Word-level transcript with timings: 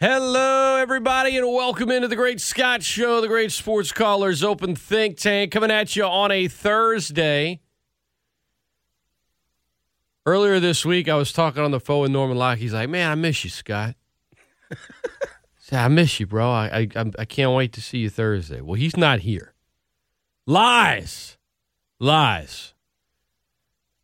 Hello, 0.00 0.76
everybody, 0.76 1.36
and 1.36 1.46
welcome 1.46 1.90
into 1.90 2.08
the 2.08 2.16
Great 2.16 2.40
Scott 2.40 2.82
Show, 2.82 3.20
the 3.20 3.28
Great 3.28 3.52
Sports 3.52 3.92
Callers 3.92 4.42
Open 4.42 4.74
Think 4.74 5.16
Tank, 5.16 5.52
coming 5.52 5.70
at 5.70 5.94
you 5.94 6.04
on 6.04 6.30
a 6.32 6.48
Thursday. 6.48 7.60
Earlier 10.26 10.58
this 10.58 10.84
week, 10.84 11.08
I 11.08 11.14
was 11.14 11.32
talking 11.32 11.62
on 11.62 11.70
the 11.70 11.78
phone 11.80 12.02
with 12.02 12.10
Norman 12.10 12.36
Locke. 12.36 12.58
He's 12.58 12.74
like, 12.74 12.88
"Man, 12.88 13.10
I 13.10 13.14
miss 13.14 13.44
you, 13.44 13.50
Scott. 13.50 13.94
Say, 15.58 15.76
I 15.76 15.88
miss 15.88 16.18
you, 16.18 16.26
bro. 16.26 16.50
I, 16.50 16.66
I 16.66 16.88
I'm- 16.96 17.12
can't 17.28 17.52
wait 17.52 17.72
to 17.74 17.80
see 17.80 17.98
you 17.98 18.10
Thursday." 18.10 18.60
Well, 18.60 18.74
he's 18.74 18.96
not 18.96 19.20
here. 19.20 19.54
Lies, 20.46 21.38
lies. 22.00 22.74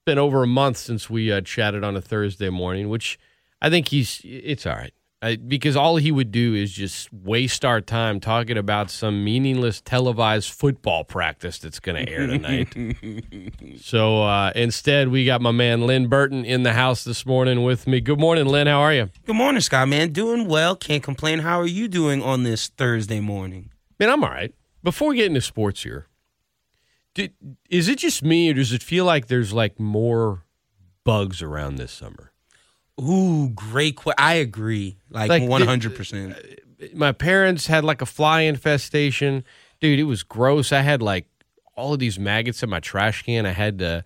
Been 0.07 0.19
over 0.19 0.43
a 0.43 0.47
month 0.47 0.77
since 0.79 1.11
we 1.11 1.33
uh, 1.33 1.41
chatted 1.41 1.83
on 1.85 1.97
a 1.97 2.01
Thursday 2.01 2.49
morning, 2.49 2.89
which 2.89 3.19
I 3.61 3.71
think 3.71 3.89
he's. 3.89 4.21
It's 4.25 4.67
all 4.67 4.77
right. 4.77 4.93
I, 5.23 5.37
because 5.37 5.77
all 5.77 5.97
he 5.97 6.11
would 6.11 6.33
do 6.33 6.55
is 6.55 6.73
just 6.73 7.13
waste 7.13 7.63
our 7.63 7.83
time 7.83 8.21
talking 8.21 8.57
about 8.57 8.91
some 8.91 9.23
meaningless 9.23 9.83
televised 9.83 10.51
football 10.51 11.05
practice 11.05 11.59
that's 11.59 11.79
going 11.79 12.07
to 12.07 12.11
air 12.11 12.27
tonight. 12.27 13.77
so 13.83 14.23
uh, 14.23 14.51
instead, 14.55 15.09
we 15.09 15.27
got 15.27 15.43
my 15.43 15.51
man 15.51 15.87
Lyn 15.87 16.09
Burton 16.09 16.47
in 16.47 16.63
the 16.63 16.73
house 16.73 17.05
this 17.05 17.27
morning 17.27 17.65
with 17.65 17.87
me. 17.87 18.01
Good 18.01 18.19
morning, 18.19 18.47
Lyn. 18.47 18.67
How 18.67 18.81
are 18.81 18.95
you? 18.95 19.11
Good 19.27 19.37
morning, 19.37 19.61
Scott, 19.61 19.89
man. 19.89 20.13
Doing 20.13 20.49
well. 20.49 20.75
Can't 20.75 21.03
complain. 21.03 21.41
How 21.41 21.61
are 21.61 21.67
you 21.67 21.87
doing 21.87 22.23
on 22.23 22.45
this 22.45 22.69
Thursday 22.69 23.21
morning? 23.21 23.73
Man, 23.99 24.09
I'm 24.09 24.25
all 24.25 24.31
right. 24.31 24.55
Before 24.83 25.11
we 25.11 25.17
get 25.17 25.27
into 25.27 25.43
sports 25.43 25.83
here, 25.83 26.07
did, 27.13 27.35
is 27.69 27.89
it 27.89 27.99
just 27.99 28.23
me 28.23 28.51
or 28.51 28.55
does 28.55 28.73
it 28.73 28.83
feel 28.83 29.05
like 29.05 29.27
there's 29.27 29.53
like 29.53 29.79
more 29.79 30.45
bugs 31.05 31.43
around 31.43 31.77
this 31.77 31.93
summer? 31.93 32.30
Ooh, 33.01 33.49
great. 33.51 33.97
Qu- 33.97 34.13
I 34.19 34.35
agree. 34.35 34.99
Like, 35.11 35.31
Like, 35.31 35.43
100%. 35.43 36.33
Uh, 36.33 36.87
my 36.95 37.13
parents 37.13 37.67
had 37.67 37.85
like 37.85 38.03
a 38.03 38.07
fly 38.07 38.43
infestation. 38.43 39.45
Dude, 39.81 39.99
it 39.99 40.05
was 40.05 40.23
gross. 40.23 40.73
I 40.73 40.81
had 40.81 41.03
like 41.03 41.27
all 41.77 41.93
of 41.95 41.99
these 41.99 42.19
maggots 42.19 42.63
in 42.63 42.71
my 42.71 42.81
trash 42.81 43.23
can. 43.23 43.47
I 43.47 43.53
had 43.53 43.79
to, 43.79 44.05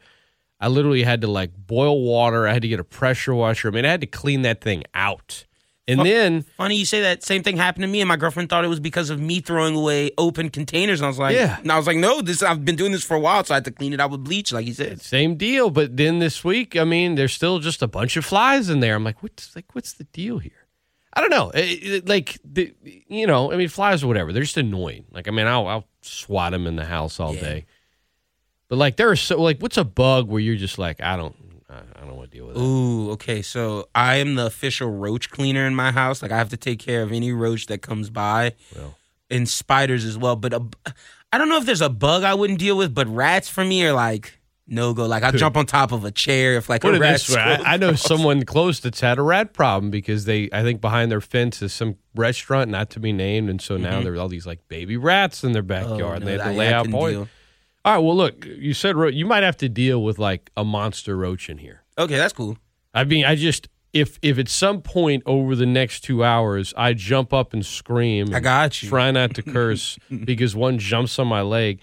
I 0.61 0.69
literally 0.69 1.03
had 1.03 1.20
to 1.22 1.27
like 1.28 1.50
boil 1.56 2.03
water. 2.03 2.47
I 2.47 2.53
had 2.53 2.62
to 2.62 2.69
get 2.69 2.81
a 2.81 2.84
pressure 2.84 3.34
washer. 3.34 3.69
I 3.69 3.70
mean, 3.72 3.84
I 3.84 3.91
had 3.91 4.00
to 4.00 4.06
clean 4.06 4.42
that 4.42 4.61
thing 4.61 4.84
out. 4.95 5.45
And 5.87 6.01
then, 6.01 6.43
Funny 6.57 6.77
you 6.77 6.87
say 6.87 7.03
that. 7.03 7.23
Same 7.23 7.43
thing 7.43 7.59
happened 7.59 7.83
to 7.83 7.89
me, 7.89 8.01
and 8.01 8.09
my 8.09 8.17
girlfriend 8.17 8.49
thought 8.49 8.65
it 8.65 8.69
was 8.69 8.81
because 8.81 9.11
of 9.11 9.21
me 9.21 9.41
throwing 9.41 9.77
away 9.77 10.13
open 10.17 10.49
containers. 10.49 11.01
And 11.01 11.05
I 11.05 11.09
was 11.09 11.19
like, 11.19 11.35
Yeah. 11.37 11.59
And 11.61 11.71
I 11.71 11.77
was 11.77 11.87
like, 11.87 11.99
no, 11.99 12.23
this 12.23 12.43
I've 12.43 12.65
been 12.65 12.77
doing 12.77 12.91
this 12.93 13.05
for 13.05 13.15
a 13.15 13.21
while, 13.21 13.45
so 13.45 13.53
I 13.53 13.57
had 13.57 13.67
to 13.67 13.71
clean 13.71 13.93
it 13.93 14.01
out 14.01 14.11
with 14.11 14.25
bleach, 14.25 14.51
like 14.51 14.67
you 14.67 14.73
said. 14.73 15.03
same 15.03 15.37
deal. 15.37 15.69
But 15.69 15.97
then 15.99 16.21
this 16.21 16.43
week, 16.43 16.75
I 16.77 16.85
mean, 16.85 17.17
there's 17.17 17.35
still 17.35 17.59
just 17.59 17.83
a 17.83 17.87
bunch 17.87 18.17
of 18.17 18.25
flies 18.25 18.71
in 18.71 18.81
there. 18.81 18.95
I'm 18.95 19.05
like, 19.05 19.23
what's 19.23 19.55
like, 19.55 19.75
what's 19.75 19.93
the 19.93 20.05
deal 20.05 20.39
here? 20.39 20.53
I 21.12 21.21
don't 21.21 21.31
know. 21.31 21.51
It- 21.51 21.83
it- 21.85 22.09
like, 22.09 22.39
the, 22.45 22.75
you 23.07 23.27
know, 23.27 23.53
I 23.53 23.57
mean, 23.57 23.69
flies 23.69 24.03
or 24.03 24.07
whatever. 24.07 24.33
They're 24.33 24.43
just 24.43 24.57
annoying. 24.57 25.05
Like, 25.12 25.29
I 25.29 25.33
mean, 25.33 25.47
I'll, 25.47 25.67
I'll 25.69 25.87
swat 26.01 26.53
them 26.53 26.67
in 26.67 26.77
the 26.77 26.87
house 26.87 27.21
all 27.21 27.35
Yeah. 27.35 27.41
day. 27.43 27.67
But 28.69 28.77
like, 28.79 28.97
there 28.97 29.11
are 29.11 29.17
so 29.17 29.41
like, 29.41 29.61
what's 29.61 29.77
a 29.77 29.85
bug 29.85 30.29
where 30.29 30.41
you're 30.41 30.57
just 30.57 30.79
like, 30.79 31.03
I 31.03 31.17
don't, 31.17 31.37
I, 31.75 32.03
I 32.03 32.06
don't 32.06 32.17
want 32.17 32.30
to 32.30 32.36
deal 32.36 32.47
with 32.47 32.56
it. 32.56 32.61
Ooh, 32.61 33.11
okay. 33.12 33.42
So 33.42 33.89
I 33.94 34.17
am 34.17 34.36
the 34.36 34.47
official 34.47 34.91
roach 34.91 35.30
cleaner 35.30 35.67
in 35.67 35.75
my 35.75 35.91
house. 35.91 36.22
Like 36.22 36.33
I 36.33 36.39
have 36.39 36.50
to 36.50 36.56
take 36.56 36.78
care 36.78 37.03
of 37.03 37.12
any 37.12 37.33
roach 37.33 37.66
that 37.66 37.83
comes 37.83 38.11
by, 38.11 38.53
Well. 38.75 38.97
and 39.31 39.48
spiders 39.48 40.05
as 40.05 40.16
well. 40.16 40.36
But 40.36 40.55
a, 40.55 40.62
I 41.33 41.39
don't 41.39 41.48
know 41.48 41.58
if 41.58 41.66
there's 41.66 41.81
a 41.81 41.91
bug 41.91 42.22
I 42.22 42.34
wouldn't 42.34 42.58
deal 42.58 42.77
with, 42.77 42.94
but 42.94 43.08
rats 43.08 43.48
for 43.48 43.64
me 43.64 43.84
are 43.84 43.92
like 43.92 44.39
no 44.66 44.94
go. 44.94 45.06
Like 45.06 45.22
I 45.22 45.31
jump 45.31 45.56
on 45.56 45.66
top 45.66 45.92
of 45.92 46.05
a 46.05 46.11
chair 46.11 46.56
if 46.56 46.69
like 46.69 46.83
Put 46.83 46.94
a 46.94 46.97
it 46.97 47.00
rat. 47.00 47.12
this 47.14 47.34
way, 47.34 47.41
I, 47.41 47.75
I 47.75 47.77
know 47.77 47.94
someone 47.94 48.44
close 48.44 48.81
that's 48.81 49.00
had 49.00 49.19
a 49.19 49.22
rat 49.22 49.53
problem 49.53 49.91
because 49.91 50.25
they, 50.25 50.48
I 50.53 50.62
think 50.62 50.81
behind 50.81 51.11
their 51.11 51.20
fence 51.20 51.61
is 51.61 51.72
some 51.72 51.97
restaurant 52.14 52.70
not 52.70 52.91
to 52.91 53.00
be 53.00 53.12
named, 53.12 53.50
and 53.50 53.61
so 53.61 53.77
now 53.77 53.94
mm-hmm. 53.94 54.05
there 54.05 54.14
are 54.14 54.19
all 54.19 54.28
these 54.28 54.47
like 54.47 54.66
baby 54.69 54.97
rats 54.97 55.44
in 55.44 55.53
their 55.53 55.62
oh, 55.62 55.66
backyard, 55.66 56.19
and 56.19 56.27
they 56.27 56.38
have 56.38 56.53
to 56.53 56.53
lay 56.53 56.72
out 56.72 56.91
poison. 56.91 57.28
All 57.84 57.95
right, 57.95 57.99
well, 57.99 58.17
look, 58.17 58.47
you 58.47 58.72
said 58.72 58.97
ro- 58.97 59.09
you 59.09 59.27
might 59.27 59.43
have 59.43 59.59
to 59.59 59.69
deal 59.69 60.03
with 60.03 60.19
like 60.19 60.50
a 60.56 60.65
monster 60.65 61.17
roach 61.17 61.50
in 61.50 61.59
here. 61.59 61.83
Okay, 61.99 62.17
that's 62.17 62.33
cool. 62.33 62.56
I 62.95 63.05
mean, 63.05 63.25
I 63.25 63.34
just 63.34 63.69
if 63.93 64.19
if 64.22 64.39
at 64.39 64.49
some 64.49 64.81
point 64.81 65.22
over 65.27 65.55
the 65.55 65.67
next 65.67 66.00
two 66.00 66.25
hours 66.25 66.73
I 66.77 66.94
jump 66.94 67.33
up 67.33 67.53
and 67.53 67.65
scream, 67.65 68.33
I 68.33 68.37
and 68.37 68.44
got 68.44 68.83
you. 68.83 68.89
Try 68.89 69.11
not 69.11 69.34
to 69.34 69.43
curse 69.43 69.99
because 70.25 70.56
one 70.56 70.78
jumps 70.78 71.19
on 71.19 71.28
my 71.28 71.43
leg, 71.43 71.81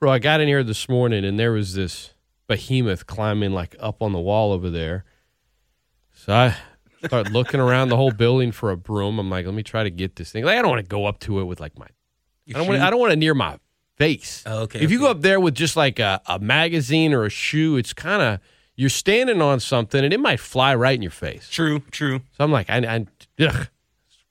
bro. 0.00 0.10
I 0.10 0.18
got 0.18 0.40
in 0.40 0.48
here 0.48 0.64
this 0.64 0.88
morning 0.88 1.24
and 1.24 1.38
there 1.38 1.52
was 1.52 1.74
this 1.74 2.14
behemoth 2.46 3.06
climbing 3.06 3.52
like 3.52 3.76
up 3.78 4.02
on 4.02 4.12
the 4.12 4.20
wall 4.20 4.52
over 4.52 4.70
there. 4.70 5.04
So 6.14 6.32
I 6.32 6.56
start 7.04 7.30
looking 7.30 7.60
around 7.60 7.88
the 7.88 7.96
whole 7.96 8.12
building 8.12 8.52
for 8.52 8.70
a 8.70 8.76
broom. 8.76 9.18
I'm 9.18 9.28
like, 9.28 9.44
let 9.44 9.54
me 9.54 9.62
try 9.62 9.82
to 9.82 9.90
get 9.90 10.16
this 10.16 10.30
thing. 10.32 10.44
Like, 10.44 10.58
I 10.58 10.62
don't 10.62 10.70
want 10.70 10.80
to 10.84 10.88
go 10.88 11.06
up 11.06 11.18
to 11.20 11.40
it 11.40 11.44
with 11.44 11.60
like 11.60 11.78
my 11.78 11.86
I 12.48 12.58
don't 12.58 12.66
want. 12.66 12.80
I 12.80 12.90
don't 12.90 13.00
want 13.00 13.12
it 13.12 13.16
near 13.16 13.34
my 13.34 13.58
face. 13.96 14.42
Oh, 14.46 14.62
okay, 14.62 14.80
If 14.80 14.90
you 14.90 14.98
go 14.98 15.10
up 15.10 15.22
there 15.22 15.38
with 15.40 15.54
just 15.54 15.76
like 15.76 15.98
a, 15.98 16.20
a 16.26 16.38
magazine 16.38 17.12
or 17.12 17.24
a 17.24 17.30
shoe, 17.30 17.76
it's 17.76 17.92
kind 17.92 18.22
of 18.22 18.40
you're 18.74 18.90
standing 18.90 19.42
on 19.42 19.60
something 19.60 20.02
and 20.04 20.12
it 20.12 20.20
might 20.20 20.40
fly 20.40 20.74
right 20.74 20.94
in 20.94 21.02
your 21.02 21.10
face. 21.10 21.48
True, 21.50 21.80
true. 21.90 22.20
So 22.36 22.44
I'm 22.44 22.50
like, 22.52 22.70
I, 22.70 22.78
I 22.78 23.06
ugh, 23.44 23.68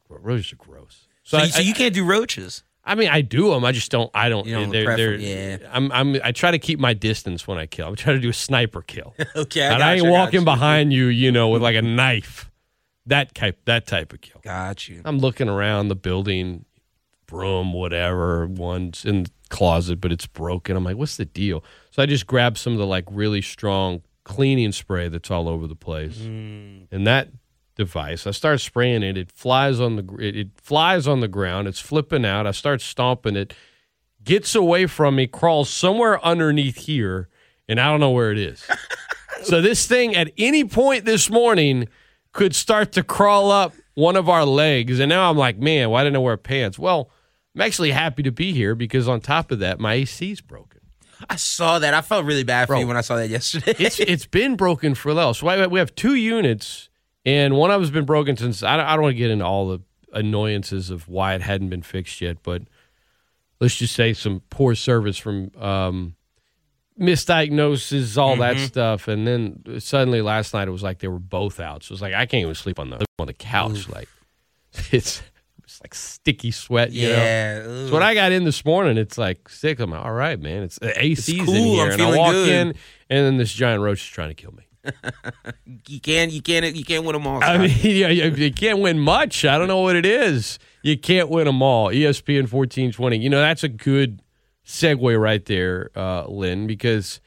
roaches 0.09 0.53
are 0.53 0.57
gross. 0.57 1.07
So, 1.23 1.37
I, 1.37 1.43
you, 1.43 1.49
so 1.51 1.61
you 1.61 1.73
can't 1.73 1.93
do 1.93 2.03
roaches. 2.05 2.63
I 2.83 2.95
mean, 2.95 3.09
I 3.09 3.21
do 3.21 3.51
them. 3.51 3.63
I 3.63 3.71
just 3.71 3.91
don't. 3.91 4.09
I 4.13 4.27
don't. 4.27 4.47
You 4.47 4.55
don't 4.55 4.71
they're, 4.71 4.97
they're- 4.97 5.15
yeah. 5.15 5.57
I'm. 5.71 5.91
I'm. 5.91 6.17
I 6.23 6.31
try 6.31 6.49
to 6.49 6.57
keep 6.57 6.79
my 6.79 6.93
distance 6.95 7.47
when 7.47 7.59
I 7.59 7.67
kill. 7.67 7.87
I'm 7.87 7.95
trying 7.95 8.15
to 8.17 8.21
do 8.21 8.29
a 8.29 8.33
sniper 8.33 8.81
kill. 8.81 9.13
Okay, 9.35 9.61
and 9.61 9.83
I 9.83 9.93
ain't 9.95 10.07
walking 10.07 10.43
behind 10.43 10.91
you, 10.91 11.05
you 11.05 11.31
know, 11.31 11.49
with 11.49 11.61
like 11.61 11.75
a 11.75 11.81
knife. 11.83 12.49
That 13.05 13.35
type. 13.35 13.59
That 13.65 13.85
type 13.85 14.13
of 14.13 14.21
kill. 14.21 14.41
Got 14.43 14.89
you. 14.89 15.01
I'm 15.05 15.19
looking 15.19 15.47
around 15.47 15.89
the 15.89 15.95
building, 15.95 16.65
broom, 17.31 17.71
whatever. 17.71 18.45
One's 18.45 19.05
in 19.05 19.23
the 19.23 19.31
closet, 19.49 20.01
but 20.01 20.11
it's 20.11 20.27
broken. 20.27 20.75
I'm 20.75 20.83
like, 20.83 20.97
what's 20.97 21.15
the 21.15 21.23
deal? 21.23 21.63
So 21.89 22.03
I 22.03 22.05
just 22.05 22.27
grabbed 22.27 22.57
some 22.57 22.73
of 22.73 22.79
the 22.79 22.85
like 22.85 23.05
really 23.09 23.41
strong 23.41 24.01
cleaning 24.25 24.73
spray 24.73 25.07
that's 25.07 25.31
all 25.31 25.47
over 25.47 25.65
the 25.65 25.75
place, 25.75 26.17
mm. 26.17 26.87
and 26.91 27.07
that 27.07 27.29
device. 27.75 28.27
I 28.27 28.31
start 28.31 28.59
spraying 28.59 29.01
it. 29.01 29.17
It 29.17 29.31
flies 29.31 29.79
on 29.79 29.95
the 29.95 30.15
it, 30.19 30.35
it 30.35 30.47
flies 30.57 31.07
on 31.07 31.21
the 31.21 31.29
ground. 31.29 31.69
It's 31.69 31.79
flipping 31.79 32.25
out. 32.25 32.45
I 32.45 32.51
start 32.51 32.81
stomping 32.81 33.37
it. 33.37 33.53
Gets 34.23 34.53
away 34.53 34.85
from 34.85 35.15
me, 35.15 35.25
crawls 35.25 35.69
somewhere 35.69 36.23
underneath 36.23 36.75
here, 36.75 37.29
and 37.67 37.79
I 37.79 37.85
don't 37.85 38.01
know 38.01 38.11
where 38.11 38.31
it 38.31 38.37
is. 38.37 38.67
so 39.43 39.61
this 39.61 39.87
thing 39.87 40.15
at 40.15 40.31
any 40.37 40.65
point 40.65 41.05
this 41.05 41.29
morning 41.29 41.87
could 42.33 42.53
start 42.53 42.91
to 42.91 43.03
crawl 43.03 43.49
up 43.51 43.73
one 43.93 44.15
of 44.15 44.29
our 44.29 44.45
legs. 44.45 44.99
And 44.99 45.09
now 45.09 45.29
I'm 45.29 45.37
like, 45.37 45.57
man, 45.57 45.89
why 45.89 46.03
didn't 46.03 46.17
I 46.17 46.19
wear 46.19 46.37
pants? 46.37 46.77
Well, 46.77 47.09
I'm 47.55 47.61
actually 47.61 47.91
happy 47.91 48.23
to 48.23 48.31
be 48.31 48.53
here 48.53 48.75
because 48.75 49.07
on 49.07 49.21
top 49.21 49.51
of 49.51 49.59
that, 49.59 49.79
my 49.79 49.93
AC's 49.95 50.41
broken. 50.41 50.81
I 51.29 51.35
saw 51.35 51.79
that. 51.79 51.93
I 51.93 52.01
felt 52.01 52.25
really 52.25 52.43
bad 52.43 52.67
for 52.67 52.73
Bro. 52.73 52.79
you 52.79 52.87
when 52.87 52.97
I 52.97 53.01
saw 53.01 53.15
that 53.17 53.29
yesterday. 53.29 53.75
It's 53.77 53.99
it's 53.99 54.25
been 54.25 54.55
broken 54.55 54.95
for 54.95 55.09
a 55.09 55.15
while. 55.15 55.33
So 55.33 55.67
we 55.67 55.79
have 55.79 55.93
two 55.95 56.15
units, 56.15 56.89
and 57.25 57.55
one 57.55 57.69
of 57.69 57.79
them's 57.79 57.91
been 57.91 58.05
broken 58.05 58.37
since. 58.37 58.63
I 58.63 58.77
don't, 58.77 58.85
I 58.85 58.93
don't 58.93 59.03
want 59.03 59.13
to 59.13 59.17
get 59.17 59.29
into 59.29 59.45
all 59.45 59.67
the 59.67 59.79
annoyances 60.13 60.89
of 60.89 61.07
why 61.07 61.35
it 61.35 61.41
hadn't 61.41 61.69
been 61.69 61.83
fixed 61.83 62.21
yet, 62.21 62.37
but 62.43 62.63
let's 63.59 63.75
just 63.75 63.95
say 63.95 64.13
some 64.13 64.41
poor 64.49 64.75
service 64.75 65.17
from 65.17 65.51
um, 65.57 66.15
misdiagnosis, 66.99 68.17
all 68.17 68.35
that 68.37 68.57
stuff, 68.57 69.07
and 69.07 69.27
then 69.27 69.79
suddenly 69.79 70.21
last 70.21 70.53
night 70.53 70.67
it 70.67 70.71
was 70.71 70.83
like 70.83 70.99
they 70.99 71.07
were 71.07 71.19
both 71.19 71.59
out. 71.59 71.83
So 71.83 71.93
it's 71.93 72.01
like 72.01 72.13
I 72.13 72.25
can't 72.25 72.41
even 72.41 72.55
sleep 72.55 72.79
on 72.79 72.89
the 72.89 73.05
on 73.19 73.27
the 73.27 73.33
couch. 73.33 73.87
Like 73.89 74.09
it's 74.91 74.91
it's 74.91 75.21
like 75.81 75.93
sticky 75.93 76.51
sweat. 76.51 76.91
You 76.91 77.09
know? 77.09 77.15
yeah. 77.15 77.63
So 77.87 77.93
when 77.93 78.03
I 78.03 78.13
got 78.13 78.31
in 78.31 78.43
this 78.43 78.63
morning, 78.63 78.97
it's 78.97 79.17
like 79.17 79.49
sick. 79.49 79.79
I'm 79.79 79.91
like, 79.91 80.03
all 80.03 80.13
right, 80.13 80.39
man. 80.39 80.63
It's 80.63 80.79
AC's 80.81 81.29
in 81.29 81.45
cool. 81.45 81.53
here, 81.53 81.85
I'm 81.85 81.91
and 81.93 82.01
I 82.01 82.17
walk 82.17 82.31
good. 82.31 82.49
in, 82.49 82.67
and 82.69 83.25
then 83.25 83.37
this 83.37 83.51
giant 83.51 83.81
roach 83.81 84.01
is 84.01 84.07
trying 84.07 84.29
to 84.29 84.35
kill 84.35 84.51
me. 84.51 84.63
you 85.87 85.99
can't, 85.99 86.31
you 86.31 86.41
can't, 86.41 86.75
you 86.75 86.83
can't 86.83 87.05
win 87.05 87.13
them 87.13 87.27
all. 87.27 87.43
I 87.43 87.57
mean, 87.57 87.77
yeah, 87.81 88.07
you, 88.07 88.51
can't 88.51 88.79
win 88.79 88.99
much. 88.99 89.45
I 89.45 89.57
don't 89.57 89.67
know 89.67 89.81
what 89.81 89.95
it 89.95 90.05
is. 90.05 90.59
You 90.81 90.97
can't 90.97 91.29
win 91.29 91.45
them 91.45 91.61
all. 91.61 91.89
ESPN 91.89 92.47
fourteen 92.47 92.91
twenty. 92.91 93.17
You 93.17 93.29
know 93.29 93.39
that's 93.39 93.63
a 93.63 93.69
good 93.69 94.21
segue 94.65 95.19
right 95.19 95.43
there, 95.45 95.91
uh, 95.95 96.25
Lyn. 96.27 96.67
Because, 96.67 97.21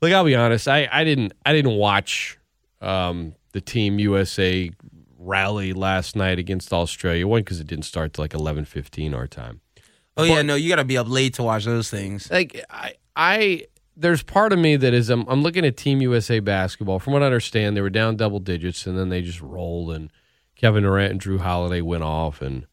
look, 0.00 0.12
I'll 0.12 0.24
be 0.24 0.34
honest. 0.34 0.68
I, 0.68 0.88
I 0.90 1.04
didn't 1.04 1.32
I 1.44 1.52
didn't 1.52 1.76
watch 1.76 2.38
um, 2.80 3.34
the 3.52 3.60
Team 3.60 3.98
USA 3.98 4.70
rally 5.26 5.72
last 5.72 6.16
night 6.16 6.38
against 6.38 6.72
Australia. 6.72 7.26
One 7.26 7.40
because 7.40 7.60
it 7.60 7.66
didn't 7.66 7.84
start 7.84 8.14
till 8.14 8.22
like 8.22 8.34
eleven 8.34 8.64
fifteen 8.64 9.14
our 9.14 9.26
time. 9.26 9.60
oh 10.16 10.24
yeah, 10.24 10.42
no, 10.42 10.54
you 10.54 10.68
got 10.68 10.76
to 10.76 10.84
be 10.84 10.96
up 10.96 11.08
late 11.08 11.34
to 11.34 11.42
watch 11.42 11.64
those 11.64 11.90
things. 11.90 12.30
like 12.30 12.64
I, 12.70 12.94
I 13.14 13.66
there's 13.96 14.22
part 14.22 14.52
of 14.52 14.58
me 14.58 14.76
that 14.76 14.92
is 14.94 15.10
I'm, 15.10 15.26
I'm 15.26 15.42
looking 15.42 15.64
at 15.64 15.76
Team 15.76 16.00
USA 16.02 16.40
basketball. 16.40 16.98
From 16.98 17.14
what 17.14 17.22
I 17.22 17.26
understand, 17.26 17.76
they 17.76 17.80
were 17.80 17.90
down 17.90 18.16
double 18.16 18.40
digits 18.40 18.86
and 18.86 18.98
then 18.98 19.08
they 19.08 19.22
just 19.22 19.40
rolled 19.40 19.92
and 19.92 20.10
Kevin 20.54 20.82
Durant 20.82 21.12
and 21.12 21.20
Jrue 21.20 21.40
Holiday 21.40 21.80
went 21.80 22.02
off 22.02 22.40
and 22.42 22.66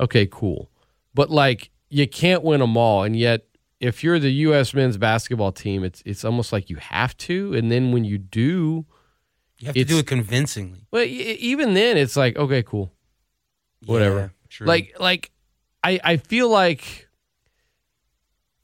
okay, 0.00 0.26
cool. 0.26 0.70
But 1.14 1.30
like 1.30 1.70
you 1.90 2.06
can't 2.06 2.42
win 2.42 2.60
them 2.60 2.76
all, 2.76 3.02
and 3.02 3.16
yet 3.16 3.46
if 3.80 4.02
you're 4.02 4.18
the 4.18 4.30
U.S. 4.30 4.74
men's 4.74 4.96
basketball 4.96 5.52
team, 5.52 5.84
it's 5.84 6.02
it's 6.04 6.24
almost 6.24 6.52
like 6.52 6.70
you 6.70 6.76
have 6.76 7.16
to. 7.18 7.54
And 7.54 7.70
then 7.70 7.92
when 7.92 8.04
you 8.04 8.18
do, 8.18 8.86
You 9.58 9.66
have 9.66 9.74
to 9.74 9.84
do 9.84 9.98
it 9.98 10.06
convincingly. 10.06 10.86
well, 10.90 11.04
even 11.04 11.74
then, 11.74 11.96
it's 11.96 12.16
like 12.16 12.36
okay, 12.36 12.62
cool. 12.62 12.92
whatever. 13.86 14.18
Yeah, 14.18 14.28
true. 14.48 14.66
Like 14.66 14.94
like 14.98 15.30
I 15.82 16.00
I 16.04 16.16
feel 16.16 16.48
like 16.48 17.08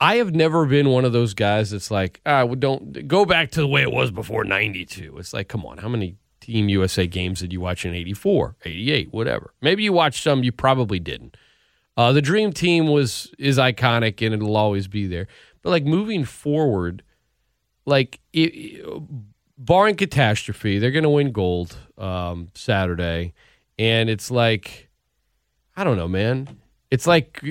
I 0.00 0.16
have 0.16 0.34
never 0.34 0.66
been 0.66 0.90
one 0.90 1.04
of 1.04 1.12
those 1.12 1.34
guys 1.34 1.70
that's 1.70 1.90
like, 1.90 2.20
ah, 2.26 2.44
well, 2.44 2.56
don't 2.56 3.08
go 3.08 3.24
back 3.24 3.50
to 3.52 3.60
the 3.60 3.66
way 3.66 3.82
it 3.82 3.92
was 3.92 4.10
before 4.10 4.44
92. 4.44 5.16
It's 5.18 5.32
like, 5.32 5.48
come 5.48 5.64
on, 5.64 5.78
how 5.78 5.88
many 5.88 6.16
Team 6.40 6.68
USA 6.68 7.06
games 7.06 7.40
did 7.40 7.52
you 7.52 7.60
watch 7.60 7.86
in 7.86 7.94
84, 7.94 8.56
88, 8.64 9.12
whatever? 9.12 9.54
Maybe 9.62 9.82
you 9.82 9.92
watched 9.92 10.22
some, 10.22 10.44
you 10.44 10.52
probably 10.52 11.00
didn't. 11.00 11.36
Uh, 11.96 12.12
the 12.12 12.20
dream 12.20 12.52
team 12.52 12.88
was 12.88 13.32
is 13.38 13.56
iconic 13.56 14.24
and 14.24 14.34
it'll 14.34 14.56
always 14.56 14.88
be 14.88 15.06
there. 15.06 15.28
But 15.62 15.70
like 15.70 15.84
moving 15.84 16.24
forward, 16.24 17.02
like 17.86 18.20
it, 18.32 18.84
barring 19.56 19.96
catastrophe, 19.96 20.78
they're 20.78 20.90
going 20.90 21.04
to 21.04 21.10
win 21.10 21.32
gold 21.32 21.76
um, 21.98 22.48
Saturday, 22.54 23.34
and 23.78 24.08
it's 24.08 24.30
like 24.30 24.88
I 25.76 25.84
don't 25.84 25.96
know, 25.96 26.08
man. 26.08 26.60
It's 26.90 27.06
like 27.06 27.40
uh, 27.44 27.50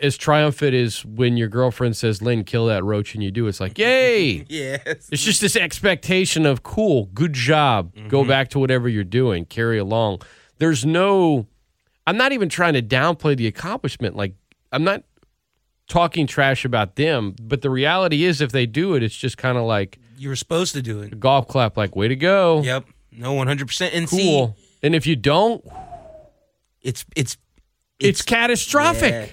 as 0.00 0.16
triumphant 0.16 0.74
as 0.74 1.04
when 1.04 1.36
your 1.36 1.48
girlfriend 1.48 1.96
says, 1.96 2.22
"Lyn, 2.22 2.44
kill 2.44 2.66
that 2.66 2.84
roach," 2.84 3.14
and 3.14 3.22
you 3.22 3.30
do. 3.30 3.46
It's 3.46 3.60
like, 3.60 3.78
yay! 3.78 4.44
Yes. 4.48 5.08
It's 5.10 5.22
just 5.22 5.40
this 5.40 5.56
expectation 5.56 6.46
of 6.46 6.62
cool, 6.62 7.06
good 7.12 7.32
job. 7.32 7.92
Go 8.08 8.24
back 8.24 8.48
to 8.50 8.58
whatever 8.58 8.88
you're 8.88 9.04
doing, 9.04 9.44
carry 9.44 9.78
along. 9.78 10.22
There's 10.58 10.84
no 10.86 11.46
I'm 12.06 12.16
not 12.16 12.32
even 12.32 12.48
trying 12.48 12.72
to 12.72 12.80
downplay 12.82 13.36
the 13.36 13.46
accomplishment. 13.46 14.16
Like 14.16 14.34
I'm 14.72 14.82
not 14.82 15.02
talking 15.88 16.26
trash 16.26 16.64
about 16.64 16.96
them, 16.96 17.34
but 17.40 17.60
the 17.60 17.68
reality 17.68 18.24
is 18.24 18.40
if 18.40 18.50
they 18.50 18.64
do 18.64 18.94
it, 18.94 19.02
it's 19.02 19.14
just 19.14 19.36
kind 19.36 19.58
of 19.58 19.64
like 19.64 19.98
You 20.18 20.28
were 20.30 20.36
supposed 20.36 20.72
to 20.74 20.82
do 20.82 21.00
it. 21.00 21.18
golf 21.20 21.48
clap 21.48 21.76
like 21.76 21.94
way 21.96 22.08
to 22.08 22.16
go. 22.16 22.62
Yep. 22.62 22.84
No, 23.12 23.32
one 23.32 23.46
hundred 23.46 23.66
percent. 23.68 23.94
And 23.94 24.08
see, 24.08 24.18
Cool. 24.22 24.56
and 24.82 24.94
if 24.94 25.06
you 25.06 25.16
don't, 25.16 25.64
it's 26.82 27.04
it's 27.16 27.36
it's, 27.98 28.22
catastrophic. 28.22 29.10
Yeah. 29.12 29.26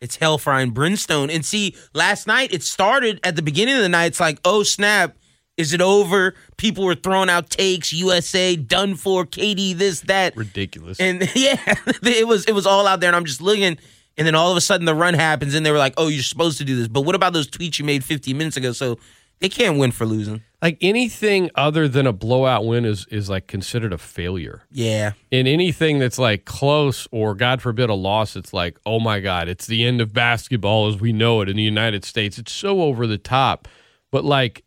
It's 0.00 0.16
hellfire 0.16 0.60
and 0.60 0.72
brimstone. 0.72 1.28
And 1.30 1.44
see, 1.44 1.74
last 1.94 2.26
night 2.26 2.52
it 2.52 2.62
started 2.62 3.20
at 3.24 3.36
the 3.36 3.42
beginning 3.42 3.76
of 3.76 3.82
the 3.82 3.88
night. 3.88 4.06
It's 4.06 4.20
like, 4.20 4.38
oh 4.44 4.62
snap, 4.62 5.16
is 5.56 5.72
it 5.72 5.80
over? 5.80 6.34
People 6.56 6.84
were 6.84 6.94
throwing 6.94 7.28
out 7.30 7.50
takes. 7.50 7.92
USA 7.92 8.56
done 8.56 8.94
for. 8.94 9.24
KD 9.24 9.76
this 9.76 10.00
that. 10.02 10.36
Ridiculous. 10.36 11.00
And 11.00 11.20
yeah, 11.34 11.56
it 12.02 12.26
was 12.26 12.44
it 12.46 12.52
was 12.52 12.66
all 12.66 12.86
out 12.86 13.00
there. 13.00 13.08
And 13.08 13.16
I'm 13.16 13.24
just 13.24 13.40
looking. 13.40 13.78
And 14.18 14.26
then 14.26 14.34
all 14.34 14.50
of 14.50 14.56
a 14.56 14.62
sudden 14.62 14.86
the 14.86 14.94
run 14.94 15.12
happens, 15.12 15.54
and 15.54 15.66
they 15.66 15.70
were 15.70 15.76
like, 15.76 15.92
"Oh, 15.98 16.08
you're 16.08 16.22
supposed 16.22 16.56
to 16.58 16.64
do 16.64 16.74
this." 16.74 16.88
But 16.88 17.02
what 17.02 17.14
about 17.14 17.34
those 17.34 17.46
tweets 17.48 17.78
you 17.78 17.84
made 17.84 18.02
15 18.02 18.38
minutes 18.38 18.56
ago? 18.56 18.72
So 18.72 18.98
they 19.40 19.48
can't 19.48 19.78
win 19.78 19.92
for 19.92 20.06
losing. 20.06 20.42
like 20.62 20.78
anything 20.80 21.50
other 21.54 21.88
than 21.88 22.06
a 22.06 22.12
blowout 22.12 22.64
win 22.64 22.84
is 22.84 23.06
is 23.10 23.28
like 23.28 23.46
considered 23.46 23.92
a 23.92 23.98
failure. 23.98 24.62
Yeah, 24.70 25.12
And 25.30 25.46
anything 25.46 25.98
that's 25.98 26.18
like 26.18 26.44
close 26.44 27.06
or 27.12 27.34
God 27.34 27.60
forbid 27.62 27.90
a 27.90 27.94
loss, 27.94 28.36
it's 28.36 28.52
like, 28.52 28.78
oh 28.86 28.98
my 29.00 29.20
God, 29.20 29.48
it's 29.48 29.66
the 29.66 29.84
end 29.84 30.00
of 30.00 30.12
basketball 30.12 30.88
as 30.88 31.00
we 31.00 31.12
know 31.12 31.40
it 31.42 31.48
in 31.48 31.56
the 31.56 31.62
United 31.62 32.04
States. 32.04 32.38
It's 32.38 32.52
so 32.52 32.80
over 32.82 33.06
the 33.06 33.18
top. 33.18 33.68
But 34.10 34.24
like 34.24 34.64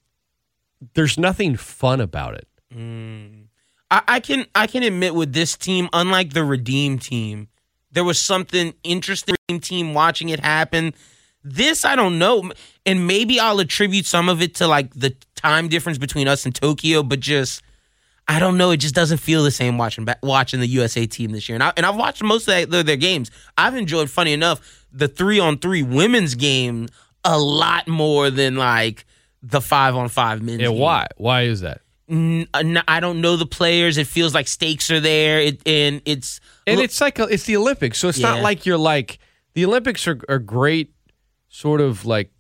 there's 0.94 1.18
nothing 1.18 1.56
fun 1.58 2.00
about 2.00 2.36
it. 2.36 2.48
Mm. 2.74 3.46
I, 3.92 4.02
I 4.08 4.20
can 4.20 4.46
I 4.54 4.68
can 4.68 4.84
admit 4.84 5.16
with 5.16 5.34
this 5.34 5.58
team, 5.58 5.90
unlike 5.94 6.34
the 6.34 6.44
Redeem 6.44 7.00
team, 7.00 7.48
there 7.92 8.04
was 8.04 8.20
something 8.22 8.74
interesting 8.84 9.36
team 9.62 9.94
watching 9.94 10.30
it 10.30 10.40
happen. 10.40 10.94
This 11.44 11.86
I 11.86 11.96
don't 11.96 12.20
know, 12.20 12.52
and 12.90 13.06
maybe 13.06 13.40
I'll 13.40 13.60
attribute 13.60 14.08
some 14.08 14.30
of 14.30 14.42
it 14.42 14.56
to 14.56 14.68
like 14.68 14.92
the 14.96 15.16
time 15.36 15.68
difference 15.68 16.00
between 16.00 16.28
us 16.28 16.44
and 16.46 16.56
Tokyo, 16.56 17.04
but 17.04 17.20
just 17.20 17.62
I 18.28 18.40
don't 18.40 18.58
know. 18.58 18.72
It 18.72 18.78
just 18.78 18.96
doesn't 18.96 19.20
feel 19.20 19.44
the 19.44 19.52
same 19.52 19.78
watching 19.78 20.08
watching 20.24 20.60
the 20.60 20.68
USA 20.68 21.06
team 21.06 21.32
this 21.32 21.48
year, 21.48 21.56
and 21.56 21.64
I, 21.64 21.72
and 21.78 21.86
I've 21.86 21.96
watched 21.96 22.24
most 22.24 22.48
of 22.48 22.72
their, 22.72 22.82
their 22.82 22.98
games. 22.98 23.30
I've 23.58 23.76
enjoyed, 23.76 24.10
funny 24.10 24.34
enough, 24.34 24.88
the 24.92 25.08
three 25.08 25.40
on 25.40 25.60
three 25.60 25.84
women's 25.84 26.34
game 26.34 26.88
a 27.24 27.38
lot 27.38 27.88
more 27.88 28.32
than 28.32 28.56
like 28.56 29.06
the 29.44 29.62
five 29.62 29.96
on 29.96 30.10
five 30.10 30.42
men's. 30.42 30.62
Yeah, 30.62 30.70
game. 30.70 30.80
why? 30.80 31.08
Why 31.18 31.44
is 31.44 31.62
that? 31.62 31.82
Uh, 32.12 32.46
I 32.88 33.00
don't 33.00 33.22
know 33.22 33.36
the 33.36 33.46
players. 33.46 34.00
It 34.00 34.08
feels 34.08 34.34
like 34.34 34.48
stakes 34.48 34.90
are 34.90 35.00
there, 35.00 35.40
it, 35.42 35.62
and 35.68 36.02
it's 36.06 36.40
And 36.66 36.80
it's 36.80 37.00
like 37.00 37.20
a, 37.20 37.26
it's 37.26 37.44
the 37.44 37.58
Olympics, 37.58 38.00
so 38.00 38.10
it's 38.10 38.20
not 38.20 38.42
like 38.42 38.66
you're 38.66 38.80
like 38.80 39.20
the 39.54 39.66
Olympics 39.66 40.08
are 40.08 40.20
are 40.28 40.40
great, 40.40 40.92
sort 41.50 41.82
of 41.82 42.06
like 42.06 42.32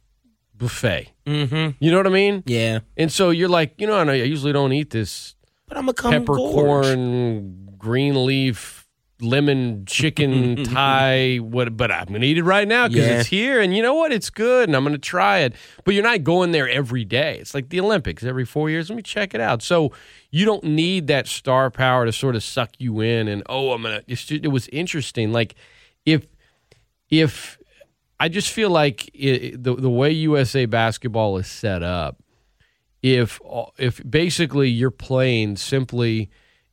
buffet. 0.60 1.10
Mhm. 1.26 1.76
You 1.80 1.90
know 1.90 1.98
what 1.98 2.06
I 2.08 2.12
mean? 2.12 2.44
yeah. 2.46 2.80
And 2.98 3.12
so 3.12 3.32
you're 3.32 3.50
like, 3.50 3.74
you 3.80 3.88
know, 3.88 3.98
I 3.98 4.14
usually 4.14 4.54
don't 4.54 4.72
eat 4.74 4.92
this 4.92 5.34
But 5.68 5.78
I'm 5.78 5.90
a 5.90 5.94
gorge. 5.94 6.14
peppercorn, 6.14 7.70
green 7.78 8.26
leaf, 8.26 8.88
lemon 9.22 9.86
chicken 9.86 10.64
Thai. 10.64 11.38
What? 11.38 11.76
But 11.76 11.92
I'm 11.92 12.06
gonna 12.06 12.26
eat 12.26 12.38
it 12.38 12.44
right 12.44 12.68
now 12.68 12.88
because 12.88 13.06
Yeah. 13.06 13.20
it's 13.20 13.28
here, 13.28 13.60
and 13.62 13.76
you 13.76 13.82
know 13.84 13.94
what? 13.94 14.12
It's 14.14 14.30
good, 14.30 14.70
and 14.70 14.76
I'm 14.76 14.84
gonna 14.84 14.98
try 14.98 15.40
it. 15.40 15.54
But 15.84 15.94
you're 15.94 16.04
not 16.04 16.24
going 16.24 16.52
there 16.52 16.70
every 16.70 17.04
day. 17.06 17.38
It's 17.40 17.54
like 17.54 17.70
the 17.70 17.80
Olympics 17.82 18.24
every 18.24 18.46
four 18.46 18.70
years. 18.70 18.90
Let 18.90 18.96
me 18.96 19.02
check 19.04 19.34
it 19.34 19.42
out. 19.42 19.62
So 19.62 19.92
you 20.32 20.46
don't 20.46 20.64
need 20.64 21.08
that 21.08 21.28
star 21.28 21.70
power 21.70 22.06
to 22.06 22.12
sort 22.14 22.36
of 22.36 22.44
suck 22.44 22.72
you 22.80 23.02
in. 23.02 23.28
And 23.28 23.44
oh, 23.50 23.72
I'm 23.74 23.82
gonna. 23.84 24.04
Just, 24.08 24.32
it 24.32 24.48
was 24.52 24.68
interesting. 24.70 25.32
Like 25.34 25.56
if 26.06 26.26
if 27.10 27.59
I 28.20 28.28
just 28.30 28.50
feel 28.52 28.70
like 28.70 29.10
it, 29.14 29.64
the 29.64 29.76
the 29.76 29.90
way 29.90 30.12
USA 30.12 30.66
basketball 30.66 31.38
is 31.38 31.48
set 31.48 31.84
up 31.84 32.22
if 33.02 33.40
if 33.78 34.02
basically 34.10 34.70
you're 34.70 34.92
playing 34.92 35.56
simply 35.58 36.30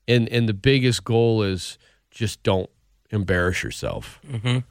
and 0.09 0.29
and 0.29 0.49
the 0.49 0.55
biggest 0.55 1.05
goal 1.05 1.43
is 1.43 1.79
just 2.11 2.43
don't 2.43 2.71
embarrass 3.11 3.63
yourself. 3.63 4.21
Mhm. 4.29 4.65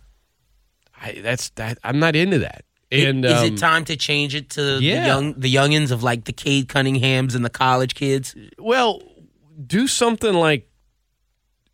I 1.02 1.20
that's 1.22 1.50
that 1.52 1.78
I'm 1.84 2.00
not 2.00 2.16
into 2.16 2.40
that. 2.40 2.66
And 2.92 3.26
is 3.26 3.34
um, 3.34 3.46
it 3.46 3.58
time 3.58 3.86
to 3.86 3.96
change 3.96 4.36
it 4.36 4.52
to 4.52 4.80
yeah. 4.82 5.02
the 5.02 5.08
young 5.08 5.34
the 5.40 5.54
youngins 5.54 5.92
of 5.92 6.04
like 6.04 6.26
the 6.26 6.34
Cade 6.34 6.68
Cunninghams 6.68 7.36
and 7.36 7.44
the 7.44 7.50
college 7.50 7.96
kids? 7.96 8.36
well, 8.60 9.02
do 9.66 9.88
something 9.88 10.34
like 10.34 10.70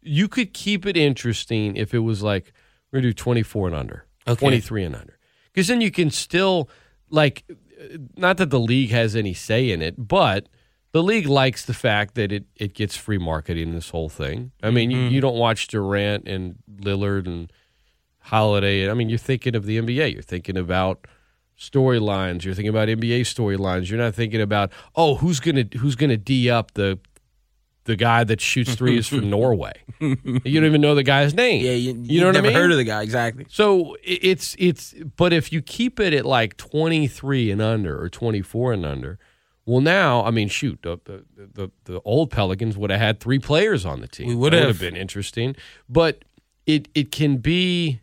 you 0.02 0.28
could 0.28 0.54
keep 0.54 0.86
it 0.86 0.98
interesting 0.98 1.76
if 1.76 1.94
it 1.94 2.00
was 2.00 2.24
like 2.24 2.54
we're 2.92 3.00
gonna 3.00 3.10
do 3.10 3.14
24 3.14 3.68
and 3.68 3.76
under, 3.76 4.06
Okay. 4.28 4.40
23 4.40 4.84
and 4.84 4.96
under, 4.96 5.18
because 5.52 5.68
then 5.68 5.82
you 5.82 5.92
can 5.92 6.12
still 6.12 6.70
like 7.10 7.44
not 8.16 8.38
that 8.38 8.50
the 8.50 8.60
league 8.60 8.92
has 8.92 9.16
any 9.16 9.34
say 9.34 9.72
in 9.72 9.82
it, 9.82 10.08
but 10.08 10.48
the 10.92 11.02
league 11.02 11.28
likes 11.28 11.66
the 11.66 11.74
fact 11.74 12.16
that 12.16 12.32
it, 12.32 12.46
it 12.56 12.74
gets 12.74 12.96
free 12.96 13.18
marketing 13.18 13.70
in 13.70 13.76
this 13.76 13.90
whole 13.90 14.10
thing. 14.10 14.52
I 14.62 14.72
mean, 14.72 14.92
you, 14.92 14.98
mm-hmm. 14.98 15.14
you 15.14 15.22
don't 15.22 15.38
watch 15.38 15.68
Durant 15.68 16.28
and 16.28 16.56
Lillard 16.82 17.28
and 17.28 17.52
Holiday. 18.20 18.90
I 18.90 18.94
mean, 18.94 19.10
you're 19.10 19.18
thinking 19.18 19.56
of 19.56 19.66
the 19.66 19.80
NBA. 19.80 20.14
You're 20.14 20.22
thinking 20.22 20.58
about 20.58 21.08
storylines. 21.58 22.44
You're 22.44 22.54
thinking 22.54 22.70
about 22.70 22.90
NBA 22.90 23.22
storylines. 23.22 23.90
You're 23.90 24.00
not 24.00 24.16
thinking 24.16 24.42
about 24.42 24.72
oh, 24.96 25.16
who's 25.16 25.40
gonna 25.40 25.66
who's 25.78 25.96
gonna 25.96 26.18
d 26.18 26.50
up 26.50 26.74
the 26.74 27.00
the 27.86 27.96
guy 27.96 28.24
that 28.24 28.40
shoots 28.40 28.76
threes 28.76 29.08
from 29.08 29.30
Norway. 29.30 29.74
You 30.00 30.16
don't 30.16 30.66
even 30.66 30.82
know 30.82 30.96
the 30.96 31.04
guy's 31.04 31.34
name. 31.34 31.66
Yeah, 31.66 31.72
you, 31.72 31.94
you 32.04 32.22
know 32.22 32.28
what 32.28 32.38
I 32.38 32.42
mean. 32.42 32.54
heard 32.54 32.72
of 32.72 32.78
the 32.78 32.84
guy 32.84 33.02
exactly. 33.02 33.46
So 33.50 33.98
it's 34.04 34.56
it's 34.60 34.94
but 35.18 35.34
if 35.34 35.52
you 35.52 35.62
keep 35.62 36.00
it 36.00 36.14
at 36.14 36.26
like 36.26 36.58
23 36.58 37.52
and 37.52 37.62
under 37.62 38.02
or 38.02 38.10
24 38.10 38.74
and 38.74 38.86
under, 38.86 39.20
well 39.66 39.82
now 39.82 40.24
I 40.24 40.32
mean 40.32 40.48
shoot 40.48 40.80
the 40.84 41.00
the, 41.06 41.24
the, 41.36 41.72
the 41.86 42.02
old 42.06 42.30
Pelicans 42.32 42.78
would 42.78 42.90
have 42.92 43.00
had 43.00 43.20
three 43.20 43.40
players 43.40 43.86
on 43.86 44.02
the 44.02 44.08
team. 44.08 44.28
We 44.28 44.36
would 44.36 44.54
have. 44.54 44.80
been 44.80 44.96
interesting, 44.96 45.56
but 45.90 46.24
it 46.66 46.88
it 46.94 47.12
can 47.12 47.38
be 47.38 48.02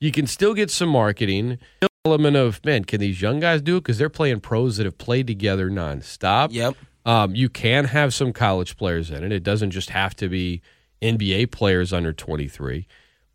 you 0.00 0.10
can 0.10 0.26
still 0.26 0.54
get 0.54 0.70
some 0.70 0.88
marketing 0.88 1.58
element 2.04 2.36
of 2.36 2.62
man 2.64 2.84
can 2.84 3.00
these 3.00 3.22
young 3.22 3.40
guys 3.40 3.62
do 3.62 3.76
it 3.76 3.80
because 3.80 3.96
they're 3.96 4.10
playing 4.10 4.40
pros 4.40 4.76
that 4.76 4.84
have 4.84 4.98
played 4.98 5.26
together 5.26 5.70
nonstop. 5.70 6.48
Yep. 6.52 6.76
Um, 7.04 7.34
you 7.34 7.48
can 7.48 7.84
have 7.86 8.14
some 8.14 8.32
college 8.32 8.76
players 8.76 9.10
in 9.10 9.22
it. 9.24 9.30
It 9.32 9.42
doesn't 9.42 9.70
just 9.72 9.90
have 9.90 10.14
to 10.16 10.28
be 10.28 10.62
NBA 11.02 11.50
players 11.50 11.92
under 11.92 12.12
23. 12.12 12.86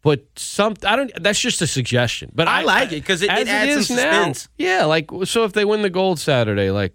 But 0.02 0.26
some, 0.38 0.76
I 0.86 0.96
don't. 0.96 1.12
That's 1.22 1.40
just 1.40 1.62
a 1.62 1.68
suggestion. 1.68 2.32
But 2.34 2.48
I 2.48 2.62
I, 2.62 2.64
like 2.64 2.88
it- 2.92 2.96
because 3.02 3.22
it 3.22 3.30
adds 3.30 3.74
some 3.74 3.84
suspense. 3.84 4.48
Now, 4.58 4.66
yeah, 4.66 4.86
like 4.86 5.10
so, 5.26 5.44
if 5.44 5.54
they 5.54 5.66
win 5.66 5.82
the 5.82 5.90
gold 5.90 6.20
Saturday, 6.20 6.72
like 6.72 6.94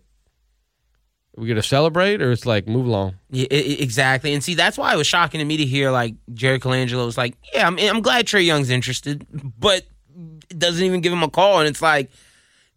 we 1.36 1.48
gonna 1.48 1.62
celebrate, 1.62 2.22
or 2.22 2.32
it's 2.32 2.46
like 2.46 2.66
move 2.66 2.86
along. 2.86 3.16
Yeah, 3.30 3.46
exactly. 3.50 4.32
And 4.32 4.42
see, 4.42 4.54
that's 4.54 4.78
why 4.78 4.94
it 4.94 4.96
was 4.96 5.06
shocking 5.06 5.38
to 5.40 5.44
me 5.44 5.56
to 5.58 5.64
hear 5.66 5.90
like 5.90 6.14
Jerry 6.32 6.58
Colangelo 6.60 7.04
was 7.04 7.18
like, 7.18 7.34
"Yeah, 7.52 7.66
I'm, 7.66 7.78
I'm 7.78 8.00
glad 8.02 8.26
Trae 8.26 8.44
Young's 8.44 8.70
interested, 8.70 9.26
but 9.58 9.84
it 10.48 10.58
doesn't 10.58 10.82
even 10.84 11.00
give 11.02 11.12
him 11.12 11.22
a 11.22 11.30
call." 11.30 11.58
And 11.58 11.68
it's 11.68 11.82
like, 11.82 12.10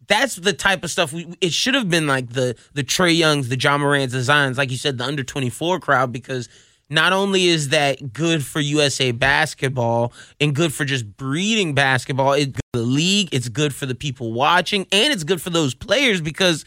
that's 0.08 0.36
the 0.36 0.52
type 0.52 0.82
of 0.82 0.90
stuff 0.90 1.12
we. 1.12 1.34
It 1.40 1.52
should 1.52 1.74
have 1.74 1.88
been 1.88 2.06
like 2.06 2.30
the 2.30 2.56
the 2.74 2.82
Trae 2.82 3.16
Youngs, 3.16 3.48
the 3.48 3.58
Ja 3.58 3.78
Morant's, 3.78 4.14
the 4.14 4.54
like 4.56 4.70
you 4.70 4.76
said, 4.76 4.98
the 4.98 5.04
under 5.04 5.22
24 5.22 5.80
crowd, 5.80 6.12
because 6.12 6.48
not 6.90 7.12
only 7.12 7.46
is 7.46 7.68
that 7.68 8.12
good 8.12 8.44
for 8.44 8.60
USA 8.60 9.12
basketball 9.12 10.12
and 10.40 10.54
good 10.54 10.72
for 10.72 10.84
just 10.84 11.16
breeding 11.16 11.74
basketball, 11.74 12.32
it's 12.32 12.46
good 12.46 12.60
for 12.74 12.80
the 12.80 12.86
league, 12.86 13.28
it's 13.32 13.48
good 13.48 13.74
for 13.74 13.86
the 13.86 13.94
people 13.94 14.32
watching, 14.32 14.86
and 14.90 15.12
it's 15.12 15.24
good 15.24 15.40
for 15.40 15.50
those 15.50 15.74
players 15.74 16.20
because. 16.20 16.64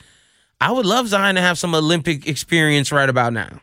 I 0.63 0.71
would 0.71 0.85
love 0.85 1.07
Zion 1.07 1.33
to 1.33 1.41
have 1.41 1.57
some 1.57 1.73
Olympic 1.73 2.27
experience 2.27 2.91
right 2.91 3.09
about 3.09 3.33
now. 3.33 3.61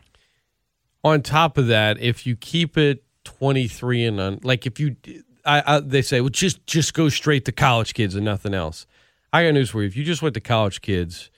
On 1.01 1.21
top 1.21 1.57
of 1.57 1.67
that, 1.67 1.97
if 2.01 2.27
you 2.27 2.35
keep 2.35 2.77
it 2.77 3.05
23 3.23 4.05
and 4.05 4.19
un, 4.19 4.39
like 4.43 4.65
if 4.65 4.81
you 4.81 4.97
I, 5.45 5.63
I 5.65 5.79
they 5.79 6.01
say 6.01 6.19
well 6.19 6.29
just 6.29 6.65
just 6.67 6.93
go 6.93 7.07
straight 7.07 7.45
to 7.45 7.51
college 7.53 7.93
kids 7.93 8.15
and 8.15 8.25
nothing 8.25 8.53
else. 8.53 8.85
I 9.31 9.43
got 9.45 9.53
news 9.53 9.69
for 9.69 9.81
you. 9.81 9.87
If 9.87 9.95
you 9.95 10.03
just 10.03 10.21
went 10.21 10.33
to 10.35 10.41
college 10.41 10.81
kids, 10.81 11.29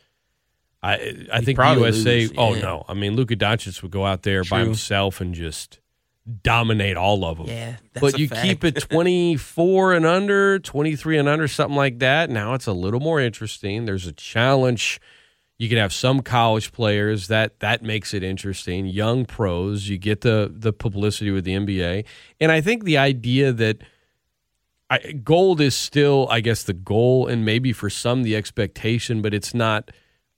I 0.83 0.93
I 1.31 1.37
think 1.37 1.45
the 1.45 1.53
probably 1.55 1.83
USA. 1.83 2.21
lose, 2.21 2.33
Oh 2.37 2.53
yeah. 2.55 2.61
no, 2.61 2.85
I 2.87 2.93
mean 2.93 3.15
Luka 3.15 3.35
Doncic 3.35 3.81
would 3.83 3.91
go 3.91 4.05
out 4.05 4.23
there 4.23 4.43
by 4.43 4.57
True. 4.59 4.65
himself 4.65 5.21
and 5.21 5.33
just 5.33 5.79
dominate 6.43 6.97
all 6.97 7.25
of 7.25 7.37
them. 7.37 7.47
Yeah, 7.47 7.75
that's 7.93 8.01
but 8.01 8.13
a 8.15 8.19
you 8.19 8.27
fact. 8.27 8.43
keep 8.43 8.63
it 8.63 8.75
24 8.89 9.93
and 9.93 10.05
under, 10.05 10.59
23 10.59 11.17
and 11.17 11.27
under, 11.27 11.47
something 11.47 11.75
like 11.75 11.99
that. 11.99 12.29
Now 12.29 12.53
it's 12.53 12.67
a 12.67 12.73
little 12.73 12.99
more 12.99 13.19
interesting. 13.19 13.85
There's 13.85 14.07
a 14.07 14.13
challenge. 14.13 14.99
You 15.57 15.69
can 15.69 15.77
have 15.77 15.93
some 15.93 16.21
college 16.21 16.71
players 16.71 17.27
that 17.27 17.59
that 17.59 17.83
makes 17.83 18.13
it 18.15 18.23
interesting. 18.23 18.87
Young 18.87 19.25
pros, 19.25 19.87
you 19.89 19.97
get 19.97 20.21
the 20.21 20.51
the 20.51 20.73
publicity 20.73 21.29
with 21.31 21.43
the 21.43 21.51
NBA, 21.53 22.05
and 22.39 22.51
I 22.51 22.61
think 22.61 22.83
the 22.83 22.97
idea 22.97 23.51
that 23.53 23.77
I, 24.91 25.13
gold 25.13 25.61
is 25.61 25.73
still, 25.73 26.27
I 26.29 26.41
guess, 26.41 26.63
the 26.63 26.73
goal, 26.73 27.25
and 27.25 27.45
maybe 27.45 27.71
for 27.71 27.89
some 27.89 28.23
the 28.23 28.35
expectation, 28.35 29.21
but 29.21 29.33
it's 29.33 29.53
not 29.53 29.89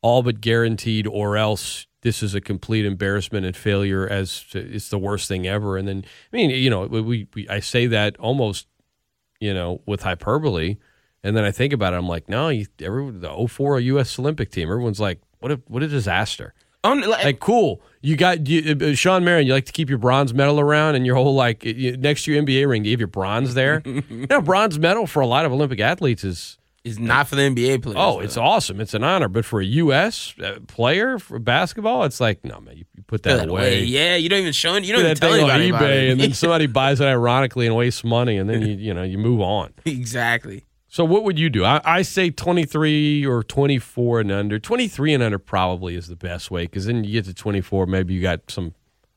all 0.03 0.21
but 0.21 0.41
guaranteed, 0.41 1.07
or 1.07 1.37
else 1.37 1.87
this 2.01 2.21
is 2.21 2.35
a 2.35 2.41
complete 2.41 2.85
embarrassment 2.85 3.47
and 3.47 3.57
failure. 3.57 4.07
As 4.07 4.43
to, 4.51 4.59
it's 4.59 4.89
the 4.89 4.99
worst 4.99 5.27
thing 5.27 5.47
ever. 5.47 5.75
And 5.75 5.87
then, 5.87 6.05
I 6.31 6.37
mean, 6.37 6.51
you 6.51 6.69
know, 6.69 6.85
we, 6.85 7.27
we 7.33 7.49
I 7.49 7.61
say 7.61 7.87
that 7.87 8.15
almost, 8.17 8.67
you 9.39 9.55
know, 9.55 9.81
with 9.87 10.03
hyperbole, 10.03 10.77
and 11.23 11.35
then 11.35 11.43
I 11.43 11.51
think 11.51 11.73
about 11.73 11.93
it, 11.93 11.97
I'm 11.97 12.07
like, 12.07 12.29
no, 12.29 12.49
you, 12.49 12.67
every 12.79 13.09
the 13.09 13.47
04 13.47 13.79
U.S. 13.79 14.19
Olympic 14.19 14.51
team, 14.51 14.69
everyone's 14.69 14.99
like, 14.99 15.19
what 15.39 15.51
a 15.51 15.61
what 15.67 15.81
a 15.81 15.87
disaster. 15.87 16.53
No, 16.83 16.93
like, 16.93 17.23
Like, 17.23 17.39
cool. 17.39 17.81
You 18.01 18.17
got 18.17 18.47
you, 18.47 18.75
uh, 18.81 18.95
Shawn 18.95 19.23
Marion. 19.23 19.47
You 19.47 19.53
like 19.53 19.65
to 19.65 19.71
keep 19.71 19.89
your 19.89 19.97
bronze 19.97 20.33
medal 20.33 20.59
around, 20.59 20.95
and 20.95 21.05
your 21.05 21.15
whole 21.15 21.35
like 21.35 21.63
you, 21.63 21.95
next 21.95 22.25
to 22.25 22.33
your 22.33 22.43
NBA 22.43 22.67
ring. 22.67 22.83
You 22.83 22.91
have 22.91 22.99
your 22.99 23.07
bronze 23.07 23.53
there? 23.53 23.81
you 23.85 24.27
know, 24.29 24.41
bronze 24.41 24.77
medal 24.77 25.07
for 25.07 25.21
a 25.21 25.27
lot 25.27 25.45
of 25.45 25.53
Olympic 25.53 25.79
athletes 25.79 26.25
is 26.25 26.57
it's 26.83 26.99
not 26.99 27.29
for 27.29 27.35
the 27.35 27.43
NBA 27.43 27.81
players. 27.81 27.95
oh, 27.97 28.15
though. 28.15 28.19
it's 28.19 28.35
awesome. 28.35 28.81
It's 28.81 28.93
an 28.93 29.05
honor. 29.05 29.29
But 29.29 29.45
for 29.45 29.61
a 29.61 29.65
U.S. 29.65 30.33
uh, 30.43 30.59
player 30.67 31.17
for 31.17 31.39
basketball, 31.39 32.03
it's 32.03 32.19
like 32.19 32.43
no 32.43 32.59
man. 32.59 32.75
You, 32.75 32.83
you 32.97 33.03
put 33.03 33.23
that, 33.23 33.37
that 33.37 33.49
away. 33.49 33.83
Yeah, 33.83 34.17
you 34.17 34.27
don't 34.27 34.39
even 34.39 34.51
show 34.51 34.75
it. 34.75 34.83
You 34.83 34.91
don't 34.91 35.05
even 35.05 35.13
that 35.13 35.21
tell 35.21 35.31
on 35.31 35.49
anybody 35.49 35.69
about 35.69 35.81
eBay, 35.83 36.11
and 36.11 36.19
then 36.19 36.33
somebody 36.33 36.67
buys 36.67 36.99
it 36.99 37.05
ironically 37.05 37.67
and 37.67 37.75
wastes 37.75 38.03
money, 38.03 38.37
and 38.37 38.49
then 38.49 38.63
you 38.63 38.75
you 38.75 38.93
know 38.93 39.03
you 39.03 39.17
move 39.17 39.39
on. 39.39 39.73
exactly. 39.85 40.65
So 40.93 41.03
what 41.03 41.23
would 41.23 41.39
you 41.39 41.49
do? 41.49 41.65
I, 41.65 41.81
I 41.83 42.01
say 42.03 42.29
23 42.29 43.25
or 43.25 43.41
24 43.41 44.19
and 44.19 44.31
under. 44.31 44.59
23 44.59 45.15
and 45.15 45.23
under 45.23 45.39
probably 45.39 45.95
is 45.95 46.07
the 46.07 46.15
best 46.15 46.51
way 46.51 46.65
because 46.65 46.85
then 46.85 47.03
you 47.03 47.13
get 47.13 47.25
to 47.25 47.33
24, 47.33 47.87
maybe 47.87 48.13
you 48.13 48.21
got 48.21 48.51
some 48.51 48.75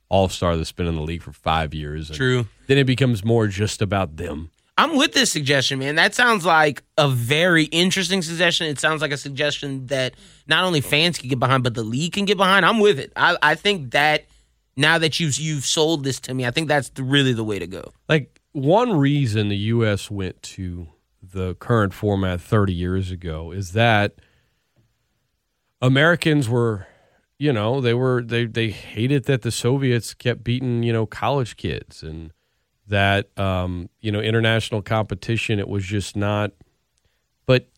all 0.08 0.30
star 0.30 0.56
that's 0.56 0.72
been 0.72 0.86
in 0.86 0.94
the 0.94 1.02
league 1.02 1.20
for 1.20 1.34
five 1.34 1.74
years. 1.74 2.08
True. 2.08 2.46
Then 2.66 2.78
it 2.78 2.84
becomes 2.84 3.26
more 3.26 3.46
just 3.46 3.82
about 3.82 4.16
them. 4.16 4.50
I'm 4.78 4.96
with 4.96 5.12
this 5.12 5.30
suggestion, 5.30 5.78
man. 5.78 5.96
That 5.96 6.14
sounds 6.14 6.46
like 6.46 6.82
a 6.96 7.10
very 7.10 7.64
interesting 7.64 8.22
suggestion. 8.22 8.68
It 8.68 8.80
sounds 8.80 9.02
like 9.02 9.12
a 9.12 9.18
suggestion 9.18 9.84
that 9.88 10.14
not 10.46 10.64
only 10.64 10.80
fans 10.80 11.18
can 11.18 11.28
get 11.28 11.38
behind, 11.38 11.62
but 11.62 11.74
the 11.74 11.84
league 11.84 12.14
can 12.14 12.24
get 12.24 12.38
behind. 12.38 12.64
I'm 12.64 12.80
with 12.80 12.98
it. 12.98 13.12
I, 13.16 13.36
I 13.42 13.54
think 13.54 13.90
that 13.90 14.24
now 14.78 14.96
that 14.96 15.20
you've 15.20 15.36
you've 15.36 15.66
sold 15.66 16.04
this 16.04 16.20
to 16.20 16.32
me, 16.32 16.46
I 16.46 16.52
think 16.52 16.68
that's 16.68 16.88
the, 16.88 17.02
really 17.02 17.34
the 17.34 17.44
way 17.44 17.58
to 17.58 17.66
go. 17.66 17.92
Like 18.08 18.40
one 18.52 18.96
reason 18.96 19.50
the 19.50 19.56
U.S. 19.56 20.10
went 20.10 20.42
to 20.42 20.88
the 21.36 21.54
current 21.56 21.92
format 21.92 22.40
30 22.40 22.72
years 22.72 23.10
ago 23.10 23.52
is 23.52 23.72
that 23.72 24.14
Americans 25.82 26.48
were, 26.48 26.86
you 27.38 27.52
know, 27.52 27.82
they 27.82 27.92
were 27.92 28.22
they 28.22 28.46
they 28.46 28.70
hated 28.70 29.24
that 29.24 29.42
the 29.42 29.50
Soviets 29.50 30.14
kept 30.14 30.42
beating 30.42 30.82
you 30.82 30.94
know 30.94 31.04
college 31.04 31.58
kids 31.58 32.02
and 32.02 32.32
that 32.88 33.38
um, 33.38 33.90
you 34.00 34.10
know 34.10 34.20
international 34.20 34.80
competition 34.80 35.58
it 35.58 35.68
was 35.68 35.84
just 35.84 36.16
not. 36.16 36.52
But 37.44 37.68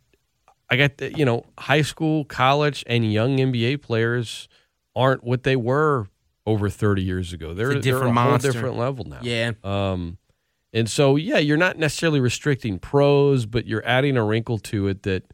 I 0.71 0.77
got 0.77 0.99
the, 0.99 1.13
you 1.13 1.25
know 1.25 1.45
high 1.59 1.83
school, 1.83 2.25
college, 2.25 2.85
and 2.87 3.13
young 3.13 3.39
NBA 3.39 3.83
players 3.83 4.49
aren't 4.95 5.25
what 5.25 5.43
they 5.43 5.57
were 5.57 6.07
over 6.47 6.71
30 6.71 7.03
years 7.03 7.33
ago. 7.33 7.55
They're, 7.55 7.73
It's 7.73 7.81
a 7.81 7.83
different 7.83 8.15
they're 8.15 8.25
a 8.25 8.29
whole 8.29 8.39
different 8.39 8.77
level 8.79 9.05
now. 9.05 9.19
Yeah. 9.21 9.53
Um, 9.65 10.17
and 10.73 10.91
so, 10.91 11.17
yeah, 11.17 11.39
you're 11.39 11.57
not 11.57 11.79
necessarily 11.79 12.21
restricting 12.21 12.79
pros, 12.79 13.47
but 13.47 13.67
you're 13.67 13.85
adding 13.87 14.17
a 14.17 14.25
wrinkle 14.25 14.59
to 14.59 14.87
it 14.89 15.03
that 15.05 15.25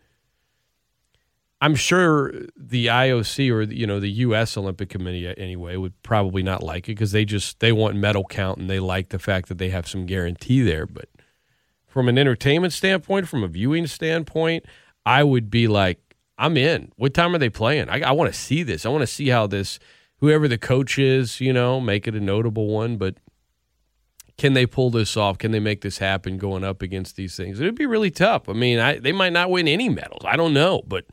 I'm 1.60 1.74
sure 1.74 2.32
the 2.56 2.86
IOC 2.86 3.50
or 3.50 3.64
the, 3.64 3.74
you 3.74 3.86
know 3.86 3.98
the 3.98 4.10
U.S. 4.10 4.56
Olympic 4.56 4.90
Committee 4.90 5.26
uh, 5.26 5.34
anyway 5.38 5.76
would 5.76 6.00
probably 6.02 6.42
not 6.42 6.62
like 6.62 6.88
it 6.88 6.92
because 6.92 7.12
they 7.12 7.24
just 7.24 7.60
they 7.60 7.72
want 7.72 7.96
medal 7.96 8.24
count 8.24 8.58
and 8.58 8.68
they 8.68 8.80
like 8.80 9.08
the 9.08 9.18
fact 9.18 9.48
that 9.48 9.58
they 9.58 9.70
have 9.70 9.88
some 9.88 10.04
guarantee 10.04 10.60
there. 10.62 10.84
But 10.84 11.08
from 11.86 12.08
an 12.08 12.18
entertainment 12.18 12.74
standpoint, 12.74 13.28
from 13.28 13.42
a 13.42 13.48
viewing 13.48 13.86
standpoint, 13.86 14.66
I 15.06 15.24
would 15.24 15.48
be 15.48 15.66
like, 15.66 16.16
I'm 16.36 16.56
in. 16.56 16.92
What 16.96 17.14
time 17.14 17.34
are 17.34 17.38
they 17.38 17.48
playing? 17.48 17.88
I, 17.88 18.00
I 18.00 18.10
want 18.12 18.32
to 18.32 18.38
see 18.38 18.62
this. 18.62 18.84
I 18.84 18.90
want 18.90 19.02
to 19.02 19.06
see 19.06 19.28
how 19.28 19.46
this, 19.46 19.78
whoever 20.18 20.48
the 20.48 20.58
coach 20.58 20.98
is, 20.98 21.40
you 21.40 21.52
know, 21.52 21.80
make 21.80 22.06
it 22.06 22.14
a 22.14 22.20
notable 22.20 22.66
one. 22.66 22.98
But 22.98 23.16
can 24.36 24.54
they 24.54 24.66
pull 24.66 24.90
this 24.90 25.16
off? 25.16 25.38
Can 25.38 25.52
they 25.52 25.60
make 25.60 25.82
this 25.82 25.98
happen 25.98 26.38
going 26.38 26.64
up 26.64 26.82
against 26.82 27.16
these 27.16 27.36
things? 27.36 27.60
It 27.60 27.64
would 27.64 27.76
be 27.76 27.86
really 27.86 28.10
tough. 28.10 28.48
I 28.48 28.52
mean, 28.52 28.78
I, 28.78 28.98
they 28.98 29.12
might 29.12 29.32
not 29.32 29.50
win 29.50 29.68
any 29.68 29.88
medals. 29.88 30.22
I 30.24 30.36
don't 30.36 30.52
know, 30.52 30.82
but 30.86 31.04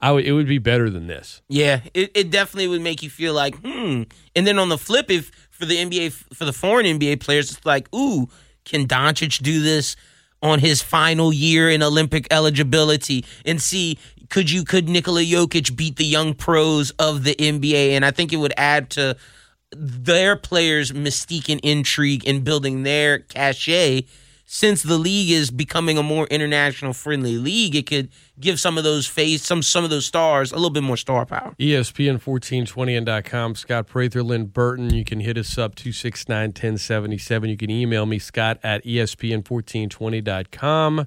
I 0.00 0.12
would, 0.12 0.24
it 0.24 0.32
would 0.32 0.48
be 0.48 0.58
better 0.58 0.88
than 0.88 1.06
this. 1.06 1.42
Yeah, 1.48 1.80
it, 1.92 2.10
it 2.14 2.30
definitely 2.30 2.68
would 2.68 2.80
make 2.80 3.02
you 3.02 3.10
feel 3.10 3.34
like, 3.34 3.56
hmm. 3.56 4.04
And 4.34 4.46
then 4.46 4.58
on 4.58 4.68
the 4.68 4.78
flip, 4.78 5.10
if 5.10 5.30
for 5.50 5.66
the 5.66 5.76
NBA, 5.76 6.12
for 6.12 6.44
the 6.44 6.52
foreign 6.52 6.86
NBA 6.86 7.20
players, 7.20 7.50
it's 7.50 7.66
like, 7.66 7.92
ooh, 7.94 8.28
can 8.64 8.86
Doncic 8.86 9.42
do 9.42 9.60
this 9.60 9.96
on 10.42 10.58
his 10.58 10.82
final 10.82 11.32
year 11.32 11.70
in 11.70 11.82
Olympic 11.82 12.26
eligibility? 12.30 13.24
And 13.44 13.60
see, 13.60 13.98
could 14.30 14.50
you, 14.50 14.64
could 14.64 14.88
Nikola 14.88 15.22
Jokic 15.22 15.76
beat 15.76 15.96
the 15.96 16.04
young 16.04 16.34
pros 16.34 16.90
of 16.92 17.24
the 17.24 17.34
NBA? 17.34 17.90
And 17.90 18.04
I 18.04 18.10
think 18.10 18.32
it 18.32 18.36
would 18.36 18.54
add 18.56 18.90
to 18.90 19.16
their 19.78 20.36
players' 20.36 20.92
mystique 20.92 21.50
and 21.50 21.60
intrigue 21.60 22.24
in 22.24 22.42
building 22.42 22.82
their 22.82 23.20
cachet. 23.20 24.02
Since 24.48 24.84
the 24.84 24.96
league 24.96 25.30
is 25.30 25.50
becoming 25.50 25.98
a 25.98 26.04
more 26.04 26.28
international 26.28 26.92
friendly 26.92 27.36
league, 27.36 27.74
it 27.74 27.86
could 27.86 28.10
give 28.38 28.60
some 28.60 28.78
of 28.78 28.84
those 28.84 29.08
face 29.08 29.42
some 29.42 29.60
some 29.60 29.82
of 29.82 29.90
those 29.90 30.06
stars 30.06 30.52
a 30.52 30.54
little 30.54 30.70
bit 30.70 30.84
more 30.84 30.96
star 30.96 31.26
power. 31.26 31.56
ESPN 31.58 32.22
1420.com. 32.22 33.56
Scott 33.56 33.88
Prather, 33.88 34.22
Lyn 34.22 34.46
Burton. 34.46 34.94
You 34.94 35.04
can 35.04 35.18
hit 35.18 35.36
us 35.36 35.58
up 35.58 35.74
269 35.74 36.50
1077. 36.50 37.50
You 37.50 37.56
can 37.56 37.70
email 37.70 38.06
me, 38.06 38.20
Scott 38.20 38.60
at 38.62 38.86
E 38.86 38.98
ESPN1420.com 38.98 41.06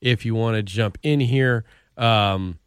if 0.00 0.24
you 0.24 0.36
want 0.36 0.56
to 0.56 0.62
jump 0.62 0.96
in 1.02 1.18
here. 1.18 1.64
Um, 1.96 2.60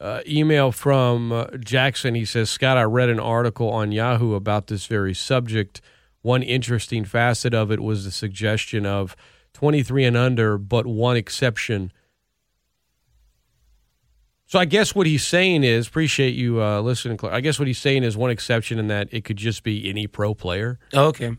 uh, 0.00 0.20
email 0.26 0.72
from 0.72 1.32
uh, 1.32 1.46
Jackson. 1.58 2.14
He 2.14 2.24
says, 2.24 2.50
Scott, 2.50 2.76
I 2.76 2.82
read 2.82 3.08
an 3.08 3.20
article 3.20 3.70
on 3.70 3.92
Yahoo 3.92 4.34
about 4.34 4.66
this 4.66 4.86
very 4.86 5.14
subject. 5.14 5.80
One 6.22 6.42
interesting 6.42 7.04
facet 7.04 7.54
of 7.54 7.70
it 7.70 7.80
was 7.80 8.04
the 8.04 8.10
suggestion 8.10 8.84
of 8.84 9.16
23 9.54 10.04
and 10.04 10.16
under, 10.16 10.58
but 10.58 10.86
one 10.86 11.16
exception. 11.16 11.92
So 14.46 14.58
I 14.58 14.64
guess 14.64 14.94
what 14.94 15.06
he's 15.06 15.26
saying 15.26 15.64
is, 15.64 15.88
appreciate 15.88 16.34
you 16.34 16.62
uh, 16.62 16.80
listening. 16.80 17.18
I 17.24 17.40
guess 17.40 17.58
what 17.58 17.66
he's 17.66 17.78
saying 17.78 18.04
is 18.04 18.16
one 18.16 18.30
exception 18.30 18.78
in 18.78 18.86
that 18.88 19.08
it 19.10 19.24
could 19.24 19.36
just 19.36 19.62
be 19.62 19.88
any 19.88 20.06
pro 20.06 20.34
player. 20.34 20.78
Okay. 20.94 21.36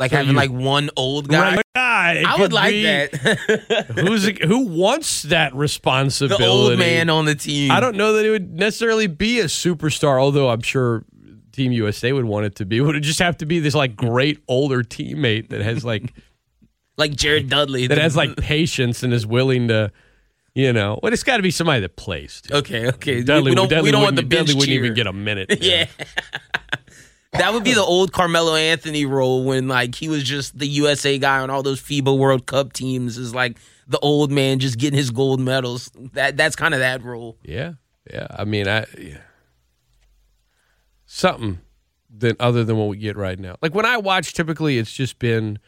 Like 0.00 0.10
So 0.10 0.16
having 0.16 0.32
you- 0.32 0.36
like 0.36 0.50
one 0.50 0.90
old 0.96 1.28
guy. 1.28 1.56
Right. 1.76 2.24
I 2.26 2.36
would 2.40 2.52
like 2.52 2.72
be- 2.72 2.82
that. 2.84 3.14
Who's 4.00 4.26
who 4.38 4.66
wants 4.66 5.22
that 5.24 5.54
responsibility? 5.54 6.42
the 6.44 6.50
old 6.50 6.78
man 6.78 7.08
on 7.10 7.26
the 7.26 7.34
team. 7.36 7.70
I 7.70 7.78
don't 7.80 7.96
know 7.96 8.14
that 8.14 8.24
it 8.24 8.30
would 8.30 8.54
necessarily 8.54 9.06
be 9.06 9.38
a 9.40 9.44
superstar, 9.44 10.18
although 10.20 10.48
I'm 10.50 10.62
sure 10.62 11.04
Team 11.52 11.70
USA 11.72 12.12
would 12.12 12.24
want 12.24 12.46
it 12.46 12.54
to 12.56 12.64
be. 12.64 12.80
Would 12.80 12.90
it 12.90 12.92
would 12.96 13.02
just 13.02 13.18
have 13.20 13.36
to 13.38 13.46
be 13.46 13.60
this 13.60 13.74
like 13.74 13.94
great 13.94 14.40
older 14.48 14.82
teammate 14.82 15.50
that 15.50 15.60
has 15.60 15.84
like 15.84 16.14
like 16.96 17.14
Jared 17.14 17.48
Dudley. 17.50 17.86
that 17.86 17.98
has 17.98 18.16
like 18.16 18.36
patience 18.36 19.02
and 19.02 19.12
is 19.12 19.26
willing 19.26 19.68
to, 19.68 19.92
you 20.54 20.72
know. 20.72 20.98
Well, 21.02 21.12
it's 21.12 21.22
got 21.22 21.36
to 21.36 21.42
be 21.42 21.50
somebody 21.50 21.80
that 21.82 21.96
plays. 21.96 22.40
too. 22.40 22.54
Okay, 22.54 22.86
okay. 22.88 23.22
Dudley, 23.22 23.50
we 23.50 23.54
don't, 23.54 23.68
Dudley 23.68 23.88
we 23.88 23.90
don't 23.92 24.02
want 24.02 24.16
the 24.16 24.22
wouldn't- 24.22 24.30
bench 24.30 24.46
Dudley 24.48 24.54
wouldn't 24.60 24.68
cheer. 24.74 24.84
even 24.84 24.94
get 24.94 25.06
a 25.06 25.12
minute. 25.12 25.58
Yeah. 25.62 25.86
That 27.32 27.52
would 27.52 27.64
be 27.64 27.74
the 27.74 27.82
old 27.82 28.12
Carmelo 28.12 28.54
Anthony 28.54 29.06
role 29.06 29.44
when 29.44 29.68
like 29.68 29.94
he 29.94 30.08
was 30.08 30.24
just 30.24 30.58
the 30.58 30.66
USA 30.66 31.18
guy 31.18 31.38
on 31.38 31.50
all 31.50 31.62
those 31.62 31.80
FIBA 31.80 32.16
World 32.16 32.46
Cup 32.46 32.72
teams 32.72 33.16
is 33.18 33.34
like 33.34 33.56
the 33.86 33.98
old 34.00 34.30
man 34.30 34.58
just 34.58 34.78
getting 34.78 34.96
his 34.96 35.10
gold 35.10 35.40
medals. 35.40 35.90
That 36.12 36.36
that's 36.36 36.56
kind 36.56 36.74
of 36.74 36.80
that 36.80 37.02
role. 37.04 37.38
Yeah, 37.42 37.74
yeah. 38.12 38.26
I 38.30 38.44
mean, 38.44 38.66
I 38.66 38.86
yeah. 38.98 39.18
something 41.06 41.60
than 42.08 42.36
other 42.40 42.64
than 42.64 42.76
what 42.76 42.88
we 42.88 42.96
get 42.96 43.16
right 43.16 43.38
now. 43.38 43.56
Like 43.62 43.74
when 43.74 43.86
I 43.86 43.96
watch, 43.96 44.32
typically 44.32 44.78
it's 44.78 44.92
just 44.92 45.18
been. 45.18 45.58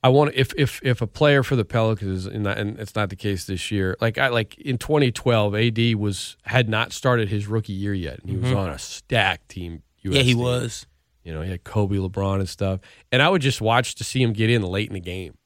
I 0.00 0.10
want 0.10 0.32
if 0.36 0.52
if 0.56 0.80
if 0.84 1.02
a 1.02 1.08
player 1.08 1.42
for 1.42 1.56
the 1.56 1.64
Pelicans 1.64 2.24
and, 2.24 2.46
and 2.46 2.78
it's 2.78 2.94
not 2.94 3.10
the 3.10 3.16
case 3.16 3.46
this 3.46 3.72
year. 3.72 3.96
Like 4.00 4.16
I 4.16 4.28
like 4.28 4.56
in 4.58 4.78
2012, 4.78 5.56
AD 5.56 5.94
was 5.96 6.36
had 6.42 6.68
not 6.68 6.92
started 6.92 7.28
his 7.28 7.48
rookie 7.48 7.72
year 7.72 7.92
yet, 7.92 8.20
and 8.20 8.30
he 8.30 8.36
was 8.36 8.50
mm-hmm. 8.50 8.58
on 8.58 8.68
a 8.70 8.78
stacked 8.78 9.48
team. 9.48 9.82
Yeah, 10.02 10.22
he 10.22 10.34
was. 10.34 10.86
You 11.24 11.34
know, 11.34 11.42
he 11.42 11.50
had 11.50 11.64
Kobe, 11.64 11.96
LeBron, 11.96 12.36
and 12.36 12.48
stuff. 12.48 12.80
And 13.12 13.20
I 13.20 13.28
would 13.28 13.42
just 13.42 13.60
watch 13.60 13.96
to 13.96 14.04
see 14.04 14.22
him 14.22 14.32
get 14.32 14.48
in 14.48 14.62
late 14.62 14.88
in 14.88 14.94
the 14.94 15.00
game. 15.00 15.36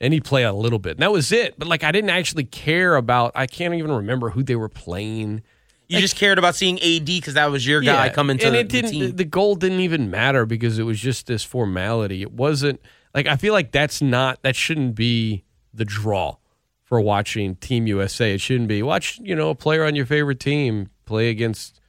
And 0.00 0.12
he'd 0.12 0.24
play 0.24 0.42
a 0.42 0.52
little 0.52 0.78
bit. 0.78 0.92
And 0.92 1.00
that 1.00 1.12
was 1.12 1.32
it. 1.32 1.58
But 1.58 1.66
like 1.68 1.82
I 1.82 1.92
didn't 1.92 2.10
actually 2.10 2.44
care 2.44 2.96
about 2.96 3.32
I 3.34 3.46
can't 3.46 3.74
even 3.74 3.90
remember 3.90 4.30
who 4.30 4.42
they 4.42 4.56
were 4.56 4.68
playing. 4.68 5.42
You 5.86 6.00
just 6.00 6.16
cared 6.16 6.38
about 6.38 6.56
seeing 6.56 6.78
AD 6.80 7.06
because 7.06 7.34
that 7.34 7.50
was 7.50 7.66
your 7.66 7.80
guy 7.80 8.08
coming 8.08 8.36
to 8.38 8.46
and 8.46 8.56
it 8.56 8.68
the 8.68 8.82
didn't 8.82 8.90
team. 8.90 9.16
the 9.16 9.24
goal 9.24 9.54
didn't 9.54 9.80
even 9.80 10.10
matter 10.10 10.44
because 10.44 10.78
it 10.78 10.82
was 10.82 10.98
just 10.98 11.26
this 11.26 11.44
formality. 11.44 12.22
It 12.22 12.32
wasn't 12.32 12.80
like 13.14 13.26
I 13.26 13.36
feel 13.36 13.52
like 13.52 13.70
that's 13.70 14.02
not 14.02 14.42
that 14.42 14.56
shouldn't 14.56 14.94
be 14.94 15.44
the 15.72 15.84
draw 15.84 16.36
for 16.82 17.00
watching 17.00 17.56
Team 17.56 17.86
USA. 17.86 18.34
It 18.34 18.40
shouldn't 18.40 18.68
be 18.68 18.82
watch, 18.82 19.20
you 19.22 19.34
know, 19.34 19.50
a 19.50 19.54
player 19.54 19.84
on 19.84 19.94
your 19.94 20.06
favorite 20.06 20.40
team 20.40 20.90
play 21.06 21.30
against 21.30 21.80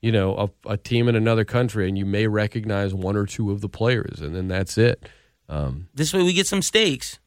you 0.00 0.12
know, 0.12 0.50
a, 0.64 0.72
a 0.72 0.76
team 0.76 1.08
in 1.08 1.16
another 1.16 1.44
country 1.44 1.88
and 1.88 1.98
you 1.98 2.06
may 2.06 2.26
recognize 2.26 2.94
one 2.94 3.16
or 3.16 3.26
two 3.26 3.50
of 3.50 3.60
the 3.60 3.68
players 3.68 4.20
and 4.20 4.34
then 4.34 4.48
that's 4.48 4.78
it. 4.78 5.08
Um, 5.48 5.88
this 5.94 6.14
way 6.14 6.22
we 6.22 6.32
get 6.32 6.46
some 6.46 6.62
stakes. 6.62 7.18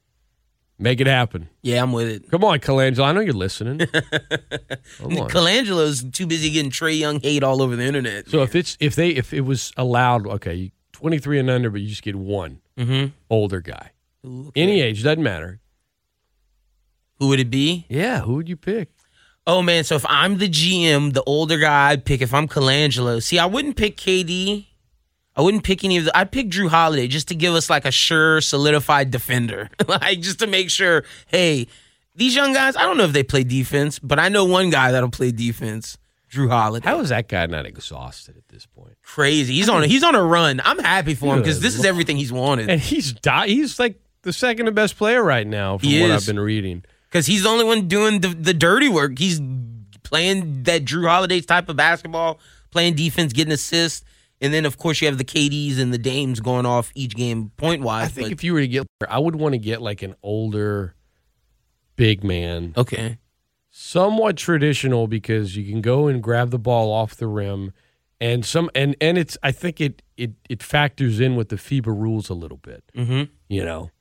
make 0.79 0.99
it 1.01 1.07
happen. 1.07 1.49
Yeah, 1.61 1.83
I'm 1.83 1.91
with 1.91 2.07
it. 2.07 2.31
Come 2.31 2.43
on, 2.43 2.59
Colangelo. 2.59 3.03
I 3.03 3.11
know 3.11 3.19
you're 3.19 3.33
listening. 3.33 3.79
Colangelo's 4.99 6.03
too 6.11 6.25
busy 6.25 6.49
getting 6.49 6.71
Trae 6.71 6.97
Young 6.97 7.19
hate 7.19 7.43
all 7.43 7.61
over 7.61 7.75
the 7.75 7.83
internet. 7.83 8.29
So 8.29 8.41
if 8.41 8.55
it's 8.55 8.77
if 8.79 8.95
they 8.95 9.09
if 9.09 9.33
it 9.33 9.41
was 9.41 9.71
allowed, 9.77 10.25
okay, 10.25 10.71
23 10.93 11.39
and 11.39 11.49
under, 11.49 11.69
but 11.69 11.81
you 11.81 11.89
just 11.89 12.01
get 12.01 12.15
one 12.15 12.61
mm-hmm. 12.77 13.07
older 13.29 13.61
guy, 13.61 13.91
Ooh, 14.25 14.51
any 14.55 14.81
age 14.81 15.03
doesn't 15.03 15.21
matter. 15.21 15.59
who 17.19 17.27
would 17.27 17.39
it 17.39 17.51
be? 17.51 17.85
Yeah, 17.89 18.21
who 18.21 18.35
would 18.35 18.49
you 18.49 18.57
pick? 18.57 18.89
Oh 19.45 19.61
man, 19.61 19.83
so 19.83 19.95
if 19.95 20.05
I'm 20.07 20.37
the 20.37 20.47
GM, 20.47 21.13
the 21.13 21.23
older 21.23 21.57
guy 21.57 21.89
I'd 21.89 22.05
pick 22.05 22.21
if 22.21 22.33
I'm 22.33 22.47
Colangelo. 22.47 23.21
See, 23.21 23.39
I 23.39 23.45
wouldn't 23.45 23.75
pick 23.75 23.97
KD. 23.97 24.67
I 25.35 25.41
wouldn't 25.41 25.63
pick 25.63 25.83
any 25.83 25.97
of 25.97 26.05
the 26.05 26.17
I'd 26.17 26.31
pick 26.31 26.49
Jrue 26.49 26.69
Holiday 26.69 27.07
just 27.07 27.27
to 27.29 27.35
give 27.35 27.53
us 27.53 27.69
like 27.69 27.85
a 27.85 27.91
sure 27.91 28.39
solidified 28.39 29.11
defender. 29.11 29.69
like 29.87 30.21
just 30.21 30.39
to 30.39 30.47
make 30.47 30.69
sure, 30.69 31.03
hey, 31.27 31.67
these 32.15 32.35
young 32.35 32.53
guys, 32.53 32.75
I 32.75 32.83
don't 32.83 32.97
know 32.97 33.03
if 33.03 33.13
they 33.13 33.23
play 33.23 33.43
defense, 33.43 33.99
but 33.99 34.19
I 34.19 34.29
know 34.29 34.45
one 34.45 34.69
guy 34.69 34.91
that'll 34.91 35.09
play 35.09 35.31
defense. 35.31 35.97
Jrue 36.31 36.49
Holiday. 36.49 36.87
How 36.87 36.99
is 36.99 37.09
that 37.09 37.27
guy 37.27 37.45
not 37.45 37.67
exhausted 37.67 38.37
at 38.37 38.47
this 38.49 38.65
point? 38.65 38.97
Crazy. 39.03 39.53
He's 39.53 39.69
on 39.69 39.83
a, 39.83 39.87
he's 39.87 40.03
on 40.03 40.15
a 40.15 40.23
run. 40.23 40.61
I'm 40.65 40.79
happy 40.79 41.13
for 41.13 41.35
him 41.35 41.41
because 41.41 41.59
this 41.59 41.75
is 41.77 41.85
everything 41.85 42.17
he's 42.17 42.31
wanted. 42.31 42.71
And 42.71 42.81
he's 42.81 43.13
di- 43.13 43.49
he's 43.49 43.77
like 43.77 43.99
the 44.23 44.33
second 44.33 44.73
best 44.73 44.97
player 44.97 45.21
right 45.21 45.45
now 45.45 45.77
from 45.77 45.89
He 45.89 46.01
what 46.01 46.09
is. 46.09 46.23
I've 46.23 46.33
been 46.35 46.43
reading. 46.43 46.83
Because 47.13 47.27
he's 47.27 47.43
the 47.43 47.49
only 47.49 47.63
one 47.63 47.87
doing 47.87 48.21
the, 48.21 48.29
the 48.29 48.55
dirty 48.55 48.89
work. 48.89 49.19
He's 49.19 49.39
playing 50.01 50.63
that 50.63 50.83
Jrue 50.83 51.07
Holiday 51.07 51.41
type 51.41 51.69
of 51.69 51.75
basketball, 51.75 52.39
playing 52.71 52.95
defense, 52.95 53.33
getting 53.33 53.53
assists, 53.53 54.03
and 54.41 54.51
then 54.51 54.65
of 54.65 54.79
course 54.79 54.99
you 54.99 55.07
have 55.07 55.19
the 55.19 55.23
KDs 55.23 55.77
and 55.79 55.93
the 55.93 55.99
Dames 55.99 56.39
going 56.39 56.65
off 56.65 56.91
each 56.95 57.15
game 57.15 57.51
point 57.55 57.83
wise. 57.83 58.05
I 58.05 58.07
think 58.09 58.31
if 58.31 58.43
you 58.43 58.53
were 58.53 58.61
to 58.61 58.67
get, 58.67 58.87
I 59.07 59.19
would 59.19 59.35
want 59.35 59.53
to 59.53 59.59
get 59.59 59.79
like 59.79 60.01
an 60.01 60.15
older, 60.23 60.95
big 61.95 62.23
man, 62.23 62.73
okay, 62.75 63.19
somewhat 63.69 64.35
traditional 64.35 65.05
because 65.05 65.55
you 65.55 65.71
can 65.71 65.81
go 65.81 66.07
and 66.07 66.21
grab 66.21 66.49
the 66.49 66.57
ball 66.57 66.91
off 66.91 67.15
the 67.15 67.27
rim, 67.27 67.73
and 68.19 68.43
some 68.43 68.71
and 68.73 68.95
and 68.99 69.19
it's 69.19 69.37
I 69.43 69.51
think 69.51 69.79
it 69.79 70.01
it 70.17 70.31
it 70.49 70.63
factors 70.63 71.19
in 71.19 71.35
with 71.35 71.49
the 71.49 71.57
FIBA 71.57 71.85
rules 71.95 72.29
a 72.29 72.33
little 72.33 72.57
bit. 72.57 72.83
Mhm. 72.97 73.29
You 73.49 73.63
know, 73.63 73.91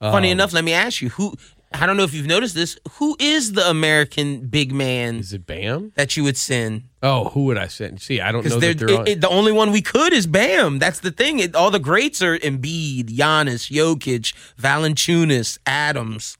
funny 0.00 0.28
Um, 0.28 0.32
enough, 0.32 0.52
let 0.52 0.64
me 0.64 0.74
ask 0.74 1.00
you 1.00 1.08
who. 1.08 1.34
I 1.70 1.84
don't 1.86 1.96
know 1.98 2.02
if 2.04 2.14
you've 2.14 2.26
noticed 2.26 2.54
this. 2.54 2.78
Who 2.92 3.14
is 3.20 3.52
the 3.52 3.68
American 3.68 4.46
big 4.46 4.72
man 4.72 5.16
is 5.16 5.32
it 5.34 5.44
Bam? 5.46 5.92
that 5.96 6.16
you 6.16 6.24
would 6.24 6.36
send? 6.38 6.84
Oh, 7.02 7.24
who 7.30 7.44
would 7.44 7.58
I 7.58 7.66
send? 7.66 8.00
See, 8.00 8.20
I 8.22 8.32
don't 8.32 8.42
know 8.44 8.58
Because 8.58 8.78
that 8.78 8.86
they're 8.86 8.98
on. 9.14 9.20
the 9.20 9.28
only 9.28 9.52
one 9.52 9.70
we 9.70 9.82
could 9.82 10.12
is 10.14 10.26
Bam. 10.26 10.78
That's 10.78 11.00
the 11.00 11.10
thing. 11.10 11.38
It, 11.40 11.54
all 11.54 11.70
the 11.70 11.78
greats 11.78 12.22
are 12.22 12.38
Embiid, 12.38 13.10
Giannis, 13.14 13.70
Jokic, 13.70 14.32
Valanciunas, 14.58 15.58
Adams. 15.66 16.38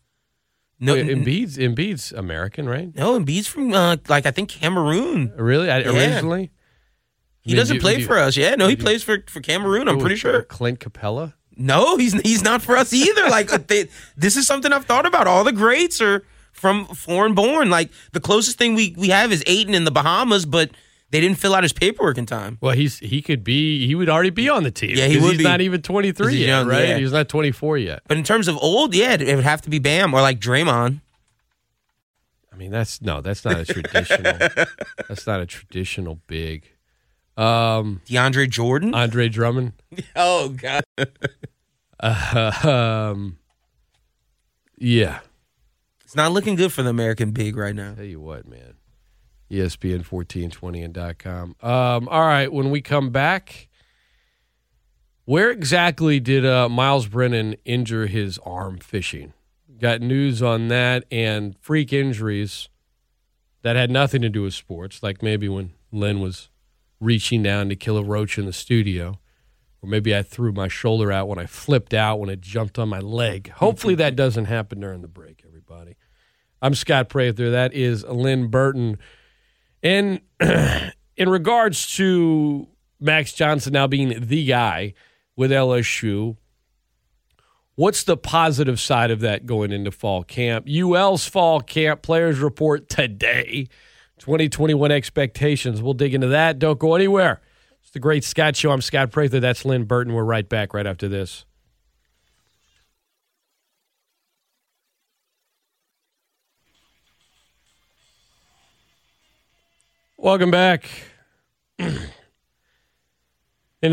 No, 0.81 0.95
Wait, 0.95 1.07
Embiid's 1.07 1.59
Embiid's 1.59 2.13
American, 2.13 2.69
right? 2.69 2.95
no, 2.95 3.19
Embiid's 3.19 3.49
from 3.49 3.75
uh, 3.75 3.97
like 4.09 4.27
I 4.27 4.31
think 4.31 4.49
Cameroon. 4.49 5.33
Really? 5.37 5.69
I. 5.71 5.81
Originally, 5.83 6.53
He 7.41 7.51
I 7.51 7.53
mean, 7.53 7.57
doesn't 7.57 7.77
do- 7.77 7.81
play 7.81 7.97
do- 7.99 8.07
for 8.07 8.17
us. 8.17 8.37
Yeah, 8.37 8.55
no, 8.55 8.69
he 8.69 8.77
do- 8.77 8.83
plays 8.85 9.03
for 9.03 9.19
for 9.27 9.41
Cameroon. 9.41 9.89
I'm 9.89 9.97
Who 9.97 10.01
pretty 10.01 10.17
sure. 10.17 10.43
Clint 10.43 10.79
Capela. 10.81 11.35
No, 11.59 11.97
he's 11.97 12.13
he's 12.21 12.43
not 12.43 12.63
for 12.63 12.77
us 12.77 12.93
either. 12.93 13.29
like 13.29 13.49
they, 13.67 13.89
this 14.17 14.37
is 14.37 14.47
something 14.47 14.73
I've 14.73 14.85
thought 14.87 15.05
about. 15.07 15.27
All 15.27 15.45
the 15.45 15.53
greats 15.53 16.01
are 16.01 16.25
from 16.53 16.87
foreign 16.87 17.35
born. 17.35 17.69
Like 17.69 17.91
the 18.13 18.21
closest 18.21 18.59
thing 18.59 18.75
we 18.75 18.95
we 18.97 19.09
have 19.09 19.33
is 19.33 19.43
Ayton 19.47 19.75
in 19.75 19.85
the 19.85 19.91
Bahamas, 19.91 20.47
but 20.47 20.71
they 21.11 21.21
didn't 21.21 21.39
fill 21.39 21.55
out 21.55 21.63
his 21.65 21.73
paperwork 21.73 22.17
in 22.19 22.27
time. 22.27 22.59
Well, 22.61 22.75
he's 22.75 22.99
he 23.01 23.21
could 23.23 23.43
be 23.43 23.87
he 23.87 23.95
would 23.95 24.09
already 24.09 24.31
be 24.31 24.49
on 24.49 24.63
the 24.63 24.71
team. 24.71 24.93
Yeah, 24.95 25.07
he 25.07 25.19
would 25.19 25.31
He's 25.33 25.39
be. 25.39 25.45
not 25.45 25.61
even 25.61 25.83
twenty 25.83 26.13
three 26.13 26.33
He's 26.33 26.41
yet, 26.43 26.47
young, 26.49 26.69
right? 26.69 26.89
yeah. 26.91 26.99
He's 26.99 27.13
not 27.13 27.29
twenty 27.29 27.51
four 27.51 27.77
yet. 27.77 28.03
But 28.07 28.19
in 28.19 28.25
terms 28.25 28.47
of 28.47 28.57
old, 28.59 28.95
yeah, 28.95 29.15
it 29.15 29.35
would 29.35 29.45
have 29.45 29.63
to 29.63 29.71
be 29.71 29.79
Bam 29.81 30.15
or 30.15 30.21
like 30.21 30.39
Draymond. 30.39 31.01
I 32.53 32.57
mean, 32.57 32.71
that's 32.71 33.01
no, 33.03 33.21
that's 33.21 33.45
not 33.45 33.57
a 33.59 33.65
traditional. 33.65 34.33
that's 35.09 35.27
not 35.27 35.41
a 35.41 35.47
traditional 35.47 36.21
big. 36.27 36.71
Um, 37.39 38.03
DeAndre 38.07 38.51
Jordan. 38.51 38.95
Andre 38.95 39.29
Drummond. 39.29 39.73
oh 40.17 40.49
God. 40.49 40.83
Uh, 42.01 43.13
um, 43.15 43.39
yeah. 44.77 45.21
It's 46.05 46.17
not 46.17 46.33
looking 46.33 46.57
good 46.57 46.73
for 46.73 46.83
the 46.83 46.91
American 46.91 47.31
big 47.31 47.57
right 47.57 47.75
now. 47.75 47.95
Tell 47.95 48.05
you 48.05 48.21
what, 48.21 48.47
man. 48.49 48.75
ESPN 49.51 50.05
fourteen 50.05 50.51
twenty 50.51 50.83
and 50.83 50.93
dot 50.93 51.19
com. 51.19 51.55
Um, 51.63 52.09
all 52.09 52.23
right, 52.23 52.53
when 52.53 52.71
we 52.71 52.83
come 52.83 53.11
back, 53.11 53.69
where 55.25 55.51
exactly 55.51 56.21
did 56.21 56.45
uh, 56.45 56.69
Myles 56.69 57.07
Brennan 57.07 57.55
injure 57.65 58.07
his 58.07 58.39
arm 58.45 58.79
fishing? 58.79 59.33
Got 59.79 60.03
news 60.03 60.43
on 60.43 60.69
that 60.69 61.05
and 61.11 61.57
freak 61.61 61.93
injuries 61.93 62.69
that 63.63 63.77
had 63.77 63.91
nothing 63.91 64.23
to 64.23 64.29
do 64.29 64.43
with 64.43 64.55
sports, 64.55 65.03
like 65.03 65.23
maybe 65.23 65.49
when 65.49 65.73
Lyn 65.93 66.21
was 66.21 66.51
reaching 67.01 67.43
down 67.43 67.69
to 67.69 67.77
kill 67.77 67.97
a 67.97 68.03
roach 68.03 68.39
in 68.39 68.47
the 68.47 68.53
studio, 68.53 69.19
or 69.83 69.89
maybe 69.89 70.17
I 70.17 70.23
threw 70.23 70.53
my 70.53 70.69
shoulder 70.69 71.13
out 71.13 71.29
when 71.29 71.39
I 71.39 71.47
flipped 71.47 71.95
out 71.95 72.19
when 72.19 72.29
it 72.29 72.41
jumped 72.41 72.79
on 72.79 72.89
my 72.89 73.01
leg. 73.01 73.51
Hopefully 73.51 73.95
that 73.97 74.17
doesn't 74.17 74.47
happen 74.47 74.81
during 74.81 75.03
the 75.03 75.09
break, 75.09 75.43
everybody. 75.47 75.97
I'm 76.61 76.75
Scott 76.75 77.09
Prather. 77.09 77.51
That 77.51 77.73
is 77.73 78.05
Lyn 78.05 78.49
Burton. 78.49 78.99
And 79.83 80.21
in 80.41 81.29
regards 81.29 81.95
to 81.97 82.67
Max 83.01 83.33
Johnson 83.33 83.73
now 83.73 83.87
being 83.87 84.15
the 84.19 84.45
guy 84.45 84.95
with 85.37 85.53
LSU, 85.53 86.37
what's 87.77 88.03
the 88.03 88.17
positive 88.17 88.81
side 88.81 89.13
of 89.13 89.21
that 89.21 89.47
going 89.47 89.71
into 89.71 89.93
fall 89.93 90.25
camp? 90.25 90.67
UL's 90.69 91.27
fall 91.27 91.61
camp 91.61 92.03
players 92.03 92.41
report 92.41 92.89
today. 92.89 93.69
2021 94.19 94.91
expectations. 94.91 95.83
We'll 95.83 95.95
dig 95.95 96.15
into 96.15 96.29
that. 96.29 96.59
Don't 96.59 96.79
go 96.79 96.95
anywhere. 96.95 97.41
It's 97.81 97.91
the 97.91 98.01
Great 98.01 98.25
Scott 98.25 98.57
Show. 98.57 98.71
I'm 98.71 98.83
Scott 98.83 99.11
Prather. 99.11 99.41
That's 99.41 99.65
Lyn 99.65 99.85
Burton. 99.85 100.13
We're 100.13 100.25
right 100.25 100.49
back 100.49 100.75
right 100.75 100.87
after 100.87 101.09
this. 101.09 101.45
Welcome 110.21 110.51
back 110.51 110.91
into 111.79 112.01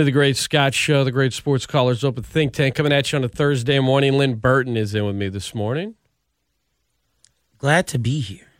the 0.03 0.11
Great 0.11 0.37
Scott 0.37 0.73
Show, 0.73 1.03
the 1.03 1.11
Great 1.11 1.33
Sports 1.33 1.67
Callers 1.67 2.03
Open 2.03 2.23
Think 2.23 2.51
Tank 2.51 2.73
coming 2.73 2.91
at 2.91 3.11
you 3.11 3.19
on 3.19 3.23
a 3.23 3.29
Thursday 3.29 3.79
morning. 3.79 4.17
Lyn 4.17 4.35
Burton 4.35 4.75
is 4.75 4.95
in 4.95 5.05
with 5.05 5.15
me 5.15 5.29
this 5.29 5.53
morning. 5.53 5.93
Glad 7.59 7.85
to 7.87 7.99
be 7.99 8.19
here. 8.19 8.54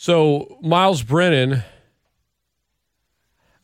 So, 0.00 0.58
Myles 0.62 1.02
Brennan, 1.02 1.64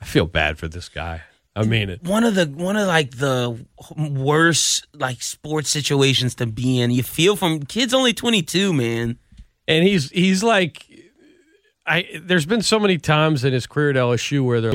I 0.00 0.04
feel 0.04 0.26
bad 0.26 0.58
for 0.58 0.66
this 0.66 0.88
guy. 0.88 1.22
I 1.54 1.62
mean 1.62 1.88
it. 1.90 2.02
One 2.02 2.24
of 2.24 2.34
the 2.34 2.46
one 2.46 2.76
of 2.76 2.88
like 2.88 3.12
the 3.12 3.64
worst 3.96 4.88
like 4.94 5.22
sports 5.22 5.70
situations 5.70 6.34
to 6.36 6.46
be 6.46 6.80
in. 6.80 6.90
You 6.90 7.04
feel 7.04 7.36
from 7.36 7.62
kids 7.62 7.94
only 7.94 8.12
22, 8.12 8.72
man. 8.72 9.16
And 9.68 9.86
he's 9.86 10.10
he's 10.10 10.42
like 10.42 10.88
I 11.86 12.18
there's 12.20 12.46
been 12.46 12.62
so 12.62 12.80
many 12.80 12.98
times 12.98 13.44
in 13.44 13.52
his 13.52 13.68
career 13.68 13.90
at 13.90 13.96
LSU 13.96 14.44
where 14.44 14.60
they're 14.60 14.72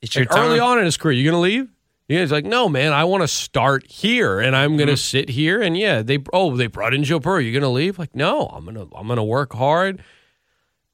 It's 0.00 0.14
your 0.14 0.26
early 0.30 0.60
on 0.60 0.78
in 0.78 0.84
his 0.84 0.96
career, 0.96 1.14
you 1.18 1.28
gonna 1.28 1.42
leave? 1.42 1.68
Yeah, 2.06 2.20
he's 2.20 2.30
like, 2.30 2.44
no, 2.44 2.68
man, 2.68 2.92
I 2.92 3.02
want 3.02 3.22
to 3.24 3.28
start 3.28 3.84
here, 3.90 4.38
and 4.38 4.54
I'm 4.54 4.70
Mm-hmm. 4.70 4.78
gonna 4.78 4.96
sit 4.96 5.28
here. 5.30 5.60
And 5.60 5.76
yeah, 5.76 6.02
they 6.02 6.18
oh 6.32 6.56
they 6.56 6.68
brought 6.68 6.94
in 6.94 7.02
Joe 7.02 7.18
Burrow. 7.18 7.38
You 7.38 7.52
gonna 7.52 7.72
leave? 7.72 7.98
Like, 7.98 8.14
no, 8.14 8.46
I'm 8.46 8.64
gonna 8.64 8.86
I'm 8.94 9.08
gonna 9.08 9.24
work 9.24 9.52
hard. 9.54 10.04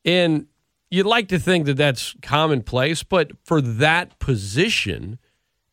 And 0.09 0.47
you'd 0.91 1.05
like 1.05 1.29
to 1.29 1.39
think 1.39 1.67
that 1.67 1.77
that's 1.77 2.15
commonplace, 2.23 3.03
but 3.03 3.33
for 3.45 3.61
that 3.61 4.19
position, 4.21 5.19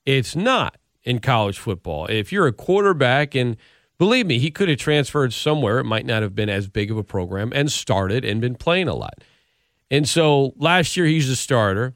it's 0.06 0.36
not 0.36 0.76
in 1.06 1.20
college 1.20 1.58
football. 1.58 2.06
If 2.08 2.34
you're 2.34 2.46
a 2.46 2.52
quarterback, 2.52 3.34
and 3.34 3.56
believe 3.98 4.26
me, 4.26 4.40
he 4.40 4.52
could 4.52 4.68
have 4.68 4.78
transferred 4.78 5.32
somewhere. 5.32 5.80
It 5.80 5.86
might 5.86 6.06
not 6.06 6.22
have 6.22 6.36
been 6.36 6.50
as 6.50 6.68
big 6.68 6.92
of 6.92 6.98
a 6.98 7.04
program 7.04 7.54
and 7.56 7.72
started 7.72 8.26
and 8.26 8.42
been 8.42 8.56
playing 8.56 8.90
a 8.90 8.94
lot. 8.94 9.24
And 9.90 10.06
so 10.10 10.54
last 10.58 10.98
year 10.98 11.06
he's 11.06 11.30
a 11.30 11.38
starter. 11.38 11.94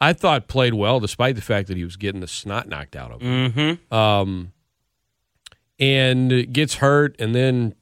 I 0.00 0.12
thought 0.12 0.46
played 0.46 0.74
well 0.74 1.00
despite 1.00 1.34
the 1.34 1.42
fact 1.42 1.66
that 1.66 1.76
he 1.76 1.82
was 1.82 1.96
getting 1.96 2.20
the 2.20 2.28
snot 2.28 2.68
knocked 2.68 2.94
out 2.94 3.10
of 3.10 3.20
him. 3.20 3.52
Mm-hmm. 3.52 3.94
Um, 3.94 4.52
and 5.80 6.52
gets 6.52 6.76
hurt 6.76 7.16
and 7.18 7.34
then 7.34 7.74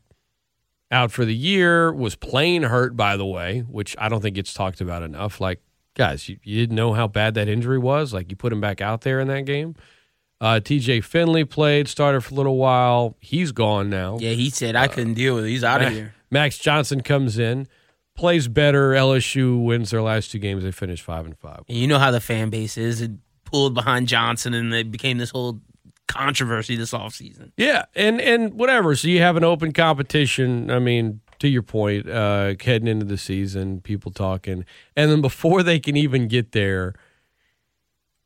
out 0.92 1.10
for 1.10 1.24
the 1.24 1.34
year, 1.34 1.92
was 1.92 2.14
playing 2.14 2.62
hurt, 2.64 2.96
by 2.96 3.16
the 3.16 3.26
way, 3.26 3.60
which 3.60 3.96
I 3.98 4.08
don't 4.08 4.20
think 4.20 4.36
gets 4.36 4.52
talked 4.54 4.80
about 4.80 5.02
enough. 5.02 5.40
Like, 5.40 5.60
guys, 5.94 6.28
you, 6.28 6.38
you 6.44 6.60
didn't 6.60 6.76
know 6.76 6.92
how 6.92 7.08
bad 7.08 7.34
that 7.34 7.48
injury 7.48 7.78
was. 7.78 8.12
Like, 8.12 8.30
you 8.30 8.36
put 8.36 8.52
him 8.52 8.60
back 8.60 8.80
out 8.80 9.00
there 9.00 9.18
in 9.18 9.28
that 9.28 9.46
game. 9.46 9.74
Uh, 10.40 10.60
TJ 10.60 11.04
Finley 11.04 11.44
played, 11.44 11.86
started 11.88 12.20
for 12.22 12.34
a 12.34 12.36
little 12.36 12.56
while. 12.56 13.16
He's 13.20 13.52
gone 13.52 13.88
now. 13.88 14.18
Yeah, 14.20 14.32
he 14.32 14.50
said 14.50 14.74
I 14.74 14.88
couldn't 14.88 15.14
deal 15.14 15.36
with 15.36 15.44
it. 15.44 15.50
He's 15.50 15.64
out 15.64 15.82
of 15.82 15.92
here. 15.92 16.14
Max 16.32 16.58
Johnson 16.58 17.00
comes 17.00 17.38
in, 17.38 17.68
plays 18.16 18.48
better. 18.48 18.90
LSU 18.90 19.64
wins 19.64 19.90
their 19.90 20.02
last 20.02 20.32
two 20.32 20.38
games. 20.40 20.64
They 20.64 20.72
finish 20.72 21.00
five 21.00 21.26
and 21.26 21.38
five. 21.38 21.62
And 21.68 21.78
you 21.78 21.86
know 21.86 21.98
how 21.98 22.10
the 22.10 22.20
fan 22.20 22.50
base 22.50 22.76
is. 22.76 23.00
It 23.00 23.12
pulled 23.44 23.74
behind 23.74 24.08
Johnson 24.08 24.52
and 24.54 24.74
it 24.74 24.90
became 24.90 25.18
this 25.18 25.30
whole 25.30 25.60
controversy 26.08 26.76
this 26.76 26.92
offseason. 26.92 27.52
Yeah, 27.56 27.84
and 27.94 28.20
and 28.20 28.54
whatever. 28.54 28.94
So 28.94 29.08
you 29.08 29.20
have 29.20 29.36
an 29.36 29.44
open 29.44 29.72
competition. 29.72 30.70
I 30.70 30.78
mean, 30.78 31.20
to 31.38 31.48
your 31.48 31.62
point, 31.62 32.08
uh, 32.08 32.54
heading 32.60 32.88
into 32.88 33.06
the 33.06 33.18
season, 33.18 33.80
people 33.80 34.12
talking, 34.12 34.64
and 34.96 35.10
then 35.10 35.20
before 35.20 35.62
they 35.62 35.78
can 35.78 35.96
even 35.96 36.28
get 36.28 36.52
there, 36.52 36.94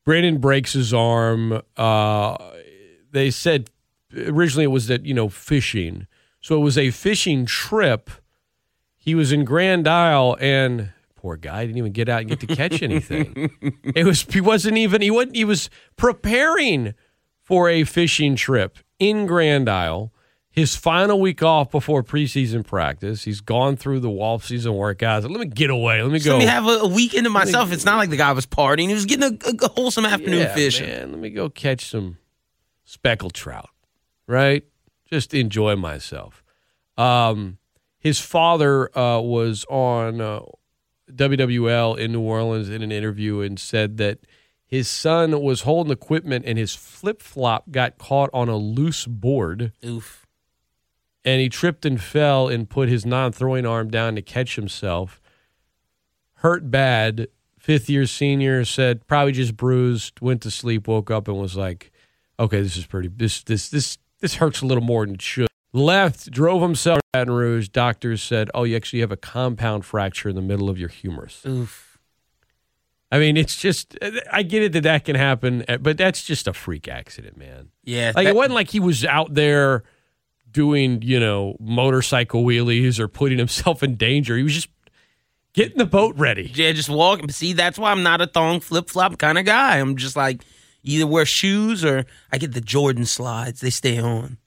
Brandon 0.04 0.38
breaks 0.38 0.72
his 0.72 0.92
arm. 0.92 1.62
Uh, 1.76 2.36
they 3.10 3.30
said 3.30 3.70
originally 4.16 4.64
it 4.64 4.68
was 4.68 4.88
that 4.88 5.04
you 5.04 5.14
know 5.14 5.28
fishing, 5.28 6.06
so 6.40 6.56
it 6.56 6.64
was 6.64 6.76
a 6.76 6.90
fishing 6.90 7.46
trip. 7.46 8.10
He 8.96 9.14
was 9.14 9.32
in 9.32 9.44
Grand 9.44 9.86
Isle 9.88 10.36
and. 10.40 10.90
Poor 11.18 11.36
guy 11.36 11.64
didn't 11.64 11.78
even 11.78 11.92
get 11.92 12.08
out 12.08 12.20
and 12.20 12.28
get 12.28 12.38
to 12.40 12.46
catch 12.46 12.82
anything. 12.82 13.50
it 13.96 14.04
was 14.04 14.22
he 14.22 14.40
wasn't 14.40 14.76
even 14.76 15.02
he 15.02 15.10
wasn't 15.10 15.34
he 15.34 15.44
was 15.44 15.70
preparing 15.96 16.94
for 17.46 17.68
a 17.68 17.84
fishing 17.84 18.34
trip 18.34 18.78
in 18.98 19.24
Grand 19.24 19.68
Isle. 19.68 20.12
His 20.50 20.74
final 20.74 21.20
week 21.20 21.42
off 21.42 21.70
before 21.70 22.02
preseason 22.02 22.66
practice. 22.66 23.24
He's 23.24 23.42
gone 23.42 23.76
through 23.76 24.00
the 24.00 24.10
off 24.10 24.46
season 24.46 24.72
workouts. 24.72 25.22
Let 25.22 25.38
me 25.38 25.44
get 25.44 25.68
away. 25.68 26.02
Let 26.02 26.10
me 26.10 26.18
go. 26.18 26.32
let 26.32 26.38
me 26.38 26.46
have 26.46 26.66
a, 26.66 26.86
weekend 26.88 27.24
to 27.24 27.30
myself. 27.30 27.72
It's 27.72 27.84
not 27.84 27.98
like 27.98 28.08
the 28.08 28.16
guy 28.16 28.32
was 28.32 28.46
partying. 28.46 28.88
He 28.88 28.94
was 28.94 29.04
getting 29.04 29.38
a, 29.38 29.64
a 29.64 29.68
wholesome 29.68 30.06
afternoon 30.06 30.40
yeah, 30.40 30.54
fishing. 30.54 30.88
Man, 30.88 31.12
let 31.12 31.20
me 31.20 31.28
go 31.30 31.50
catch 31.50 31.84
some 31.84 32.16
speckled 32.84 33.34
trout. 33.34 33.68
Right? 34.26 34.64
Just 35.04 35.34
enjoy 35.34 35.76
myself. 35.76 36.42
Um, 36.96 37.58
his 37.98 38.18
father 38.18 38.98
uh, 38.98 39.20
was 39.20 39.66
on 39.68 40.22
uh, 40.22 40.40
WWL 41.12 41.98
in 41.98 42.12
New 42.12 42.20
Orleans 42.22 42.70
in 42.70 42.82
an 42.82 42.90
interview 42.90 43.40
and 43.40 43.60
said 43.60 43.98
that 43.98 44.20
his 44.66 44.88
son 44.88 45.40
was 45.40 45.62
holding 45.62 45.92
equipment 45.92 46.44
and 46.44 46.58
his 46.58 46.74
flip 46.74 47.22
flop 47.22 47.70
got 47.70 47.98
caught 47.98 48.30
on 48.32 48.48
a 48.48 48.56
loose 48.56 49.06
board 49.06 49.72
Oof. 49.84 50.26
and 51.24 51.40
he 51.40 51.48
tripped 51.48 51.86
and 51.86 52.00
fell 52.00 52.48
and 52.48 52.68
put 52.68 52.88
his 52.88 53.06
non 53.06 53.32
throwing 53.32 53.64
arm 53.64 53.90
down 53.90 54.16
to 54.16 54.22
catch 54.22 54.56
himself. 54.56 55.20
Hurt 56.40 56.70
bad. 56.70 57.28
Fifth 57.58 57.88
year 57.88 58.06
senior 58.06 58.64
said 58.64 59.06
probably 59.06 59.32
just 59.32 59.56
bruised, 59.56 60.20
went 60.20 60.42
to 60.42 60.50
sleep, 60.50 60.86
woke 60.86 61.10
up 61.10 61.26
and 61.26 61.36
was 61.36 61.56
like, 61.56 61.90
okay, 62.38 62.60
this 62.60 62.76
is 62.76 62.86
pretty, 62.86 63.08
this, 63.08 63.42
this, 63.42 63.68
this, 63.70 63.98
this 64.20 64.36
hurts 64.36 64.60
a 64.62 64.66
little 64.66 64.84
more 64.84 65.04
than 65.04 65.14
it 65.14 65.22
should. 65.22 65.48
Left, 65.72 66.30
drove 66.30 66.62
himself 66.62 66.98
to 66.98 67.02
Baton 67.12 67.34
Rouge. 67.34 67.68
Doctors 67.68 68.22
said, 68.22 68.50
oh, 68.54 68.64
you 68.64 68.76
actually 68.76 69.00
have 69.00 69.12
a 69.12 69.16
compound 69.16 69.84
fracture 69.84 70.28
in 70.28 70.36
the 70.36 70.42
middle 70.42 70.70
of 70.70 70.78
your 70.78 70.88
humerus. 70.88 71.44
Oof. 71.44 71.85
I 73.12 73.18
mean, 73.20 73.36
it's 73.36 73.56
just, 73.56 73.96
I 74.32 74.42
get 74.42 74.62
it 74.64 74.72
that 74.72 74.82
that 74.82 75.04
can 75.04 75.14
happen, 75.14 75.64
but 75.80 75.96
that's 75.96 76.24
just 76.24 76.48
a 76.48 76.52
freak 76.52 76.88
accident, 76.88 77.36
man. 77.36 77.68
Yeah. 77.84 78.12
Like 78.14 78.24
that- 78.24 78.30
it 78.30 78.36
wasn't 78.36 78.54
like 78.54 78.70
he 78.70 78.80
was 78.80 79.04
out 79.04 79.32
there 79.34 79.84
doing, 80.50 81.02
you 81.02 81.20
know, 81.20 81.56
motorcycle 81.60 82.42
wheelies 82.44 82.98
or 82.98 83.06
putting 83.08 83.38
himself 83.38 83.82
in 83.82 83.94
danger. 83.96 84.36
He 84.36 84.42
was 84.42 84.54
just 84.54 84.68
getting 85.52 85.78
the 85.78 85.86
boat 85.86 86.16
ready. 86.16 86.50
Yeah, 86.54 86.72
just 86.72 86.88
walking. 86.88 87.30
See, 87.30 87.52
that's 87.52 87.78
why 87.78 87.90
I'm 87.92 88.02
not 88.02 88.20
a 88.20 88.26
thong 88.26 88.60
flip 88.60 88.88
flop 88.90 89.18
kind 89.18 89.38
of 89.38 89.44
guy. 89.44 89.78
I'm 89.78 89.96
just 89.96 90.16
like 90.16 90.42
either 90.82 91.06
wear 91.06 91.24
shoes 91.26 91.84
or 91.84 92.06
I 92.32 92.38
get 92.38 92.52
the 92.52 92.60
Jordan 92.60 93.04
slides. 93.06 93.60
They 93.60 93.70
stay 93.70 93.98
on. 93.98 94.38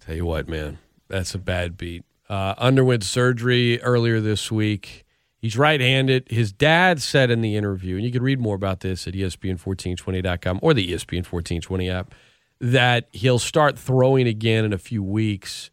Tell 0.00 0.14
you 0.16 0.24
what, 0.24 0.48
man, 0.48 0.78
that's 1.08 1.34
a 1.34 1.38
bad 1.38 1.76
beat. 1.76 2.04
Uh, 2.28 2.54
underwent 2.58 3.04
surgery 3.04 3.80
earlier 3.82 4.20
this 4.20 4.50
week. 4.50 5.04
He's 5.40 5.56
right-handed. 5.56 6.26
His 6.30 6.52
dad 6.52 7.00
said 7.00 7.30
in 7.30 7.40
the 7.42 7.56
interview, 7.56 7.96
and 7.96 8.04
you 8.04 8.10
can 8.10 8.22
read 8.22 8.40
more 8.40 8.56
about 8.56 8.80
this 8.80 9.06
at 9.06 9.14
E 9.14 9.20
ESPN1420.com 9.20 10.58
or 10.62 10.74
the 10.74 10.90
E 10.90 10.94
ESPN 10.94 11.24
1420 11.24 11.88
app, 11.90 12.14
that 12.60 13.08
he'll 13.12 13.38
start 13.38 13.78
throwing 13.78 14.26
again 14.26 14.64
in 14.64 14.72
a 14.72 14.78
few 14.78 15.02
weeks. 15.02 15.70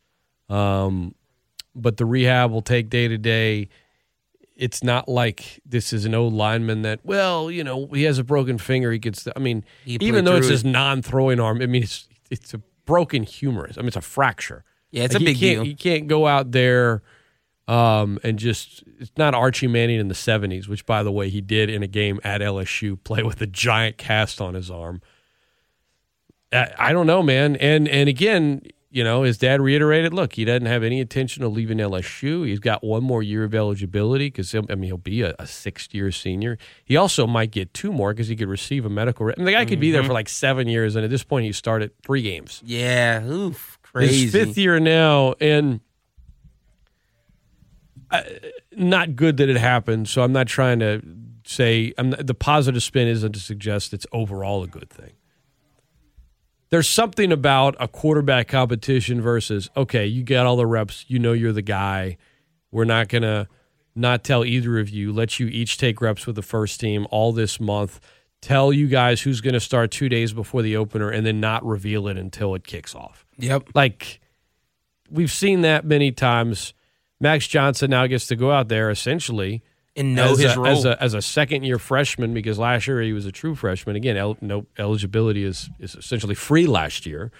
Um, 0.49 1.15
but 1.73 1.97
the 1.97 2.05
rehab 2.05 2.51
will 2.51 2.61
take 2.61 2.89
day 2.89 3.07
to 3.07 3.17
day. 3.17 3.69
It's 4.55 4.83
not 4.83 5.09
like 5.09 5.59
this 5.65 5.91
is 5.91 6.05
an 6.05 6.13
old 6.13 6.33
lineman 6.33 6.83
that, 6.83 6.99
well, 7.03 7.49
you 7.49 7.63
know, 7.63 7.87
he 7.87 8.03
has 8.03 8.19
a 8.19 8.23
broken 8.23 8.57
finger. 8.59 8.91
He 8.91 8.99
gets, 8.99 9.27
I 9.35 9.39
mean, 9.39 9.65
He 9.83 9.97
even 9.99 10.25
though 10.25 10.37
it's 10.37 10.47
his 10.47 10.63
non-throwing 10.63 11.39
arm, 11.39 11.61
I 11.61 11.65
mean, 11.65 11.83
it's 11.83 12.07
it's 12.29 12.53
a 12.53 12.59
broken 12.85 13.23
humerus. 13.23 13.77
I 13.77 13.81
mean, 13.81 13.87
it's 13.87 13.97
a 13.97 14.01
fracture. 14.01 14.63
Yeah, 14.91 15.03
it's 15.03 15.13
Like, 15.13 15.23
a 15.23 15.25
big 15.25 15.39
deal. 15.39 15.65
You 15.65 15.75
can't 15.75 16.07
go 16.07 16.27
out 16.27 16.51
there 16.51 17.01
um, 17.67 18.19
and 18.23 18.37
just 18.37 18.83
it's 18.99 19.11
not 19.17 19.33
Archie 19.33 19.67
Manning 19.67 19.99
in 19.99 20.07
the 20.07 20.13
'70s, 20.13 20.67
which, 20.67 20.85
by 20.85 21.03
the 21.03 21.11
way, 21.11 21.29
he 21.29 21.41
did 21.41 21.69
in 21.69 21.83
a 21.83 21.87
game 21.87 22.19
at 22.23 22.41
LSU, 22.41 22.97
play 23.03 23.23
with 23.23 23.41
a 23.41 23.47
giant 23.47 23.97
cast 23.97 24.39
on 24.41 24.53
his 24.53 24.69
arm. 24.69 25.01
I, 26.53 26.71
I 26.77 26.93
don't 26.93 27.07
know, 27.07 27.23
man. 27.23 27.55
And 27.57 27.87
and 27.87 28.07
again, 28.07 28.61
you 28.91 29.03
know, 29.03 29.23
his 29.23 29.37
dad 29.37 29.59
reiterated, 29.59 30.13
look, 30.13 30.33
he 30.33 30.45
doesn't 30.45 30.67
have 30.67 30.81
any 30.81 31.01
intention 31.01 31.43
of 31.43 31.51
leaving 31.51 31.79
LSU. 31.79 32.47
He's 32.47 32.59
got 32.59 32.81
one 32.81 33.03
more 33.03 33.21
year 33.21 33.43
of 33.43 33.53
eligibility 33.53 34.27
because 34.27 34.53
I 34.55 34.61
mean 34.61 34.83
he'll 34.83 34.97
be 34.97 35.21
a, 35.21 35.33
a 35.39 35.47
sixth 35.47 35.93
year 35.93 36.11
senior. 36.11 36.57
He 36.85 36.95
also 36.95 37.25
might 37.25 37.51
get 37.51 37.73
two 37.73 37.91
more 37.91 38.13
because 38.13 38.27
he 38.27 38.35
could 38.35 38.47
receive 38.47 38.85
a 38.85 38.89
medical. 38.89 39.25
Re- 39.25 39.33
I 39.35 39.39
mean, 39.39 39.47
the 39.47 39.51
guy 39.53 39.65
could 39.65 39.79
be 39.79 39.91
there 39.91 40.03
for 40.03 40.13
like 40.13 40.29
seven 40.29 40.67
years, 40.67 40.95
and 40.95 41.03
at 41.03 41.09
this 41.09 41.23
point, 41.23 41.45
he 41.45 41.51
started 41.51 41.91
three 42.03 42.21
games. 42.21 42.61
Yeah. 42.63 43.25
Oof. 43.25 43.79
Crazy. 43.81 44.23
His 44.23 44.31
fifth 44.31 44.57
year 44.57 44.79
now, 44.79 45.33
and 45.41 45.79
not 48.71 49.15
good 49.15 49.37
that 49.37 49.49
it 49.49 49.57
happened. 49.57 50.07
So 50.07 50.23
I'm 50.23 50.31
not 50.31 50.47
trying 50.47 50.79
to 50.79 51.01
say 51.45 51.93
I'm 51.97 52.09
not, 52.11 52.25
the 52.25 52.33
positive 52.33 52.83
spin 52.83 53.07
isn't 53.07 53.33
to 53.33 53.39
suggest 53.39 53.93
it's 53.93 54.07
overall 54.11 54.63
a 54.63 54.67
good 54.67 54.89
thing. 54.89 55.13
There's 56.69 56.89
something 56.89 57.31
about 57.31 57.75
a 57.79 57.87
quarterback 57.87 58.47
competition 58.47 59.21
versus 59.21 59.69
okay, 59.77 60.05
you 60.05 60.23
got 60.23 60.45
all 60.45 60.55
the 60.55 60.65
reps, 60.65 61.05
you 61.07 61.19
know 61.19 61.33
you're 61.33 61.53
the 61.53 61.61
guy. 61.61 62.17
We're 62.71 62.85
not 62.85 63.07
gonna 63.07 63.47
not 63.95 64.23
tell 64.23 64.43
either 64.43 64.79
of 64.79 64.89
you. 64.89 65.13
Let 65.13 65.39
you 65.39 65.47
each 65.47 65.77
take 65.77 66.01
reps 66.01 66.27
with 66.27 66.35
the 66.35 66.41
first 66.41 66.79
team 66.79 67.07
all 67.09 67.31
this 67.31 67.59
month. 67.59 67.99
Tell 68.41 68.73
you 68.73 68.87
guys 68.87 69.21
who's 69.21 69.41
going 69.41 69.53
to 69.53 69.59
start 69.59 69.89
two 69.89 70.09
days 70.09 70.33
before 70.33 70.61
the 70.61 70.75
opener, 70.75 71.09
and 71.09 71.25
then 71.25 71.39
not 71.39 71.65
reveal 71.65 72.07
it 72.07 72.17
until 72.17 72.53
it 72.53 72.67
kicks 72.67 72.93
off. 72.93 73.25
Yep. 73.39 73.69
Like 73.73 74.19
we've 75.09 75.31
seen 75.31 75.61
that 75.61 75.85
many 75.85 76.11
times. 76.11 76.73
Max 77.25 77.47
Johnson 77.47 77.89
now 77.89 78.05
gets 78.07 78.27
to 78.27 78.35
go 78.35 78.51
out 78.51 78.67
there 78.67 78.91
essentially 78.91 79.63
And 79.95 80.13
know 80.15 80.33
as, 80.33 80.39
his 80.39 80.53
a, 80.55 80.59
role. 80.59 80.67
as 80.67 80.85
a 80.85 81.03
as 81.03 81.13
a 81.15 81.21
second 81.21 81.63
year 81.63 81.79
freshman 81.79 82.33
because 82.33 82.59
last 82.59 82.85
year 82.87 83.01
he 83.01 83.13
was 83.13 83.25
a 83.25 83.31
true 83.31 83.55
freshman. 83.55 83.95
Again, 83.95 84.15
el, 84.15 84.37
no 84.41 84.65
eligibility 84.77 85.43
is 85.43 85.69
is 85.79 85.95
essentially 85.95 86.35
free 86.35 86.67
last 86.67 87.05
year. 87.05 87.31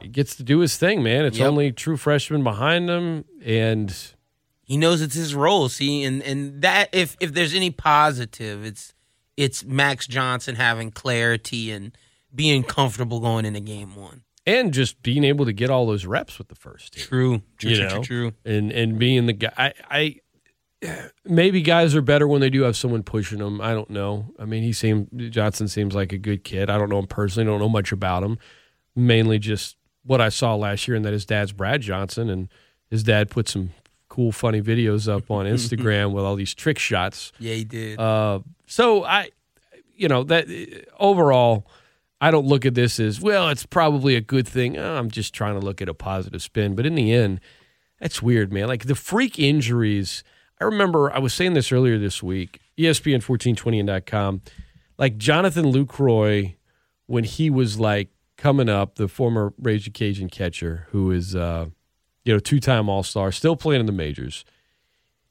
He 0.00 0.08
gets 0.08 0.36
to 0.36 0.42
do 0.42 0.58
his 0.60 0.76
thing, 0.76 1.02
man. 1.02 1.24
It's 1.24 1.38
Yep. 1.38 1.48
only 1.48 1.72
true 1.72 1.96
freshmen 1.96 2.42
behind 2.42 2.88
him, 2.90 3.24
and 3.44 3.94
he 4.64 4.76
knows 4.76 5.00
it's 5.00 5.14
his 5.14 5.34
role. 5.34 5.68
See, 5.68 6.04
and 6.04 6.22
and 6.22 6.62
that 6.62 6.88
if 6.92 7.16
if 7.20 7.32
there's 7.32 7.54
any 7.54 7.70
positive, 7.70 8.64
it's 8.64 8.94
it's 9.36 9.64
Max 9.64 10.06
Johnson 10.06 10.56
having 10.56 10.90
clarity 10.90 11.70
and 11.70 11.96
being 12.34 12.62
comfortable 12.64 13.20
going 13.20 13.44
into 13.44 13.60
game 13.60 13.94
one. 13.96 14.22
And 14.46 14.72
just 14.72 15.02
being 15.02 15.24
able 15.24 15.44
to 15.44 15.52
get 15.52 15.70
all 15.70 15.86
those 15.86 16.04
reps 16.06 16.38
with 16.38 16.48
the 16.48 16.54
first 16.54 16.94
team. 16.94 17.04
True. 17.04 17.42
True. 17.58 17.70
you 17.70 17.76
true, 17.76 17.84
know, 17.84 18.02
true, 18.02 18.30
true. 18.30 18.32
and 18.44 18.72
and 18.72 18.98
being 18.98 19.26
the 19.26 19.32
guy. 19.32 19.52
I, 19.56 19.72
I 19.90 20.20
maybe 21.24 21.62
guys 21.62 21.94
are 21.94 22.02
better 22.02 22.26
when 22.26 22.40
they 22.40 22.50
do 22.50 22.62
have 22.62 22.76
someone 22.76 23.02
pushing 23.02 23.38
them. 23.38 23.60
I 23.60 23.72
don't 23.72 23.90
know. 23.90 24.34
I 24.38 24.44
mean, 24.44 24.62
he 24.62 24.72
seemed 24.72 25.08
Johnson 25.30 25.68
seems 25.68 25.94
like 25.94 26.12
a 26.12 26.18
good 26.18 26.44
kid. 26.44 26.70
I 26.70 26.78
don't 26.78 26.88
know 26.88 26.98
him 26.98 27.06
personally. 27.06 27.46
Don't 27.46 27.60
know 27.60 27.68
much 27.68 27.92
about 27.92 28.22
him. 28.22 28.38
Mainly 28.94 29.38
just 29.38 29.76
what 30.04 30.20
I 30.20 30.28
saw 30.28 30.54
last 30.54 30.86
year, 30.88 30.96
and 30.96 31.04
that 31.04 31.12
his 31.12 31.24
dad's 31.24 31.52
Brad 31.52 31.80
Johnson, 31.80 32.28
and 32.28 32.48
his 32.90 33.02
dad 33.02 33.30
put 33.30 33.48
some 33.48 33.70
cool, 34.08 34.32
funny 34.32 34.60
videos 34.60 35.10
up 35.10 35.30
on 35.30 35.46
Instagram 35.46 36.12
with 36.12 36.24
all 36.24 36.36
these 36.36 36.54
trick 36.54 36.78
shots. 36.78 37.32
Yeah, 37.38 37.54
he 37.54 37.64
did. 37.64 37.98
Uh, 37.98 38.40
so 38.66 39.04
I, 39.04 39.30
you 39.94 40.08
know, 40.08 40.24
that 40.24 40.46
overall, 40.98 41.66
I 42.22 42.30
don't 42.30 42.46
look 42.46 42.64
at 42.64 42.74
this 42.74 42.98
as 42.98 43.20
well. 43.20 43.50
It's 43.50 43.66
probably 43.66 44.16
a 44.16 44.20
good 44.20 44.48
thing. 44.48 44.78
Uh, 44.78 44.94
I'm 44.94 45.10
just 45.10 45.34
trying 45.34 45.58
to 45.58 45.64
look 45.64 45.82
at 45.82 45.88
a 45.88 45.94
positive 45.94 46.40
spin, 46.40 46.74
but 46.74 46.86
in 46.86 46.94
the 46.94 47.12
end, 47.12 47.40
that's 48.00 48.22
weird, 48.22 48.52
man. 48.52 48.68
Like 48.68 48.86
the 48.86 48.94
freak 48.94 49.38
injuries 49.38 50.24
I 50.62 50.64
remember 50.64 51.12
I 51.12 51.18
was 51.18 51.34
saying 51.34 51.54
this 51.54 51.72
earlier 51.72 51.98
this 51.98 52.22
week. 52.22 52.60
E 52.78 52.84
ESPN 52.84 53.20
1420.com. 53.20 54.42
Like 54.96 55.16
Jonathan 55.16 55.64
Lucroy, 55.64 56.54
when 57.06 57.24
he 57.24 57.50
was 57.50 57.80
like 57.80 58.10
coming 58.36 58.68
up, 58.68 58.94
the 58.94 59.08
former 59.08 59.52
Ragin' 59.58 59.92
Cajun 59.92 60.28
catcher, 60.28 60.86
who 60.90 61.10
is 61.10 61.34
uh, 61.34 61.66
you 62.24 62.32
know 62.32 62.38
two 62.38 62.60
time 62.60 62.88
All 62.88 63.02
Star, 63.02 63.32
still 63.32 63.56
playing 63.56 63.80
in 63.80 63.86
the 63.86 63.92
majors. 63.92 64.44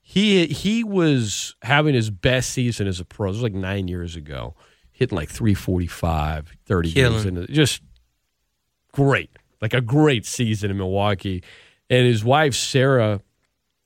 He 0.02 0.48
he 0.48 0.84
was 0.84 1.56
having 1.62 1.96
his 1.96 2.10
best 2.10 2.50
season 2.50 2.86
as 2.86 3.00
a 3.00 3.06
pro. 3.06 3.30
It 3.30 3.32
was 3.32 3.42
like 3.42 3.54
nine 3.54 3.88
years 3.88 4.18
ago, 4.18 4.56
hitting 5.02 5.16
like 5.16 5.30
345, 5.30 6.58
30 6.66 6.92
games, 6.92 7.24
Killing. 7.24 7.38
and 7.38 7.50
just 7.50 7.82
great, 8.92 9.32
like 9.60 9.74
a 9.74 9.82
great 9.82 10.28
season 10.28 10.70
in 10.70 10.78
Milwaukee. 10.78 11.44
And 11.90 12.06
his 12.06 12.24
wife 12.24 12.54
Sarah, 12.54 13.20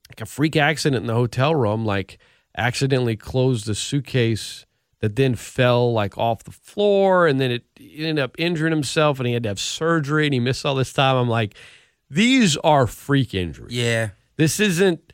like 0.10 0.19
a 0.19 0.25
freak 0.25 0.58
accident 0.58 1.04
in 1.04 1.08
the 1.08 1.13
hotel 1.13 1.56
room, 1.56 1.86
like 1.86 2.17
accidentally 2.58 3.15
closed 3.15 3.65
the 3.65 3.75
suitcase 3.75 4.65
that 4.99 5.15
then 5.15 5.36
fell 5.36 5.93
like 5.93 6.17
off 6.17 6.43
the 6.43 6.51
floor, 6.51 7.28
and 7.28 7.39
then 7.39 7.49
it 7.49 7.63
ended 7.80 8.19
up 8.19 8.36
injuring 8.38 8.73
himself, 8.73 9.17
and 9.17 9.28
he 9.28 9.34
had 9.34 9.43
to 9.43 9.49
have 9.49 9.60
surgery, 9.60 10.25
and 10.28 10.34
he 10.34 10.41
missed 10.41 10.65
all 10.65 10.75
this 10.75 10.91
time. 10.91 11.15
I'm 11.15 11.30
like, 11.30 11.56
these 12.10 12.58
are 12.58 12.88
freak 12.88 13.34
injuries. 13.34 13.73
Yeah. 13.73 14.10
This 14.36 14.60
isn't, 14.60 15.13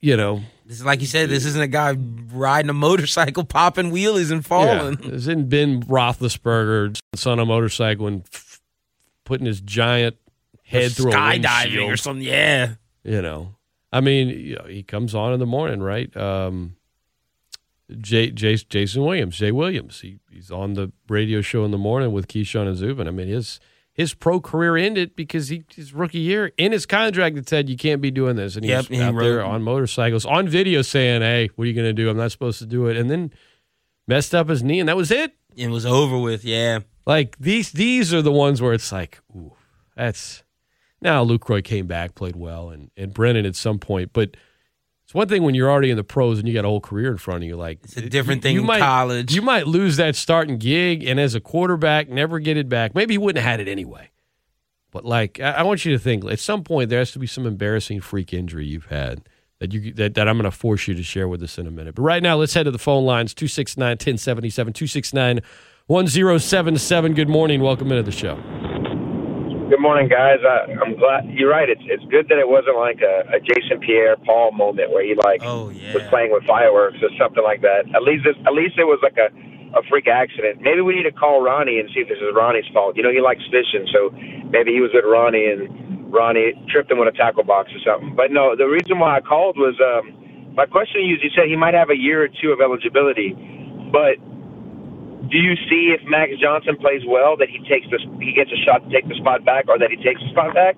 you 0.00 0.16
know, 0.16 0.42
This 0.68 0.80
is 0.80 0.84
like 0.84 1.00
you 1.00 1.06
said, 1.06 1.30
this 1.30 1.46
isn't 1.46 1.62
a 1.62 1.66
guy 1.66 1.96
riding 2.30 2.68
a 2.68 2.74
motorcycle, 2.74 3.42
popping 3.44 3.90
wheelies 3.90 4.30
and 4.30 4.44
falling. 4.44 4.98
Yeah, 5.00 5.10
this 5.10 5.22
isn't 5.22 5.48
Ben 5.48 5.82
Roethlisberger 5.82 7.00
on 7.26 7.38
a 7.38 7.46
motorcycle 7.46 8.06
and 8.06 8.22
f- 8.30 8.60
putting 9.24 9.46
his 9.46 9.62
giant 9.62 10.16
head 10.64 10.92
through 10.92 11.12
a 11.12 11.14
skydiving 11.14 11.90
or 11.90 11.96
something. 11.96 12.22
Yeah. 12.22 12.74
You 13.02 13.22
know, 13.22 13.54
I 13.90 14.02
mean, 14.02 14.28
you 14.28 14.56
know, 14.56 14.66
he 14.68 14.82
comes 14.82 15.14
on 15.14 15.32
in 15.32 15.40
the 15.40 15.46
morning, 15.46 15.80
right? 15.80 16.14
Um, 16.14 16.76
Jay, 17.98 18.30
Jay, 18.30 18.56
Jason 18.56 19.02
Williams, 19.04 19.38
Jay 19.38 19.50
Williams. 19.50 20.02
He, 20.02 20.18
he's 20.30 20.50
on 20.50 20.74
the 20.74 20.92
radio 21.08 21.40
show 21.40 21.64
in 21.64 21.70
the 21.70 21.78
morning 21.78 22.12
with 22.12 22.28
Keyshawn 22.28 22.66
and 22.68 22.76
Zubin. 22.76 23.08
I 23.08 23.10
mean, 23.10 23.28
his 23.28 23.58
his 23.98 24.14
pro 24.14 24.40
career 24.40 24.76
ended 24.76 25.16
because 25.16 25.48
he 25.48 25.64
his 25.74 25.92
rookie 25.92 26.20
year 26.20 26.52
in 26.56 26.70
his 26.70 26.86
contract 26.86 27.34
that 27.34 27.48
said 27.48 27.68
you 27.68 27.76
can't 27.76 28.00
be 28.00 28.12
doing 28.12 28.36
this, 28.36 28.54
and 28.54 28.64
he 28.64 28.70
Yep, 28.70 28.88
was 28.88 28.98
he 28.98 29.00
out 29.02 29.18
there 29.18 29.44
on 29.44 29.62
motorcycles 29.62 30.24
on 30.24 30.48
video 30.48 30.82
saying, 30.82 31.20
"Hey, 31.20 31.50
what 31.56 31.64
are 31.64 31.66
you 31.66 31.74
going 31.74 31.88
to 31.88 31.92
do? 31.92 32.08
I'm 32.08 32.16
not 32.16 32.30
supposed 32.30 32.60
to 32.60 32.66
do 32.66 32.86
it," 32.86 32.96
and 32.96 33.10
then 33.10 33.32
messed 34.06 34.36
up 34.36 34.48
his 34.48 34.62
knee, 34.62 34.78
and 34.78 34.88
that 34.88 34.96
was 34.96 35.10
it. 35.10 35.32
It 35.56 35.68
was 35.68 35.84
over 35.84 36.16
with. 36.16 36.44
Yeah. 36.44 36.78
Like 37.06 37.36
these 37.38 37.72
these 37.72 38.14
are 38.14 38.22
the 38.22 38.30
ones 38.30 38.62
where 38.62 38.72
it's 38.72 38.92
like, 38.92 39.18
ooh, 39.36 39.52
that's 39.96 40.44
now 41.00 41.24
Lucroy 41.24 41.64
came 41.64 41.88
back, 41.88 42.14
played 42.14 42.36
well, 42.36 42.70
and 42.70 42.92
and 42.96 43.12
Brennan 43.12 43.46
at 43.46 43.56
some 43.56 43.80
point, 43.80 44.12
but 44.12 44.36
it's 45.08 45.14
one 45.14 45.26
thing 45.26 45.42
when 45.42 45.54
you're 45.54 45.70
already 45.70 45.88
in 45.88 45.96
the 45.96 46.04
pros 46.04 46.38
and 46.38 46.46
you 46.46 46.52
got 46.52 46.66
a 46.66 46.68
whole 46.68 46.82
career 46.82 47.10
in 47.10 47.16
front 47.16 47.42
of 47.42 47.48
you. 47.48 47.56
Like 47.56 47.78
It's 47.82 47.96
a 47.96 48.10
different 48.10 48.42
thing 48.42 48.52
you 48.52 48.60
in 48.60 48.66
might, 48.66 48.80
college. 48.80 49.34
You 49.34 49.40
might 49.40 49.66
lose 49.66 49.96
that 49.96 50.14
starting 50.14 50.58
gig, 50.58 51.02
and 51.02 51.18
as 51.18 51.34
a 51.34 51.40
quarterback, 51.40 52.10
never 52.10 52.38
get 52.38 52.58
it 52.58 52.68
back. 52.68 52.94
Maybe 52.94 53.14
he 53.14 53.18
wouldn't 53.18 53.42
have 53.42 53.50
had 53.50 53.60
it 53.66 53.70
anyway. 53.70 54.10
But 54.90 55.06
like, 55.06 55.40
I, 55.40 55.52
I 55.52 55.62
want 55.62 55.86
you 55.86 55.92
to 55.92 55.98
think 55.98 56.26
at 56.26 56.40
some 56.40 56.62
point 56.62 56.90
there 56.90 56.98
has 56.98 57.12
to 57.12 57.18
be 57.18 57.26
some 57.26 57.46
embarrassing 57.46 58.02
freak 58.02 58.34
injury 58.34 58.66
you've 58.66 58.88
had 58.88 59.22
that 59.60 59.72
you 59.72 59.94
that, 59.94 60.12
that 60.12 60.28
I'm 60.28 60.36
going 60.36 60.44
to 60.44 60.50
force 60.50 60.86
you 60.86 60.94
to 60.94 61.02
share 61.02 61.26
with 61.26 61.42
us 61.42 61.56
in 61.56 61.66
a 61.66 61.70
minute. 61.70 61.94
But 61.94 62.02
right 62.02 62.22
now, 62.22 62.36
let's 62.36 62.52
head 62.52 62.64
to 62.64 62.70
the 62.70 62.78
phone 62.78 63.06
lines 63.06 63.32
269 63.32 63.92
1077 63.92 64.74
269 64.74 65.40
1077. 65.86 67.14
Good 67.14 67.30
morning. 67.30 67.62
Welcome 67.62 67.92
into 67.92 68.02
the 68.02 68.12
show. 68.12 68.77
Good 69.68 69.80
morning, 69.84 70.08
guys. 70.08 70.40
I, 70.40 70.72
I'm 70.80 70.96
glad 70.96 71.28
you're 71.28 71.50
right. 71.50 71.68
It's 71.68 71.82
it's 71.84 72.04
good 72.08 72.28
that 72.32 72.38
it 72.40 72.48
wasn't 72.48 72.80
like 72.80 73.04
a, 73.04 73.36
a 73.36 73.38
Jason 73.40 73.80
Pierre 73.84 74.16
Paul 74.24 74.52
moment 74.52 74.90
where 74.90 75.04
he 75.04 75.12
like 75.14 75.44
Oh, 75.44 75.68
was 75.92 76.02
playing 76.08 76.32
with 76.32 76.44
fireworks 76.48 76.96
or 77.04 77.12
something 77.20 77.44
like 77.44 77.60
that. 77.60 77.84
At 77.94 78.00
least 78.02 78.24
it, 78.24 78.36
at 78.48 78.54
least 78.56 78.80
it 78.80 78.88
was 78.88 78.98
like 79.04 79.20
a 79.20 79.28
a 79.76 79.82
freak 79.92 80.08
accident. 80.08 80.62
Maybe 80.64 80.80
we 80.80 80.96
need 80.96 81.04
to 81.04 81.12
call 81.12 81.44
Ronnie 81.44 81.78
and 81.78 81.88
see 81.92 82.00
if 82.00 82.08
this 82.08 82.16
is 82.16 82.32
Ronnie's 82.32 82.64
fault. 82.72 82.96
You 82.96 83.02
know, 83.04 83.12
he 83.12 83.20
likes 83.20 83.44
fishing, 83.52 83.84
so 83.92 84.08
maybe 84.48 84.72
he 84.72 84.80
was 84.80 84.88
with 84.96 85.04
Ronnie 85.04 85.44
and 85.52 85.68
Ronnie 86.08 86.56
tripped 86.72 86.90
him 86.90 86.96
with 86.96 87.12
a 87.12 87.16
tackle 87.16 87.44
box 87.44 87.68
or 87.76 87.80
something. 87.84 88.16
But 88.16 88.32
no, 88.32 88.56
the 88.56 88.64
reason 88.64 88.98
why 88.98 89.16
I 89.16 89.20
called 89.20 89.60
was 89.60 89.76
um, 89.84 90.16
my 90.56 90.64
question 90.64 91.04
to 91.04 91.06
you 91.06 91.16
is 91.16 91.22
you 91.22 91.28
said 91.36 91.44
he 91.52 91.56
might 91.60 91.74
have 91.76 91.90
a 91.92 91.96
year 92.00 92.24
or 92.24 92.28
two 92.32 92.56
of 92.56 92.64
eligibility, 92.64 93.36
but 93.92 94.16
do 95.30 95.38
you 95.38 95.54
see 95.68 95.94
if 95.98 96.00
Max 96.08 96.32
Johnson 96.40 96.76
plays 96.76 97.02
well 97.06 97.36
that 97.36 97.48
he 97.48 97.58
takes 97.68 97.86
this 97.90 98.00
he 98.20 98.32
gets 98.32 98.50
a 98.52 98.56
shot 98.64 98.84
to 98.84 98.90
take 98.90 99.08
the 99.08 99.14
spot 99.14 99.44
back 99.44 99.66
or 99.68 99.78
that 99.78 99.90
he 99.90 99.96
takes 99.96 100.20
the 100.20 100.28
spot 100.30 100.54
back? 100.54 100.76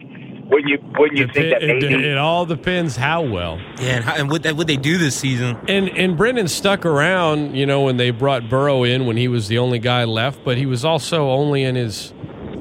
Wouldn't 0.50 0.68
you 0.68 0.78
wouldn't 0.98 1.18
you 1.18 1.28
think 1.28 1.52
that 1.52 1.62
it, 1.62 1.82
maybe 1.82 2.08
it 2.08 2.18
all 2.18 2.44
depends 2.44 2.96
how 2.96 3.22
well. 3.22 3.58
Yeah. 3.78 3.96
And, 3.96 4.04
how, 4.04 4.14
and 4.16 4.30
what, 4.30 4.42
that, 4.42 4.56
what 4.56 4.66
they 4.66 4.76
do 4.76 4.98
this 4.98 5.14
season. 5.16 5.56
And 5.68 5.88
and 5.90 6.16
Brendan 6.16 6.48
stuck 6.48 6.84
around, 6.84 7.56
you 7.56 7.66
know, 7.66 7.82
when 7.82 7.96
they 7.98 8.10
brought 8.10 8.48
Burrow 8.48 8.82
in 8.82 9.06
when 9.06 9.16
he 9.16 9.28
was 9.28 9.46
the 9.46 9.58
only 9.58 9.78
guy 9.78 10.04
left, 10.04 10.44
but 10.44 10.58
he 10.58 10.66
was 10.66 10.84
also 10.84 11.30
only 11.30 11.62
in 11.62 11.76
his 11.76 12.12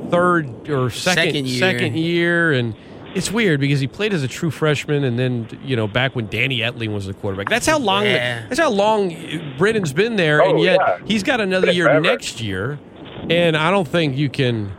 third 0.09 0.69
or 0.69 0.89
second 0.91 1.23
Second 1.23 1.47
year. 1.47 1.59
second 1.59 1.97
year, 1.97 2.51
and 2.53 2.75
it's 3.15 3.31
weird 3.31 3.59
because 3.59 3.79
he 3.79 3.87
played 3.87 4.13
as 4.13 4.23
a 4.23 4.27
true 4.27 4.51
freshman, 4.51 5.03
and 5.03 5.17
then 5.17 5.47
you 5.63 5.75
know 5.75 5.87
back 5.87 6.15
when 6.15 6.27
Danny 6.27 6.59
Etling 6.59 6.93
was 6.93 7.05
the 7.07 7.13
quarterback. 7.13 7.49
That's 7.49 7.65
how 7.65 7.79
long. 7.79 8.03
Yeah. 8.05 8.45
That's 8.47 8.59
how 8.59 8.69
long 8.69 9.09
Brendan's 9.57 9.93
been 9.93 10.15
there, 10.15 10.41
and 10.41 10.59
Oh, 10.59 10.63
yet 10.63 10.79
yeah. 10.79 10.99
he's 11.05 11.23
got 11.23 11.41
another 11.41 11.67
Been 11.67 11.75
year 11.75 11.85
forever. 11.85 12.01
next 12.01 12.41
year, 12.41 12.79
and 13.29 13.55
I 13.57 13.71
don't 13.71 13.87
think 13.87 14.15
you 14.17 14.29
can. 14.29 14.71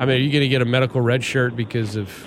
I 0.00 0.06
mean, 0.06 0.16
are 0.16 0.20
you 0.20 0.30
going 0.30 0.42
to 0.42 0.48
get 0.48 0.62
a 0.62 0.64
medical 0.64 1.00
red 1.00 1.24
shirt 1.24 1.56
because 1.56 1.96
of 1.96 2.26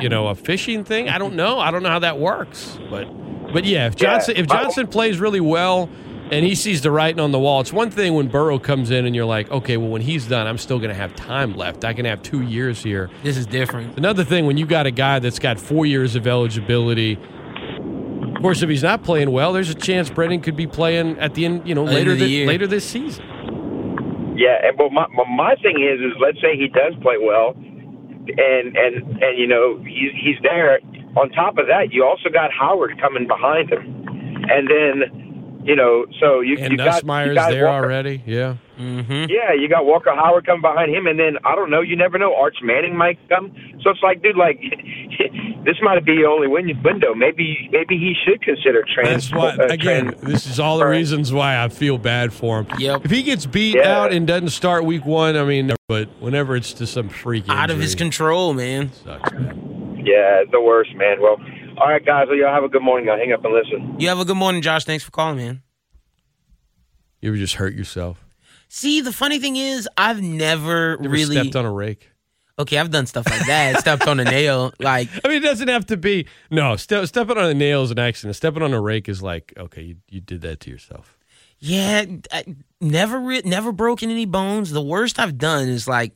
you 0.00 0.08
know 0.08 0.28
a 0.28 0.34
fishing 0.34 0.82
thing? 0.84 1.08
I 1.08 1.18
don't 1.18 1.34
know. 1.34 1.58
I 1.58 1.70
don't 1.70 1.82
know 1.82 1.90
how 1.90 1.98
that 2.00 2.18
works, 2.18 2.78
but 2.90 3.04
but 3.52 3.64
yeah, 3.64 3.86
if 3.86 3.94
Yeah, 4.00 4.14
Johnson 4.14 4.36
if 4.36 4.46
Johnson 4.46 4.86
plays 4.86 5.20
really 5.20 5.40
well 5.40 5.88
and 6.30 6.44
he 6.46 6.54
sees 6.54 6.80
the 6.82 6.90
writing 6.90 7.20
on 7.20 7.30
the 7.32 7.38
wall, 7.38 7.60
it's 7.60 7.72
one 7.72 7.90
thing 7.90 8.14
when 8.14 8.28
Burrow 8.28 8.58
comes 8.58 8.90
in 8.90 9.04
and 9.06 9.14
you're 9.14 9.24
like, 9.26 9.50
okay, 9.50 9.76
well 9.76 9.88
when 9.90 10.02
he's 10.02 10.26
done, 10.26 10.46
I'm 10.46 10.58
still 10.58 10.78
going 10.78 10.88
to 10.90 10.94
have 10.94 11.14
time 11.14 11.54
left. 11.54 11.84
I 11.84 11.92
can 11.92 12.04
have 12.06 12.22
two 12.22 12.42
years 12.42 12.82
here. 12.82 13.10
This 13.22 13.36
is 13.36 13.46
different. 13.46 13.96
Another 13.98 14.24
thing 14.24 14.46
when 14.46 14.56
you 14.56 14.64
got 14.66 14.86
a 14.86 14.90
guy 14.90 15.18
that's 15.18 15.38
got 15.38 15.58
four 15.60 15.84
years 15.86 16.16
of 16.16 16.26
eligibility. 16.26 17.18
Of 18.34 18.40
course, 18.42 18.62
if 18.62 18.68
he's 18.70 18.82
not 18.82 19.02
playing 19.04 19.30
well, 19.30 19.52
there's 19.52 19.70
a 19.70 19.74
chance 19.74 20.10
Brendan 20.10 20.40
could 20.40 20.56
be 20.56 20.66
playing 20.66 21.18
at 21.18 21.34
the 21.34 21.44
end, 21.44 21.68
you 21.68 21.74
know, 21.74 21.84
later 21.84 22.14
the 22.14 22.24
thi- 22.24 22.30
year. 22.30 22.46
later 22.46 22.66
this 22.66 22.84
season. 22.84 23.24
Yeah, 24.36 24.66
and 24.66 24.76
but 24.76 24.90
my 24.90 25.06
my- 25.14 25.30
my 25.36 25.54
thing 25.62 25.78
is 25.80 26.00
is 26.00 26.12
let's 26.18 26.40
say 26.40 26.56
he 26.56 26.66
does 26.68 26.94
play 27.02 27.16
well, 27.22 27.54
and 27.54 28.76
and 28.76 29.22
and 29.22 29.38
you 29.38 29.46
know 29.46 29.78
he's 29.84 30.10
he's 30.20 30.36
there. 30.42 30.80
On 31.14 31.28
top 31.30 31.58
of 31.58 31.66
that, 31.68 31.92
you 31.92 32.02
also 32.04 32.30
got 32.30 32.50
Howard 32.50 32.98
coming 33.00 33.28
behind 33.28 33.70
him, 33.70 33.84
and 34.50 34.66
then 34.68 35.21
you 35.64 35.76
know 35.76 36.06
so 36.20 36.40
you 36.40 36.56
And 36.58 36.72
you 36.72 36.76
got 36.78 37.04
Nussmeier's 37.04 37.28
you 37.28 37.34
got 37.34 37.50
there 37.50 37.66
Walker, 37.66 37.84
already. 37.84 38.22
Yeah. 38.26 38.56
Mm-hmm. 38.78 39.30
Yeah, 39.30 39.52
you 39.52 39.68
got 39.68 39.84
Walker 39.86 40.10
Howard 40.14 40.44
coming 40.46 40.62
behind 40.62 40.92
him, 40.92 41.06
and 41.06 41.18
then 41.18 41.36
I 41.44 41.54
don't 41.54 41.70
know. 41.70 41.82
You 41.82 41.94
never 41.96 42.18
know. 42.18 42.34
Arch 42.34 42.56
Manning 42.62 42.96
might 42.96 43.18
come. 43.28 43.52
So 43.82 43.90
it's 43.90 44.02
like, 44.02 44.22
dude, 44.22 44.36
like 44.36 44.58
this 45.64 45.76
might 45.82 46.04
be 46.04 46.16
the 46.16 46.24
only 46.28 46.48
win- 46.48 46.82
window. 46.82 47.14
Maybe 47.14 47.68
maybe 47.70 47.96
he 47.98 48.14
should 48.24 48.42
consider 48.42 48.84
trans. 48.92 49.30
That's 49.30 49.32
why, 49.32 49.50
uh, 49.62 49.68
again, 49.68 50.06
trans- 50.12 50.20
this 50.22 50.46
is 50.46 50.58
all 50.58 50.78
the 50.78 50.86
reasons 50.86 51.32
why 51.32 51.62
I 51.62 51.68
feel 51.68 51.98
bad 51.98 52.32
for 52.32 52.60
him. 52.60 52.66
Yep. 52.78 53.04
If 53.04 53.10
he 53.10 53.22
gets 53.22 53.46
beat 53.46 53.76
Yeah. 53.76 54.00
out 54.02 54.12
and 54.12 54.26
doesn't 54.26 54.48
start 54.50 54.84
week 54.84 55.04
one, 55.04 55.36
I 55.36 55.44
mean, 55.44 55.72
but 55.86 56.08
whenever 56.20 56.56
it's 56.56 56.72
to 56.74 56.86
some 56.86 57.08
freak 57.08 57.44
Out 57.48 57.70
of 57.70 57.78
his 57.78 57.94
control, 57.94 58.52
man. 58.54 58.90
sucks, 59.04 59.32
man. 59.32 60.02
Yeah, 60.04 60.42
the 60.50 60.60
worst, 60.60 60.92
man. 60.96 61.20
Well, 61.20 61.36
all 61.78 61.88
right, 61.88 62.04
guys. 62.04 62.26
Well, 62.28 62.36
y'all 62.36 62.52
have 62.54 62.64
a 62.64 62.68
good 62.68 62.82
morning. 62.82 63.08
I'll 63.08 63.18
hang 63.18 63.32
up 63.32 63.44
and 63.44 63.52
listen. 63.54 64.00
You 64.00 64.08
have 64.08 64.18
a 64.20 64.24
good 64.24 64.36
morning, 64.36 64.62
Josh. 64.62 64.84
Thanks 64.84 65.04
for 65.04 65.10
calling, 65.10 65.36
man. 65.36 65.62
You 67.20 67.30
ever 67.30 67.36
just 67.38 67.54
hurt 67.54 67.74
yourself? 67.74 68.24
See, 68.68 69.00
the 69.00 69.12
funny 69.12 69.38
thing 69.38 69.56
is, 69.56 69.88
I've 69.96 70.20
never 70.22 70.92
You 71.00 71.04
ever 71.04 71.08
really. 71.08 71.36
stepped 71.36 71.56
on 71.56 71.64
a 71.64 71.72
rake? 71.72 72.08
okay, 72.58 72.78
I've 72.78 72.90
done 72.90 73.06
stuff 73.06 73.28
like 73.28 73.44
that. 73.46 73.80
stepped 73.80 74.06
on 74.06 74.20
a 74.20 74.24
nail. 74.24 74.72
Like, 74.80 75.08
I 75.24 75.28
mean, 75.28 75.38
it 75.38 75.44
doesn't 75.44 75.68
have 75.68 75.86
to 75.86 75.96
be. 75.96 76.26
No, 76.50 76.76
ste- 76.76 77.06
stepping 77.06 77.36
on 77.38 77.46
a 77.46 77.54
nail 77.54 77.82
is 77.82 77.90
an 77.90 77.98
accident. 77.98 78.36
Stepping 78.36 78.62
on 78.62 78.72
a 78.72 78.80
rake 78.80 79.08
is 79.08 79.22
like, 79.22 79.52
okay, 79.56 79.82
you, 79.82 79.96
you 80.08 80.20
did 80.20 80.42
that 80.42 80.60
to 80.60 80.70
yourself. 80.70 81.16
yeah, 81.58 82.04
I 82.30 82.44
never, 82.80 83.18
re- 83.20 83.42
never 83.44 83.72
broken 83.72 84.10
any 84.10 84.26
bones. 84.26 84.70
The 84.70 84.82
worst 84.82 85.18
I've 85.18 85.38
done 85.38 85.68
is 85.68 85.88
like 85.88 86.12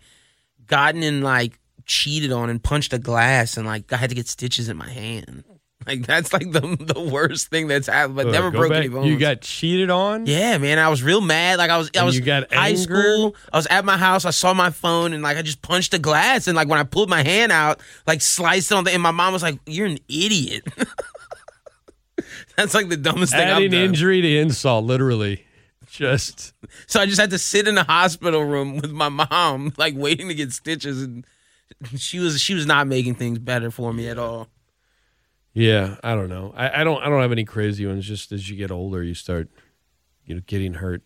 gotten 0.67 1.03
in 1.03 1.23
like 1.23 1.59
cheated 1.87 2.33
on 2.33 2.51
and 2.51 2.63
punched 2.63 2.93
a 2.93 2.99
glass 2.99 3.57
and 3.57 3.67
like 3.67 3.93
I 3.93 3.97
had 3.97 4.11
to 4.11 4.17
get 4.17 4.29
stitches 4.29 4.69
in 4.69 4.77
my 4.77 4.89
hand. 4.89 5.45
Like 5.87 6.05
that's 6.05 6.33
like 6.33 6.51
the 6.51 6.61
the 6.81 7.01
worst 7.01 7.49
thing 7.49 7.69
that's 7.69 7.87
happened. 7.87 8.17
But 8.17 8.27
never 8.29 8.51
broke 8.51 8.71
back. 8.71 8.79
any 8.79 8.89
bones. 8.89 9.07
You 9.09 9.17
got 9.19 9.41
cheated 9.41 9.89
on? 9.89 10.27
Yeah, 10.27 10.59
man, 10.59 10.79
I 10.81 10.89
was 10.89 11.01
real 11.03 11.21
mad. 11.21 11.59
Like 11.59 11.71
I 11.71 11.79
was, 11.79 11.91
I 11.95 11.99
And 11.99 12.07
was 12.07 12.17
you 12.17 12.23
got 12.23 12.53
high 12.53 12.69
anger? 12.71 12.79
school. 12.81 13.37
I 13.53 13.57
was 13.57 13.67
at 13.69 13.85
my 13.85 13.97
house. 13.97 14.25
I 14.25 14.31
saw 14.31 14.53
my 14.53 14.71
phone 14.71 15.13
and 15.13 15.23
like 15.23 15.37
I 15.37 15.43
just 15.43 15.63
punched 15.63 15.93
the 15.93 16.01
glass 16.01 16.49
and 16.49 16.57
like 16.57 16.67
when 16.69 16.79
I 16.81 16.83
pulled 16.83 17.09
my 17.09 17.23
hand 17.23 17.53
out, 17.53 17.81
like 18.07 18.21
sliced 18.21 18.73
it 18.73 18.75
on 18.75 18.83
the. 18.85 18.93
And 18.93 19.03
my 19.03 19.13
mom 19.13 19.33
was 19.33 19.43
like, 19.43 19.61
"You're 19.67 19.87
an 19.87 19.99
idiot." 20.09 20.65
That's 22.57 22.75
like 22.75 22.89
the 22.89 22.97
dumbest 22.97 23.33
thing 23.33 23.43
I've 23.43 23.57
Adding 23.57 23.71
done. 23.73 23.81
injury 23.83 24.23
to 24.23 24.39
insult, 24.39 24.85
literally. 24.87 25.45
Just 25.91 26.53
So 26.87 27.01
I 27.01 27.07
just 27.07 27.21
had 27.21 27.31
to 27.31 27.39
sit 27.39 27.69
in 27.69 27.75
the 27.75 27.85
hospital 27.85 28.43
room 28.43 28.77
with 28.79 28.91
my 28.91 29.09
mom, 29.11 29.73
like 29.79 29.95
waiting 29.97 30.29
to 30.29 30.35
get 30.35 30.53
stitches, 30.53 31.03
and 31.03 31.27
she 31.97 32.19
was 32.19 32.41
she 32.41 32.55
was 32.55 32.67
not 32.67 32.87
making 32.87 33.15
things 33.17 33.39
better 33.39 33.71
for 33.71 33.93
me 33.93 34.09
at 34.09 34.19
all. 34.19 34.49
Yeah, 35.53 35.97
I 36.05 36.15
don't 36.15 36.29
know. 36.29 36.53
I, 36.57 36.83
I 36.83 36.85
don't. 36.85 37.03
I 37.03 37.09
don't 37.09 37.23
have 37.23 37.33
any 37.33 37.45
crazy 37.45 37.87
ones. 37.87 38.07
Just 38.07 38.31
as 38.33 38.51
you 38.51 38.57
get 38.57 38.71
older, 38.71 39.03
you 39.03 39.15
start, 39.15 39.49
you 40.25 40.35
know, 40.35 40.43
getting 40.47 40.75
hurt, 40.75 41.03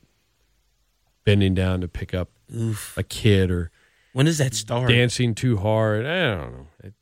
bending 1.24 1.54
down 1.54 1.80
to 1.82 1.88
pick 1.88 2.12
up 2.14 2.30
Oof. 2.54 2.96
a 2.98 3.02
kid 3.04 3.50
or 3.50 3.70
When 4.12 4.26
does 4.26 4.38
that 4.38 4.54
start? 4.54 4.88
dancing 4.88 5.34
too 5.36 5.56
hard. 5.58 6.04
I 6.04 6.36
don't 6.36 6.52
know. 6.52 6.66
At 6.82 6.92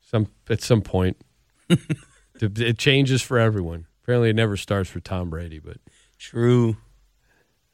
some 0.00 0.28
at 0.48 0.62
some 0.62 0.80
point, 0.80 1.18
it 1.68 2.58
it 2.58 2.78
changes 2.78 3.20
for 3.22 3.38
everyone. 3.38 3.86
Apparently, 4.02 4.30
it 4.30 4.36
never 4.36 4.56
starts 4.56 4.88
for 4.88 5.00
Tom 5.00 5.28
Brady, 5.30 5.58
but 5.58 5.76
True. 6.18 6.76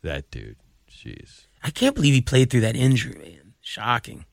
that 0.02 0.30
dude, 0.32 0.56
jeez. 0.90 1.46
I 1.62 1.70
can't 1.70 1.94
believe 1.94 2.14
he 2.14 2.20
played 2.22 2.50
through 2.50 2.62
that 2.62 2.74
injury, 2.74 3.14
man. 3.18 3.54
Shocking. 3.60 4.24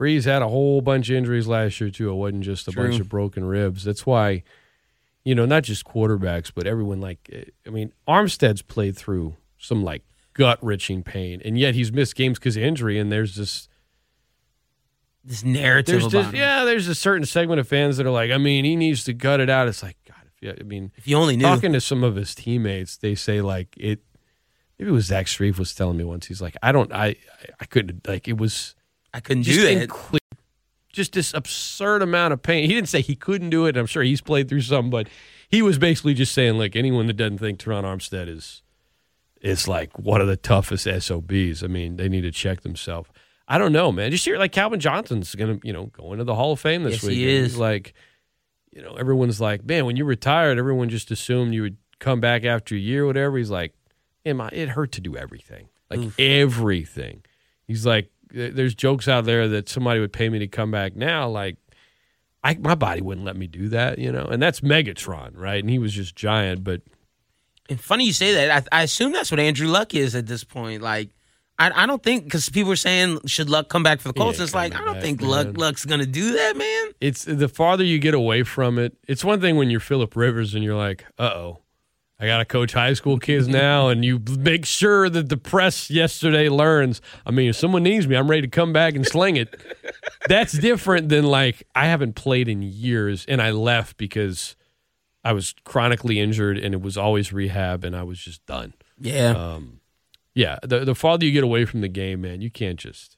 Brees 0.00 0.24
had 0.24 0.42
a 0.42 0.48
whole 0.48 0.80
bunch 0.80 1.10
of 1.10 1.16
injuries 1.16 1.46
last 1.48 1.80
year 1.80 1.90
too. 1.90 2.10
It 2.10 2.14
wasn't 2.14 2.44
just 2.44 2.68
a 2.68 2.70
True. 2.72 2.88
bunch 2.88 3.00
of 3.00 3.08
broken 3.08 3.44
ribs. 3.44 3.82
That's 3.84 4.06
why, 4.06 4.44
you 5.24 5.34
know, 5.34 5.44
not 5.46 5.64
just 5.64 5.84
quarterbacks, 5.84 6.52
but 6.54 6.66
everyone. 6.66 7.00
Like, 7.00 7.28
eh, 7.32 7.44
I 7.66 7.70
mean, 7.70 7.92
Armstead's 8.06 8.62
played 8.62 8.96
through 8.96 9.36
some 9.58 9.82
like 9.82 10.02
gut 10.34 10.58
wrenching 10.62 11.02
pain, 11.02 11.42
and 11.44 11.58
yet 11.58 11.74
he's 11.74 11.90
missed 11.92 12.14
games 12.14 12.38
because 12.38 12.56
of 12.56 12.62
injury. 12.62 12.98
And 12.98 13.10
there's 13.10 13.34
this, 13.34 13.68
This 15.24 15.42
narrative 15.44 16.00
there's 16.00 16.04
about 16.04 16.12
just, 16.22 16.28
him. 16.30 16.36
yeah, 16.40 16.64
there's 16.64 16.86
a 16.88 16.94
certain 16.94 17.26
segment 17.26 17.58
of 17.60 17.66
fans 17.68 17.96
that 17.96 18.06
are 18.06 18.10
like, 18.10 18.30
I 18.30 18.38
mean, 18.38 18.64
he 18.64 18.76
needs 18.76 19.04
to 19.04 19.12
gut 19.12 19.40
it 19.40 19.50
out. 19.50 19.66
It's 19.68 19.82
like, 19.82 19.96
God, 20.06 20.16
if 20.26 20.42
you, 20.42 20.54
I 20.58 20.62
mean, 20.62 20.92
If 20.96 21.08
you 21.08 21.16
only 21.16 21.36
knew. 21.36 21.44
talking 21.44 21.72
to 21.72 21.80
some 21.80 22.04
of 22.04 22.14
his 22.16 22.34
teammates, 22.34 22.96
they 22.96 23.14
say 23.14 23.40
like 23.40 23.74
it. 23.76 24.00
Maybe 24.78 24.90
it 24.90 24.94
was 24.94 25.06
Zach 25.06 25.26
Strief 25.26 25.58
was 25.58 25.74
telling 25.74 25.96
me 25.96 26.04
once. 26.04 26.26
He's 26.28 26.40
like, 26.40 26.56
I 26.62 26.70
don't, 26.70 26.92
I, 26.92 27.16
I 27.58 27.64
couldn't 27.64 28.06
like 28.06 28.28
it 28.28 28.38
was 28.38 28.76
I 29.18 29.20
couldn't 29.20 29.42
just 29.42 29.58
do 29.58 29.74
that. 29.74 29.88
incre- 29.88 30.18
just 30.92 31.12
this 31.12 31.34
absurd 31.34 32.02
amount 32.02 32.32
of 32.32 32.42
pain. 32.42 32.68
He 32.68 32.74
didn't 32.74 32.88
say 32.88 33.00
he 33.00 33.14
couldn't 33.16 33.50
do 33.50 33.66
it. 33.66 33.76
I'm 33.76 33.86
sure 33.86 34.02
he's 34.02 34.20
played 34.20 34.48
through 34.48 34.62
some, 34.62 34.90
but 34.90 35.08
he 35.48 35.60
was 35.60 35.76
basically 35.78 36.14
just 36.14 36.32
saying 36.32 36.56
like 36.56 36.76
anyone 36.76 37.06
that 37.08 37.14
doesn't 37.14 37.38
think 37.38 37.58
Terron 37.58 37.82
Armstead 37.84 38.28
is 38.28 38.62
is 39.42 39.68
like 39.68 39.98
one 39.98 40.20
of 40.20 40.26
the 40.28 40.36
toughest 40.36 40.84
SOBs. 40.84 41.62
I 41.62 41.66
mean, 41.66 41.96
they 41.96 42.08
need 42.08 42.22
to 42.22 42.30
check 42.30 42.62
themselves. 42.62 43.10
I 43.46 43.58
don't 43.58 43.72
know, 43.72 43.90
man. 43.92 44.10
Just 44.10 44.24
hear 44.24 44.38
like 44.38 44.52
Calvin 44.52 44.78
Johnson's 44.80 45.34
gonna, 45.34 45.58
you 45.62 45.72
know, 45.72 45.86
go 45.86 46.12
into 46.12 46.24
the 46.24 46.34
Hall 46.34 46.52
of 46.52 46.60
Fame 46.60 46.82
this 46.84 46.94
Yes, 46.94 47.02
week. 47.04 47.16
he 47.16 47.28
is. 47.28 47.56
Like, 47.56 47.94
you 48.72 48.82
know, 48.82 48.94
everyone's 48.94 49.40
like, 49.40 49.64
man, 49.64 49.84
when 49.86 49.96
you 49.96 50.04
retired, 50.04 50.58
everyone 50.58 50.88
just 50.90 51.10
assumed 51.10 51.54
you 51.54 51.62
would 51.62 51.76
come 51.98 52.20
back 52.20 52.44
after 52.44 52.74
a 52.74 52.78
year 52.78 53.04
or 53.04 53.06
whatever. 53.06 53.36
He's 53.38 53.50
like, 53.50 53.74
man, 54.24 54.36
my, 54.36 54.48
it 54.52 54.68
hurt 54.70 54.92
to 54.92 55.00
do 55.00 55.16
everything, 55.16 55.68
like 55.90 56.00
everything. 56.18 57.22
He's 57.66 57.86
like, 57.86 58.10
there's 58.30 58.74
jokes 58.74 59.08
out 59.08 59.24
there 59.24 59.48
that 59.48 59.68
somebody 59.68 60.00
would 60.00 60.12
pay 60.12 60.28
me 60.28 60.38
to 60.40 60.48
come 60.48 60.70
back 60.70 60.96
now. 60.96 61.28
Like, 61.28 61.56
I 62.44 62.56
my 62.60 62.74
body 62.74 63.00
wouldn't 63.00 63.26
let 63.26 63.36
me 63.36 63.46
do 63.46 63.68
that, 63.70 63.98
you 63.98 64.12
know. 64.12 64.24
And 64.24 64.42
that's 64.42 64.60
Megatron, 64.60 65.32
right? 65.34 65.62
And 65.62 65.70
he 65.70 65.78
was 65.78 65.92
just 65.92 66.14
giant, 66.14 66.64
but 66.64 66.82
And 67.68 67.80
funny 67.80 68.04
you 68.04 68.12
say 68.12 68.34
that. 68.34 68.68
I, 68.72 68.80
I 68.80 68.82
assume 68.82 69.12
that's 69.12 69.30
what 69.30 69.40
Andrew 69.40 69.68
Luck 69.68 69.94
is 69.94 70.14
at 70.14 70.26
this 70.26 70.44
point. 70.44 70.82
Like, 70.82 71.10
I, 71.58 71.82
I 71.82 71.86
don't 71.86 72.02
think 72.02 72.24
because 72.24 72.48
people 72.48 72.68
were 72.68 72.76
saying 72.76 73.20
should 73.26 73.50
Luck 73.50 73.68
come 73.68 73.82
back 73.82 74.00
for 74.00 74.08
the 74.08 74.14
Colts. 74.14 74.38
ain't 74.38 74.44
It's 74.44 74.54
like 74.54 74.74
I 74.74 74.84
don't 74.84 74.94
back, 74.94 75.02
think 75.02 75.20
man. 75.20 75.30
Luck 75.30 75.48
Luck's 75.56 75.84
gonna 75.84 76.06
do 76.06 76.32
that, 76.34 76.56
man. 76.56 76.92
it's 77.00 77.24
the 77.24 77.48
farther 77.48 77.84
you 77.84 77.98
get 77.98 78.14
away 78.14 78.44
from 78.44 78.78
it. 78.78 78.96
It's 79.08 79.24
one 79.24 79.40
thing 79.40 79.56
when 79.56 79.68
you're 79.68 79.80
Philip 79.80 80.14
Rivers 80.14 80.54
and 80.54 80.62
you're 80.62 80.76
like, 80.76 81.04
uh 81.18 81.30
oh, 81.34 81.58
I 82.20 82.26
got 82.26 82.38
to 82.38 82.44
coach 82.44 82.72
high 82.72 82.94
school 82.94 83.18
kids 83.18 83.46
now, 83.46 83.88
and 83.88 84.04
you 84.04 84.20
make 84.40 84.66
sure 84.66 85.08
that 85.08 85.28
the 85.28 85.36
press 85.36 85.88
yesterday 85.88 86.48
learns. 86.48 87.00
I 87.24 87.30
mean, 87.30 87.50
if 87.50 87.56
someone 87.56 87.84
needs 87.84 88.08
me, 88.08 88.16
I'm 88.16 88.28
ready 88.28 88.42
to 88.42 88.48
come 88.48 88.72
back 88.72 88.94
and 88.96 89.06
sling 89.06 89.36
it. 89.36 89.54
That's 90.28 90.52
different 90.52 91.10
than 91.10 91.24
like 91.24 91.62
I 91.76 91.86
haven't 91.86 92.14
played 92.16 92.48
in 92.48 92.60
years, 92.62 93.24
and 93.28 93.40
I 93.40 93.52
left 93.52 93.98
because 93.98 94.56
I 95.22 95.32
was 95.32 95.54
chronically 95.64 96.18
injured, 96.18 96.58
and 96.58 96.74
it 96.74 96.80
was 96.80 96.96
always 96.96 97.32
rehab, 97.32 97.84
and 97.84 97.94
I 97.94 98.02
was 98.02 98.18
just 98.18 98.44
done. 98.46 98.74
Yeah, 99.00 99.30
Um, 99.30 99.80
yeah, 100.34 100.58
the 100.62 100.84
the 100.84 100.96
farther 100.96 101.24
you 101.24 101.30
get 101.30 101.44
away 101.44 101.66
from 101.66 101.82
the 101.82 101.88
game, 101.88 102.20
man, 102.22 102.40
you 102.40 102.50
can't 102.50 102.80
just. 102.80 103.16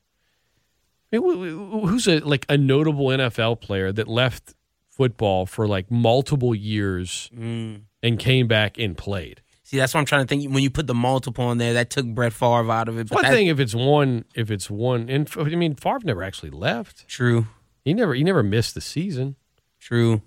I 1.11 1.17
mean, 1.19 1.23
wh- 1.23 1.85
wh- 1.87 1.89
who's 1.89 2.07
a 2.07 2.19
like 2.21 2.45
a 2.51 2.59
notable 2.59 3.07
NFL 3.07 3.63
player 3.63 3.93
that 3.93 4.09
left 4.09 4.55
football 5.01 5.47
for 5.47 5.67
like 5.67 5.91
multiple 5.91 6.55
years 6.55 7.31
Mm. 7.35 7.83
and 8.03 8.19
came 8.19 8.47
back 8.47 8.79
and 8.79 8.97
played? 8.99 9.41
see, 9.65 9.77
that's 9.79 9.95
what 9.95 10.01
I'm 10.01 10.05
trying 10.07 10.27
to 10.27 10.29
think. 10.29 10.53
When 10.53 10.63
you 10.65 10.69
put 10.71 10.87
the 10.89 10.95
multiple 10.95 11.51
in 11.53 11.59
there, 11.59 11.73
that 11.75 11.91
took 11.91 12.05
Brett 12.07 12.33
Favre 12.33 12.71
out 12.73 12.89
of 12.89 12.99
it. 12.99 13.09
But 13.09 13.15
one 13.15 13.23
that- 13.25 13.31
thing 13.33 13.47
if 13.47 13.59
it's 13.61 13.75
one, 13.75 14.25
if 14.35 14.51
it's 14.51 14.69
one, 14.69 15.09
and 15.09 15.31
I 15.39 15.45
mean, 15.45 15.75
Favre 15.77 16.01
never 16.05 16.23
actually 16.25 16.51
left. 16.51 17.07
True, 17.09 17.47
He 17.85 17.95
never, 17.95 18.13
he 18.15 18.25
never 18.25 18.43
missed 18.43 18.75
the 18.75 18.81
season. 18.81 19.37
true. 19.79 20.21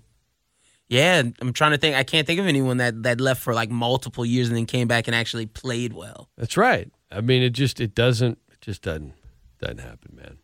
Yeah, 0.88 1.22
I'm 1.40 1.52
trying 1.52 1.72
to 1.72 1.78
think. 1.78 1.96
I 1.96 2.04
can't 2.04 2.26
think 2.26 2.38
of 2.40 2.46
anyone 2.46 2.76
that 2.78 3.02
that 3.04 3.20
left 3.20 3.40
for 3.42 3.54
like 3.54 3.70
multiple 3.70 4.24
years 4.24 4.48
and 4.48 4.56
then 4.56 4.66
came 4.66 4.86
back 4.88 5.06
and 5.08 5.14
actually 5.14 5.46
played 5.46 5.92
well. 5.94 6.28
That's 6.36 6.56
right. 6.56 6.90
I 7.10 7.20
mean, 7.22 7.42
it 7.42 7.50
just 7.50 7.80
it 7.80 7.94
doesn't 7.94 8.38
it 8.52 8.60
just 8.60 8.82
doesn't 8.82 9.14
doesn't 9.60 9.78
happen, 9.80 10.14
man. 10.16 10.38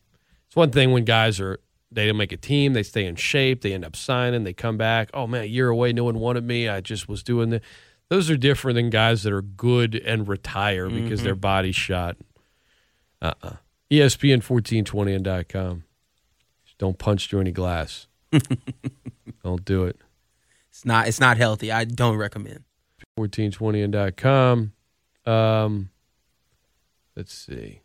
It's 0.46 0.56
one 0.56 0.70
thing 0.70 0.92
when 0.92 1.04
guys 1.04 1.40
are 1.40 1.58
they 1.92 2.06
don't 2.06 2.16
make 2.16 2.32
a 2.32 2.36
team, 2.36 2.72
they 2.72 2.82
stay 2.82 3.06
in 3.06 3.16
shape, 3.16 3.62
they 3.62 3.72
end 3.72 3.84
up 3.84 3.96
signing, 3.96 4.44
they 4.44 4.52
come 4.52 4.76
back. 4.76 5.10
Oh 5.14 5.26
man, 5.26 5.42
a 5.42 5.46
year 5.46 5.68
away, 5.68 5.92
no 5.92 6.04
one 6.04 6.18
wanted 6.18 6.44
me. 6.44 6.68
I 6.68 6.80
just 6.80 7.08
was 7.08 7.22
doing 7.22 7.50
the. 7.50 7.60
Those 8.08 8.28
are 8.28 8.36
different 8.36 8.74
than 8.74 8.90
guys 8.90 9.22
that 9.22 9.32
are 9.32 9.42
good 9.42 9.94
and 9.94 10.26
retire 10.26 10.90
because 10.90 11.22
their 11.22 11.36
body's 11.36 11.76
shot. 11.76 12.16
Uh 13.22 13.34
uh 13.42 13.52
ESPN 13.90 14.42
fourteen 14.42 14.84
twenty 14.84 15.14
and 15.14 15.24
dot 15.24 15.48
com. 15.48 15.84
Just 16.64 16.78
don't 16.78 16.98
punch 16.98 17.28
through 17.28 17.40
any 17.40 17.52
glass. 17.52 18.06
don't 19.44 19.64
do 19.64 19.84
it. 19.84 19.96
It's 20.70 20.84
not. 20.84 21.08
It's 21.08 21.20
not 21.20 21.36
healthy. 21.36 21.70
I 21.70 21.84
don't 21.84 22.16
recommend. 22.16 22.64
1420 23.16 23.82
and 23.82 23.92
dot 23.92 24.16
com. 24.16 24.72
Um, 25.26 25.90
let's 27.16 27.34
see. 27.34 27.82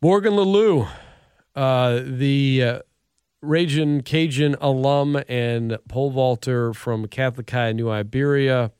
Morgan 0.00 0.34
LeLeux, 0.34 0.88
uh, 1.54 2.00
the 2.04 2.62
uh, 2.62 2.78
Cajun 4.04 4.56
alum 4.60 5.22
and 5.28 5.78
pole 5.88 6.10
vaulter 6.10 6.72
from 6.72 7.06
Catholic 7.08 7.50
High 7.50 7.72
New 7.72 7.90
Iberia, 7.90 8.72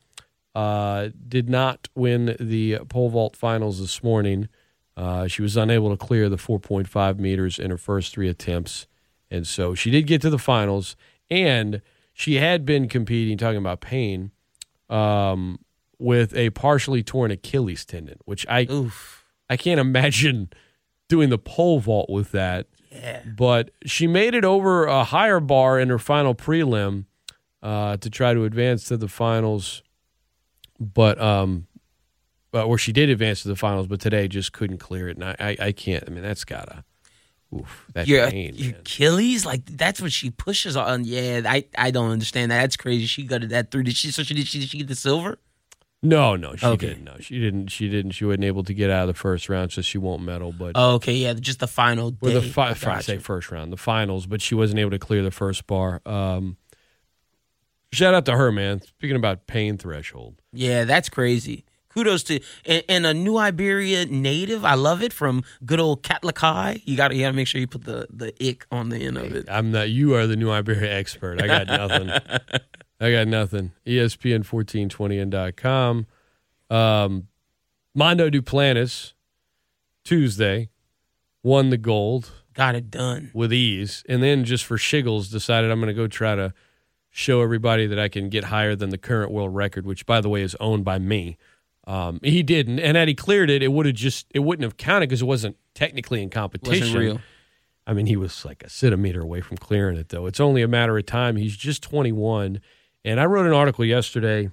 uh, 0.54 1.08
did 1.28 1.48
not 1.48 1.88
win 1.94 2.36
the 2.38 2.78
pole 2.88 3.10
vault 3.10 3.36
finals 3.36 3.80
this 3.80 4.02
morning. 4.02 4.48
Uh, 4.96 5.26
she 5.26 5.42
was 5.42 5.56
unable 5.56 5.90
to 5.90 5.96
clear 5.96 6.28
the 6.28 6.36
4.5 6.36 7.18
meters 7.18 7.58
in 7.58 7.70
her 7.70 7.76
first 7.76 8.12
three 8.12 8.28
attempts. 8.28 8.86
And 9.30 9.46
so 9.46 9.74
she 9.74 9.90
did 9.90 10.06
get 10.06 10.22
to 10.22 10.30
the 10.30 10.38
finals. 10.38 10.96
And 11.28 11.82
she 12.12 12.34
had 12.36 12.64
been 12.64 12.88
competing, 12.88 13.36
talking 13.36 13.58
about 13.58 13.80
pain, 13.80 14.30
um, 14.88 15.58
with 15.98 16.36
a 16.36 16.50
partially 16.50 17.02
torn 17.02 17.30
Achilles 17.30 17.84
tendon, 17.84 18.18
which 18.24 18.46
I 18.48 18.66
Oof. 18.70 19.24
I 19.50 19.56
can't 19.56 19.80
imagine 19.80 20.50
doing 21.08 21.30
the 21.30 21.38
pole 21.38 21.80
vault 21.80 22.10
with 22.10 22.32
that. 22.32 22.66
Yeah. 22.90 23.22
But 23.36 23.70
she 23.84 24.06
made 24.06 24.34
it 24.34 24.44
over 24.44 24.84
a 24.84 25.04
higher 25.04 25.40
bar 25.40 25.80
in 25.80 25.88
her 25.88 25.98
final 25.98 26.34
prelim 26.34 27.06
uh, 27.62 27.96
to 27.96 28.10
try 28.10 28.34
to 28.34 28.44
advance 28.44 28.84
to 28.84 28.96
the 28.96 29.08
finals. 29.08 29.82
But 30.78 31.20
um, 31.20 31.66
but 32.52 32.68
where 32.68 32.78
she 32.78 32.92
did 32.92 33.08
advance 33.10 33.42
to 33.42 33.48
the 33.48 33.56
finals, 33.56 33.86
but 33.88 34.00
today 34.00 34.28
just 34.28 34.52
couldn't 34.52 34.78
clear 34.78 35.08
it, 35.08 35.16
and 35.16 35.24
I 35.24 35.36
I, 35.38 35.56
I 35.66 35.72
can't. 35.72 36.04
I 36.06 36.10
mean, 36.10 36.22
that's 36.22 36.44
gotta. 36.44 36.84
Oof, 37.54 37.86
that 37.94 38.08
Your, 38.08 38.28
pain. 38.30 38.54
your. 38.56 38.72
Achilles, 38.76 39.46
like 39.46 39.64
that's 39.64 40.00
what 40.00 40.10
she 40.12 40.30
pushes 40.30 40.76
on. 40.76 41.04
Yeah, 41.04 41.42
I, 41.46 41.64
I 41.78 41.90
don't 41.92 42.10
understand 42.10 42.50
that. 42.50 42.60
That's 42.62 42.76
crazy. 42.76 43.06
She 43.06 43.22
got 43.24 43.48
that 43.48 43.70
through. 43.70 43.84
Did 43.84 43.96
she? 43.96 44.10
So 44.10 44.22
she 44.24 44.34
did. 44.34 44.46
She 44.48 44.58
did 44.60 44.68
she 44.68 44.78
get 44.78 44.88
the 44.88 44.96
silver? 44.96 45.38
No, 46.04 46.36
no, 46.36 46.54
she 46.54 46.66
Okay. 46.66 46.88
didn't. 46.88 47.04
No, 47.04 47.16
she 47.18 47.40
didn't. 47.40 47.68
She 47.68 47.88
didn't. 47.88 48.10
She 48.12 48.24
wasn't 48.26 48.44
able 48.44 48.62
to 48.64 48.74
get 48.74 48.90
out 48.90 49.02
of 49.02 49.08
the 49.08 49.18
first 49.18 49.48
round, 49.48 49.72
so 49.72 49.80
she 49.82 49.96
won't 49.98 50.22
medal. 50.22 50.52
But 50.52 50.72
Oh, 50.74 50.94
okay, 50.96 51.14
yeah, 51.14 51.32
just 51.32 51.60
the 51.60 51.66
final 51.66 52.10
day. 52.10 52.30
Or 52.30 52.40
the 52.40 52.42
fi- 52.42 52.76
I 52.86 53.00
say 53.00 53.16
first 53.18 53.50
round, 53.50 53.72
the 53.72 53.76
finals, 53.78 54.26
but 54.26 54.42
she 54.42 54.54
wasn't 54.54 54.78
able 54.80 54.90
to 54.90 54.98
clear 54.98 55.22
the 55.22 55.30
first 55.30 55.66
bar. 55.66 56.02
Um, 56.04 56.58
shout 57.92 58.12
out 58.14 58.26
to 58.26 58.32
her, 58.36 58.52
man. 58.52 58.82
Speaking 58.82 59.16
about 59.16 59.46
pain 59.46 59.78
threshold, 59.78 60.42
Yeah, 60.52 60.84
that's 60.84 61.08
crazy. 61.08 61.64
Kudos 61.88 62.24
to 62.24 62.40
and, 62.66 62.82
and 62.88 63.06
a 63.06 63.14
New 63.14 63.36
Iberia 63.38 64.04
native. 64.04 64.64
I 64.64 64.74
love 64.74 65.00
it 65.00 65.12
from 65.12 65.44
good 65.64 65.78
old 65.80 66.02
Catlakai. 66.02 66.82
You 66.84 66.96
got 66.96 67.08
to 67.08 67.14
you 67.14 67.22
got 67.22 67.28
to 67.28 67.36
make 67.36 67.46
sure 67.46 67.60
you 67.60 67.68
put 67.68 67.84
the 67.84 68.08
the 68.10 68.34
ick 68.46 68.66
on 68.72 68.88
the 68.88 68.98
end 68.98 69.16
of 69.16 69.32
it. 69.32 69.46
I'm 69.48 69.70
not. 69.70 69.88
You 69.90 70.14
are 70.16 70.26
the 70.26 70.34
new 70.36 70.50
Iberia 70.50 70.92
expert. 70.92 71.40
I 71.40 71.46
got 71.46 71.66
nothing. 71.68 72.10
I 73.04 73.12
got 73.12 73.28
nothing. 73.28 73.72
E 73.86 73.96
ESPN 73.96 74.44
fourteen 74.44 74.88
twenty 74.88 75.18
and 75.18 75.30
dot 75.30 75.56
com. 75.56 76.06
Um, 76.70 77.28
Mondo 77.94 78.30
Duplantis 78.30 79.12
Tuesday 80.04 80.70
won 81.42 81.70
the 81.70 81.76
gold 81.76 82.32
Got 82.54 82.74
it 82.74 82.90
done. 82.90 83.30
with 83.34 83.52
ease, 83.52 84.04
and 84.08 84.22
then 84.22 84.44
just 84.44 84.64
for 84.64 84.78
shiggles 84.78 85.30
decided 85.30 85.70
I'm 85.70 85.80
going 85.80 85.88
to 85.88 85.94
go 85.94 86.06
try 86.06 86.34
to 86.34 86.54
show 87.10 87.42
everybody 87.42 87.86
that 87.86 87.98
I 87.98 88.08
can 88.08 88.28
get 88.28 88.44
higher 88.44 88.74
than 88.74 88.90
the 88.90 88.98
current 88.98 89.30
world 89.30 89.54
record, 89.54 89.86
which 89.86 90.06
by 90.06 90.20
the 90.20 90.28
way 90.28 90.42
is 90.42 90.56
owned 90.58 90.84
by 90.84 90.98
me. 90.98 91.36
Um, 91.86 92.20
he 92.22 92.42
didn't, 92.42 92.80
and 92.80 92.96
had 92.96 93.08
he 93.08 93.14
cleared 93.14 93.50
it, 93.50 93.62
it 93.62 93.68
would 93.68 93.84
have 93.84 93.94
just 93.94 94.26
it 94.34 94.38
wouldn't 94.40 94.64
have 94.64 94.78
counted 94.78 95.08
because 95.10 95.20
it 95.20 95.26
wasn't 95.26 95.56
technically 95.74 96.22
in 96.22 96.30
competition. 96.30 96.80
Wasn't 96.80 96.98
real. 96.98 97.20
I 97.86 97.92
mean, 97.92 98.06
he 98.06 98.16
was 98.16 98.46
like 98.46 98.62
a 98.62 98.70
centimeter 98.70 99.20
away 99.20 99.42
from 99.42 99.58
clearing 99.58 99.98
it, 99.98 100.08
though. 100.08 100.24
It's 100.24 100.40
only 100.40 100.62
a 100.62 100.68
matter 100.68 100.96
of 100.96 101.04
time. 101.04 101.36
He's 101.36 101.54
just 101.54 101.82
21. 101.82 102.60
And 103.04 103.20
I 103.20 103.26
wrote 103.26 103.46
an 103.46 103.52
article 103.52 103.84
yesterday 103.84 104.50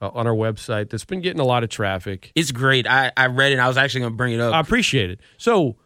uh, 0.00 0.10
on 0.12 0.26
our 0.26 0.34
website 0.34 0.90
that's 0.90 1.04
been 1.04 1.20
getting 1.20 1.40
a 1.40 1.44
lot 1.44 1.64
of 1.64 1.70
traffic. 1.70 2.32
It's 2.34 2.52
great. 2.52 2.86
I, 2.86 3.12
I 3.16 3.26
read 3.26 3.52
it. 3.52 3.58
I 3.58 3.68
was 3.68 3.76
actually 3.76 4.00
going 4.00 4.12
to 4.12 4.16
bring 4.16 4.34
it 4.34 4.40
up. 4.40 4.54
I 4.54 4.60
appreciate 4.60 5.10
it. 5.10 5.20
So, 5.38 5.76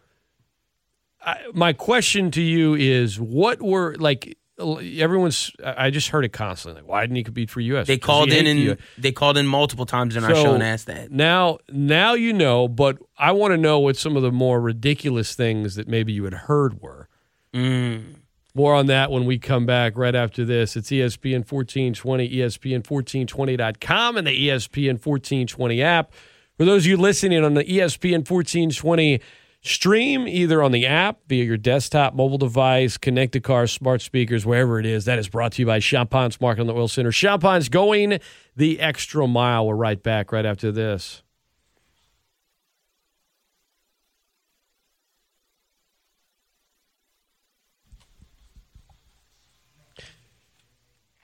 I, 1.23 1.39
my 1.53 1.73
question 1.73 2.31
to 2.31 2.41
you 2.41 2.75
is 2.75 3.19
what 3.19 3.61
were 3.61 3.95
like 3.99 4.37
everyone's 4.59 5.51
I 5.63 5.89
just 5.89 6.09
heard 6.09 6.25
it 6.25 6.33
constantly. 6.33 6.81
Like, 6.81 6.89
why 6.89 7.01
didn't 7.01 7.15
he 7.15 7.23
compete 7.23 7.49
for 7.49 7.59
US? 7.61 7.87
They 7.87 7.97
called 7.97 8.31
in 8.31 8.47
and 8.47 8.77
they 8.97 9.11
called 9.11 9.37
in 9.37 9.47
multiple 9.47 9.85
times 9.85 10.15
in 10.15 10.23
so 10.23 10.29
our 10.29 10.35
show 10.35 10.53
and 10.53 10.63
asked 10.63 10.87
that. 10.87 11.11
Now 11.11 11.59
now 11.69 12.13
you 12.13 12.33
know, 12.33 12.67
but 12.67 12.97
I 13.17 13.31
want 13.31 13.53
to 13.53 13.57
know 13.57 13.79
what 13.79 13.97
some 13.97 14.15
of 14.15 14.23
the 14.23 14.31
more 14.31 14.59
ridiculous 14.59 15.35
things 15.35 15.75
that 15.75 15.87
maybe 15.87 16.13
you 16.13 16.23
had 16.25 16.33
heard 16.33 16.81
were. 16.81 17.07
Mm. 17.53 18.15
More 18.53 18.75
on 18.75 18.87
that 18.87 19.11
when 19.11 19.25
we 19.25 19.39
come 19.39 19.65
back 19.65 19.97
right 19.97 20.15
after 20.15 20.43
this. 20.43 20.75
It's 20.75 20.89
ESPN 20.89 21.49
1420, 21.49 22.29
ESPN1420.com, 22.29 24.17
and 24.17 24.27
the 24.27 24.47
ESPN 24.49 25.05
1420 25.05 25.81
app. 25.81 26.11
For 26.57 26.65
those 26.65 26.83
of 26.83 26.87
you 26.87 26.97
listening 26.97 27.43
on 27.43 27.53
the 27.53 27.63
ESPN 27.63 28.29
1420 28.29 29.21
stream, 29.61 30.27
either 30.27 30.61
on 30.61 30.71
the 30.71 30.85
app, 30.85 31.19
via 31.27 31.45
your 31.45 31.57
desktop, 31.57 32.13
mobile 32.13 32.37
device, 32.37 32.97
connected 32.97 33.43
car, 33.43 33.67
smart 33.67 34.01
speakers, 34.01 34.45
wherever 34.45 34.79
it 34.79 34.85
is, 34.85 35.05
that 35.05 35.17
is 35.17 35.29
brought 35.29 35.53
to 35.53 35.61
you 35.61 35.65
by 35.65 35.79
Champagne's 35.79 36.41
Market 36.41 36.61
on 36.61 36.67
the 36.67 36.73
Oil 36.73 36.87
Center. 36.87 37.11
Champagne's 37.11 37.69
going 37.69 38.19
the 38.55 38.79
extra 38.79 39.27
mile. 39.27 39.67
We're 39.67 39.75
right 39.75 40.01
back 40.01 40.31
right 40.31 40.45
after 40.45 40.71
this. 40.71 41.23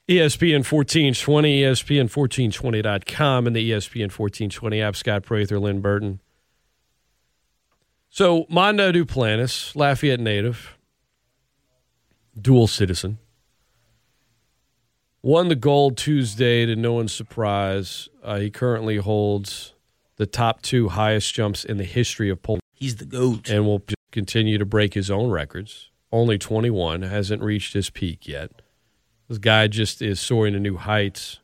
ESPN 0.07 0.63
1420, 0.63 1.61
ESPN1420.com, 1.63 3.47
and 3.47 3.55
the 3.55 3.71
ESPN 3.71 4.03
1420 4.03 4.81
app. 4.81 4.95
Scott 4.95 5.23
Prather, 5.23 5.59
Lyn 5.59 5.81
Burton. 5.81 6.21
So, 8.09 8.45
Mondo 8.49 8.93
Duplantis, 8.93 9.75
Lafayette 9.75 10.21
native, 10.21 10.77
dual 12.39 12.67
citizen, 12.67 13.17
won 15.21 15.49
the 15.49 15.55
gold 15.55 15.97
Tuesday 15.97 16.65
to 16.65 16.77
no 16.77 16.93
one's 16.93 17.11
surprise. 17.11 18.07
Uh, 18.23 18.37
he 18.37 18.49
currently 18.49 18.97
holds 18.97 19.73
the 20.15 20.25
top 20.25 20.61
two 20.61 20.87
highest 20.87 21.33
jumps 21.35 21.65
in 21.65 21.75
the 21.75 21.83
history 21.83 22.29
of 22.29 22.41
pole. 22.41 22.59
He's 22.73 22.95
the 22.95 23.05
GOAT. 23.05 23.49
And 23.49 23.65
will 23.65 23.83
continue 24.11 24.57
to 24.57 24.65
break 24.65 24.93
his 24.93 25.11
own 25.11 25.31
records. 25.31 25.91
Only 26.13 26.37
21, 26.37 27.01
hasn't 27.01 27.41
reached 27.41 27.73
his 27.73 27.89
peak 27.89 28.25
yet. 28.25 28.61
This 29.27 29.37
guy 29.37 29.67
just 29.67 30.01
is 30.01 30.19
soaring 30.19 30.53
to 30.53 30.59
new 30.59 30.77
heights. 30.77 31.39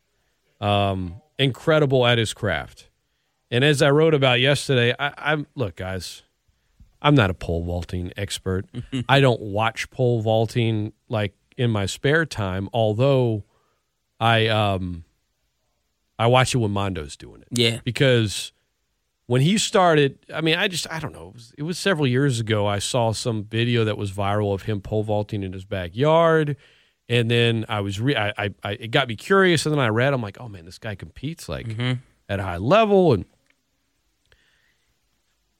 Um, 0.61 1.21
incredible 1.37 2.05
at 2.05 2.17
his 2.17 2.33
craft. 2.33 2.89
And 3.51 3.63
as 3.63 3.81
I 3.81 3.91
wrote 3.91 4.13
about 4.13 4.39
yesterday, 4.39 4.95
I, 4.97 5.13
I'm 5.17 5.47
look, 5.55 5.75
guys. 5.75 6.23
I'm 7.01 7.15
not 7.15 7.29
a 7.29 7.33
pole 7.33 7.65
vaulting 7.65 8.13
expert. 8.15 8.65
I 9.09 9.19
don't 9.19 9.41
watch 9.41 9.89
pole 9.89 10.21
vaulting 10.21 10.93
like 11.09 11.35
in 11.57 11.69
my 11.69 11.85
spare 11.85 12.25
time, 12.25 12.69
although 12.73 13.43
I 14.21 14.47
um 14.47 15.03
I 16.17 16.27
watch 16.27 16.55
it 16.55 16.59
when 16.59 16.71
Mondo's 16.71 17.17
doing 17.17 17.41
it. 17.41 17.47
Yeah. 17.51 17.81
Because 17.83 18.53
when 19.25 19.41
he 19.41 19.57
started, 19.57 20.17
I 20.33 20.39
mean, 20.39 20.55
I 20.55 20.69
just 20.69 20.89
I 20.89 20.99
don't 20.99 21.13
know. 21.13 21.27
It 21.27 21.33
was, 21.33 21.53
it 21.57 21.63
was 21.63 21.77
several 21.77 22.07
years 22.07 22.39
ago. 22.39 22.65
I 22.65 22.79
saw 22.79 23.11
some 23.11 23.43
video 23.43 23.83
that 23.83 23.97
was 23.97 24.11
viral 24.13 24.53
of 24.53 24.63
him 24.63 24.79
pole 24.79 25.03
vaulting 25.03 25.43
in 25.43 25.51
his 25.51 25.65
backyard 25.65 26.55
and 27.09 27.29
then 27.29 27.65
I 27.69 27.81
was 27.81 27.99
re- 27.99 28.15
I, 28.15 28.33
I, 28.37 28.49
I, 28.63 28.71
it 28.73 28.91
got 28.91 29.07
me 29.07 29.15
curious, 29.15 29.65
and 29.65 29.73
then 29.73 29.79
I 29.79 29.89
read. 29.89 30.13
I'm 30.13 30.21
like, 30.21 30.39
oh 30.39 30.47
man, 30.47 30.65
this 30.65 30.77
guy 30.77 30.95
competes 30.95 31.49
like 31.49 31.67
mm-hmm. 31.67 31.93
at 32.29 32.39
a 32.39 32.43
high 32.43 32.57
level, 32.57 33.13
and 33.13 33.25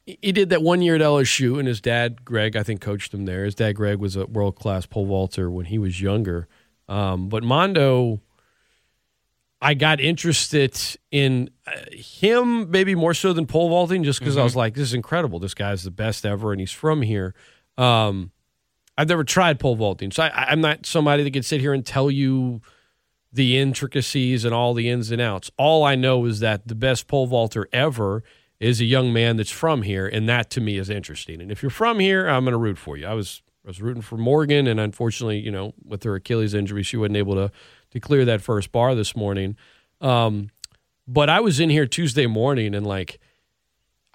he 0.06 0.32
did 0.32 0.50
that 0.50 0.62
one 0.62 0.82
year 0.82 0.96
at 0.96 1.02
LSU, 1.02 1.58
and 1.60 1.68
his 1.68 1.80
dad 1.80 2.26
Greg, 2.26 2.56
I 2.58 2.64
think, 2.64 2.82
coached 2.82 3.14
him 3.14 3.26
there. 3.26 3.46
His 3.46 3.56
dad 3.56 3.74
Greg 3.74 4.00
was 4.00 4.16
a 4.16 4.26
world 4.26 4.56
class 4.56 4.86
pole 4.86 5.06
vaulter 5.06 5.50
when 5.50 5.66
he 5.66 5.78
was 5.78 6.02
younger. 6.02 6.48
Um, 6.89 7.30
but 7.30 7.44
Mondo, 7.44 8.22
I 9.62 9.76
got 9.76 10.02
interested 10.02 10.78
in 11.10 11.50
uh, 11.66 11.72
him 11.91 12.70
maybe 12.70 12.96
more 12.96 13.14
so 13.14 13.32
than 13.32 13.46
pole 13.46 13.70
vaulting, 13.70 14.04
just 14.04 14.20
because 14.20 14.34
mm-hmm. 14.34 14.41
I 14.41 14.44
was 14.44 14.58
like, 14.58 14.74
this 14.74 14.89
is 14.89 14.94
incredible. 14.94 15.39
This 15.39 15.54
guy's 15.54 15.84
the 15.84 15.91
best 15.91 16.26
ever, 16.26 16.52
and 16.52 16.60
he's 16.60 16.72
from 16.72 17.02
here. 17.02 17.34
Um, 17.78 18.32
I've 18.98 19.10
never 19.10 19.24
tried 19.24 19.60
pole 19.60 19.76
vaulting, 19.76 20.12
so 20.12 20.24
I, 20.24 20.50
I'm 20.50 20.62
not 20.62 20.86
somebody 20.86 21.24
that 21.24 21.32
can 21.34 21.44
sit 21.44 21.62
here 21.62 21.74
and 21.74 21.86
tell 21.86 22.12
you 22.12 22.62
the 23.32 23.58
intricacies 23.58 24.46
and 24.46 24.54
all 24.54 24.74
the 24.74 24.89
ins 24.89 25.10
and 25.10 25.20
outs. 25.20 25.50
All 25.58 25.84
I 25.84 25.96
know 25.96 26.26
is 26.26 26.39
that 26.41 26.68
the 26.68 26.76
best 26.76 27.08
pole 27.08 27.26
vaulter 27.26 27.68
ever 27.74 28.24
is 28.60 28.80
a 28.80 28.86
young 28.86 29.12
man 29.12 29.38
that's 29.38 29.52
from 29.52 29.82
here, 29.82 30.08
and 30.08 30.30
that 30.30 30.50
to 30.52 30.62
me 30.62 30.78
is 30.78 30.89
interesting. 30.89 31.41
And 31.41 31.52
if 31.52 31.64
you're 31.64 31.70
from 31.72 32.00
here, 32.00 32.28
I'm 32.28 32.44
going 32.44 32.54
to 32.54 32.58
root 32.58 32.78
for 32.78 32.96
you. 32.96 33.08
I 33.08 33.14
was 33.14 33.41
I 33.66 33.70
was 33.70 33.82
rooting 33.82 34.02
for 34.02 34.18
Morgan, 34.18 34.68
and 34.68 34.80
unfortunately, 34.80 35.39
you 35.39 35.52
know, 35.52 35.74
with 35.84 36.04
her 36.04 36.16
Achilles 36.16 36.54
injury, 36.54 36.84
she 36.84 36.98
wasn't 36.98 37.18
able 37.18 37.36
to 37.36 37.52
to 37.91 38.00
clear 38.00 38.26
that 38.26 38.41
first 38.41 38.72
bar 38.72 38.94
this 38.96 39.16
morning. 39.16 39.58
Um, 40.02 40.50
but 41.08 41.30
I 41.30 41.39
was 41.39 41.60
in 41.60 41.70
here 41.70 41.88
Tuesday 41.88 42.28
morning, 42.28 42.76
and 42.76 42.86
like 42.86 43.20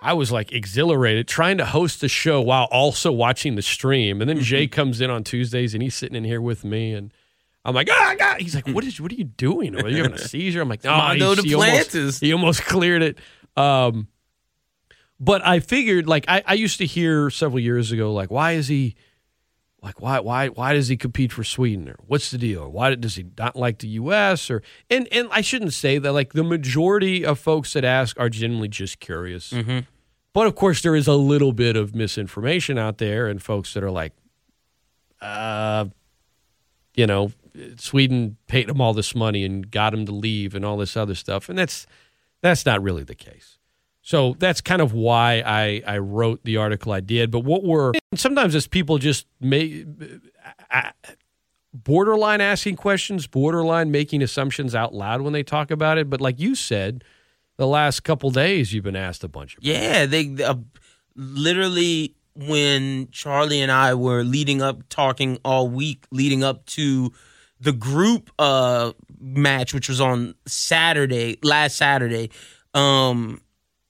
I 0.01 0.13
was 0.13 0.31
like 0.31 0.53
exhilarated 0.53 1.27
trying 1.27 1.59
to 1.59 1.65
host 1.65 2.01
the 2.01 2.09
show 2.09 2.41
while 2.41 2.69
also 2.71 3.11
watching 3.11 3.57
the 3.57 3.63
stream. 3.63 4.21
And 4.21 4.31
then 4.31 4.41
Jay 4.41 4.65
mm-hmm. 4.65 4.73
comes 4.73 5.01
in 5.01 5.11
on 5.11 5.25
Tuesdays 5.25 5.75
and 5.75 5.83
he's 5.83 5.95
sitting 5.95 6.17
in 6.17 6.25
here 6.25 6.41
with 6.41 6.65
me 6.65 6.93
and 6.95 7.13
I'm 7.65 7.75
like, 7.75 7.89
ah, 7.91 8.15
God. 8.19 8.41
He's 8.41 8.55
like, 8.55 8.69
what 8.69 8.85
is, 8.85 9.01
what 9.01 9.11
are 9.11 9.17
you 9.17 9.25
doing? 9.25 9.75
Are 9.77 9.89
you 9.89 9.99
having 9.99 10.13
a 10.15 10.19
seizure? 10.29 10.63
I'm 10.63 10.69
like, 10.69 10.85
no, 10.85 10.95
oh, 10.95 11.35
he, 11.35 11.49
he, 11.49 11.55
almost, 11.55 12.21
he 12.21 12.33
almost 12.33 12.63
cleared 12.65 13.03
it. 13.03 13.19
Um, 13.57 14.09
but 15.21 15.45
I 15.45 15.59
figured, 15.59 16.07
like, 16.07 16.25
I, 16.29 16.43
I 16.47 16.55
used 16.55 16.79
to 16.79 16.87
hear 16.87 17.29
several 17.29 17.59
years 17.59 17.91
ago, 17.91 18.13
like, 18.13 18.31
why 18.31 18.53
is 18.53 18.69
he, 18.69 18.95
like, 19.83 20.01
why, 20.01 20.19
why, 20.21 20.49
why 20.49 20.73
does 20.73 20.89
he 20.89 20.97
compete 20.97 21.33
for 21.33 21.45
Sweden? 21.45 21.89
Or 21.89 21.97
what's 22.07 22.31
the 22.31 22.39
deal? 22.39 22.71
Why 22.71 22.95
does 22.95 23.15
he 23.15 23.27
not 23.39 23.55
like 23.55 23.79
the 23.79 23.89
U.S. 23.89 24.51
Or 24.51 24.63
and 24.91 25.07
and 25.13 25.29
I 25.31 25.41
shouldn't 25.41 25.73
say 25.73 25.99
that. 25.99 26.13
Like, 26.13 26.33
the 26.33 26.45
majority 26.45 27.25
of 27.25 27.39
folks 27.39 27.73
that 27.75 27.85
ask 27.85 28.19
are 28.19 28.29
generally 28.29 28.69
just 28.69 28.99
curious. 28.99 29.53
Mm-hmm. 29.53 29.81
But 30.33 30.47
of 30.47 30.55
course, 30.55 30.83
there 30.83 30.97
is 30.97 31.07
a 31.07 31.15
little 31.15 31.53
bit 31.53 31.77
of 31.77 31.95
misinformation 31.95 32.79
out 32.79 32.99
there, 32.99 33.29
and 33.29 33.43
folks 33.43 33.75
that 33.75 33.83
are 33.83 33.91
like, 33.91 34.13
uh, 35.21 35.87
you 36.95 37.07
know, 37.07 37.33
Sweden 37.77 38.37
paid 38.47 38.69
him 38.69 38.81
all 38.81 38.95
this 38.95 39.15
money 39.15 39.45
and 39.45 39.71
got 39.71 39.95
him 39.95 40.07
to 40.07 40.13
leave 40.13 40.55
and 40.55 40.65
all 40.65 40.77
this 40.77 40.97
other 40.97 41.15
stuff, 41.15 41.49
and 41.49 41.59
that's 41.59 41.87
that's 42.41 42.67
not 42.67 42.83
really 42.83 43.05
the 43.05 43.15
case. 43.15 43.58
So 44.09 44.35
that's 44.39 44.63
kind 44.63 44.81
of 44.81 44.95
why 44.95 45.43
I 45.45 45.83
I 45.87 45.99
wrote 45.99 46.43
the 46.43 46.57
article 46.57 46.93
I 46.93 47.01
did. 47.01 47.31
But 47.31 47.41
what 47.41 47.63
were 47.63 47.93
sometimes 48.15 48.55
as 48.55 48.67
people 48.67 48.97
just 48.97 49.27
may. 49.39 49.85
Borderline 51.75 52.41
asking 52.41 52.77
questions, 52.77 53.27
borderline 53.27 53.91
making 53.91 54.23
assumptions 54.23 54.75
out 54.75 54.95
loud 54.95 55.21
when 55.21 55.35
they 55.35 55.43
talk 55.43 55.71
about 55.71 55.99
it. 55.99 56.09
But 56.09 56.23
like 56.23 56.41
you 56.41 56.55
said, 56.55 57.05
the 57.59 57.67
last 57.67 58.01
couple 58.01 58.31
days 58.31 58.73
you've 58.73 58.85
been 58.85 58.97
asked 58.97 59.25
a 59.25 59.29
bunch 59.29 59.59
of 59.59 59.63
yeah 59.63 60.07
they 60.07 60.43
uh, 60.43 60.55
literally 61.15 62.15
when 62.35 63.11
charlie 63.11 63.61
and 63.61 63.71
i 63.71 63.93
were 63.93 64.23
leading 64.23 64.63
up 64.63 64.89
talking 64.89 65.39
all 65.45 65.69
week 65.69 66.07
leading 66.11 66.43
up 66.43 66.65
to 66.67 67.13
the 67.61 67.73
group 67.73 68.31
uh 68.39 68.93
match 69.21 69.75
which 69.75 69.89
was 69.89 70.01
on 70.01 70.35
saturday 70.47 71.37
last 71.43 71.77
saturday 71.77 72.31
um 72.75 73.41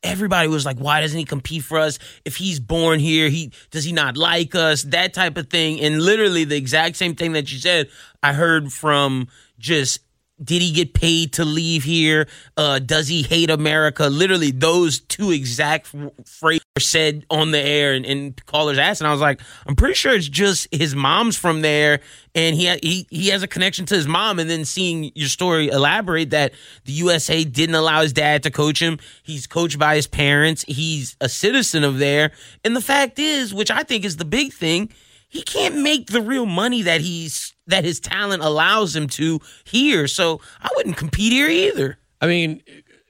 everybody 0.03 0.49
was 0.49 0.65
like 0.65 0.79
why 0.79 1.01
doesn't 1.01 1.19
he 1.19 1.25
compete 1.25 1.65
for 1.65 1.79
us? 1.79 1.99
If 2.25 2.37
he's 2.37 2.61
born 2.61 3.01
here 3.01 3.29
he 3.29 3.53
does 3.71 3.85
he 3.85 3.93
not 3.93 4.17
like 4.17 4.55
us? 4.55 4.83
That 4.85 5.15
type 5.15 5.37
of 5.37 5.49
thing. 5.51 5.81
And 5.81 6.01
literally 6.01 6.45
the 6.45 6.57
exact 6.57 6.97
same 6.97 7.15
thing 7.15 7.33
that 7.33 7.51
you 7.53 7.59
said 7.59 7.89
i 8.23 8.33
heard 8.33 8.73
from 8.73 9.29
just 9.59 10.01
did 10.43 10.63
he 10.63 10.71
get 10.71 10.95
paid 10.95 11.33
to 11.35 11.45
leave 11.45 11.85
here? 11.85 12.29
Uh, 12.57 12.79
does 12.79 13.09
he 13.09 13.23
hate 13.23 13.51
America? 13.51 14.09
Literally, 14.09 14.51
those 14.51 15.01
two 15.01 15.31
exact 15.31 15.87
phrases 16.25 16.65
were 16.77 16.81
said 16.81 17.27
on 17.31 17.51
the 17.51 17.59
air, 17.59 17.93
and, 17.93 18.07
and 18.07 18.47
callers 18.47 18.79
asked, 18.79 19.01
and 19.01 19.09
I 19.09 19.13
was 19.13 19.21
like, 19.21 19.41
I'm 19.67 19.75
pretty 19.75 19.95
sure 19.95 20.15
it's 20.15 20.29
just 20.29 20.69
his 20.73 20.95
mom's 20.95 21.37
from 21.37 21.63
there, 21.63 22.01
and 22.35 22.55
he 22.55 22.69
he 22.83 23.07
he 23.11 23.29
has 23.29 23.43
a 23.43 23.49
connection 23.49 23.85
to 23.87 23.95
his 23.95 24.07
mom. 24.07 24.39
And 24.39 24.49
then 24.49 24.65
seeing 24.65 25.11
your 25.15 25.29
story 25.29 25.69
elaborate 25.69 26.31
that 26.31 26.53
the 26.85 26.93
USA 26.93 27.45
didn't 27.45 27.75
allow 27.75 28.03
his 28.03 28.13
dad 28.13 28.43
to 28.45 28.51
coach 28.51 28.81
him, 28.81 28.99
he's 29.23 29.47
coached 29.47 29.79
by 29.79 29.97
his 29.97 30.07
parents, 30.07 30.65
he's 30.69 31.17
a 31.21 31.29
citizen 31.29 31.85
of 31.85 31.99
there, 31.99 32.33
and 32.65 32.77
the 32.77 32.81
fact 32.81 33.19
is, 33.19 33.53
which 33.53 33.71
I 33.71 33.83
think 33.83 34.05
is 34.05 34.17
the 34.17 34.25
big 34.25 34.53
thing, 34.53 34.91
he 35.29 35.43
can't 35.43 35.77
make 35.77 36.07
the 36.09 36.23
real 36.23 36.47
money 36.47 36.83
that 36.83 37.01
he's 37.01 37.55
that 37.69 37.85
his 37.85 38.01
talent 38.01 38.43
allows 38.43 38.97
him 38.97 39.07
to 39.07 39.41
here. 39.65 40.09
So 40.09 40.41
I 40.61 40.69
wouldn't 40.75 40.97
compete 40.97 41.33
here 41.33 41.49
either. 41.49 41.99
I 42.21 42.27
mean, 42.27 42.63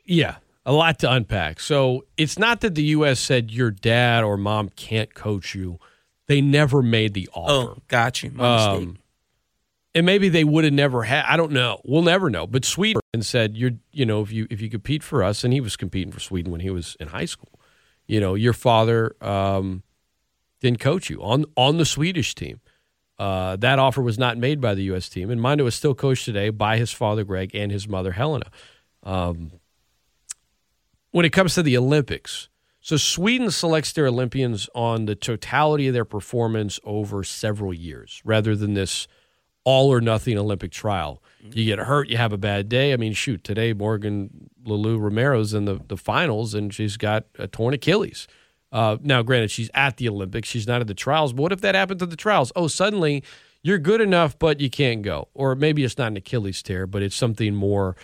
yeah, 0.05 0.37
a 0.67 0.73
lot 0.73 0.99
to 0.99 1.11
unpack. 1.11 1.61
So 1.61 2.05
it's 2.17 2.39
not 2.39 2.61
that 2.61 2.75
the 2.75 2.83
U.S. 2.85 3.19
said 3.19 3.51
your 3.51 3.71
dad 3.71 4.23
or 4.23 4.37
mom 4.37 4.69
can't 4.69 5.15
coach 5.15 5.55
you. 5.55 5.79
They 6.27 6.43
never 6.43 6.83
made 6.83 7.15
the 7.15 7.29
offer. 7.33 7.71
Oh, 7.71 7.83
got 7.89 8.23
you. 8.23 8.33
My. 8.33 8.67
Um, 8.67 8.99
and 9.95 10.05
maybe 10.05 10.29
they 10.29 10.45
would 10.45 10.65
have 10.65 10.75
never 10.75 11.05
had. 11.05 11.25
I 11.27 11.37
don't 11.39 11.53
know. 11.53 11.81
We'll 11.85 12.03
never 12.03 12.29
know. 12.29 12.47
But 12.47 12.65
Sweden 12.65 13.01
said, 13.21 13.57
"You're, 13.57 13.73
you 13.93 14.05
know, 14.05 14.21
if 14.21 14.31
you 14.31 14.47
if 14.51 14.61
you 14.61 14.69
compete 14.69 15.03
for 15.03 15.25
us," 15.25 15.43
and 15.43 15.53
he 15.53 15.61
was 15.61 15.77
competing 15.77 16.13
for 16.13 16.21
Sweden 16.21 16.53
when 16.53 16.61
he 16.61 16.71
was 16.71 16.97
in 17.01 17.09
high 17.09 17.25
school. 17.25 17.59
You 18.07 18.21
know, 18.21 18.35
your 18.35 18.53
father 18.53 19.17
um, 19.23 19.83
didn't 20.61 20.81
coach 20.81 21.09
you 21.09 21.23
on 21.23 21.47
on 21.57 21.79
the 21.79 21.87
Swedish 21.87 22.35
team. 22.35 22.61
Uh, 23.19 23.57
that 23.57 23.79
offer 23.79 24.01
was 24.01 24.19
not 24.19 24.39
made 24.39 24.61
by 24.61 24.75
the 24.75 24.83
U.S. 24.85 25.09
team, 25.09 25.31
and 25.31 25.41
Mondo 25.41 25.67
is 25.67 25.75
still 25.75 25.95
coached 25.95 26.25
today 26.25 26.51
by 26.51 26.77
his 26.77 26.93
father 26.93 27.25
Greg 27.25 27.55
and 27.55 27.73
his 27.73 27.89
mother 27.89 28.13
Helena. 28.13 28.47
Um, 29.03 29.53
when 31.11 31.25
it 31.25 31.33
comes 31.33 31.55
to 31.55 31.63
the 31.63 31.77
Olympics, 31.77 32.49
so 32.81 32.97
Sweden 32.97 33.51
selects 33.51 33.93
their 33.93 34.07
Olympians 34.07 34.69
on 34.75 35.07
the 35.07 35.17
totality 35.17 35.89
of 35.89 35.95
their 35.95 36.05
performance 36.05 36.79
over 36.85 37.25
several 37.25 37.75
years, 37.75 38.23
rather 38.25 38.55
than 38.55 38.75
this 38.75 39.09
all 39.65 39.93
or 39.93 40.01
nothing 40.01 40.39
Olympic 40.39 40.71
trial. 40.71 41.23
You 41.53 41.65
get 41.67 41.79
hurt, 41.79 42.09
you 42.09 42.17
have 42.17 42.33
a 42.33 42.39
bad 42.39 42.71
day. 42.71 42.95
I 42.95 42.97
mean, 42.97 43.13
shoot, 43.13 43.45
today 43.45 43.75
Morgan 43.75 44.49
LeLeux 44.65 44.99
Romero's 44.99 45.53
in 45.53 45.67
the, 45.67 45.79
the 45.89 45.97
finals 45.99 46.55
and 46.55 46.73
she's 46.73 46.97
got 46.97 47.25
a 47.39 47.47
torn 47.47 47.75
Achilles. 47.75 48.27
Uh, 48.71 48.99
now, 49.03 49.23
granted, 49.23 49.51
she's 49.51 49.71
at 49.75 49.97
the 49.97 50.09
Olympics, 50.09 50.49
she's 50.49 50.67
not 50.67 50.81
at 50.81 50.87
the 50.87 50.95
trials. 50.95 51.33
But 51.33 51.43
what 51.43 51.53
if 51.53 51.61
that 51.63 51.75
happened 51.75 52.01
to 52.01 52.07
the 52.07 52.17
trials? 52.17 52.53
Oh, 52.55 52.67
suddenly 52.67 53.25
you're 53.63 53.79
good 53.79 54.01
enough, 54.01 54.39
but 54.39 54.61
you 54.61 54.71
can't 54.71 55.03
go. 55.03 55.29
Or 55.35 55.55
maybe 55.55 55.85
it's 55.85 55.99
not 55.99 56.09
an 56.09 56.17
Achilles 56.17 56.63
tear, 56.63 56.87
but 56.87 57.03
it's 57.03 57.17
something 57.17 57.55
more. 57.55 57.97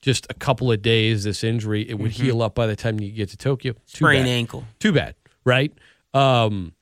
Just 0.00 0.26
a 0.30 0.34
couple 0.34 0.72
of 0.72 0.82
days, 0.82 1.22
this 1.22 1.44
injury, 1.44 1.88
it 1.88 1.94
would 1.94 2.10
heal 2.10 2.42
up 2.42 2.56
by 2.56 2.66
the 2.66 2.74
time 2.74 2.98
you 2.98 3.12
get 3.12 3.28
to 3.28 3.36
Tokyo. 3.36 3.74
Too 3.74 3.78
Sprained 3.86 4.26
ankle. 4.26 4.64
Too 4.80 4.92
bad, 4.92 5.14
right? 5.44 5.72
Um, 6.12 6.72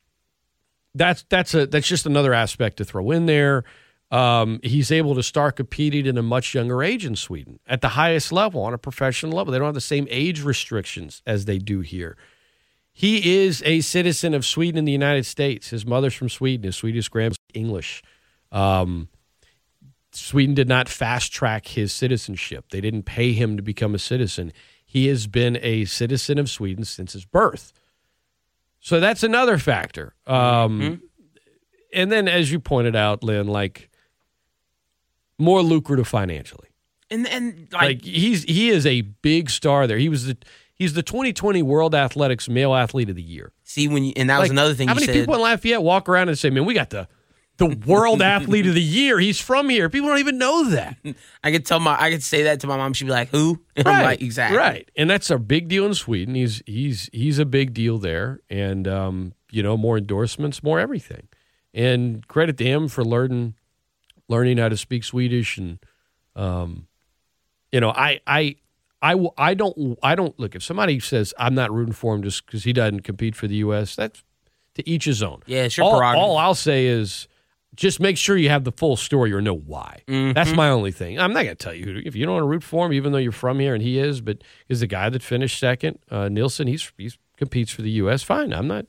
that's 0.94 1.24
that's 1.28 1.52
a 1.52 1.66
that's 1.66 1.86
just 1.86 2.06
another 2.06 2.32
aspect 2.32 2.78
to 2.78 2.84
throw 2.86 3.10
in 3.10 3.26
there. 3.26 3.64
Um, 4.10 4.58
he's 4.62 4.90
able 4.90 5.14
to 5.14 5.22
start 5.22 5.56
competing 5.56 6.06
at 6.06 6.16
a 6.16 6.22
much 6.22 6.54
younger 6.54 6.82
age 6.82 7.04
in 7.04 7.14
Sweden 7.14 7.60
at 7.66 7.80
the 7.80 7.90
highest 7.90 8.32
level 8.32 8.62
on 8.62 8.74
a 8.74 8.78
professional 8.78 9.32
level. 9.32 9.52
They 9.52 9.58
don't 9.58 9.66
have 9.66 9.74
the 9.74 9.80
same 9.80 10.08
age 10.10 10.42
restrictions 10.42 11.22
as 11.26 11.44
they 11.44 11.58
do 11.58 11.80
here. 11.80 12.16
He 13.00 13.44
is 13.44 13.62
a 13.64 13.80
citizen 13.80 14.34
of 14.34 14.44
Sweden 14.44 14.80
and 14.80 14.86
the 14.86 14.92
United 14.92 15.24
States. 15.24 15.70
His 15.70 15.86
mother's 15.86 16.12
from 16.12 16.28
Sweden. 16.28 16.64
His 16.64 16.76
Swedish 16.76 17.08
grandmother's 17.08 17.38
English. 17.54 18.02
Um, 18.52 19.08
Sweden 20.12 20.54
did 20.54 20.68
not 20.68 20.86
fast 20.86 21.32
track 21.32 21.66
his 21.68 21.94
citizenship. 21.94 22.66
They 22.70 22.82
didn't 22.82 23.04
pay 23.04 23.32
him 23.32 23.56
to 23.56 23.62
become 23.62 23.94
a 23.94 23.98
citizen. 23.98 24.52
He 24.84 25.06
has 25.06 25.26
been 25.26 25.58
a 25.62 25.86
citizen 25.86 26.38
of 26.38 26.50
Sweden 26.50 26.84
since 26.84 27.14
his 27.14 27.24
birth. 27.24 27.72
So 28.80 29.00
that's 29.00 29.22
another 29.22 29.56
factor. 29.56 30.12
Um, 30.26 31.00
And 31.94 32.12
then, 32.12 32.28
as 32.28 32.52
you 32.52 32.60
pointed 32.60 32.96
out, 32.96 33.24
Lyn, 33.24 33.46
like 33.46 33.88
more 35.38 35.62
lucrative 35.62 36.06
financially. 36.06 36.68
And 37.10 37.26
and 37.26 37.66
Like, 37.72 37.82
like, 37.82 38.04
he's 38.04 38.42
he 38.42 38.68
is 38.68 38.84
a 38.84 39.00
big 39.00 39.48
star 39.48 39.86
there. 39.86 39.96
He 39.96 40.10
was 40.10 40.26
the 40.26 40.36
he's 40.80 40.94
the 40.94 41.02
2020 41.02 41.62
World 41.62 41.94
Athletics 41.94 42.48
Male 42.48 42.74
Athlete 42.74 43.10
of 43.10 43.14
the 43.14 43.22
Year. 43.22 43.52
see 43.62 43.86
when 43.86 44.02
you, 44.02 44.12
and 44.16 44.28
that 44.30 44.40
was 44.40 44.50
another 44.50 44.74
thing 44.74 44.88
How 44.88 44.94
many 44.94 45.06
said. 45.06 45.14
people 45.14 45.34
in 45.36 45.42
Lafayette 45.42 45.82
walk 45.82 46.08
around 46.08 46.28
and 46.28 46.36
say, 46.36 46.50
"Man, 46.50 46.64
we 46.64 46.74
got 46.74 46.90
the 46.90 47.06
the 47.58 47.76
World 47.86 48.22
Athlete 48.22 48.66
of 48.66 48.74
the 48.74 48.82
Year. 48.82 49.20
He's 49.20 49.38
from 49.38 49.68
here." 49.68 49.88
People 49.88 50.08
don't 50.08 50.18
even 50.18 50.38
know 50.38 50.70
that. 50.70 50.96
I 51.44 51.52
could 51.52 51.64
tell 51.66 51.78
my 51.78 52.00
I 52.00 52.10
could 52.10 52.22
say 52.22 52.44
that 52.44 52.58
to 52.60 52.66
my 52.66 52.76
mom. 52.76 52.94
She'd 52.94 53.04
be 53.04 53.10
like, 53.10 53.28
"Who?" 53.28 53.60
And 53.76 53.86
I'm 53.88 54.02
like, 54.02 54.22
"Exactly." 54.22 54.58
Right. 54.58 54.90
And 54.96 55.08
that's 55.08 55.30
a 55.30 55.38
big 55.38 55.68
deal 55.68 55.86
in 55.86 55.94
Sweden. 55.94 56.34
He's 56.34 56.62
he's 56.66 57.08
he's 57.12 57.38
a 57.38 57.46
big 57.46 57.74
deal 57.74 57.98
there. 57.98 58.40
And 58.48 58.88
um, 58.88 59.34
you 59.52 59.62
know, 59.62 59.76
more 59.76 59.98
endorsements, 59.98 60.62
more 60.62 60.80
everything. 60.80 61.28
And 61.72 62.26
credit 62.26 62.56
to 62.58 62.64
him 62.64 62.88
for 62.88 63.04
learning 63.04 63.54
learning 64.28 64.58
how 64.58 64.68
to 64.68 64.76
speak 64.76 65.04
Swedish 65.04 65.58
and 65.58 65.78
um 66.34 66.86
you 67.70 67.80
know, 67.80 67.90
I 67.90 68.20
I 68.26 68.56
I, 69.02 69.12
w- 69.12 69.30
I 69.38 69.54
don't 69.54 69.98
I 70.02 70.14
don't 70.14 70.38
look 70.38 70.54
if 70.54 70.62
somebody 70.62 71.00
says 71.00 71.32
I'm 71.38 71.54
not 71.54 71.72
rooting 71.72 71.94
for 71.94 72.14
him 72.14 72.22
just 72.22 72.44
because 72.46 72.64
he 72.64 72.72
doesn't 72.72 73.00
compete 73.00 73.34
for 73.34 73.48
the 73.48 73.56
U.S. 73.56 73.96
That's 73.96 74.22
to 74.74 74.88
each 74.88 75.04
his 75.04 75.22
own. 75.22 75.40
Yeah, 75.46 75.62
it's 75.62 75.76
your 75.76 75.86
all, 75.86 75.96
prerogative. 75.98 76.22
all 76.22 76.36
I'll 76.36 76.54
say 76.54 76.86
is 76.86 77.26
just 77.74 78.00
make 78.00 78.16
sure 78.16 78.36
you 78.36 78.50
have 78.50 78.64
the 78.64 78.72
full 78.72 78.96
story 78.96 79.32
or 79.32 79.40
know 79.40 79.56
why. 79.56 80.02
Mm-hmm. 80.06 80.32
That's 80.32 80.52
my 80.52 80.68
only 80.68 80.92
thing. 80.92 81.18
I'm 81.18 81.32
not 81.32 81.44
going 81.44 81.56
to 81.56 81.64
tell 81.64 81.74
you 81.74 82.02
if 82.04 82.14
you 82.14 82.26
don't 82.26 82.34
want 82.34 82.42
to 82.42 82.48
root 82.48 82.62
for 82.62 82.86
him, 82.86 82.92
even 82.92 83.12
though 83.12 83.18
you're 83.18 83.32
from 83.32 83.58
here 83.58 83.74
and 83.74 83.82
he 83.82 83.98
is. 83.98 84.20
But 84.20 84.42
is 84.68 84.80
the 84.80 84.86
guy 84.86 85.08
that 85.08 85.22
finished 85.22 85.58
second, 85.58 85.98
uh, 86.10 86.28
Nilsen? 86.28 86.66
He's 86.66 86.92
he's 86.96 87.16
competes 87.36 87.72
for 87.72 87.82
the 87.82 87.90
U.S. 87.92 88.22
Fine. 88.22 88.52
I'm 88.52 88.68
not. 88.68 88.86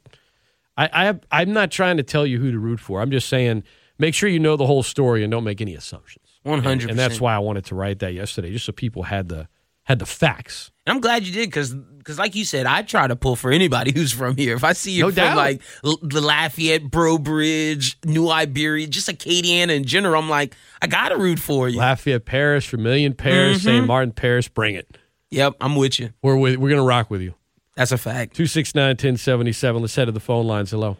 I, 0.78 0.90
I 0.94 1.06
have, 1.06 1.22
I'm 1.32 1.54
not 1.54 1.72
trying 1.72 1.98
to 1.98 2.04
tell 2.04 2.26
you 2.26 2.40
who 2.40 2.52
to 2.52 2.60
root 2.60 2.80
for. 2.80 3.02
I'm 3.02 3.12
just 3.12 3.30
saying 3.30 3.64
make 3.98 4.14
sure 4.14 4.28
you 4.28 4.40
know 4.40 4.58
the 4.58 4.66
whole 4.66 4.84
story 4.84 5.24
and 5.24 5.32
don't 5.32 5.44
make 5.44 5.62
any 5.62 5.76
assumptions. 5.76 6.26
100%. 6.46 6.90
And 6.90 6.98
that's 6.98 7.22
why 7.22 7.36
I 7.36 7.40
wanted 7.40 7.66
to 7.66 7.76
write 7.76 8.00
that 8.00 8.14
yesterday, 8.14 8.52
just 8.52 8.66
so 8.66 8.72
people 8.72 9.04
had 9.04 9.30
the 9.30 9.48
had 9.84 10.00
the 10.00 10.06
facts. 10.06 10.72
And 10.86 10.94
I'm 10.96 11.02
glad 11.02 11.26
you 11.26 11.34
did 11.34 11.50
because, 11.50 11.76
like 12.18 12.36
you 12.36 12.46
said, 12.46 12.66
I 12.66 12.82
try 12.82 13.08
to 13.08 13.16
pull 13.16 13.36
for 13.36 13.52
anybody 13.52 13.92
who's 13.96 14.12
from 14.12 14.36
here. 14.38 14.56
If 14.56 14.64
I 14.64 14.74
see 14.74 14.92
you 14.92 15.04
No 15.04 15.08
from 15.10 15.16
doubt. 15.16 15.38
like 15.38 15.62
L- 15.84 16.00
the 16.02 16.22
Lafayette, 16.22 16.90
Breaux 16.90 17.18
Bridge, 17.18 17.98
New 18.06 18.30
Iberia, 18.30 18.88
just 18.88 19.08
Acadiana 19.10 19.76
in 19.76 19.84
general, 19.86 20.22
I'm 20.22 20.30
like, 20.30 20.56
I 20.82 20.88
gotta 20.88 21.18
root 21.18 21.40
for 21.40 21.68
you. 21.70 21.78
Lafayette 21.80 22.26
Paris, 22.26 22.66
Vermilion 22.66 23.14
Paris, 23.14 23.60
Mm-hmm. 23.60 23.68
St. 23.68 23.88
Martin 23.88 24.12
Paris, 24.12 24.48
bring 24.48 24.76
it. 24.76 24.98
Yep, 25.32 25.56
I'm 25.62 25.76
with 25.76 26.00
you. 26.00 26.12
We're 26.22 26.36
with, 26.38 26.58
we're 26.58 26.70
gonna 26.70 26.84
rock 26.84 27.10
with 27.10 27.22
you. 27.22 27.36
That's 27.76 27.92
a 27.92 27.98
fact. 27.98 28.36
269 28.36 28.90
1077. 28.90 29.82
Let's 29.82 29.96
head 29.96 30.06
to 30.06 30.12
the 30.12 30.20
phone 30.20 30.46
lines. 30.46 30.72
Hello. 30.72 30.98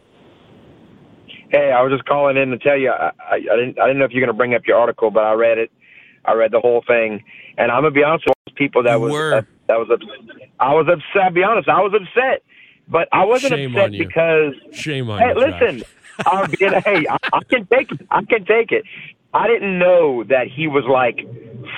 Hey, 1.50 1.70
I 1.70 1.82
was 1.82 1.92
just 1.92 2.06
calling 2.06 2.36
in 2.38 2.48
to 2.50 2.58
tell 2.58 2.78
you 2.78 2.90
I, 2.90 3.10
I, 3.20 3.34
I 3.34 3.38
didn't 3.56 3.78
I 3.78 3.86
didn't 3.86 3.98
know 3.98 4.06
if 4.06 4.12
you're 4.12 4.24
going 4.24 4.32
to 4.32 4.36
bring 4.36 4.54
up 4.54 4.62
your 4.66 4.78
article, 4.78 5.10
but 5.10 5.24
I 5.24 5.32
read 5.34 5.58
it. 5.58 5.70
I 6.24 6.32
read 6.34 6.50
the 6.52 6.60
whole 6.60 6.82
thing, 6.86 7.22
and 7.58 7.70
I'm 7.72 7.82
gonna 7.82 7.90
be 7.90 8.04
honest 8.04 8.24
with 8.26 8.28
those 8.28 8.31
people 8.54 8.82
that 8.84 9.00
was 9.00 9.12
were. 9.12 9.46
that, 9.66 9.78
was 9.78 9.88
upset. 9.90 10.48
I 10.60 10.74
was 10.74 10.86
upset. 10.88 11.22
I'll 11.22 11.30
be 11.32 11.42
honest, 11.42 11.68
I 11.68 11.80
was 11.80 11.92
upset, 11.94 12.42
but 12.88 13.08
I 13.12 13.24
wasn't 13.24 13.54
Shame 13.54 13.70
upset 13.70 13.84
on 13.84 13.92
you. 13.92 14.06
because 14.06 14.54
Shame 14.72 15.10
on 15.10 15.18
hey, 15.20 15.28
you. 15.28 15.34
Listen, 15.34 15.82
being, 16.58 16.72
hey, 16.84 17.06
I, 17.08 17.16
I 17.32 17.44
can 17.44 17.66
take 17.66 17.92
it. 17.92 18.06
I 18.10 18.24
can 18.24 18.44
take 18.44 18.72
it. 18.72 18.84
I 19.34 19.46
didn't 19.48 19.78
know 19.78 20.24
that 20.24 20.48
he 20.48 20.66
was 20.66 20.84
like 20.84 21.26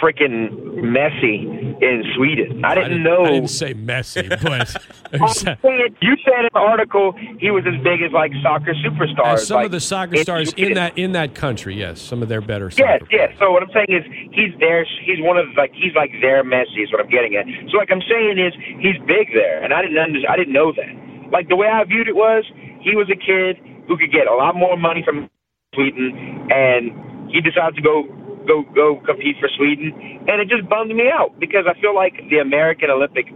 freaking 0.01 0.51
Messi 0.81 1.45
in 1.83 2.05
Sweden. 2.17 2.65
I 2.65 2.75
didn't, 2.75 3.03
know. 3.03 3.25
I 3.25 3.31
didn't 3.31 3.51
say 3.51 3.75
Messi, 3.75 4.29
but 4.43 4.69
saying- 5.35 5.97
you 6.01 6.17
said 6.25 6.45
in 6.45 6.51
the 6.53 6.59
article 6.61 7.13
he 7.39 7.51
was 7.51 7.65
as 7.67 7.81
big 7.83 8.03
as 8.03 8.13
like 8.13 8.33
soccer 8.43 8.75
superstars. 8.75 9.35
As 9.35 9.47
some 9.47 9.57
like, 9.57 9.67
of 9.67 9.73
the 9.73 9.81
soccer 9.81 10.17
stars 10.19 10.53
in 10.55 10.75
that 10.75 10.97
in 10.99 11.13
that 11.13 11.35
country, 11.35 11.75
yes, 11.77 12.01
some 12.01 12.23
of 12.23 12.29
their 12.29 12.41
better 12.41 12.71
Yes, 12.77 12.79
yes. 12.79 13.03
players. 13.09 13.37
So 13.39 13.53
what 13.53 13.63
I'm 13.63 13.71
saying 13.73 13.91
is 13.91 14.05
he's 14.33 14.53
there. 14.61 14.87
He's 15.05 15.21
one 15.21 15.37
of 15.37 15.47
like 15.57 15.73
he's 15.73 15.95
like 15.95 16.11
their 16.21 16.45
Messi 16.45 16.83
is 16.83 16.93
what 16.93 17.01
I'm 17.01 17.11
getting 17.11 17.37
at. 17.37 17.47
So 17.71 17.79
like 17.79 17.91
I'm 17.91 18.03
saying 18.09 18.39
is 18.39 18.53
he's 18.81 18.99
big 19.07 19.33
there, 19.35 19.63
and 19.63 19.73
I 19.73 19.83
didn't 19.83 19.99
under, 19.99 20.21
I 20.29 20.37
didn't 20.37 20.53
know 20.53 20.73
that. 20.73 21.31
Like 21.33 21.49
the 21.49 21.57
way 21.57 21.69
I 21.69 21.85
viewed 21.85 22.09
it 22.09 22.17
was 22.17 22.45
he 22.81 22.95
was 22.97 23.09
a 23.11 23.17
kid 23.17 23.57
who 23.89 23.97
could 23.97 24.13
get 24.13 24.27
a 24.27 24.35
lot 24.35 24.57
more 24.57 24.77
money 24.77 25.03
from 25.05 25.29
Sweden, 25.75 26.49
and 26.51 26.93
he 27.31 27.41
decided 27.41 27.75
to 27.77 27.83
go 27.83 28.05
go 28.47 28.65
go 28.75 29.01
compete 29.05 29.37
for 29.41 29.49
Sweden, 29.57 29.93
and 30.29 30.41
it 30.41 30.49
just 30.49 30.69
bummed 30.69 30.95
me 30.95 31.11
out 31.11 31.39
because 31.41 31.67
I 31.69 31.79
feel 31.81 31.95
like 31.95 32.15
the 32.31 32.39
American 32.39 32.91
Olympic 32.91 33.27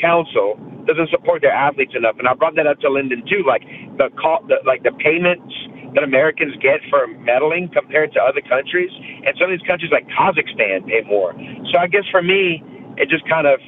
Council 0.00 0.58
doesn't 0.86 1.10
support 1.10 1.40
their 1.40 1.52
athletes 1.54 1.92
enough, 1.96 2.16
and 2.18 2.28
I 2.28 2.34
brought 2.34 2.56
that 2.56 2.66
up 2.66 2.80
to 2.80 2.90
Lyndon 2.90 3.24
too. 3.28 3.44
Like 3.46 3.62
the, 3.96 4.10
co- 4.20 4.44
the 4.48 4.60
like 4.66 4.82
the 4.82 4.92
payments 5.00 5.48
that 5.94 6.02
Americans 6.02 6.54
get 6.60 6.82
for 6.90 7.06
medaling 7.22 7.72
compared 7.72 8.12
to 8.14 8.20
other 8.20 8.42
countries, 8.42 8.90
and 9.24 9.32
some 9.38 9.50
of 9.50 9.54
these 9.56 9.66
countries 9.66 9.92
like 9.92 10.06
Kazakhstan 10.12 10.86
pay 10.86 11.02
more. 11.06 11.32
So 11.72 11.78
I 11.78 11.86
guess 11.86 12.04
for 12.10 12.22
me, 12.22 12.62
it 12.96 13.08
just 13.08 13.26
kind 13.28 13.46
of 13.46 13.60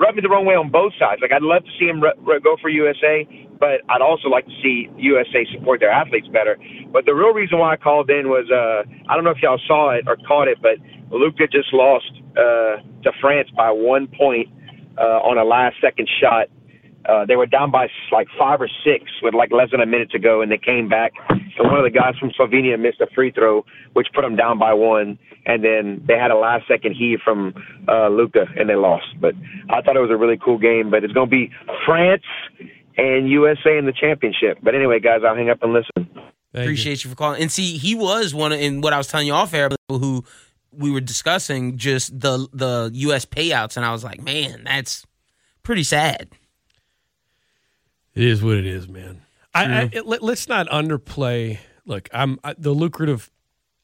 rubbed 0.00 0.16
me 0.16 0.22
the 0.22 0.30
wrong 0.30 0.46
way 0.46 0.56
on 0.56 0.70
both 0.70 0.92
sides. 0.98 1.20
Like 1.22 1.32
I'd 1.32 1.42
love 1.42 1.62
to 1.64 1.70
see 1.78 1.86
him 1.86 2.00
re- 2.02 2.16
re- 2.24 2.40
go 2.40 2.56
for 2.60 2.70
USA, 2.70 3.28
but 3.60 3.84
I'd 3.90 4.00
also 4.00 4.28
like 4.28 4.46
to 4.46 4.56
see 4.62 4.88
USA 4.96 5.46
support 5.52 5.80
their 5.80 5.90
athletes 5.92 6.26
better. 6.32 6.58
But 6.90 7.04
the 7.06 7.14
real 7.14 7.34
reason 7.34 7.58
why 7.58 7.74
I 7.74 7.76
called 7.76 8.10
in 8.10 8.28
was 8.28 8.48
uh, 8.50 8.88
I 9.08 9.14
don't 9.14 9.24
know 9.24 9.30
if 9.30 9.42
y'all 9.42 9.60
saw 9.68 9.90
it 9.92 10.04
or 10.08 10.16
caught 10.26 10.48
it, 10.48 10.58
but 10.62 10.80
Luka 11.12 11.46
just 11.46 11.72
lost 11.72 12.10
uh, 12.32 12.80
to 13.04 13.12
France 13.20 13.48
by 13.56 13.70
one 13.70 14.08
point 14.08 14.48
uh, 14.98 15.20
on 15.22 15.38
a 15.38 15.44
last 15.44 15.76
second 15.80 16.08
shot. 16.20 16.48
Uh, 17.08 17.24
they 17.26 17.36
were 17.36 17.46
down 17.46 17.70
by 17.70 17.88
like 18.12 18.28
five 18.38 18.60
or 18.60 18.68
six 18.84 19.04
with 19.22 19.34
like 19.34 19.52
less 19.52 19.70
than 19.70 19.80
a 19.80 19.86
minute 19.86 20.10
to 20.10 20.18
go, 20.18 20.42
and 20.42 20.50
they 20.50 20.58
came 20.58 20.88
back. 20.88 21.12
And 21.60 21.70
one 21.70 21.78
of 21.78 21.84
the 21.84 21.90
guys 21.90 22.14
from 22.18 22.30
Slovenia 22.30 22.80
missed 22.80 23.02
a 23.02 23.06
free 23.14 23.30
throw, 23.30 23.66
which 23.92 24.08
put 24.14 24.22
them 24.22 24.34
down 24.34 24.58
by 24.58 24.72
one. 24.72 25.18
And 25.44 25.62
then 25.62 26.02
they 26.08 26.16
had 26.16 26.30
a 26.30 26.36
last 26.36 26.66
second 26.66 26.94
heave 26.94 27.18
from 27.22 27.52
uh, 27.86 28.08
Luka, 28.08 28.46
and 28.56 28.68
they 28.68 28.76
lost. 28.76 29.06
But 29.20 29.34
I 29.68 29.82
thought 29.82 29.94
it 29.94 30.00
was 30.00 30.10
a 30.10 30.16
really 30.16 30.38
cool 30.42 30.58
game. 30.58 30.90
But 30.90 31.04
it's 31.04 31.12
going 31.12 31.28
to 31.28 31.30
be 31.30 31.50
France 31.84 32.22
and 32.96 33.28
USA 33.28 33.76
in 33.76 33.84
the 33.84 33.92
championship. 33.92 34.58
But 34.62 34.74
anyway, 34.74 35.00
guys, 35.00 35.20
I'll 35.26 35.36
hang 35.36 35.50
up 35.50 35.62
and 35.62 35.74
listen. 35.74 36.08
Thank. 36.52 36.64
Appreciate 36.64 37.04
you. 37.04 37.10
for 37.10 37.16
calling. 37.16 37.42
And 37.42 37.52
see, 37.52 37.76
he 37.76 37.94
was 37.94 38.34
one 38.34 38.52
of, 38.52 38.60
and 38.60 38.82
what 38.82 38.94
I 38.94 38.98
was 38.98 39.06
telling 39.06 39.26
you 39.26 39.34
off 39.34 39.52
air, 39.52 39.68
who 39.88 40.24
we 40.72 40.90
were 40.90 41.00
discussing 41.00 41.76
just 41.76 42.18
the 42.18 42.48
the 42.54 42.90
U.S. 42.94 43.26
payouts, 43.26 43.76
and 43.76 43.84
I 43.84 43.92
was 43.92 44.02
like, 44.02 44.22
man, 44.22 44.64
that's 44.64 45.04
pretty 45.62 45.82
sad. 45.82 46.28
It 48.14 48.24
is 48.24 48.42
what 48.42 48.56
it 48.56 48.66
is, 48.66 48.88
man. 48.88 49.22
I, 49.54 49.64
I 49.82 49.90
it, 49.92 50.06
let, 50.06 50.22
us 50.22 50.48
not 50.48 50.68
underplay. 50.68 51.58
Look, 51.86 52.08
I'm 52.12 52.38
I, 52.44 52.54
the 52.56 52.70
lucrative 52.72 53.30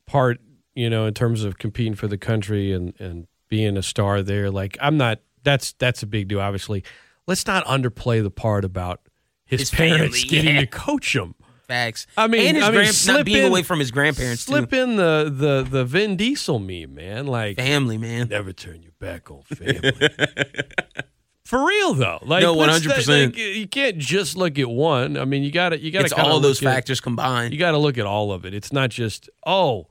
part, 0.07 0.39
you 0.75 0.89
know, 0.89 1.07
in 1.07 1.15
terms 1.15 1.43
of 1.45 1.59
competing 1.59 1.95
for 1.95 2.07
the 2.09 2.19
country 2.19 2.73
and 2.73 2.95
and 3.01 3.27
being 3.49 3.77
a 3.77 3.83
star 3.83 4.23
there. 4.23 4.51
Like, 4.51 4.77
I'm 4.81 4.97
not. 4.97 5.21
That's 5.43 5.73
that's 5.75 6.03
a 6.03 6.07
big 6.07 6.29
deal. 6.29 6.41
Obviously, 6.41 6.85
let's 7.27 7.47
not 7.47 7.65
underplay 7.67 8.23
the 8.23 8.31
part 8.31 8.65
about 8.65 9.01
his, 9.45 9.61
His 9.61 9.71
parents 9.71 10.21
family, 10.23 10.29
getting 10.29 10.55
yeah. 10.57 10.61
to 10.63 10.67
coach 10.67 11.15
him. 11.15 11.35
Facts. 11.69 12.07
I 12.17 12.29
mean, 12.29 12.47
and 12.47 12.57
his 12.57 12.65
I 12.65 12.69
mean, 12.69 12.75
grand- 12.77 12.95
slip 12.95 13.17
not 13.17 13.25
being 13.27 13.39
in- 13.45 13.51
away 13.51 13.63
from 13.65 13.81
his 13.81 13.91
grandparents 13.91 14.43
Slip 14.43 14.71
too. 14.71 14.77
in 14.77 14.97
the 14.97 15.33
the 15.35 15.67
the 15.69 15.85
Vin 15.85 16.17
Diesel 16.17 16.61
meme, 16.61 16.95
man. 16.95 17.27
Like, 17.27 17.57
Family, 17.57 17.99
man. 17.99 18.29
never 18.29 18.53
turn 18.53 18.83
your 18.83 18.93
back 19.01 19.31
on 19.33 19.43
family. 19.43 19.93
For 21.47 21.65
real 21.65 21.95
though, 21.95 22.19
like 22.23 22.43
No, 22.43 22.57
100%. 22.57 23.37
you 23.37 23.69
can't 23.69 23.99
just 23.99 24.37
look 24.37 24.59
at 24.59 24.69
one. 24.69 25.17
I 25.17 25.25
mean, 25.25 25.45
you 25.45 25.53
got 25.53 25.69
to 25.71 25.79
you 25.81 25.93
got 25.93 26.01
to 26.01 26.05
It's 26.07 26.13
all 26.13 26.41
those 26.41 26.59
factors 26.59 27.01
combined. 27.01 27.53
You 27.53 27.59
got 27.61 27.71
to 27.71 27.79
look 27.79 27.99
at 27.99 28.05
all 28.07 28.33
of 28.33 28.45
it. 28.45 28.53
It's 28.53 28.73
not 28.73 28.91
just 28.91 29.31
oh, 29.47 29.87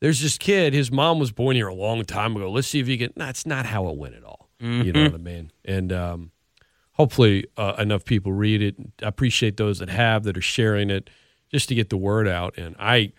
there's 0.00 0.20
this 0.22 0.38
kid. 0.38 0.72
His 0.72 0.90
mom 0.90 1.18
was 1.18 1.32
born 1.32 1.54
here 1.54 1.68
a 1.68 1.74
long 1.74 2.02
time 2.04 2.34
ago. 2.34 2.50
Let's 2.50 2.66
see 2.68 2.80
if 2.80 2.86
he 2.86 2.96
can. 2.96 3.12
That's 3.14 3.44
not 3.44 3.66
how 3.66 3.88
it 3.88 3.96
went 3.96 4.14
at 4.14 4.24
all. 4.24 4.48
You 4.58 4.90
know 4.90 5.02
what 5.04 5.14
I 5.14 5.18
mean? 5.18 5.50
And 5.66 5.92
um, 5.92 6.30
hopefully, 6.92 7.46
uh, 7.58 7.74
enough 7.78 8.06
people 8.06 8.32
read 8.32 8.62
it. 8.62 8.74
I 9.02 9.08
appreciate 9.08 9.58
those 9.58 9.80
that 9.80 9.90
have 9.90 10.24
that 10.24 10.36
are 10.38 10.42
sharing 10.42 10.88
it, 10.88 11.10
just 11.52 11.68
to 11.68 11.74
get 11.74 11.90
the 11.90 11.98
word 11.98 12.26
out. 12.26 12.56
And 12.56 12.74
I, 12.78 13.12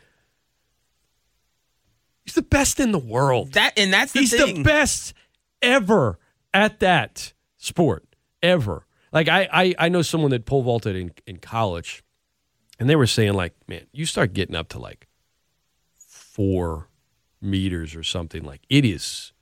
he's 2.26 2.34
the 2.34 2.42
best 2.42 2.80
in 2.80 2.92
the 2.92 2.98
world. 3.00 3.54
that 3.54 3.78
and 3.78 3.94
that's 3.94 4.14
the 4.14 4.22
He's 4.22 4.32
thing. 4.36 4.56
the 4.58 4.64
best 4.64 5.14
ever 5.62 6.18
at 6.56 6.80
that 6.80 7.34
sport 7.58 8.06
ever. 8.42 8.86
Like 9.12 9.28
I, 9.28 9.48
I, 9.52 9.76
I 9.80 9.90
know 9.90 10.02
someone 10.02 10.32
that 10.32 10.46
pole 10.46 10.64
vaulted 10.64 10.96
in, 10.96 11.12
in 11.26 11.38
college, 11.38 12.04
and 12.80 12.90
they 12.90 12.96
were 12.96 13.08
saying 13.08 13.34
like, 13.34 13.54
man, 13.68 13.88
you 13.92 14.06
start 14.06 14.34
getting 14.34 14.56
up 14.56 14.70
to 14.70 14.80
like 14.80 15.08
four 15.98 16.90
meters 17.42 17.96
or 17.96 18.04
something. 18.04 18.44
Like 18.44 18.62
it 18.70 18.86
is, 18.86 19.34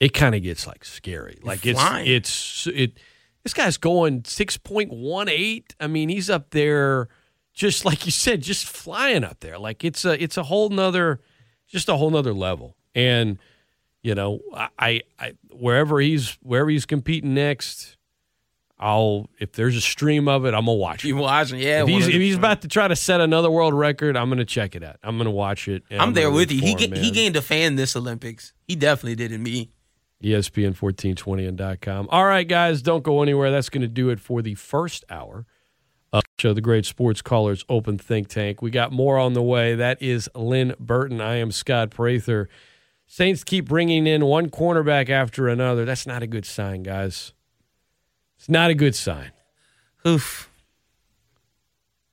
it 0.00 0.14
kind 0.14 0.34
of 0.34 0.42
gets 0.42 0.66
like 0.66 0.84
scary. 0.84 1.38
Like 1.42 1.64
it's 1.64 1.80
it's 1.80 2.66
it. 2.66 2.98
This 3.42 3.54
guy's 3.54 3.76
going 3.76 4.24
six 4.24 4.56
point 4.56 4.90
one 4.92 5.28
eight. 5.28 5.74
I 5.78 5.86
mean, 5.86 6.08
he's 6.08 6.30
up 6.30 6.50
there, 6.50 7.08
just 7.52 7.84
like 7.84 8.06
you 8.06 8.12
said, 8.12 8.42
just 8.42 8.66
flying 8.66 9.22
up 9.22 9.40
there. 9.40 9.58
Like 9.58 9.84
it's 9.84 10.04
a 10.04 10.20
it's 10.20 10.36
a 10.36 10.44
whole 10.44 10.70
nother, 10.70 11.20
just 11.66 11.88
a 11.88 11.96
whole 11.96 12.10
nother 12.10 12.32
level. 12.32 12.76
And 12.94 13.38
you 14.04 14.14
know, 14.14 14.40
I, 14.78 15.02
I, 15.18 15.32
wherever 15.50 15.98
he's 15.98 16.38
wherever 16.42 16.68
he's 16.68 16.84
competing 16.84 17.34
next, 17.34 17.96
I'll 18.78 19.30
if 19.40 19.52
there's 19.52 19.76
a 19.76 19.80
stream 19.80 20.28
of 20.28 20.44
it, 20.44 20.48
I'm 20.48 20.66
gonna 20.66 20.74
watch 20.74 21.04
it. 21.04 21.08
You 21.08 21.16
watching? 21.16 21.58
Yeah. 21.58 21.82
If 21.82 21.88
he's, 21.88 22.06
if 22.06 22.14
he's 22.14 22.36
about 22.36 22.62
to 22.62 22.68
try 22.68 22.86
to 22.86 22.94
set 22.94 23.22
another 23.22 23.50
world 23.50 23.72
record, 23.72 24.14
I'm 24.14 24.28
gonna 24.28 24.44
check 24.44 24.76
it 24.76 24.84
out. 24.84 24.98
I'm 25.02 25.16
gonna 25.16 25.30
watch 25.30 25.68
it. 25.68 25.84
and 25.90 26.02
I'm 26.02 26.12
there 26.12 26.30
with 26.30 26.52
you. 26.52 26.60
He 26.60 26.72
him, 26.72 26.94
he 26.94 27.10
gained 27.10 27.34
a 27.34 27.42
fan 27.42 27.76
this 27.76 27.96
Olympics. 27.96 28.52
He 28.68 28.76
definitely 28.76 29.16
did 29.16 29.32
in 29.32 29.42
me. 29.42 29.70
ESPN 30.22 30.80
1420 30.80 31.46
and 31.46 31.80
.com. 31.80 32.06
All 32.10 32.26
right, 32.26 32.46
guys, 32.46 32.82
don't 32.82 33.02
go 33.02 33.22
anywhere. 33.22 33.50
That's 33.50 33.68
going 33.68 33.82
to 33.82 33.88
do 33.88 34.08
it 34.08 34.20
for 34.20 34.40
the 34.40 34.54
first 34.54 35.04
hour 35.10 35.44
of 36.14 36.22
the 36.22 36.42
show, 36.42 36.54
the 36.54 36.62
Great 36.62 36.86
Sports 36.86 37.20
Callers 37.20 37.62
Open 37.68 37.98
Think 37.98 38.28
Tank. 38.28 38.62
We 38.62 38.70
got 38.70 38.90
more 38.90 39.18
on 39.18 39.34
the 39.34 39.42
way. 39.42 39.74
That 39.74 40.00
is 40.00 40.30
Lyn 40.34 40.74
Burton. 40.80 41.20
I 41.20 41.36
am 41.36 41.52
Scott 41.52 41.90
Prather. 41.90 42.48
Saints 43.06 43.44
keep 43.44 43.66
bringing 43.66 44.06
in 44.06 44.24
one 44.24 44.50
cornerback 44.50 45.08
after 45.08 45.48
another. 45.48 45.84
That's 45.84 46.06
not 46.06 46.22
a 46.22 46.26
good 46.26 46.46
sign, 46.46 46.82
guys. 46.82 47.32
It's 48.36 48.48
not 48.48 48.70
a 48.70 48.74
good 48.74 48.94
sign. 48.94 49.32
Oof. 50.06 50.50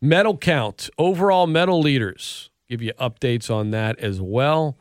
Medal 0.01 0.37
count, 0.37 0.89
overall 0.97 1.47
medal 1.47 1.79
leaders. 1.79 2.49
Give 2.69 2.81
you 2.81 2.93
updates 2.93 3.53
on 3.53 3.71
that 3.71 3.99
as 3.99 4.21
well. 4.21 4.77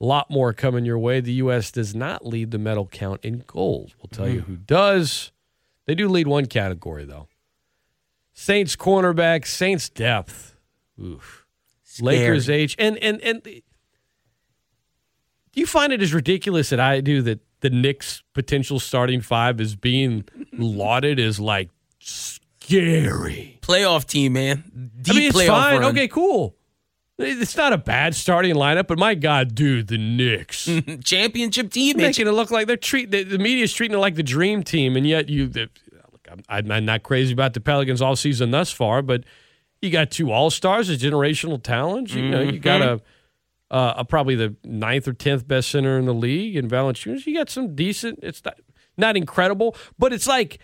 A 0.00 0.04
lot 0.04 0.30
more 0.30 0.52
coming 0.52 0.84
your 0.84 0.98
way. 0.98 1.20
The 1.20 1.32
U.S. 1.34 1.70
does 1.70 1.94
not 1.94 2.26
lead 2.26 2.50
the 2.50 2.58
medal 2.58 2.86
count 2.86 3.24
in 3.24 3.44
gold. 3.46 3.94
We'll 3.98 4.08
tell 4.10 4.28
you 4.28 4.40
hmm. 4.40 4.52
who 4.52 4.56
does. 4.56 5.32
They 5.86 5.94
do 5.94 6.08
lead 6.08 6.26
one 6.26 6.46
category, 6.46 7.04
though. 7.04 7.28
Saints 8.32 8.76
cornerback, 8.76 9.46
Saints 9.46 9.88
depth. 9.88 10.56
Oof. 11.00 11.46
Lakers 12.00 12.48
age. 12.50 12.74
And, 12.78 12.98
and, 12.98 13.20
and 13.20 13.62
do 15.52 15.60
you 15.60 15.66
find 15.66 15.92
it 15.92 16.02
as 16.02 16.14
ridiculous 16.14 16.70
that 16.70 16.80
I 16.80 17.00
do 17.00 17.22
that 17.22 17.40
the 17.60 17.70
Knicks' 17.70 18.22
potential 18.32 18.80
starting 18.80 19.20
five 19.20 19.60
is 19.60 19.76
being 19.76 20.24
lauded 20.52 21.20
as 21.20 21.38
like 21.38 21.70
scary? 21.98 23.58
Playoff 23.62 24.06
team, 24.06 24.32
man. 24.34 24.90
Deep 25.00 25.14
I 25.14 25.18
mean, 25.18 25.28
it's 25.28 25.36
playoff 25.36 25.48
fine. 25.48 25.80
run. 25.80 25.84
Okay, 25.90 26.08
cool. 26.08 26.56
It's 27.18 27.56
not 27.56 27.72
a 27.72 27.78
bad 27.78 28.14
starting 28.14 28.54
lineup, 28.54 28.86
but 28.86 28.98
my 28.98 29.14
God, 29.14 29.54
dude, 29.54 29.88
the 29.88 29.98
Knicks 29.98 30.68
Championship 31.04 31.70
team. 31.70 31.98
making 31.98 32.26
it 32.26 32.32
look 32.32 32.50
like 32.50 32.66
they're 32.66 32.76
treat 32.76 33.10
the, 33.10 33.22
the 33.22 33.38
media's 33.38 33.72
treating 33.72 33.96
it 33.96 34.00
like 34.00 34.14
the 34.14 34.22
dream 34.22 34.62
team, 34.62 34.96
and 34.96 35.06
yet 35.06 35.28
you. 35.28 35.46
The, 35.46 35.68
look, 36.10 36.26
I'm, 36.48 36.70
I'm 36.70 36.84
not 36.84 37.02
crazy 37.02 37.32
about 37.32 37.52
the 37.52 37.60
Pelicans 37.60 38.00
all 38.00 38.16
season 38.16 38.50
thus 38.50 38.72
far, 38.72 39.02
but 39.02 39.24
you 39.82 39.90
got 39.90 40.10
two 40.10 40.32
All 40.32 40.50
Stars, 40.50 40.88
a 40.88 40.96
generational 40.96 41.62
talent. 41.62 42.14
You 42.14 42.28
know, 42.28 42.40
you 42.40 42.58
got 42.58 42.80
mm-hmm. 42.80 42.94
a, 42.94 43.00
uh, 43.72 44.04
probably 44.04 44.36
the 44.36 44.54
ninth 44.62 45.08
or 45.08 45.12
tenth 45.12 45.48
best 45.48 45.70
center 45.70 45.98
in 45.98 46.04
the 46.04 46.14
league 46.14 46.54
in 46.56 46.68
Valanciunas. 46.68 47.26
You 47.26 47.36
got 47.36 47.50
some 47.50 47.74
decent. 47.74 48.20
It's 48.22 48.44
not 48.44 48.58
not 48.96 49.16
incredible, 49.16 49.74
but 49.98 50.12
it's 50.12 50.26
like 50.26 50.60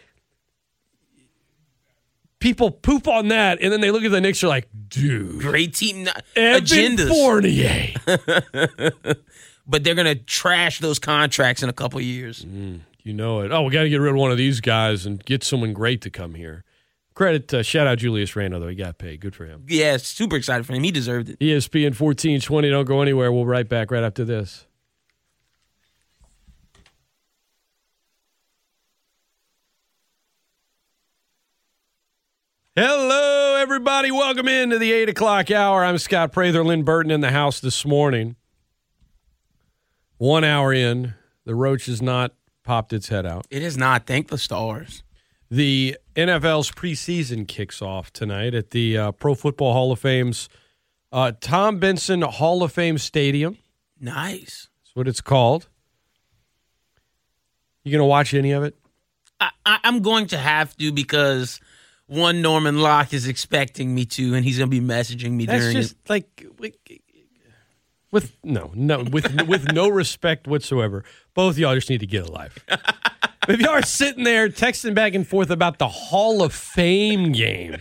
people 2.38 2.70
poop 2.70 3.08
on 3.08 3.28
that, 3.28 3.60
and 3.60 3.72
then 3.72 3.80
they 3.80 3.90
look 3.90 4.04
at 4.04 4.10
the 4.10 4.20
Knicks. 4.20 4.44
Are 4.44 4.48
like, 4.48 4.68
dude, 4.88 5.40
Great 5.40 5.74
team. 5.74 6.04
Not, 6.04 6.22
agendas. 6.36 7.08
Fournier. 7.08 7.94
But 9.70 9.84
they're 9.84 9.94
going 9.94 10.06
to 10.06 10.14
trash 10.14 10.78
those 10.78 10.98
contracts 10.98 11.62
in 11.62 11.68
a 11.68 11.74
couple 11.74 12.00
years. 12.00 12.42
You 12.42 13.12
know 13.12 13.40
it. 13.40 13.52
Oh, 13.52 13.62
we 13.64 13.70
got 13.70 13.82
to 13.82 13.90
get 13.90 14.00
rid 14.00 14.12
of 14.12 14.16
one 14.16 14.30
of 14.30 14.38
these 14.38 14.62
guys 14.62 15.04
and 15.04 15.22
get 15.22 15.44
someone 15.44 15.74
great 15.74 16.00
to 16.02 16.10
come 16.10 16.34
here. 16.34 16.64
Credit, 17.18 17.52
uh, 17.52 17.62
shout 17.64 17.88
out 17.88 17.98
Julius 17.98 18.36
Randle, 18.36 18.60
though. 18.60 18.68
He 18.68 18.76
got 18.76 18.96
paid. 18.96 19.20
Good 19.20 19.34
for 19.34 19.44
him. 19.44 19.64
Yeah, 19.66 19.96
super 19.96 20.36
excited 20.36 20.64
for 20.64 20.72
him. 20.72 20.84
He 20.84 20.92
deserved 20.92 21.30
it. 21.30 21.40
ESPN 21.40 21.98
1420. 21.98 22.70
Don't 22.70 22.84
go 22.84 23.02
anywhere. 23.02 23.32
We'll 23.32 23.42
be 23.42 23.48
right 23.48 23.68
back 23.68 23.90
right 23.90 24.04
after 24.04 24.24
this. 24.24 24.68
Hello, 32.76 33.56
everybody. 33.56 34.12
Welcome 34.12 34.46
into 34.46 34.78
the 34.78 34.92
8 34.92 35.08
o'clock 35.08 35.50
hour. 35.50 35.84
I'm 35.84 35.98
Scott 35.98 36.30
Prather, 36.30 36.62
Lyn 36.62 36.84
Burton 36.84 37.10
in 37.10 37.20
the 37.20 37.32
house 37.32 37.58
this 37.58 37.84
morning. 37.84 38.36
One 40.18 40.44
hour 40.44 40.72
in, 40.72 41.14
the 41.44 41.56
roach 41.56 41.86
has 41.86 42.00
not 42.00 42.34
popped 42.62 42.92
its 42.92 43.08
head 43.08 43.26
out. 43.26 43.44
It 43.50 43.64
is 43.64 43.76
not. 43.76 44.06
Thank 44.06 44.28
the 44.28 44.38
stars. 44.38 45.02
The 45.50 45.96
NFL's 46.18 46.72
preseason 46.72 47.46
kicks 47.46 47.80
off 47.80 48.12
tonight 48.12 48.52
at 48.52 48.72
the 48.72 48.98
uh, 48.98 49.12
Pro 49.12 49.36
Football 49.36 49.72
Hall 49.72 49.92
of 49.92 50.00
Fame's 50.00 50.48
uh, 51.12 51.30
Tom 51.40 51.78
Benson 51.78 52.22
Hall 52.22 52.64
of 52.64 52.72
Fame 52.72 52.98
Stadium. 52.98 53.56
Nice. 54.00 54.66
That's 54.82 54.96
what 54.96 55.06
it's 55.06 55.20
called. 55.20 55.68
You 57.84 57.92
gonna 57.92 58.04
watch 58.04 58.34
any 58.34 58.50
of 58.50 58.64
it? 58.64 58.76
I, 59.40 59.50
I'm 59.64 60.02
going 60.02 60.26
to 60.28 60.38
have 60.38 60.76
to 60.78 60.90
because 60.90 61.60
one 62.08 62.42
Norman 62.42 62.80
Locke 62.80 63.14
is 63.14 63.28
expecting 63.28 63.94
me 63.94 64.04
to, 64.06 64.34
and 64.34 64.44
he's 64.44 64.58
going 64.58 64.68
to 64.68 64.80
be 64.80 64.84
messaging 64.84 65.32
me 65.32 65.46
That's 65.46 65.62
during 65.62 65.76
just 65.76 65.92
it. 65.92 66.10
like 66.10 66.46
with 68.10 68.32
no 68.42 68.72
no 68.74 69.04
with 69.04 69.42
with 69.46 69.72
no 69.72 69.88
respect 70.02 70.48
whatsoever. 70.48 71.04
Both 71.34 71.52
of 71.52 71.58
y'all 71.60 71.76
just 71.76 71.88
need 71.88 72.00
to 72.00 72.06
get 72.08 72.28
a 72.28 72.32
life. 72.32 72.58
if 73.48 73.60
y'all 73.60 73.70
are 73.70 73.82
sitting 73.82 74.24
there 74.24 74.48
texting 74.48 74.94
back 74.94 75.14
and 75.14 75.26
forth 75.26 75.50
about 75.50 75.78
the 75.78 75.88
Hall 75.88 76.42
of 76.42 76.52
Fame 76.52 77.32
game, 77.32 77.76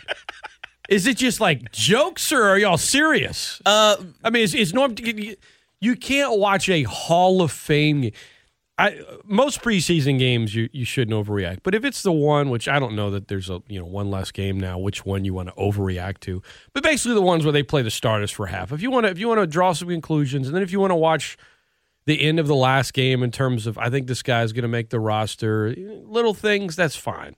is 0.89 1.05
it 1.07 1.17
just 1.17 1.39
like 1.39 1.71
jokes 1.71 2.31
or 2.31 2.43
are 2.43 2.57
y'all 2.57 2.77
serious? 2.77 3.61
Uh, 3.65 3.97
I 4.23 4.29
mean, 4.29 4.43
it's, 4.43 4.53
it's 4.53 4.73
norm. 4.73 4.95
You 5.79 5.95
can't 5.95 6.39
watch 6.39 6.69
a 6.69 6.83
Hall 6.83 7.41
of 7.41 7.51
Fame. 7.51 8.01
game. 8.01 8.13
I 8.79 9.01
most 9.25 9.61
preseason 9.61 10.19
games 10.19 10.53
you 10.53 10.69
you 10.71 10.85
shouldn't 10.85 11.17
overreact, 11.17 11.59
but 11.63 11.73
if 11.73 11.83
it's 11.83 12.03
the 12.03 12.11
one 12.11 12.51
which 12.51 12.67
I 12.67 12.77
don't 12.77 12.95
know 12.95 13.09
that 13.09 13.27
there's 13.27 13.49
a 13.49 13.61
you 13.67 13.79
know 13.79 13.85
one 13.85 14.11
less 14.11 14.31
game 14.31 14.59
now, 14.59 14.77
which 14.77 15.03
one 15.03 15.25
you 15.25 15.33
want 15.33 15.49
to 15.49 15.55
overreact 15.55 16.19
to, 16.21 16.43
but 16.73 16.83
basically 16.83 17.15
the 17.15 17.21
ones 17.23 17.43
where 17.43 17.51
they 17.51 17.63
play 17.63 17.81
the 17.81 17.89
starters 17.89 18.29
for 18.29 18.45
half. 18.45 18.71
If 18.71 18.83
you 18.83 18.91
want 18.91 19.07
to 19.07 19.11
if 19.11 19.17
you 19.17 19.27
want 19.27 19.41
to 19.41 19.47
draw 19.47 19.73
some 19.73 19.87
conclusions, 19.87 20.45
and 20.45 20.55
then 20.55 20.61
if 20.61 20.71
you 20.71 20.79
want 20.79 20.91
to 20.91 20.95
watch 20.95 21.39
the 22.07 22.21
end 22.23 22.39
of 22.39 22.47
the 22.47 22.55
last 22.55 22.93
game 22.93 23.21
in 23.21 23.31
terms 23.31 23.67
of 23.67 23.77
I 23.77 23.89
think 23.89 24.07
this 24.07 24.23
guy's 24.23 24.53
going 24.53 24.63
to 24.63 24.69
make 24.69 24.89
the 24.89 24.99
roster, 24.99 25.75
little 25.77 26.33
things 26.33 26.75
that's 26.75 26.95
fine. 26.95 27.35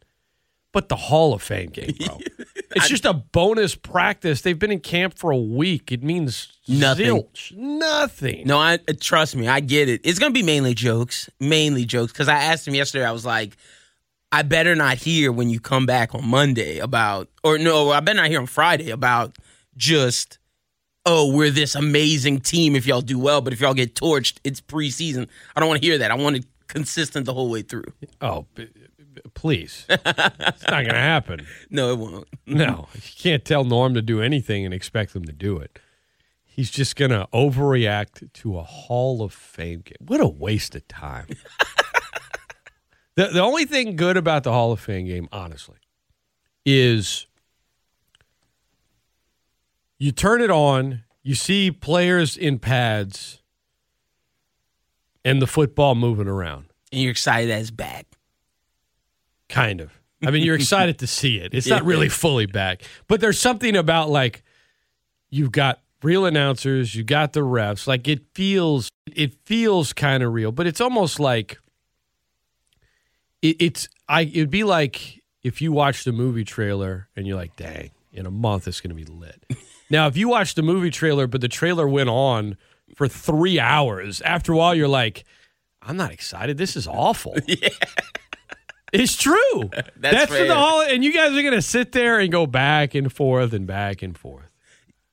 But 0.71 0.87
the 0.87 0.95
Hall 0.95 1.33
of 1.33 1.41
Fame 1.41 1.71
game, 1.71 1.95
bro. 1.99 2.19
it's 2.75 2.87
just 2.87 3.03
a 3.03 3.13
bonus 3.13 3.73
practice. 3.73 4.41
They've 4.41 4.57
been 4.57 4.71
in 4.71 4.81
camp 4.81 5.17
for 5.17 5.31
a 5.31 5.37
week. 5.37 5.91
It 5.91 6.03
means 6.03 6.59
Nothing. 6.67 7.07
zilch. 7.07 7.51
Nothing. 7.57 8.45
no, 8.45 8.59
I 8.59 8.75
uh, 8.75 8.93
trust 8.99 9.35
me. 9.35 9.47
I 9.47 9.61
get 9.61 9.89
it. 9.89 10.01
It's 10.03 10.19
going 10.19 10.31
to 10.31 10.39
be 10.39 10.45
mainly 10.45 10.75
jokes, 10.75 11.27
mainly 11.39 11.85
jokes. 11.85 12.11
Because 12.13 12.27
I 12.27 12.35
asked 12.35 12.67
him 12.67 12.75
yesterday. 12.75 13.03
I 13.03 13.11
was 13.11 13.25
like, 13.25 13.57
I 14.31 14.43
better 14.43 14.75
not 14.75 14.97
hear 14.97 15.31
when 15.31 15.49
you 15.49 15.59
come 15.59 15.87
back 15.87 16.13
on 16.13 16.27
Monday 16.27 16.77
about, 16.77 17.29
or 17.43 17.57
no, 17.57 17.89
I 17.89 17.99
better 18.01 18.17
not 18.17 18.29
hear 18.29 18.39
on 18.39 18.45
Friday 18.45 18.91
about 18.91 19.35
just, 19.75 20.37
oh, 21.05 21.33
we're 21.33 21.51
this 21.51 21.75
amazing 21.75 22.39
team 22.39 22.75
if 22.75 22.85
y'all 22.85 23.01
do 23.01 23.17
well, 23.17 23.41
but 23.41 23.53
if 23.53 23.61
y'all 23.61 23.73
get 23.73 23.95
torched, 23.95 24.37
it's 24.43 24.61
preseason. 24.61 25.27
I 25.55 25.59
don't 25.59 25.69
want 25.69 25.81
to 25.81 25.87
hear 25.87 25.97
that. 25.97 26.11
I 26.11 26.15
want 26.15 26.37
it 26.37 26.45
consistent 26.67 27.25
the 27.25 27.33
whole 27.33 27.49
way 27.49 27.61
through. 27.61 27.85
Oh, 28.21 28.45
b- 28.55 28.69
b- 29.13 29.21
please. 29.33 29.85
it's 29.89 30.05
not 30.05 30.83
going 30.83 30.89
to 30.89 30.93
happen. 30.93 31.45
No, 31.69 31.91
it 31.91 31.97
won't. 31.97 32.27
No, 32.45 32.87
you 32.93 33.01
can't 33.17 33.43
tell 33.43 33.63
Norm 33.63 33.93
to 33.95 34.01
do 34.01 34.21
anything 34.21 34.65
and 34.65 34.73
expect 34.73 35.15
him 35.15 35.25
to 35.25 35.33
do 35.33 35.57
it. 35.57 35.79
He's 36.43 36.69
just 36.69 36.95
going 36.95 37.11
to 37.11 37.27
overreact 37.33 38.33
to 38.33 38.57
a 38.57 38.63
Hall 38.63 39.21
of 39.21 39.33
Fame 39.33 39.81
game. 39.81 39.95
What 40.05 40.19
a 40.19 40.27
waste 40.27 40.75
of 40.75 40.87
time. 40.87 41.27
the, 43.15 43.27
the 43.27 43.41
only 43.41 43.65
thing 43.65 43.95
good 43.95 44.17
about 44.17 44.43
the 44.43 44.51
Hall 44.51 44.71
of 44.71 44.79
Fame 44.79 45.05
game, 45.05 45.29
honestly, 45.31 45.77
is 46.65 47.27
you 49.99 50.11
turn 50.11 50.41
it 50.41 50.49
on, 50.49 51.03
you 51.21 51.35
see 51.35 51.69
players 51.69 52.37
in 52.37 52.57
pads, 52.57 53.41
and 55.23 55.41
the 55.41 55.47
football 55.47 55.93
moving 55.93 56.27
around. 56.27 56.65
And 56.91 57.01
you're 57.01 57.11
excited 57.11 57.49
that 57.49 57.59
it's 57.59 57.71
back. 57.71 58.07
Kind 59.49 59.81
of. 59.81 59.91
I 60.25 60.31
mean, 60.31 60.43
you're 60.43 60.55
excited 60.55 60.99
to 60.99 61.07
see 61.07 61.37
it. 61.37 61.53
It's 61.53 61.67
not 61.75 61.85
really 61.85 62.09
fully 62.09 62.45
back, 62.45 62.83
but 63.07 63.21
there's 63.21 63.39
something 63.39 63.75
about 63.75 64.09
like 64.09 64.43
you've 65.29 65.51
got 65.51 65.81
real 66.01 66.25
announcers, 66.25 66.95
you 66.95 67.03
got 67.03 67.33
the 67.33 67.41
refs. 67.41 67.87
Like 67.87 68.07
it 68.07 68.23
feels, 68.33 68.89
it 69.13 69.33
feels 69.45 69.93
kind 69.93 70.23
of 70.23 70.33
real, 70.33 70.51
but 70.51 70.65
it's 70.67 70.81
almost 70.81 71.19
like 71.19 71.59
it, 73.41 73.57
it's. 73.59 73.89
I. 74.07 74.21
It'd 74.21 74.49
be 74.49 74.63
like 74.63 75.21
if 75.43 75.61
you 75.61 75.71
watched 75.71 76.07
a 76.07 76.11
movie 76.11 76.43
trailer 76.43 77.07
and 77.15 77.27
you're 77.27 77.37
like, 77.37 77.55
"Dang, 77.55 77.91
in 78.11 78.25
a 78.25 78.31
month 78.31 78.67
it's 78.67 78.81
going 78.81 78.95
to 78.95 78.95
be 78.95 79.05
lit." 79.05 79.45
Now, 79.89 80.07
if 80.07 80.17
you 80.17 80.29
watched 80.29 80.55
the 80.55 80.61
movie 80.61 80.91
trailer, 80.91 81.27
but 81.27 81.41
the 81.41 81.47
trailer 81.47 81.87
went 81.87 82.09
on 82.09 82.57
for 82.95 83.07
three 83.07 83.59
hours, 83.59 84.21
after 84.21 84.53
a 84.53 84.57
while 84.57 84.75
you're 84.75 84.87
like, 84.87 85.23
"I'm 85.81 85.97
not 85.97 86.11
excited. 86.11 86.57
This 86.57 86.75
is 86.75 86.87
awful." 86.87 87.35
yeah. 87.47 87.69
It's 88.91 89.15
true. 89.15 89.69
That's 89.97 90.31
for 90.31 90.43
the 90.45 90.55
whole, 90.55 90.81
and 90.81 91.03
you 91.03 91.13
guys 91.13 91.35
are 91.35 91.43
gonna 91.43 91.61
sit 91.61 91.91
there 91.91 92.19
and 92.19 92.31
go 92.31 92.45
back 92.45 92.95
and 92.95 93.11
forth 93.11 93.53
and 93.53 93.67
back 93.67 94.01
and 94.01 94.17
forth. 94.17 94.45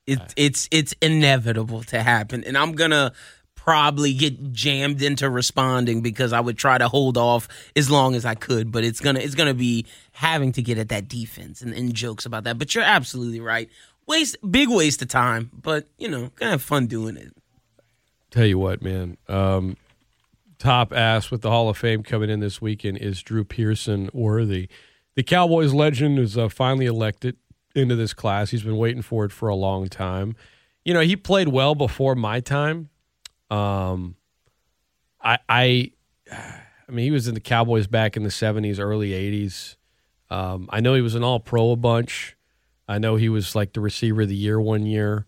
It, 0.06 0.20
it's 0.36 0.68
it's 0.70 0.94
inevitable 1.02 1.82
to 1.84 2.02
happen, 2.02 2.44
and 2.44 2.56
I'm 2.56 2.72
gonna 2.72 3.12
probably 3.54 4.14
get 4.14 4.52
jammed 4.52 5.02
into 5.02 5.28
responding 5.28 6.00
because 6.00 6.32
I 6.32 6.38
would 6.38 6.56
try 6.56 6.78
to 6.78 6.86
hold 6.86 7.18
off 7.18 7.48
as 7.74 7.90
long 7.90 8.14
as 8.14 8.24
I 8.24 8.36
could, 8.36 8.70
but 8.70 8.84
it's 8.84 9.00
gonna 9.00 9.18
it's 9.18 9.34
gonna 9.34 9.54
be 9.54 9.86
having 10.12 10.52
to 10.52 10.62
get 10.62 10.78
at 10.78 10.90
that 10.90 11.08
defense 11.08 11.62
and, 11.62 11.74
and 11.74 11.92
jokes 11.92 12.24
about 12.24 12.44
that. 12.44 12.58
But 12.58 12.74
you're 12.74 12.84
absolutely 12.84 13.40
right. 13.40 13.68
Waste 14.06 14.36
big 14.48 14.68
waste 14.68 15.02
of 15.02 15.08
time, 15.08 15.50
but 15.52 15.86
you 15.98 16.08
know, 16.08 16.30
gonna 16.36 16.52
have 16.52 16.62
fun 16.62 16.86
doing 16.86 17.16
it. 17.16 17.32
Tell 18.30 18.46
you 18.46 18.58
what, 18.58 18.82
man. 18.82 19.16
Um, 19.28 19.76
top 20.58 20.92
ass 20.92 21.30
with 21.30 21.42
the 21.42 21.50
Hall 21.50 21.68
of 21.68 21.76
Fame 21.76 22.02
coming 22.02 22.30
in 22.30 22.40
this 22.40 22.60
weekend 22.60 22.98
is 22.98 23.22
Drew 23.22 23.44
Pearson 23.44 24.10
Worthy. 24.12 24.68
The 25.14 25.22
Cowboys 25.22 25.72
legend 25.72 26.18
is 26.18 26.36
uh, 26.36 26.48
finally 26.48 26.86
elected 26.86 27.36
into 27.74 27.96
this 27.96 28.12
class. 28.12 28.50
He's 28.50 28.62
been 28.62 28.76
waiting 28.76 29.02
for 29.02 29.24
it 29.24 29.32
for 29.32 29.48
a 29.48 29.54
long 29.54 29.88
time. 29.88 30.36
You 30.84 30.94
know, 30.94 31.00
he 31.00 31.16
played 31.16 31.48
well 31.48 31.74
before 31.74 32.14
my 32.14 32.40
time. 32.40 32.90
Um, 33.50 34.16
I, 35.20 35.38
I, 35.48 35.90
I 36.30 36.92
mean, 36.92 37.04
he 37.04 37.10
was 37.10 37.28
in 37.28 37.34
the 37.34 37.40
Cowboys 37.40 37.86
back 37.86 38.16
in 38.16 38.22
the 38.22 38.28
'70s, 38.28 38.78
early 38.78 39.10
'80s. 39.10 39.76
Um, 40.30 40.68
I 40.70 40.80
know 40.80 40.94
he 40.94 41.00
was 41.00 41.14
an 41.14 41.24
All 41.24 41.40
Pro 41.40 41.70
a 41.70 41.76
bunch. 41.76 42.35
I 42.88 42.98
know 42.98 43.16
he 43.16 43.28
was 43.28 43.54
like 43.54 43.72
the 43.72 43.80
receiver 43.80 44.22
of 44.22 44.28
the 44.28 44.36
year 44.36 44.60
one 44.60 44.86
year. 44.86 45.26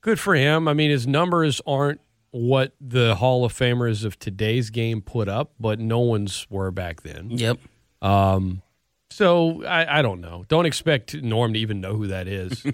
Good 0.00 0.18
for 0.18 0.34
him. 0.34 0.66
I 0.66 0.74
mean, 0.74 0.90
his 0.90 1.06
numbers 1.06 1.60
aren't 1.66 2.00
what 2.32 2.74
the 2.80 3.14
Hall 3.16 3.44
of 3.44 3.52
Famers 3.52 4.04
of 4.04 4.18
today's 4.18 4.70
game 4.70 5.02
put 5.02 5.28
up, 5.28 5.52
but 5.60 5.78
no 5.78 6.00
one's 6.00 6.46
were 6.50 6.70
back 6.70 7.02
then. 7.02 7.30
Yep. 7.30 7.58
Um, 8.00 8.62
so 9.10 9.62
I, 9.64 9.98
I 9.98 10.02
don't 10.02 10.22
know. 10.22 10.44
Don't 10.48 10.64
expect 10.64 11.14
Norm 11.14 11.52
to 11.52 11.58
even 11.58 11.80
know 11.82 11.94
who 11.94 12.06
that 12.08 12.26
is. 12.26 12.64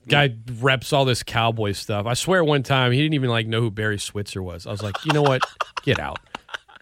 Guy 0.08 0.36
reps 0.60 0.92
all 0.92 1.04
this 1.04 1.24
cowboy 1.24 1.72
stuff. 1.72 2.06
I 2.06 2.14
swear, 2.14 2.44
one 2.44 2.62
time 2.62 2.92
he 2.92 2.98
didn't 3.02 3.14
even 3.14 3.28
like 3.28 3.48
know 3.48 3.60
who 3.60 3.70
Barry 3.70 3.98
Switzer 3.98 4.40
was. 4.40 4.66
I 4.66 4.70
was 4.70 4.82
like, 4.82 5.04
you 5.04 5.12
know 5.12 5.22
what? 5.22 5.42
Get 5.82 5.98
out. 5.98 6.20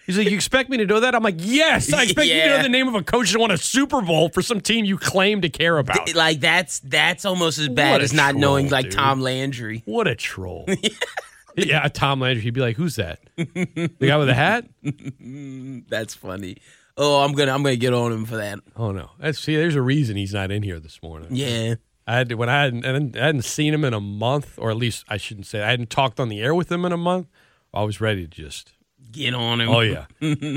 He's 0.07 0.17
like, 0.17 0.31
you 0.31 0.37
expect 0.37 0.71
me 0.71 0.77
to 0.77 0.87
know 0.87 1.01
that? 1.01 1.17
I'm 1.17 1.23
like, 1.23 1.35
yes. 1.39 1.93
I 1.93 2.05
expect 2.05 2.29
you 2.29 2.41
to 2.41 2.49
know 2.49 2.63
the 2.63 2.69
name 2.69 2.87
of 2.87 2.95
a 2.95 3.03
coach 3.03 3.33
that 3.33 3.39
won 3.41 3.51
a 3.51 3.59
Super 3.59 4.01
Bowl 4.01 4.29
for 4.29 4.41
some 4.41 4.61
team 4.61 4.85
you 4.85 4.99
claim 4.99 5.41
to 5.41 5.49
care 5.49 5.79
about. 5.79 6.15
Like 6.15 6.41
that's 6.41 6.79
that's 6.81 7.25
almost 7.25 7.59
as 7.59 7.69
bad 7.69 8.03
as 8.03 8.13
not 8.13 8.31
troll, 8.31 8.41
knowing 8.41 8.69
like 8.69 8.85
dude. 8.85 8.93
Tom 8.93 9.21
Landry. 9.21 9.83
What 9.85 10.07
a 10.07 10.15
troll. 10.15 10.67
yeah, 11.57 11.89
Tom 11.89 12.21
Landry. 12.21 12.43
He'd 12.43 12.55
be 12.55 12.61
like, 12.61 12.77
who's 12.77 12.97
that? 12.97 13.21
The 13.37 13.91
guy 14.01 14.17
with 14.17 14.29
the 14.29 14.35
hat? 14.35 14.67
That's 15.89 16.15
funny. 16.15 16.59
Oh, 16.97 17.23
I'm 17.23 17.33
gonna 17.33 17.53
I'm 17.53 17.63
gonna 17.63 17.77
get 17.77 17.93
on 17.93 18.13
him 18.13 18.25
for 18.25 18.37
that. 18.37 18.61
Oh 18.77 18.93
no. 18.93 19.11
That's 19.19 19.41
see. 19.41 19.57
There's 19.57 19.75
a 19.75 19.83
reason 19.83 20.17
he's 20.17 20.33
not 20.33 20.51
in 20.51 20.63
here 20.63 20.79
this 20.79 21.03
morning. 21.03 21.29
Yeah. 21.33 21.75
I 22.07 22.15
had 22.19 22.29
to, 22.29 22.37
when 22.37 22.49
I 22.49 22.63
hadn't, 22.63 22.85
I 22.85 22.93
hadn't 22.93 23.17
I 23.17 23.27
hadn't 23.27 23.43
seen 23.43 23.75
him 23.75 23.85
in 23.85 23.93
a 23.93 24.01
month, 24.01 24.55
or 24.59 24.71
at 24.71 24.77
least 24.77 25.05
I 25.09 25.17
shouldn't 25.17 25.47
say 25.47 25.63
I 25.63 25.71
hadn't 25.71 25.91
talked 25.91 26.21
on 26.21 26.29
the 26.29 26.41
air 26.41 26.55
with 26.55 26.71
him 26.71 26.85
in 26.85 26.93
a 26.93 26.97
month. 26.97 27.27
I 27.75 27.83
was 27.83 28.01
ready 28.01 28.23
to 28.23 28.29
just 28.29 28.73
Get 29.13 29.35
on 29.35 29.61
him. 29.61 29.69
oh 29.69 29.81
yeah 29.81 30.07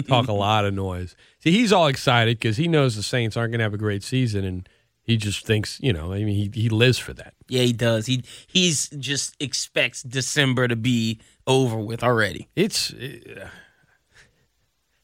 talk 0.07 0.27
a 0.27 0.33
lot 0.33 0.65
of 0.65 0.73
noise. 0.73 1.15
See, 1.39 1.51
he's 1.51 1.71
all 1.71 1.87
excited 1.87 2.37
because 2.39 2.57
he 2.57 2.67
knows 2.67 2.95
the 2.95 3.03
Saints 3.03 3.37
aren't 3.37 3.51
going 3.51 3.59
to 3.59 3.63
have 3.63 3.73
a 3.73 3.77
great 3.77 4.03
season, 4.03 4.43
and 4.43 4.67
he 5.03 5.17
just 5.17 5.45
thinks 5.45 5.79
you 5.81 5.93
know. 5.93 6.13
I 6.13 6.23
mean, 6.23 6.35
he 6.35 6.61
he 6.61 6.69
lives 6.69 6.97
for 6.97 7.13
that. 7.13 7.33
Yeah, 7.47 7.63
he 7.63 7.73
does. 7.73 8.05
He 8.05 8.23
he's 8.47 8.89
just 8.89 9.35
expects 9.39 10.03
December 10.03 10.67
to 10.67 10.75
be 10.75 11.19
over 11.47 11.77
with 11.77 12.03
already. 12.03 12.47
It's. 12.55 12.93
uh, 12.93 13.47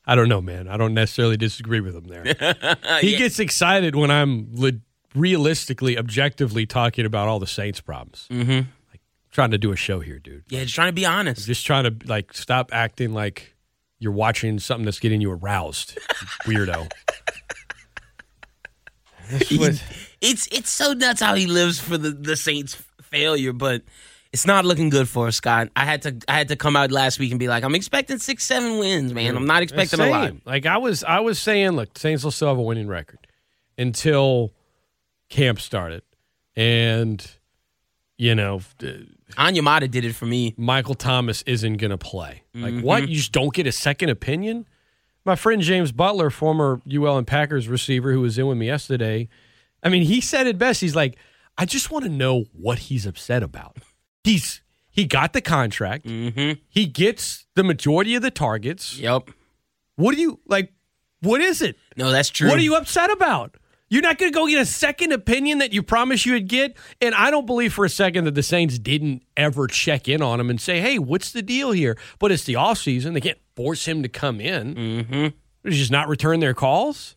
I 0.07 0.13
don't 0.15 0.29
know, 0.29 0.41
man. 0.41 0.67
I 0.67 0.77
don't 0.77 0.93
necessarily 0.93 1.37
disagree 1.37 1.79
with 1.79 1.95
him 1.95 2.03
there. 2.03 2.23
he 3.01 3.17
gets 3.17 3.39
excited 3.39 3.95
when 3.95 4.11
I'm 4.11 4.49
le- 4.53 4.73
realistically, 5.15 5.97
objectively 5.97 6.65
talking 6.67 7.05
about 7.05 7.27
all 7.27 7.39
the 7.39 7.47
Saints' 7.47 7.81
problems. 7.81 8.27
Mm-hmm. 8.29 8.69
Trying 9.35 9.51
to 9.51 9.57
do 9.57 9.73
a 9.73 9.75
show 9.75 9.99
here, 9.99 10.17
dude. 10.17 10.45
Yeah, 10.47 10.61
just 10.63 10.75
trying 10.75 10.87
to 10.87 10.93
be 10.93 11.05
honest. 11.05 11.45
Just 11.45 11.65
trying 11.65 11.83
to 11.83 12.07
like 12.07 12.33
stop 12.33 12.69
acting 12.71 13.13
like 13.13 13.53
you're 13.99 14.13
watching 14.13 14.59
something 14.59 14.85
that's 14.85 14.97
getting 15.01 15.19
you 15.19 15.29
aroused, 15.29 15.97
weirdo. 16.45 16.89
What- 19.59 19.83
It's 20.21 20.47
it's 20.53 20.69
so 20.69 20.93
nuts 20.93 21.19
how 21.19 21.35
he 21.35 21.47
lives 21.47 21.79
for 21.81 21.97
the 21.97 22.11
the 22.11 22.37
Saints' 22.37 22.81
failure, 23.01 23.51
but 23.51 23.81
it's 24.31 24.45
not 24.45 24.63
looking 24.63 24.87
good 24.89 25.09
for 25.09 25.27
us, 25.27 25.35
Scott. 25.35 25.67
I 25.75 25.83
had 25.83 26.01
to 26.03 26.15
I 26.29 26.37
had 26.37 26.47
to 26.47 26.55
come 26.55 26.77
out 26.77 26.91
last 26.91 27.19
week 27.19 27.31
and 27.31 27.39
be 27.39 27.49
like, 27.49 27.65
I'm 27.65 27.75
expecting 27.75 28.19
six 28.19 28.45
seven 28.45 28.79
wins, 28.79 29.13
man. 29.13 29.35
I'm 29.35 29.45
not 29.47 29.63
expecting 29.63 29.99
a 29.99 30.07
lot. 30.07 30.33
Like 30.45 30.65
I 30.65 30.77
was, 30.77 31.03
I 31.03 31.19
was 31.19 31.39
saying, 31.39 31.71
look, 31.71 31.97
Saints 31.97 32.23
will 32.23 32.31
still 32.31 32.47
have 32.47 32.57
a 32.57 32.61
winning 32.61 32.87
record 32.87 33.27
until 33.77 34.53
camp 35.29 35.59
started, 35.59 36.03
and 36.55 37.29
you 38.17 38.33
know, 38.33 38.61
Onyemata 39.35 39.89
did 39.89 40.05
it 40.05 40.13
for 40.13 40.25
me. 40.25 40.53
Michael 40.57 40.95
Thomas 40.95 41.41
isn't 41.43 41.77
going 41.77 41.91
to 41.91 41.97
play. 41.97 42.43
Like 42.53 42.73
Mm-hmm. 42.73 42.81
what? 42.81 43.07
You 43.09 43.15
just 43.17 43.31
don't 43.31 43.53
get 43.53 43.67
a 43.67 43.71
second 43.71 44.09
opinion. 44.09 44.65
My 45.25 45.35
friend 45.35 45.61
James 45.61 45.91
Butler, 45.91 46.29
former 46.29 46.81
UL 46.91 47.17
and 47.17 47.25
Packers 47.27 47.67
receiver, 47.67 48.11
who 48.11 48.21
was 48.21 48.37
in 48.37 48.45
with 48.47 48.57
me 48.57 48.67
yesterday, 48.67 49.27
I 49.83 49.89
mean, 49.89 50.03
he 50.03 50.21
said 50.21 50.45
it 50.47 50.57
best. 50.57 50.81
He's 50.81 50.95
like, 50.95 51.17
I 51.57 51.65
just 51.65 51.89
want 51.91 52.05
to 52.05 52.11
know 52.11 52.45
what 52.53 52.77
he's 52.79 53.05
upset 53.05 53.41
about. 53.43 53.77
He's 54.23 54.61
he 54.89 55.05
got 55.05 55.33
the 55.33 55.41
contract. 55.41 56.05
Mm-hmm. 56.05 56.59
He 56.69 56.85
gets 56.85 57.45
the 57.55 57.63
majority 57.63 58.15
of 58.15 58.21
the 58.21 58.31
targets. 58.31 58.97
Yep. 58.97 59.29
What 59.95 60.15
do 60.15 60.21
you 60.21 60.39
like? 60.47 60.71
What 61.21 61.41
is 61.41 61.61
it? 61.61 61.75
No, 61.97 62.11
that's 62.11 62.29
true. 62.29 62.49
What 62.49 62.57
are 62.59 62.61
you 62.63 62.75
upset 62.75 63.09
about? 63.11 63.55
You're 63.87 64.01
not 64.01 64.17
going 64.17 64.31
to 64.31 64.35
go 64.35 64.47
get 64.47 64.59
a 64.59 64.65
second 64.65 65.11
opinion 65.11 65.59
that 65.59 65.71
you 65.71 65.83
promised 65.83 66.25
you 66.25 66.33
would 66.33 66.47
get. 66.47 66.75
And 67.01 67.13
I 67.13 67.29
don't 67.29 67.45
believe 67.45 67.73
for 67.73 67.85
a 67.85 67.89
second 67.89 68.25
that 68.25 68.33
the 68.33 68.43
Saints 68.43 68.79
didn't 68.79 69.23
ever 69.37 69.67
check 69.67 70.07
in 70.07 70.21
on 70.21 70.39
him 70.39 70.49
and 70.49 70.59
say, 70.59 70.81
hey, 70.81 70.97
what's 70.97 71.31
the 71.31 71.41
deal 71.41 71.71
here? 71.71 71.97
But 72.19 72.31
it's 72.31 72.45
the 72.45 72.53
offseason. 72.53 73.13
They 73.13 73.21
can't 73.21 73.37
force 73.55 73.85
him 73.85 74.01
to 74.01 74.09
come 74.09 74.41
in. 74.41 74.75
Mm-hmm. 74.75 75.69
Just 75.69 75.91
not 75.91 76.07
return 76.07 76.39
their 76.39 76.53
calls. 76.53 77.15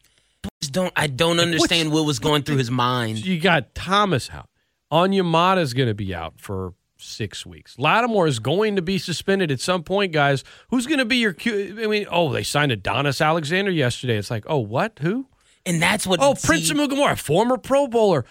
just 0.60 0.72
don't 0.72 0.92
I 0.96 1.06
don't 1.06 1.40
understand 1.40 1.90
what 1.90 2.04
was 2.04 2.18
going 2.18 2.42
through 2.42 2.56
his 2.56 2.70
mind. 2.70 3.24
You 3.24 3.40
got 3.40 3.74
Thomas 3.74 4.30
out. 4.30 4.48
Onyemata 4.92 5.58
is 5.58 5.74
going 5.74 5.88
to 5.88 5.94
be 5.94 6.14
out 6.14 6.40
for 6.40 6.74
six 6.96 7.46
weeks. 7.46 7.78
Lattimore 7.78 8.26
is 8.26 8.38
going 8.38 8.76
to 8.76 8.82
be 8.82 8.98
suspended 8.98 9.50
at 9.50 9.60
some 9.60 9.82
point, 9.82 10.12
guys. 10.12 10.44
Who's 10.70 10.86
going 10.86 10.98
to 10.98 11.04
be 11.04 11.18
your 11.18 11.32
Q? 11.32 11.78
I 11.82 11.86
mean, 11.86 12.06
oh, 12.10 12.32
they 12.32 12.42
signed 12.42 12.72
Adonis 12.72 13.20
Alexander 13.20 13.70
yesterday. 13.70 14.16
It's 14.16 14.30
like, 14.30 14.44
oh, 14.46 14.58
what? 14.58 14.98
Who? 15.00 15.26
And 15.68 15.80
that's 15.82 16.06
what 16.06 16.18
Oh, 16.20 16.34
Prince 16.34 16.70
Amukamara, 16.72 17.18
former 17.18 17.58
Pro 17.58 17.86
Bowler. 17.86 18.24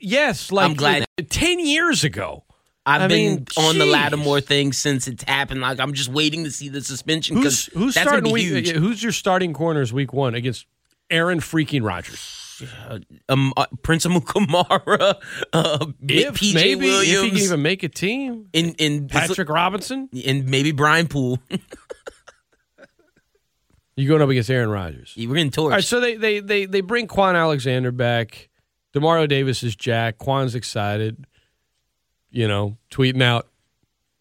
Yes, 0.00 0.50
like 0.52 0.64
I'm 0.70 0.74
glad- 0.76 1.04
10 1.28 1.58
years 1.60 2.04
ago. 2.04 2.44
I've 2.86 3.02
I 3.02 3.06
been 3.08 3.34
mean, 3.34 3.46
on 3.58 3.76
the. 3.78 3.84
Lattimore 3.84 4.40
thing 4.40 4.72
since 4.72 5.06
it's 5.08 5.22
happened. 5.24 5.60
Like 5.60 5.78
I'm 5.78 5.92
just 5.92 6.08
waiting 6.08 6.44
to 6.44 6.50
see 6.50 6.70
the 6.70 6.80
suspension 6.80 7.36
Who's 7.36 7.66
because 7.66 7.66
who's 7.74 7.94
that's 7.94 8.06
starting 8.08 8.24
be 8.30 8.32
week, 8.32 8.44
huge. 8.46 8.70
yeah, 8.72 8.78
Who's 8.78 9.02
your 9.02 9.12
starting 9.12 9.52
corners 9.52 9.92
week 9.92 10.14
one 10.14 10.34
against 10.34 10.64
Aaron 11.10 11.40
freaking 11.40 11.84
Rodgers? 11.84 12.44
Um, 13.28 13.52
uh, 13.56 13.66
Prince 13.82 14.04
Amukamara, 14.04 15.14
uh, 15.52 15.86
If 16.08 16.34
PJ 16.34 16.54
maybe 16.54 16.88
if 16.88 17.22
he 17.22 17.28
can 17.30 17.38
even 17.38 17.62
make 17.62 17.84
a 17.84 17.88
team, 17.88 18.48
and 18.52 18.74
and 18.80 19.08
Patrick 19.08 19.48
Robinson. 19.48 20.08
and 20.26 20.48
maybe 20.48 20.72
Brian 20.72 21.06
Poole. 21.06 21.38
You 23.98 24.08
going 24.08 24.22
up 24.22 24.28
against 24.28 24.48
Aaron 24.48 24.70
Rodgers? 24.70 25.14
We're 25.16 25.34
getting 25.34 25.50
torched. 25.50 25.62
All 25.64 25.70
right, 25.70 25.84
so 25.84 25.98
they 25.98 26.14
they 26.14 26.38
they 26.38 26.66
they 26.66 26.80
bring 26.82 27.08
Kwon 27.08 27.34
Alexander 27.34 27.90
back. 27.90 28.48
Demario 28.94 29.28
Davis 29.28 29.64
is 29.64 29.74
jack. 29.74 30.18
Kwon's 30.18 30.54
excited. 30.54 31.26
You 32.30 32.46
know, 32.46 32.76
tweeting 32.92 33.22
out 33.22 33.48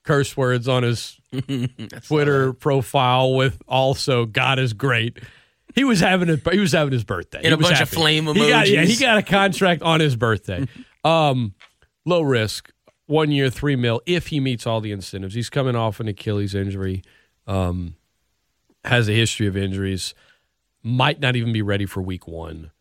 curse 0.04 0.36
words 0.36 0.68
on 0.68 0.82
his 0.82 1.20
Twitter 2.08 2.54
profile 2.54 3.36
with 3.36 3.62
also 3.68 4.26
"God 4.26 4.58
is 4.58 4.74
great." 4.74 5.20
He 5.76 5.84
was 5.84 6.00
having 6.00 6.30
a, 6.30 6.38
he 6.52 6.58
was 6.58 6.72
having 6.72 6.92
his 6.92 7.04
birthday 7.04 7.38
And 7.38 7.48
He 7.48 7.54
a 7.54 7.58
was 7.58 7.68
bunch 7.68 7.82
of 7.82 7.90
happy. 7.90 7.96
flame 7.98 8.26
He 8.26 8.50
got, 8.50 8.68
yeah, 8.68 8.82
he 8.82 8.96
got 8.96 9.20
a 9.20 9.22
contract 9.22 9.84
on 9.84 10.00
his 10.00 10.16
birthday. 10.16 10.66
um, 11.04 11.54
low 12.04 12.22
risk, 12.22 12.74
one 13.06 13.30
year, 13.30 13.52
three 13.52 13.76
mil 13.76 14.02
if 14.08 14.28
he 14.28 14.40
meets 14.40 14.66
all 14.66 14.82
the 14.82 14.92
incentives. 14.92 15.36
He's 15.36 15.52
coming 15.52 15.76
off 15.76 16.00
an 16.00 16.08
Achilles 16.08 16.56
injury. 16.56 17.04
Um, 17.46 17.96
has 18.86 19.10
a 19.10 19.14
history 19.14 19.48
of 19.48 19.58
injuries. 19.58 20.14
Might 20.84 21.20
not 21.20 21.36
even 21.36 21.52
be 21.52 21.62
ready 21.62 21.86
for 21.86 22.02
week 22.02 22.28
one. 22.28 22.72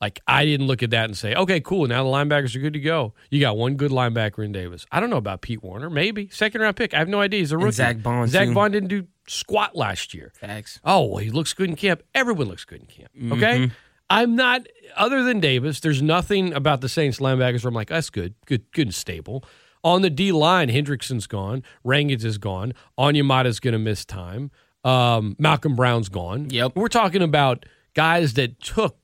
Like 0.00 0.20
I 0.26 0.44
didn't 0.44 0.66
look 0.66 0.82
at 0.82 0.90
that 0.90 1.06
and 1.06 1.16
say, 1.16 1.34
okay, 1.34 1.58
cool. 1.60 1.86
Now 1.86 2.04
the 2.04 2.10
linebackers 2.10 2.54
are 2.54 2.60
good 2.60 2.74
to 2.74 2.80
go. 2.80 3.14
You 3.30 3.40
got 3.40 3.56
one 3.56 3.76
good 3.76 3.90
linebacker 3.90 4.44
in 4.44 4.52
Davis. 4.52 4.84
I 4.92 5.00
don't 5.00 5.08
know 5.08 5.16
about 5.16 5.40
Pete 5.40 5.62
Werner. 5.62 5.88
Maybe 5.88 6.28
second 6.28 6.60
round 6.60 6.76
pick. 6.76 6.92
I 6.92 6.98
have 6.98 7.08
no 7.08 7.20
idea. 7.20 7.40
He's 7.40 7.52
a 7.52 7.58
rookie. 7.58 7.72
Zach 7.72 8.02
Baun, 8.02 8.28
Zach. 8.28 8.52
Baun 8.52 8.70
didn't 8.70 8.90
do 8.90 9.06
squat 9.26 9.74
last 9.74 10.12
year. 10.12 10.32
Facts. 10.38 10.80
Oh, 10.84 11.06
well, 11.06 11.16
he 11.18 11.30
looks 11.30 11.54
good 11.54 11.70
in 11.70 11.76
camp. 11.76 12.02
Everyone 12.14 12.46
looks 12.46 12.64
good 12.64 12.80
in 12.80 12.86
camp. 12.86 13.10
Mm-hmm. 13.16 13.32
Okay. 13.32 13.70
I'm 14.08 14.36
not 14.36 14.66
other 14.96 15.24
than 15.24 15.40
Davis. 15.40 15.80
There's 15.80 16.02
nothing 16.02 16.52
about 16.52 16.82
the 16.82 16.88
Saints 16.88 17.18
linebackers 17.18 17.64
where 17.64 17.70
I'm 17.70 17.74
like, 17.74 17.88
that's 17.88 18.10
good, 18.10 18.34
good, 18.44 18.70
good 18.72 18.88
and 18.88 18.94
stable. 18.94 19.44
On 19.82 20.02
the 20.02 20.10
D 20.10 20.30
line, 20.30 20.68
Hendrickson's 20.68 21.26
gone. 21.26 21.62
Rankins 21.84 22.24
is 22.24 22.38
gone. 22.38 22.74
Onyemata's 22.98 23.60
going 23.60 23.72
to 23.72 23.78
miss 23.78 24.04
time. 24.04 24.50
Um, 24.86 25.34
Malcolm 25.38 25.74
Brown's 25.76 26.08
gone. 26.08 26.50
Yep. 26.50 26.72
We're 26.76 26.88
talking 26.88 27.22
about 27.22 27.66
guys 27.94 28.34
that 28.34 28.60
took 28.60 28.96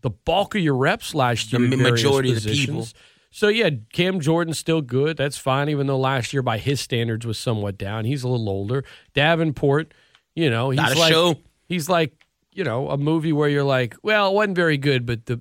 the 0.00 0.10
bulk 0.10 0.54
of 0.54 0.60
your 0.62 0.76
reps 0.76 1.14
last 1.14 1.50
The 1.50 1.58
year. 1.58 1.68
various 1.68 1.90
majority 1.90 2.32
of 2.36 2.42
the 2.42 2.50
people. 2.52 2.86
So 3.30 3.48
yeah, 3.48 3.70
Cam 3.92 4.20
Jordan's 4.20 4.58
still 4.58 4.80
good. 4.80 5.16
That's 5.16 5.36
fine, 5.36 5.68
even 5.68 5.86
though 5.86 5.98
last 5.98 6.32
year 6.32 6.42
by 6.42 6.58
his 6.58 6.80
standards 6.80 7.26
was 7.26 7.38
somewhat 7.38 7.76
down. 7.78 8.04
He's 8.06 8.22
a 8.24 8.28
little 8.28 8.48
older. 8.48 8.84
Davenport, 9.14 9.92
you 10.34 10.48
know, 10.50 10.70
he's 10.70 10.80
Got 10.80 10.96
a 10.96 10.98
like 10.98 11.12
show. 11.12 11.36
he's 11.68 11.88
like 11.88 12.14
you 12.54 12.64
know 12.64 12.88
a 12.90 12.96
movie 12.96 13.32
where 13.32 13.48
you're 13.48 13.62
like, 13.64 13.94
well, 14.02 14.30
it 14.30 14.34
wasn't 14.34 14.56
very 14.56 14.78
good, 14.78 15.04
but 15.06 15.26
the 15.26 15.40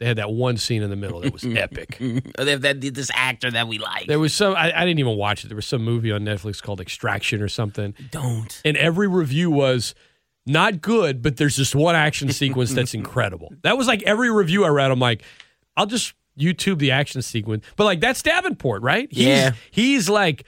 they 0.00 0.06
had 0.06 0.18
that 0.18 0.30
one 0.30 0.56
scene 0.56 0.82
in 0.82 0.90
the 0.90 0.96
middle 0.96 1.20
that 1.20 1.32
was 1.32 1.44
epic. 1.56 1.96
They 2.38 2.50
have 2.50 2.62
that 2.62 2.80
this 2.80 3.10
actor 3.14 3.50
that 3.50 3.68
we 3.68 3.78
like. 3.78 4.06
There 4.06 4.18
was 4.18 4.34
some 4.34 4.54
I, 4.54 4.72
I 4.76 4.84
didn't 4.84 4.98
even 4.98 5.16
watch 5.16 5.44
it. 5.44 5.48
There 5.48 5.56
was 5.56 5.66
some 5.66 5.82
movie 5.84 6.10
on 6.12 6.22
Netflix 6.22 6.62
called 6.62 6.80
Extraction 6.80 7.40
or 7.40 7.48
something, 7.48 7.94
Don't. 8.10 8.60
and 8.64 8.76
every 8.76 9.06
review 9.08 9.50
was 9.50 9.94
not 10.46 10.82
good, 10.82 11.22
but 11.22 11.36
there's 11.38 11.56
this 11.56 11.74
one 11.74 11.94
action 11.94 12.30
sequence 12.32 12.72
that's 12.74 12.92
incredible. 12.94 13.52
That 13.62 13.78
was 13.78 13.86
like 13.86 14.02
every 14.02 14.30
review 14.30 14.64
I 14.64 14.68
read. 14.68 14.90
I'm 14.90 14.98
like, 15.00 15.22
I'll 15.76 15.86
just 15.86 16.12
YouTube 16.38 16.78
the 16.78 16.90
action 16.90 17.22
sequence. 17.22 17.64
But 17.76 17.84
like 17.84 18.00
that's 18.00 18.20
Davenport, 18.22 18.82
right? 18.82 19.08
He's, 19.10 19.26
Yeah. 19.26 19.52
He's 19.70 20.08
like, 20.10 20.44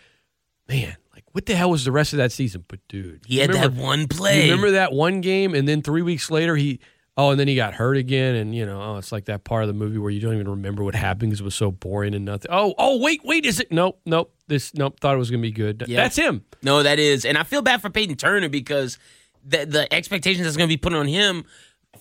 man, 0.69 0.97
like 1.15 1.25
what 1.33 1.47
the 1.47 1.55
hell 1.55 1.71
was 1.71 1.85
the 1.85 1.93
rest 1.93 2.13
of 2.13 2.17
that 2.19 2.33
season? 2.33 2.65
But 2.69 2.81
dude, 2.89 3.23
He 3.27 3.39
had 3.39 3.51
remember, 3.51 3.75
that 3.77 3.83
one 3.83 4.01
you 4.01 4.07
play. 4.09 4.43
remember 4.51 4.73
that 4.73 4.93
one 4.93 5.21
game, 5.21 5.55
and 5.55 5.67
then 5.69 5.81
three 5.83 6.03
weeks 6.03 6.31
later 6.31 6.57
he. 6.57 6.81
Oh, 7.19 7.31
and 7.31 7.41
then 7.41 7.49
he 7.49 7.57
got 7.57 7.73
hurt 7.73 7.97
again, 7.97 8.35
and 8.35 8.55
you 8.55 8.67
know, 8.67 8.81
oh, 8.81 8.97
it's 8.99 9.11
like 9.11 9.25
that 9.25 9.45
part 9.45 9.63
of 9.63 9.69
the 9.69 9.75
movie 9.75 9.97
where 9.97 10.11
you 10.11 10.21
don't 10.21 10.35
even 10.35 10.49
remember 10.49 10.85
what 10.85 10.95
happened 10.95 11.31
because 11.31 11.41
it 11.41 11.45
was 11.45 11.55
so 11.55 11.71
boring 11.71 12.15
and 12.15 12.27
nothing. 12.27 12.51
Oh, 12.51 12.75
oh, 12.77 12.99
wait, 12.99 13.23
wait, 13.25 13.47
is 13.47 13.59
it? 13.59 13.73
Nope, 13.73 14.01
nope. 14.05 14.35
This, 14.49 14.75
nope. 14.75 15.01
Thought 15.01 15.15
it 15.15 15.19
was 15.19 15.31
gonna 15.31 15.43
be 15.43 15.51
good. 15.51 15.85
Yeah. 15.87 16.03
That's 16.03 16.17
him. 16.17 16.45
No, 16.63 16.83
that 16.83 16.99
is, 16.99 17.25
and 17.25 17.39
I 17.39 17.43
feel 17.45 17.63
bad 17.63 17.81
for 17.81 17.89
Peyton 17.91 18.17
Turner 18.17 18.49
because 18.51 18.99
the 19.47 19.65
the 19.65 19.95
expectations 19.95 20.45
that's 20.45 20.57
going 20.57 20.69
to 20.69 20.73
be 20.73 20.77
put 20.77 20.93
on 20.93 21.07
him, 21.07 21.45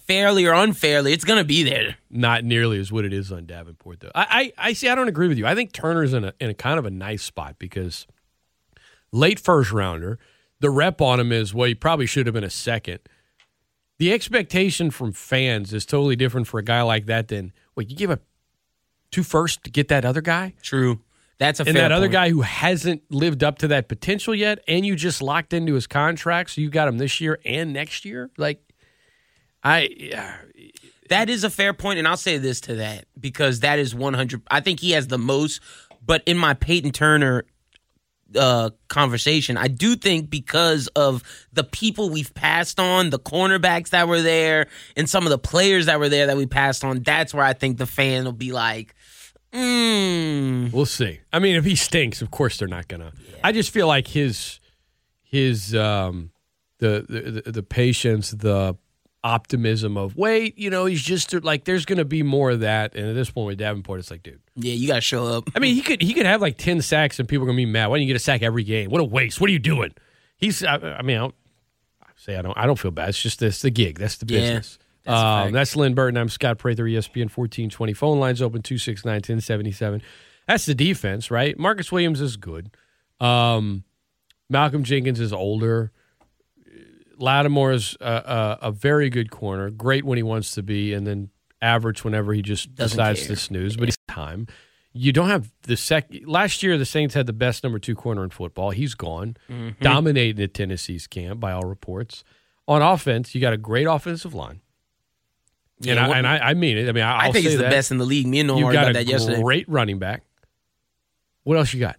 fairly 0.07 0.45
or 0.45 0.53
unfairly, 0.53 1.13
it's 1.13 1.23
going 1.23 1.39
to 1.39 1.45
be 1.45 1.63
there. 1.63 1.97
not 2.09 2.43
nearly 2.43 2.79
as 2.79 2.91
what 2.91 3.05
it 3.05 3.13
is 3.13 3.31
on 3.31 3.45
Davenport, 3.45 3.99
though. 4.01 4.11
I, 4.15 4.51
I, 4.57 4.69
I 4.69 4.73
see. 4.73 4.89
I 4.89 4.95
don't 4.95 5.07
agree 5.07 5.27
with 5.27 5.37
you. 5.37 5.45
I 5.45 5.55
think 5.55 5.71
Turner's 5.71 6.13
in 6.13 6.23
a 6.25 6.33
in 6.39 6.49
a 6.49 6.53
kind 6.53 6.79
of 6.79 6.85
a 6.85 6.91
nice 6.91 7.23
spot 7.23 7.55
because 7.59 8.07
late 9.11 9.39
first 9.39 9.71
rounder, 9.71 10.19
the 10.59 10.69
rep 10.69 11.01
on 11.01 11.19
him 11.19 11.31
is 11.31 11.53
well, 11.53 11.67
he 11.67 11.75
probably 11.75 12.05
should 12.05 12.25
have 12.25 12.33
been 12.33 12.43
a 12.43 12.49
second. 12.49 12.99
The 13.97 14.11
expectation 14.11 14.91
from 14.91 15.13
fans 15.13 15.73
is 15.73 15.85
totally 15.85 16.15
different 16.15 16.47
for 16.47 16.59
a 16.59 16.63
guy 16.63 16.81
like 16.81 17.05
that 17.05 17.29
than 17.29 17.53
wait, 17.75 17.89
you 17.89 17.95
give 17.95 18.11
up 18.11 18.21
two 19.11 19.23
first 19.23 19.63
to 19.63 19.69
get 19.69 19.87
that 19.87 20.03
other 20.03 20.21
guy, 20.21 20.53
True, 20.61 20.99
that's 21.37 21.59
a 21.59 21.63
and 21.63 21.77
that 21.77 21.91
other 21.91 22.07
guy 22.07 22.29
who 22.29 22.41
hasn't 22.41 23.03
lived 23.09 23.43
up 23.43 23.57
to 23.59 23.67
that 23.69 23.87
potential 23.87 24.35
yet, 24.35 24.59
and 24.67 24.85
you 24.85 24.95
just 24.95 25.21
locked 25.21 25.53
into 25.53 25.73
his 25.73 25.87
contract, 25.87 26.51
so 26.51 26.61
you 26.61 26.69
got 26.69 26.87
him 26.87 26.97
this 26.97 27.21
year 27.21 27.39
and 27.45 27.71
next 27.73 28.05
year. 28.05 28.29
Like, 28.37 28.61
I. 29.63 29.89
yeah, 29.97 30.35
That 31.09 31.29
is 31.29 31.43
a 31.43 31.49
fair 31.49 31.73
point, 31.73 31.99
and 31.99 32.07
I'll 32.07 32.17
say 32.17 32.37
this 32.37 32.59
to 32.61 32.75
that 32.75 33.05
because 33.19 33.61
that 33.61 33.79
is 33.79 33.95
one 33.95 34.13
hundred. 34.13 34.41
I 34.49 34.59
think 34.59 34.79
he 34.79 34.91
has 34.91 35.07
the 35.07 35.17
most, 35.17 35.61
but 36.05 36.21
in 36.25 36.37
my 36.37 36.53
Peyton 36.53 36.91
Turner 36.91 37.45
uh, 38.35 38.71
conversation, 38.87 39.57
I 39.57 39.67
do 39.67 39.95
think 39.95 40.29
because 40.29 40.87
of 40.95 41.23
the 41.53 41.63
people 41.63 42.09
we've 42.09 42.33
passed 42.33 42.79
on, 42.79 43.09
the 43.09 43.19
cornerbacks 43.19 43.89
that 43.89 44.07
were 44.07 44.21
there, 44.21 44.67
and 44.97 45.09
some 45.09 45.25
of 45.25 45.29
the 45.29 45.37
players 45.37 45.85
that 45.85 45.99
were 45.99 46.09
there 46.09 46.27
that 46.27 46.37
we 46.37 46.45
passed 46.45 46.83
on, 46.83 47.01
that's 47.01 47.33
where 47.33 47.45
I 47.45 47.53
think 47.53 47.77
the 47.77 47.85
fan 47.85 48.25
will 48.25 48.31
be 48.31 48.51
like, 48.51 48.95
mm, 49.53 50.71
We'll 50.71 50.85
see. 50.85 51.19
I 51.31 51.39
mean, 51.39 51.55
if 51.55 51.65
he 51.65 51.75
stinks, 51.75 52.21
of 52.21 52.31
course 52.31 52.57
they're 52.57 52.67
not 52.67 52.87
gonna. 52.87 53.13
I 53.43 53.51
just 53.51 53.71
feel 53.71 53.87
like 53.87 54.07
his 54.07 54.59
his 55.21 55.75
um 55.75 56.31
the 56.79 57.41
the, 57.45 57.51
the 57.51 57.63
patience, 57.63 58.31
the 58.31 58.75
optimism 59.25 59.97
of 59.97 60.15
wait, 60.15 60.57
you 60.57 60.69
know, 60.69 60.85
he's 60.85 61.01
just 61.01 61.33
like 61.43 61.65
there's 61.65 61.83
gonna 61.85 62.05
be 62.05 62.21
more 62.23 62.51
of 62.51 62.59
that. 62.61 62.95
And 62.95 63.07
at 63.09 63.13
this 63.15 63.29
point 63.31 63.47
with 63.47 63.57
Davenport, 63.57 63.99
it's 63.99 64.11
like, 64.11 64.21
dude. 64.23 64.39
yeah, 64.55 64.73
you 64.73 64.87
got 64.87 64.95
to 64.95 65.01
show 65.01 65.25
up. 65.25 65.49
I 65.55 65.59
mean, 65.59 65.73
he 65.75 65.81
could 65.81 66.01
he 66.01 66.13
could 66.13 66.25
have 66.27 66.41
like 66.41 66.57
ten 66.57 66.81
sacks 66.81 67.19
and 67.19 67.27
people 67.27 67.43
are 67.43 67.47
gonna 67.47 67.57
be 67.57 67.65
mad. 67.65 67.87
Why 67.87 67.97
don't 67.97 68.03
you 68.03 68.07
get 68.07 68.15
a 68.15 68.19
sack 68.23 68.41
every 68.43 68.63
game? 68.63 68.91
What 68.91 69.01
a 69.01 69.03
waste! 69.03 69.41
What 69.41 69.49
are 69.49 69.53
you 69.53 69.59
doing? 69.59 69.93
He's. 70.37 70.63
I, 70.63 70.75
I 70.75 71.01
mean, 71.01 71.17
I 71.17 71.21
don't 71.21 71.35
I 72.03 72.07
say 72.15 72.35
I 72.37 72.41
don't. 72.43 72.57
I 72.57 72.65
don't 72.67 72.77
feel 72.79 72.91
bad. 72.91 73.09
It's 73.09 73.21
just 73.21 73.39
this 73.39 73.61
the 73.61 73.71
gig. 73.71 73.97
That's 73.99 74.17
the 74.17 74.25
Yeah, 74.31 74.39
business. 74.41 74.79
that's 75.03 75.19
um, 75.47 75.51
that's 75.53 75.75
Lyn 75.75 75.95
Burton. 75.95 76.17
I'm 76.17 76.29
Scott 76.29 76.59
Prather, 76.59 76.83
ESPN 76.85 77.31
1420. 77.35 77.93
Phone 77.93 78.19
lines 78.19 78.41
open 78.41 78.61
269 78.61 79.15
1077. 79.15 80.01
That's 80.47 80.67
the 80.67 80.75
defense, 80.75 81.31
right? 81.31 81.57
Marcus 81.57 81.91
Williams 81.91 82.21
is 82.21 82.37
good. 82.37 82.69
Um, 83.19 83.83
Malcolm 84.49 84.83
Jenkins 84.83 85.19
is 85.19 85.33
older. 85.33 85.91
Lattimore 87.17 87.71
is 87.73 87.95
a, 88.01 88.05
a, 88.05 88.59
a 88.67 88.71
very 88.71 89.09
good 89.09 89.31
corner, 89.31 89.69
great 89.69 90.03
when 90.05 90.17
he 90.17 90.23
wants 90.23 90.51
to 90.51 90.63
be, 90.63 90.93
and 90.93 91.05
then 91.05 91.29
average 91.61 92.03
whenever 92.03 92.33
he 92.33 92.41
just 92.41 92.75
Doesn't 92.75 92.97
decides 92.97 93.19
care. 93.21 93.29
to 93.29 93.35
snooze. 93.41 93.75
But 93.77 93.87
he's 93.87 93.97
time. 94.07 94.47
You 94.93 95.11
don't 95.11 95.27
have 95.29 95.51
the 95.63 95.75
sec. 95.75 96.07
Last 96.25 96.63
year, 96.63 96.77
the 96.77 96.85
Saints 96.85 97.13
had 97.15 97.25
the 97.25 97.33
best 97.33 97.63
number 97.63 97.79
two 97.79 97.95
corner 97.95 98.23
in 98.23 98.29
football. 98.29 98.69
He's 98.71 98.95
gone, 98.95 99.35
Mm-hmm. 99.49 99.81
dominating 99.83 100.41
at 100.43 100.53
Tennessee's 100.53 101.05
camp 101.07 101.39
by 101.39 101.51
all 101.51 101.65
reports. 101.65 102.23
On 102.67 102.81
offense, 102.81 103.35
you 103.35 103.41
got 103.41 103.51
a 103.53 103.57
great 103.57 103.85
offensive 103.85 104.33
line, 104.33 104.61
and, 105.85 105.99
I, 105.99 106.07
what- 106.07 106.17
and 106.17 106.25
I, 106.27 106.37
I 106.39 106.53
mean 106.53 106.77
it. 106.77 106.87
I 106.89 106.93
mean, 106.93 107.03
I, 107.03 107.11
I 107.17 107.25
I'll 107.25 107.33
think 107.33 107.45
it's 107.45 107.55
the 107.57 107.63
that. 107.63 107.71
best 107.71 107.91
in 107.91 107.97
the 107.97 108.05
league. 108.05 108.25
Me 108.25 108.39
and 108.39 108.47
Noah 108.47 108.57
You've 108.59 108.65
argued 108.67 108.81
got 108.81 108.91
about 108.91 109.01
a 109.01 109.05
that 109.05 109.11
yesterday. 109.11 109.41
great 109.41 109.67
running 109.69 109.99
back. 109.99 110.23
What 111.43 111.57
else 111.57 111.73
you 111.73 111.79
got? 111.79 111.97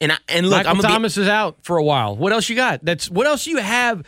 And 0.00 0.12
I, 0.12 0.16
and 0.28 0.46
look, 0.46 0.58
Michael 0.58 0.70
I'm 0.70 0.76
gonna 0.76 0.88
be- 0.88 0.92
Thomas 0.92 1.16
is 1.16 1.28
out 1.28 1.56
for 1.62 1.76
a 1.78 1.82
while. 1.82 2.14
What 2.16 2.32
else 2.32 2.48
you 2.48 2.56
got? 2.56 2.84
That's 2.84 3.08
what 3.10 3.26
else 3.26 3.46
you 3.46 3.56
have. 3.56 4.04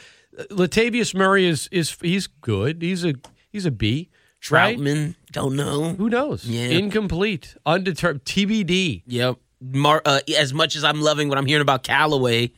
Latavius 0.51 1.15
Murray 1.15 1.47
is 1.47 1.69
is 1.73 1.97
he's 2.01 2.27
good. 2.27 2.83
He's 2.83 3.05
a 3.05 3.15
he's 3.51 3.67
a 3.67 3.71
B. 3.71 4.11
Right? 4.51 4.77
Trautman, 4.79 5.17
don't 5.33 5.57
know. 5.57 5.95
Who 5.95 6.09
knows? 6.09 6.45
Yeah. 6.45 6.69
Incomplete, 6.69 7.57
undetermined, 7.65 8.25
TBD. 8.25 9.03
Yep. 9.07 9.37
Mar- 9.61 10.03
uh, 10.05 10.21
as 10.37 10.53
much 10.55 10.77
as 10.77 10.85
I'm 10.85 11.01
loving 11.01 11.29
what 11.29 11.39
I'm 11.39 11.47
hearing 11.47 11.63
about 11.63 11.83
Callaway, 11.83 12.53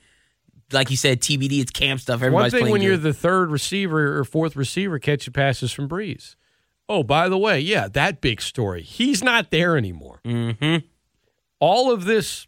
like 0.72 0.90
you 0.90 0.96
said, 0.96 1.20
TBD, 1.22 1.60
it's 1.60 1.70
camp 1.70 2.00
stuff. 2.00 2.20
One 2.20 2.50
thing 2.50 2.70
when 2.70 2.80
good. 2.80 2.86
you're 2.86 2.96
the 2.98 3.14
third 3.14 3.50
receiver 3.50 4.18
or 4.18 4.24
fourth 4.24 4.54
receiver 4.56 4.98
catching 4.98 5.32
passes 5.32 5.72
from 5.72 5.88
Brees. 5.88 6.34
Oh, 6.90 7.02
by 7.02 7.28
the 7.28 7.38
way, 7.38 7.60
yeah, 7.60 7.88
that 7.88 8.20
big 8.20 8.42
story. 8.42 8.82
He's 8.82 9.22
not 9.22 9.50
there 9.50 9.76
anymore. 9.76 10.20
Mhm. 10.26 10.82
All 11.60 11.90
of 11.92 12.04
this 12.04 12.46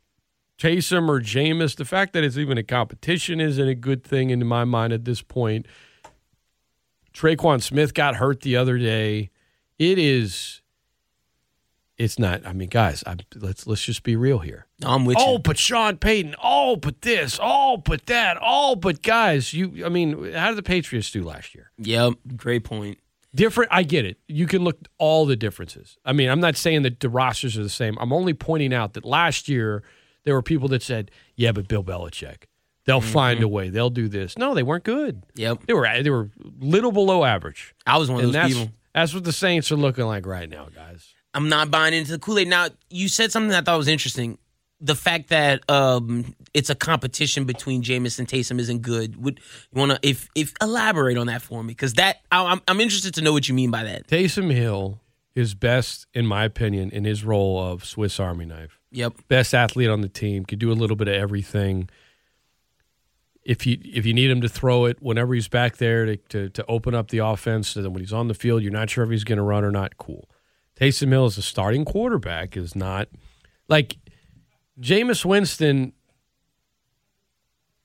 Taysom 0.60 1.08
or 1.08 1.20
Jameis, 1.20 1.74
the 1.74 1.86
fact 1.86 2.12
that 2.12 2.22
it's 2.22 2.36
even 2.36 2.58
a 2.58 2.62
competition 2.62 3.40
isn't 3.40 3.66
a 3.68 3.74
good 3.74 4.04
thing 4.04 4.28
in 4.28 4.46
my 4.46 4.64
mind 4.64 4.92
at 4.92 5.06
this 5.06 5.22
point. 5.22 5.64
Tre'Quan 7.14 7.62
Smith 7.62 7.94
got 7.94 8.16
hurt 8.16 8.42
the 8.42 8.56
other 8.56 8.76
day. 8.78 9.30
It 9.78 9.98
is 9.98 10.60
it's 11.96 12.18
not. 12.18 12.46
I 12.46 12.52
mean, 12.54 12.68
guys, 12.70 13.02
I, 13.06 13.16
let's 13.34 13.66
let's 13.66 13.84
just 13.84 14.02
be 14.02 14.16
real 14.16 14.38
here. 14.38 14.66
I'm 14.82 15.04
with 15.04 15.16
Oh, 15.18 15.34
you. 15.34 15.38
but 15.40 15.58
Sean 15.58 15.96
Payton. 15.98 16.34
Oh, 16.42 16.76
but 16.76 17.02
this. 17.02 17.38
Oh, 17.42 17.76
but 17.78 18.06
that. 18.06 18.38
Oh, 18.40 18.74
but 18.76 19.02
guys, 19.02 19.52
you. 19.52 19.84
I 19.84 19.88
mean, 19.88 20.32
how 20.32 20.48
did 20.48 20.56
the 20.56 20.62
Patriots 20.62 21.10
do 21.10 21.22
last 21.22 21.54
year? 21.54 21.70
Yep, 21.78 22.14
great 22.36 22.64
point. 22.64 22.98
Different. 23.34 23.70
I 23.72 23.82
get 23.82 24.04
it. 24.04 24.18
You 24.28 24.46
can 24.46 24.62
look 24.64 24.78
all 24.98 25.24
the 25.26 25.36
differences. 25.36 25.98
I 26.04 26.12
mean, 26.12 26.28
I'm 26.30 26.40
not 26.40 26.56
saying 26.56 26.82
that 26.82 27.00
the 27.00 27.08
rosters 27.10 27.56
are 27.58 27.62
the 27.62 27.68
same. 27.68 27.96
I'm 28.00 28.12
only 28.12 28.34
pointing 28.34 28.72
out 28.74 28.94
that 28.94 29.04
last 29.04 29.48
year 29.48 29.82
there 30.24 30.34
were 30.34 30.42
people 30.42 30.68
that 30.68 30.82
said, 30.82 31.10
"Yeah, 31.36 31.52
but 31.52 31.68
Bill 31.68 31.82
Belichick, 31.84 32.44
they'll 32.86 33.00
find 33.00 33.42
a 33.42 33.48
way. 33.48 33.68
They'll 33.70 33.90
do 33.90 34.08
this." 34.08 34.36
No, 34.38 34.54
they 34.54 34.62
weren't 34.62 34.84
good. 34.84 35.22
Yep, 35.36 35.66
They 35.66 35.72
were. 35.74 36.02
They 36.02 36.10
were 36.10 36.30
little 36.60 36.92
below 36.92 37.24
average. 37.24 37.74
I 37.86 37.98
was 37.98 38.10
one 38.10 38.20
of 38.20 38.24
And 38.26 38.34
those 38.34 38.42
that's 38.42 38.54
people. 38.54 38.72
that's 38.94 39.14
what 39.14 39.24
the 39.24 39.32
Saints 39.32 39.70
are 39.72 39.76
looking 39.76 40.04
like 40.04 40.26
right 40.26 40.48
now, 40.48 40.68
guys. 40.74 41.08
I'm 41.32 41.48
not 41.48 41.70
buying 41.70 41.94
into 41.94 42.10
the 42.12 42.18
Kool 42.18 42.38
Aid. 42.40 42.48
Now, 42.48 42.68
you 42.88 43.08
said 43.08 43.30
something 43.30 43.50
that 43.50 43.62
I 43.62 43.64
thought 43.64 43.78
was 43.78 43.86
interesting. 43.88 44.38
The 44.82 44.96
fact 44.96 45.28
that 45.28 45.68
um, 45.70 46.34
it's 46.54 46.70
a 46.70 46.74
competition 46.74 47.44
between 47.44 47.82
Jameis 47.82 48.18
and 48.18 48.26
Taysom 48.26 48.58
isn't 48.58 48.80
good. 48.82 49.22
Would 49.22 49.38
you 49.72 49.78
want 49.78 49.92
to 49.92 49.98
if 50.02 50.28
if 50.34 50.54
elaborate 50.60 51.18
on 51.18 51.26
that 51.28 51.42
for 51.42 51.62
me? 51.62 51.68
Because 51.68 51.92
that 51.94 52.22
I'm 52.32 52.60
I'm 52.66 52.80
interested 52.80 53.14
to 53.14 53.20
know 53.22 53.32
what 53.32 53.46
you 53.48 53.54
mean 53.54 53.70
by 53.70 53.84
that. 53.84 54.08
Taysom 54.08 54.50
Hill 54.50 54.98
is 55.34 55.54
best, 55.54 56.06
in 56.14 56.26
my 56.26 56.44
opinion, 56.44 56.90
in 56.90 57.04
his 57.04 57.22
role 57.24 57.62
of 57.62 57.84
Swiss 57.84 58.18
Army 58.18 58.46
knife. 58.46 58.79
Yep. 58.92 59.28
Best 59.28 59.54
athlete 59.54 59.88
on 59.88 60.00
the 60.00 60.08
team, 60.08 60.44
could 60.44 60.58
do 60.58 60.72
a 60.72 60.74
little 60.74 60.96
bit 60.96 61.08
of 61.08 61.14
everything. 61.14 61.88
If 63.44 63.66
you 63.66 63.78
if 63.84 64.04
you 64.04 64.12
need 64.12 64.30
him 64.30 64.40
to 64.42 64.48
throw 64.48 64.84
it 64.84 65.00
whenever 65.00 65.34
he's 65.34 65.48
back 65.48 65.78
there 65.78 66.04
to, 66.06 66.16
to, 66.16 66.48
to 66.50 66.66
open 66.66 66.94
up 66.94 67.08
the 67.08 67.18
offense, 67.18 67.68
so 67.68 67.82
that 67.82 67.90
when 67.90 68.00
he's 68.00 68.12
on 68.12 68.28
the 68.28 68.34
field, 68.34 68.62
you're 68.62 68.72
not 68.72 68.90
sure 68.90 69.04
if 69.04 69.10
he's 69.10 69.24
going 69.24 69.38
to 69.38 69.42
run 69.42 69.64
or 69.64 69.70
not. 69.70 69.96
Cool. 69.96 70.28
Taysom 70.78 71.10
Hill 71.10 71.26
as 71.26 71.38
a 71.38 71.42
starting 71.42 71.84
quarterback 71.84 72.56
is 72.56 72.74
not 72.74 73.08
like 73.68 73.96
Jameis 74.80 75.24
Winston 75.24 75.92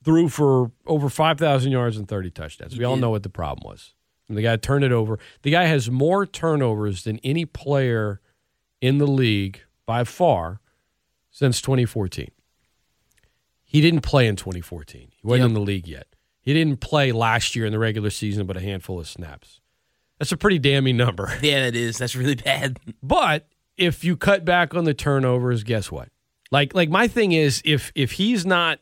threw 0.04 0.28
for 0.28 0.70
over 0.86 1.08
5,000 1.08 1.72
yards 1.72 1.96
and 1.96 2.06
30 2.06 2.30
touchdowns. 2.30 2.78
We 2.78 2.84
all 2.84 2.96
know 2.96 3.10
what 3.10 3.24
the 3.24 3.28
problem 3.28 3.68
was. 3.68 3.92
And 4.28 4.38
the 4.38 4.42
guy 4.42 4.56
turned 4.56 4.84
it 4.84 4.92
over. 4.92 5.18
The 5.42 5.50
guy 5.50 5.64
has 5.64 5.90
more 5.90 6.24
turnovers 6.24 7.04
than 7.04 7.18
any 7.24 7.44
player 7.44 8.20
in 8.80 8.98
the 8.98 9.06
league 9.06 9.62
by 9.84 10.04
far 10.04 10.60
since 11.36 11.60
2014. 11.60 12.30
He 13.62 13.82
didn't 13.82 14.00
play 14.00 14.26
in 14.26 14.36
2014. 14.36 15.08
He 15.10 15.26
wasn't 15.26 15.40
Yep. 15.42 15.48
in 15.48 15.52
the 15.52 15.60
league 15.60 15.86
yet. 15.86 16.06
He 16.40 16.54
didn't 16.54 16.80
play 16.80 17.12
last 17.12 17.54
year 17.54 17.66
in 17.66 17.72
the 17.72 17.78
regular 17.78 18.08
season, 18.08 18.46
but 18.46 18.56
a 18.56 18.60
handful 18.60 18.98
of 18.98 19.06
snaps. 19.06 19.60
That's 20.18 20.32
a 20.32 20.36
pretty 20.38 20.58
damning 20.58 20.96
number. 20.96 21.30
Yeah, 21.42 21.64
that 21.64 21.76
is. 21.76 21.98
That's 21.98 22.16
really 22.16 22.36
bad. 22.36 22.78
But 23.02 23.48
if 23.76 24.02
you 24.02 24.16
cut 24.16 24.46
back 24.46 24.74
on 24.74 24.84
the 24.84 24.94
turnovers, 24.94 25.62
guess 25.62 25.92
what? 25.92 26.08
Like 26.50 26.74
like 26.74 26.88
my 26.88 27.06
thing 27.06 27.32
is 27.32 27.60
if 27.66 27.92
if 27.94 28.12
he's 28.12 28.46
not 28.46 28.78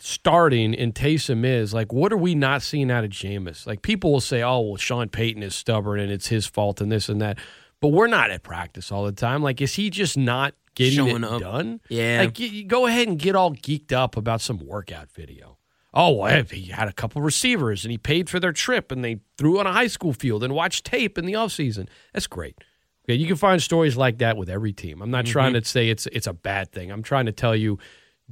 starting 0.00 0.74
and 0.74 0.92
Taysom 0.92 1.44
is, 1.46 1.72
like 1.72 1.92
what 1.92 2.12
are 2.12 2.16
we 2.16 2.34
not 2.34 2.62
seeing 2.62 2.90
out 2.90 3.04
of 3.04 3.10
Jameis? 3.10 3.64
Like 3.64 3.82
people 3.82 4.10
will 4.10 4.20
say, 4.20 4.42
Oh, 4.42 4.60
well, 4.60 4.76
Sean 4.76 5.08
Payton 5.08 5.44
is 5.44 5.54
stubborn 5.54 6.00
and 6.00 6.10
it's 6.10 6.26
his 6.26 6.46
fault 6.46 6.80
and 6.80 6.90
this 6.90 7.08
and 7.08 7.20
that. 7.20 7.38
But 7.80 7.88
we're 7.88 8.08
not 8.08 8.30
at 8.32 8.42
practice 8.42 8.90
all 8.90 9.04
the 9.04 9.12
time. 9.12 9.42
Like, 9.42 9.60
is 9.60 9.74
he 9.74 9.90
just 9.90 10.16
not 10.16 10.54
getting 10.74 11.06
Showing 11.06 11.24
it 11.24 11.24
up. 11.24 11.40
done? 11.40 11.80
Yeah. 11.88 12.22
Like 12.22 12.38
you, 12.38 12.48
you 12.48 12.64
go 12.64 12.86
ahead 12.86 13.08
and 13.08 13.18
get 13.18 13.36
all 13.36 13.52
geeked 13.52 13.92
up 13.92 14.16
about 14.16 14.40
some 14.40 14.58
workout 14.58 15.10
video. 15.10 15.58
Oh, 15.96 16.10
well, 16.10 16.42
he 16.42 16.64
had 16.66 16.88
a 16.88 16.92
couple 16.92 17.22
receivers 17.22 17.84
and 17.84 17.92
he 17.92 17.98
paid 17.98 18.28
for 18.28 18.40
their 18.40 18.52
trip 18.52 18.90
and 18.90 19.04
they 19.04 19.20
threw 19.38 19.60
on 19.60 19.66
a 19.66 19.72
high 19.72 19.86
school 19.86 20.12
field 20.12 20.42
and 20.42 20.52
watched 20.52 20.84
tape 20.84 21.16
in 21.16 21.24
the 21.24 21.34
offseason. 21.34 21.86
That's 22.12 22.26
great. 22.26 22.56
Okay, 23.04 23.14
you 23.14 23.26
can 23.26 23.36
find 23.36 23.62
stories 23.62 23.96
like 23.96 24.18
that 24.18 24.36
with 24.36 24.48
every 24.48 24.72
team. 24.72 25.02
I'm 25.02 25.10
not 25.10 25.26
trying 25.26 25.52
mm-hmm. 25.52 25.60
to 25.60 25.68
say 25.68 25.90
it's 25.90 26.06
it's 26.06 26.26
a 26.26 26.32
bad 26.32 26.72
thing. 26.72 26.90
I'm 26.90 27.02
trying 27.02 27.26
to 27.26 27.32
tell 27.32 27.54
you 27.54 27.78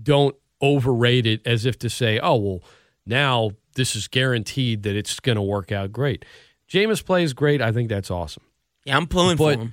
don't 0.03 0.34
overrate 0.61 1.26
it 1.26 1.47
as 1.47 1.66
if 1.66 1.78
to 1.80 1.90
say, 1.90 2.18
oh 2.18 2.36
well, 2.36 2.62
now 3.07 3.51
this 3.74 3.95
is 3.95 4.09
guaranteed 4.09 4.82
that 4.82 4.97
it's 4.97 5.20
going 5.20 5.36
to 5.36 5.43
work 5.43 5.70
out 5.70 5.93
great. 5.93 6.24
Jameis 6.68 7.05
plays 7.05 7.32
great. 7.32 7.61
I 7.61 7.70
think 7.70 7.88
that's 7.88 8.11
awesome. 8.11 8.45
Yeah, 8.84 8.97
I'm 8.97 9.07
pulling 9.07 9.36
But 9.36 9.55
for 9.55 9.61
him. 9.61 9.72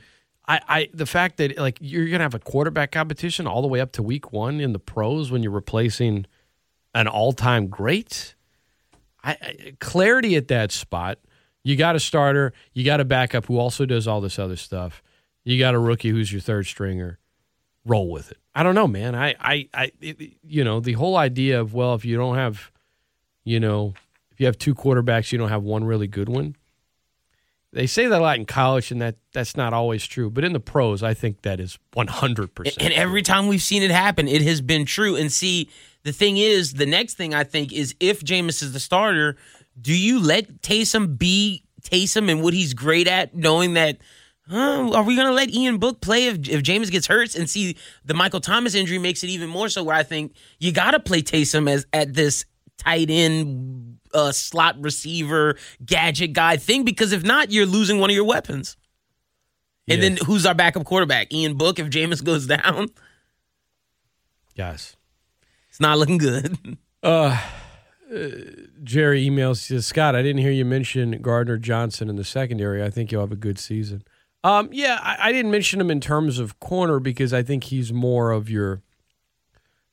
I, 0.49 0.61
I 0.67 0.89
the 0.95 1.05
fact 1.05 1.37
that 1.37 1.57
like 1.59 1.77
you're 1.79 2.07
to 2.07 2.17
have 2.17 2.33
a 2.33 2.39
quarterback 2.39 2.91
competition 2.91 3.45
all 3.45 3.61
the 3.61 3.67
way 3.67 3.79
up 3.79 3.91
to 3.93 4.03
week 4.03 4.33
one 4.33 4.59
in 4.59 4.73
the 4.73 4.79
pros 4.79 5.29
when 5.29 5.43
you're 5.43 5.51
replacing 5.51 6.25
an 6.95 7.07
all 7.07 7.33
time 7.33 7.67
great. 7.67 8.33
I, 9.23 9.31
I 9.39 9.73
clarity 9.79 10.35
at 10.35 10.47
that 10.47 10.71
spot. 10.71 11.19
You 11.63 11.75
got 11.75 11.95
a 11.95 11.99
starter. 11.99 12.53
You 12.73 12.83
got 12.83 12.99
a 12.99 13.05
backup 13.05 13.45
who 13.45 13.59
also 13.59 13.85
does 13.85 14.07
all 14.07 14.21
this 14.21 14.39
other 14.39 14.55
stuff. 14.55 15.03
You 15.43 15.59
got 15.59 15.75
a 15.75 15.79
rookie 15.79 16.09
who's 16.09 16.31
your 16.31 16.41
third 16.41 16.65
stringer. 16.65 17.19
Roll 17.85 18.09
with 18.09 18.31
it. 18.31 18.37
I 18.55 18.63
don't 18.63 18.75
know, 18.75 18.87
man. 18.87 19.13
I, 19.13 19.35
I, 19.39 19.69
I 19.73 19.91
it, 20.01 20.33
you 20.43 20.63
know, 20.63 20.79
the 20.79 20.93
whole 20.93 21.15
idea 21.15 21.61
of 21.61 21.75
well, 21.75 21.93
if 21.93 22.05
you 22.05 22.17
don't 22.17 22.35
have, 22.35 22.71
you 23.43 23.59
know, 23.59 23.93
if 24.31 24.39
you 24.39 24.47
have 24.47 24.57
two 24.57 24.73
quarterbacks, 24.73 25.31
you 25.31 25.37
don't 25.37 25.49
have 25.49 25.63
one 25.63 25.83
really 25.83 26.07
good 26.07 26.27
one. 26.27 26.55
They 27.71 27.85
say 27.85 28.07
that 28.07 28.19
a 28.19 28.23
lot 28.23 28.37
in 28.37 28.45
college, 28.45 28.91
and 28.91 28.99
that 29.01 29.17
that's 29.31 29.55
not 29.55 29.73
always 29.73 30.05
true. 30.07 30.31
But 30.31 30.43
in 30.43 30.53
the 30.53 30.59
pros, 30.59 31.03
I 31.03 31.13
think 31.13 31.43
that 31.43 31.59
is 31.59 31.77
one 31.93 32.07
hundred 32.07 32.55
percent. 32.55 32.81
And 32.81 32.93
every 32.93 33.21
time 33.21 33.47
we've 33.47 33.61
seen 33.61 33.83
it 33.83 33.91
happen, 33.91 34.27
it 34.27 34.41
has 34.41 34.59
been 34.59 34.85
true. 34.85 35.15
And 35.15 35.31
see, 35.31 35.69
the 36.03 36.11
thing 36.11 36.37
is, 36.37 36.73
the 36.73 36.87
next 36.87 37.13
thing 37.13 37.35
I 37.35 37.43
think 37.43 37.71
is 37.71 37.93
if 37.99 38.21
Jameis 38.21 38.63
is 38.63 38.73
the 38.73 38.79
starter, 38.79 39.37
do 39.79 39.95
you 39.95 40.19
let 40.19 40.63
Taysom 40.63 41.17
be 41.17 41.63
Taysom 41.83 42.29
and 42.31 42.41
what 42.41 42.55
he's 42.55 42.73
great 42.73 43.07
at, 43.07 43.35
knowing 43.35 43.75
that, 43.75 43.99
huh, 44.47 44.89
are 44.91 45.03
we 45.03 45.15
going 45.15 45.27
to 45.27 45.33
let 45.33 45.51
Ian 45.51 45.77
Book 45.77 46.01
play 46.01 46.25
if, 46.25 46.49
if 46.49 46.63
Jameis 46.63 46.89
gets 46.89 47.05
hurt? 47.05 47.35
And 47.35 47.47
see, 47.47 47.77
the 48.03 48.15
Michael 48.15 48.41
Thomas 48.41 48.73
injury 48.73 48.97
makes 48.97 49.23
it 49.23 49.29
even 49.29 49.47
more 49.47 49.69
so 49.69 49.83
where 49.83 49.95
I 49.95 50.03
think 50.03 50.33
you 50.57 50.71
got 50.71 50.91
to 50.91 50.99
play 50.99 51.21
Taysom 51.21 51.69
as 51.69 51.85
at 51.93 52.15
this 52.15 52.45
tight 52.79 53.11
end, 53.11 53.98
uh, 54.13 54.31
slot 54.31 54.75
receiver, 54.81 55.55
gadget 55.85 56.33
guy 56.33 56.57
thing, 56.57 56.83
because 56.83 57.11
if 57.13 57.23
not, 57.23 57.51
you're 57.51 57.65
losing 57.65 57.99
one 57.99 58.09
of 58.09 58.15
your 58.15 58.25
weapons. 58.25 58.77
And 59.87 60.01
Yeah. 60.01 60.09
then 60.09 60.17
who's 60.25 60.45
our 60.45 60.53
backup 60.53 60.85
quarterback? 60.85 61.33
Ian 61.33 61.55
Book 61.55 61.79
if 61.79 61.87
Jameis 61.87 62.23
goes 62.23 62.47
down? 62.47 62.87
Yes. 64.55 64.95
It's 65.69 65.79
not 65.79 65.97
looking 65.97 66.17
good. 66.17 66.77
uh 67.03 67.39
Jerry 68.83 69.23
emails 69.29 69.57
says, 69.57 69.85
Scott, 69.85 70.15
I 70.15 70.23
didn't 70.23 70.41
hear 70.41 70.51
you 70.51 70.65
mention 70.65 71.21
Gardner 71.21 71.57
Johnson 71.59 72.09
in 72.09 72.15
the 72.15 72.23
secondary. 72.23 72.83
I 72.83 72.89
think 72.89 73.11
you'll 73.11 73.21
have 73.21 73.31
a 73.31 73.35
good 73.35 73.59
season. 73.59 74.03
Um, 74.43 74.69
yeah, 74.71 74.97
I, 74.99 75.29
I 75.29 75.31
didn't 75.31 75.51
mention 75.51 75.79
him 75.79 75.91
in 75.91 76.01
terms 76.01 76.39
of 76.39 76.59
corner 76.59 76.99
because 76.99 77.33
I 77.33 77.43
think 77.43 77.65
he's 77.65 77.93
more 77.93 78.31
of 78.31 78.49
your 78.49 78.81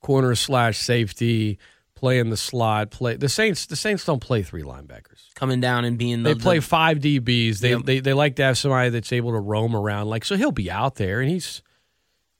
corner 0.01 0.35
slash 0.35 0.79
safety, 0.79 1.59
play 1.97 2.19
in 2.21 2.31
the 2.31 2.37
slot. 2.37 2.91
Play 2.91 3.17
the 3.17 3.29
Saints. 3.29 3.67
The 3.67 3.75
Saints 3.75 4.05
don't 4.05 4.21
play 4.21 4.43
three 4.45 4.63
linebackers. 4.63 5.35
Coming 5.35 5.61
down 5.61 5.85
and 5.85 5.99
being 5.99 6.23
the, 6.23 6.35
They 6.35 6.41
play 6.41 6.59
the- 6.59 6.63
five 6.65 6.99
DBs. 7.01 7.59
They, 7.59 7.71
Yep. 7.71 7.83
they 7.85 7.99
they 8.01 8.13
like 8.13 8.37
to 8.37 8.45
have 8.45 8.57
somebody 8.59 8.91
that's 8.91 9.13
able 9.13 9.33
to 9.33 9.41
roam 9.41 9.75
around. 9.75 10.07
Like 10.09 10.25
so, 10.25 10.37
he'll 10.37 10.53
be 10.53 10.71
out 10.71 10.95
there 10.95 11.21
and 11.21 11.29
he's 11.29 11.63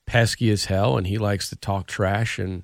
pesky 0.05 0.49
as 0.51 0.65
hell, 0.65 0.97
and 0.97 1.05
he 1.07 1.17
likes 1.17 1.49
to 1.49 1.55
talk 1.57 1.87
trash 1.87 2.39
and 2.39 2.63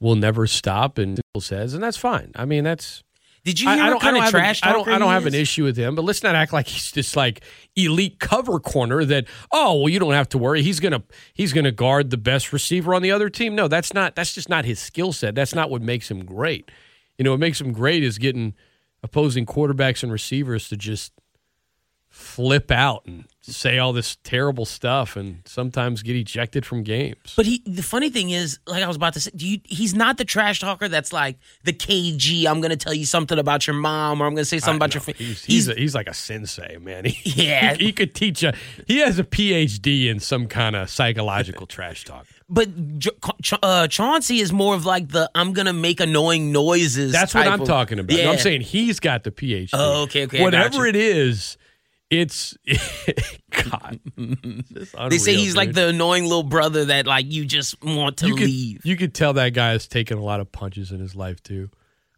will 0.00 0.16
never 0.16 0.46
stop. 0.48 0.98
And 0.98 1.20
says, 1.38 1.74
and 1.74 1.82
that's 1.82 1.96
fine. 1.96 2.32
I 2.34 2.44
mean, 2.44 2.64
that's 2.64 3.02
Did 3.44 3.60
you 3.60 3.68
hear 3.68 3.92
what 3.92 4.00
kind 4.00 4.16
of 4.16 4.30
trash 4.30 4.62
a, 4.62 4.68
I 4.68 4.72
don't, 4.72 4.88
I 4.88 4.98
don't 4.98 5.10
have 5.10 5.26
an 5.26 5.34
issue 5.34 5.64
with 5.64 5.76
him, 5.76 5.96
but 5.96 6.04
let's 6.04 6.22
not 6.22 6.36
act 6.36 6.52
like 6.52 6.68
he's 6.68 6.92
just 6.92 7.16
like 7.16 7.42
elite 7.74 8.20
cover 8.20 8.60
corner. 8.60 9.04
That 9.04 9.26
oh 9.50 9.80
well, 9.80 9.88
you 9.88 9.98
don't 9.98 10.12
have 10.12 10.28
to 10.30 10.38
worry. 10.38 10.62
He's 10.62 10.78
gonna 10.78 11.02
he's 11.34 11.52
gonna 11.52 11.72
guard 11.72 12.10
the 12.10 12.16
best 12.16 12.52
receiver 12.52 12.94
on 12.94 13.02
the 13.02 13.10
other 13.10 13.28
team. 13.28 13.56
No, 13.56 13.66
that's 13.66 13.92
not. 13.92 14.14
That's 14.14 14.32
just 14.32 14.48
not 14.48 14.64
his 14.64 14.78
skill 14.78 15.12
set. 15.12 15.34
That's 15.34 15.54
not 15.54 15.70
what 15.70 15.82
makes 15.82 16.08
him 16.08 16.24
great. 16.24 16.70
You 17.18 17.24
know, 17.24 17.32
what 17.32 17.40
makes 17.40 17.60
him 17.60 17.72
great 17.72 18.04
is 18.04 18.18
getting 18.18 18.54
opposing 19.02 19.44
quarterbacks 19.44 20.04
and 20.04 20.12
receivers 20.12 20.68
to 20.68 20.76
just 20.76 21.12
flip 22.08 22.70
out 22.70 23.04
and 23.06 23.24
say 23.50 23.78
all 23.78 23.92
this 23.92 24.16
terrible 24.22 24.64
stuff, 24.64 25.16
and 25.16 25.42
sometimes 25.44 26.02
get 26.02 26.14
ejected 26.14 26.64
from 26.64 26.82
games. 26.84 27.34
But 27.36 27.44
he, 27.46 27.62
the 27.66 27.82
funny 27.82 28.08
thing 28.08 28.30
is, 28.30 28.58
like 28.66 28.82
I 28.82 28.86
was 28.86 28.96
about 28.96 29.14
to 29.14 29.20
say, 29.20 29.30
do 29.34 29.46
you, 29.48 29.58
he's 29.64 29.94
not 29.94 30.16
the 30.16 30.24
trash 30.24 30.60
talker 30.60 30.88
that's 30.88 31.12
like 31.12 31.38
the 31.64 31.72
KG. 31.72 32.46
I'm 32.46 32.60
going 32.60 32.70
to 32.70 32.76
tell 32.76 32.94
you 32.94 33.04
something 33.04 33.38
about 33.38 33.66
your 33.66 33.74
mom, 33.74 34.20
or 34.22 34.26
I'm 34.26 34.34
going 34.34 34.42
to 34.42 34.48
say 34.48 34.58
something 34.60 34.76
about 34.76 34.94
I 34.94 34.98
your. 34.98 35.00
know. 35.00 35.04
Fa- 35.12 35.24
he's 35.24 35.44
he's, 35.44 35.68
a, 35.68 35.74
he's 35.74 35.94
like 35.94 36.06
a 36.08 36.14
sensei, 36.14 36.76
man. 36.78 37.04
He, 37.22 37.48
Yeah. 37.48 37.74
he, 37.74 37.86
he 37.86 37.92
could 37.92 38.14
teach 38.14 38.42
a. 38.42 38.54
He 38.86 38.98
has 38.98 39.18
a 39.18 39.24
PhD 39.24 40.06
in 40.08 40.20
some 40.20 40.46
kind 40.46 40.76
of 40.76 40.88
psychological 40.88 41.66
trash 41.66 42.04
talk. 42.04 42.26
but 42.48 42.68
uh, 43.62 43.88
Chauncey 43.88 44.38
is 44.40 44.52
more 44.52 44.74
of 44.74 44.84
like 44.86 45.08
the 45.08 45.30
I'm 45.34 45.52
going 45.52 45.66
to 45.66 45.72
make 45.72 46.00
annoying 46.00 46.52
noises. 46.52 47.12
That's 47.12 47.34
what 47.34 47.46
I'm 47.46 47.60
of- 47.62 47.66
talking 47.66 47.98
about. 47.98 48.16
Yeah. 48.16 48.30
I'm 48.30 48.38
saying 48.38 48.60
he's 48.62 49.00
got 49.00 49.24
the 49.24 49.30
PhD. 49.30 49.70
Oh, 49.72 50.02
okay, 50.04 50.24
okay, 50.24 50.42
Whatever 50.42 50.86
it 50.86 50.96
is, 50.96 51.56
it's 52.12 52.54
God. 53.50 53.98
It's 54.16 54.92
They 54.92 55.18
say 55.18 55.32
unreal, 55.32 55.44
he's 55.44 55.56
like 55.56 55.72
the 55.72 55.88
annoying 55.88 56.24
little 56.24 56.42
brother 56.42 56.84
that 56.84 57.06
like 57.06 57.24
you 57.32 57.46
just 57.46 57.82
want 57.82 58.18
to 58.18 58.26
you 58.28 58.34
could, 58.36 58.44
leave. 58.46 58.84
You 58.84 58.96
could 58.96 59.14
tell 59.14 59.32
that 59.32 59.54
guy 59.54 59.70
has 59.70 59.88
taken 59.88 60.18
a 60.18 60.22
lot 60.22 60.38
of 60.40 60.52
punches 60.52 60.92
in 60.92 61.00
his 61.00 61.16
life 61.16 61.42
too. 61.42 61.70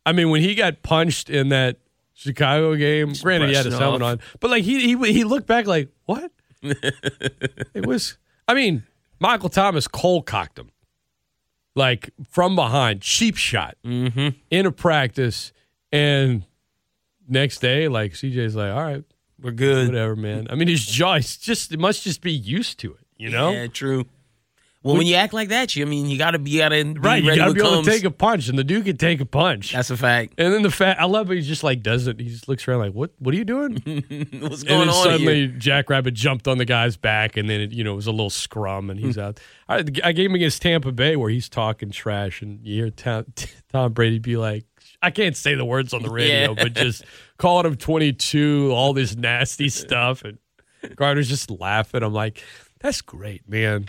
I 0.05 0.13
mean, 0.13 0.31
when 0.31 0.43
he 0.43 0.57
got 0.57 0.83
punched 0.83 1.31
in 1.31 1.51
that 1.51 1.79
Chicago 2.13 2.75
game, 2.75 3.13
granted 3.23 3.51
he 3.51 3.55
had 3.55 3.67
his 3.67 3.79
helmet 3.79 4.03
on, 4.03 4.21
but 4.41 4.51
like 4.51 4.65
he 4.65 4.81
he 4.97 5.13
he 5.13 5.23
looked 5.25 5.47
back 5.47 5.67
like 5.67 5.91
what? 6.07 6.31
it 6.63 7.87
was. 7.87 8.19
I 8.49 8.55
mean, 8.55 8.83
Michael 9.21 9.49
Thomas 9.49 9.87
cold 9.87 10.27
cocked 10.27 10.59
him, 10.59 10.71
like 11.77 12.11
from 12.31 12.57
behind, 12.57 13.01
cheap 13.01 13.37
shot 13.37 13.77
Mm-hmm. 13.85 14.29
in 14.51 14.67
a 14.67 14.73
practice, 14.73 15.53
and 15.93 16.45
next 17.29 17.61
day, 17.61 17.89
like 17.89 18.13
CJ's 18.13 18.55
like, 18.57 18.73
all 18.73 18.83
right, 18.83 19.05
We're 19.45 19.51
good. 19.51 19.89
whatever, 19.89 20.17
man. 20.17 20.47
I 20.49 20.55
mean, 20.55 20.69
his 20.69 20.87
jaw, 20.87 21.15
it's 21.15 21.37
just 21.37 21.71
it 21.71 21.79
must 21.79 22.03
just 22.03 22.23
be 22.23 22.33
used 22.33 22.79
to 22.81 22.93
it, 22.95 23.07
you 23.19 23.29
know. 23.29 23.51
Yeah, 23.51 23.67
true. 23.67 24.07
Well, 24.83 24.97
when 24.97 25.07
you 25.07 25.17
act 25.17 25.35
like 25.35 25.49
that, 25.51 25.77
you 25.77 25.85
I 25.85 25.89
mean 25.89 26.09
you 26.09 26.17
gotta 26.17 26.39
be 26.39 26.63
out 26.63 26.71
be 26.71 26.83
Right, 26.95 27.23
you 27.23 27.35
gotta 27.35 27.51
what 27.51 27.55
be 27.55 27.61
able 27.61 27.83
to 27.83 27.91
take 27.91 28.05
a 28.05 28.11
punch, 28.11 28.49
and 28.49 28.59
the 28.59 28.65
dude 28.65 28.87
can 28.87 28.97
take 28.97 29.21
a 29.21 29.27
punch. 29.27 29.73
That's 29.73 29.91
a 29.91 29.99
fact. 29.99 30.35
and 30.39 30.53
then 30.53 30.63
the 30.63 30.71
fact 30.71 30.99
I 30.99 31.05
love 31.05 31.31
it. 31.31 31.37
He 31.37 31.41
just 31.43 31.63
like 31.63 31.83
does 31.83 32.07
it. 32.07 32.21
He 32.21 32.29
just 32.29 32.49
looks 32.49 32.67
around 32.67 32.81
like, 32.81 32.93
"What? 32.93 33.13
What 33.19 33.35
are 33.35 33.39
you 33.39 33.45
doing?" 33.45 33.75
What's 34.41 34.61
and 34.61 34.69
going 34.69 34.81
then 34.81 34.89
on 34.89 35.05
suddenly 35.05 35.49
here? 35.49 35.57
Jackrabbit 35.59 36.15
jumped 36.15 36.49
on 36.49 36.57
the 36.57 36.67
guy's 36.67 36.97
back, 36.99 37.37
and 37.39 37.49
then 37.49 37.63
it, 37.63 37.73
you 37.73 37.85
know 37.85 37.93
it 37.93 37.97
was 37.97 38.07
a 38.07 38.13
little 38.13 38.31
scrum, 38.31 38.89
and 38.89 38.99
he's 39.01 39.15
hmm. 39.15 39.23
out. 39.23 39.41
I, 39.69 39.85
I 40.03 40.13
gave 40.13 40.31
him 40.31 40.35
against 40.35 40.61
Tampa 40.61 40.93
Bay 40.93 41.17
where 41.17 41.31
he's 41.31 41.49
talking 41.49 41.91
trash, 41.91 42.43
and 42.43 42.61
you 42.63 42.75
hear 42.75 42.91
Tom, 42.91 43.27
Tom 43.73 43.93
Brady 43.95 44.19
be 44.19 44.37
like, 44.37 44.65
"I 45.05 45.11
can't 45.11 45.37
say 45.37 45.55
the 45.55 45.65
words 45.65 45.93
on 45.95 46.03
the 46.03 46.11
radio, 46.11 46.53
Yeah. 46.53 46.63
but 46.65 46.73
just 46.75 47.05
calling 47.39 47.67
him 47.67 47.77
22, 47.77 48.71
all 48.73 48.93
this 48.93 49.17
nasty 49.17 49.69
stuff," 49.69 50.23
and 50.23 50.39
Gardner's 50.97 51.29
just 51.29 51.51
laughing. 51.51 52.03
I'm 52.03 52.13
like, 52.13 52.43
"That's 52.81 53.01
great, 53.01 53.49
man." 53.49 53.89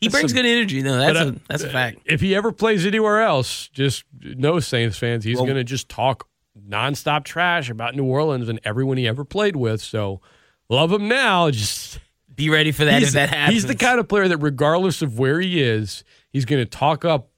He 0.00 0.06
That's 0.06 0.12
brings 0.14 0.30
some- 0.32 0.42
good 0.42 0.46
energy. 0.48 0.80
though. 0.82 0.96
that's 0.98 1.18
But, 1.18 1.26
a 1.26 1.30
uh, 1.30 1.38
that's 1.48 1.62
a 1.64 1.70
fact. 1.70 1.98
If 2.04 2.20
he 2.20 2.34
ever 2.36 2.52
plays 2.52 2.86
anywhere 2.86 3.20
else, 3.20 3.68
just 3.68 4.04
no 4.22 4.60
Saints 4.60 4.96
fans, 4.96 5.24
he's 5.24 5.36
Well- 5.38 5.46
going 5.46 5.56
to 5.56 5.64
just 5.64 5.88
talk 5.88 6.28
nonstop 6.68 7.24
trash 7.24 7.68
about 7.70 7.94
New 7.96 8.04
Orleans 8.04 8.48
and 8.48 8.60
everyone 8.64 8.96
he 8.96 9.08
ever 9.08 9.24
played 9.24 9.56
with. 9.56 9.80
So 9.80 10.20
love 10.68 10.92
him 10.92 11.08
now. 11.08 11.50
Just 11.50 11.98
Be 12.34 12.48
ready 12.50 12.70
for 12.72 12.84
that 12.84 13.02
if 13.02 13.10
that 13.12 13.30
happens. 13.30 13.54
he's 13.54 13.66
the 13.66 13.74
kind 13.74 13.98
of 13.98 14.06
player 14.08 14.28
that, 14.28 14.38
regardless 14.38 15.02
of 15.02 15.18
where 15.18 15.40
he 15.40 15.60
is, 15.62 16.04
he's 16.30 16.44
going 16.44 16.60
to 16.62 16.68
talk 16.70 17.04
up 17.04 17.30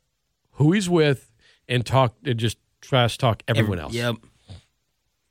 who 0.53 0.73
he's 0.73 0.89
with 0.91 1.31
and 1.69 1.87
talk 1.87 2.15
and 2.25 2.39
just 2.39 2.59
trash 2.81 3.19
talk 3.19 3.43
everyone 3.49 3.79
else. 3.79 3.93
Yep. 3.95 4.17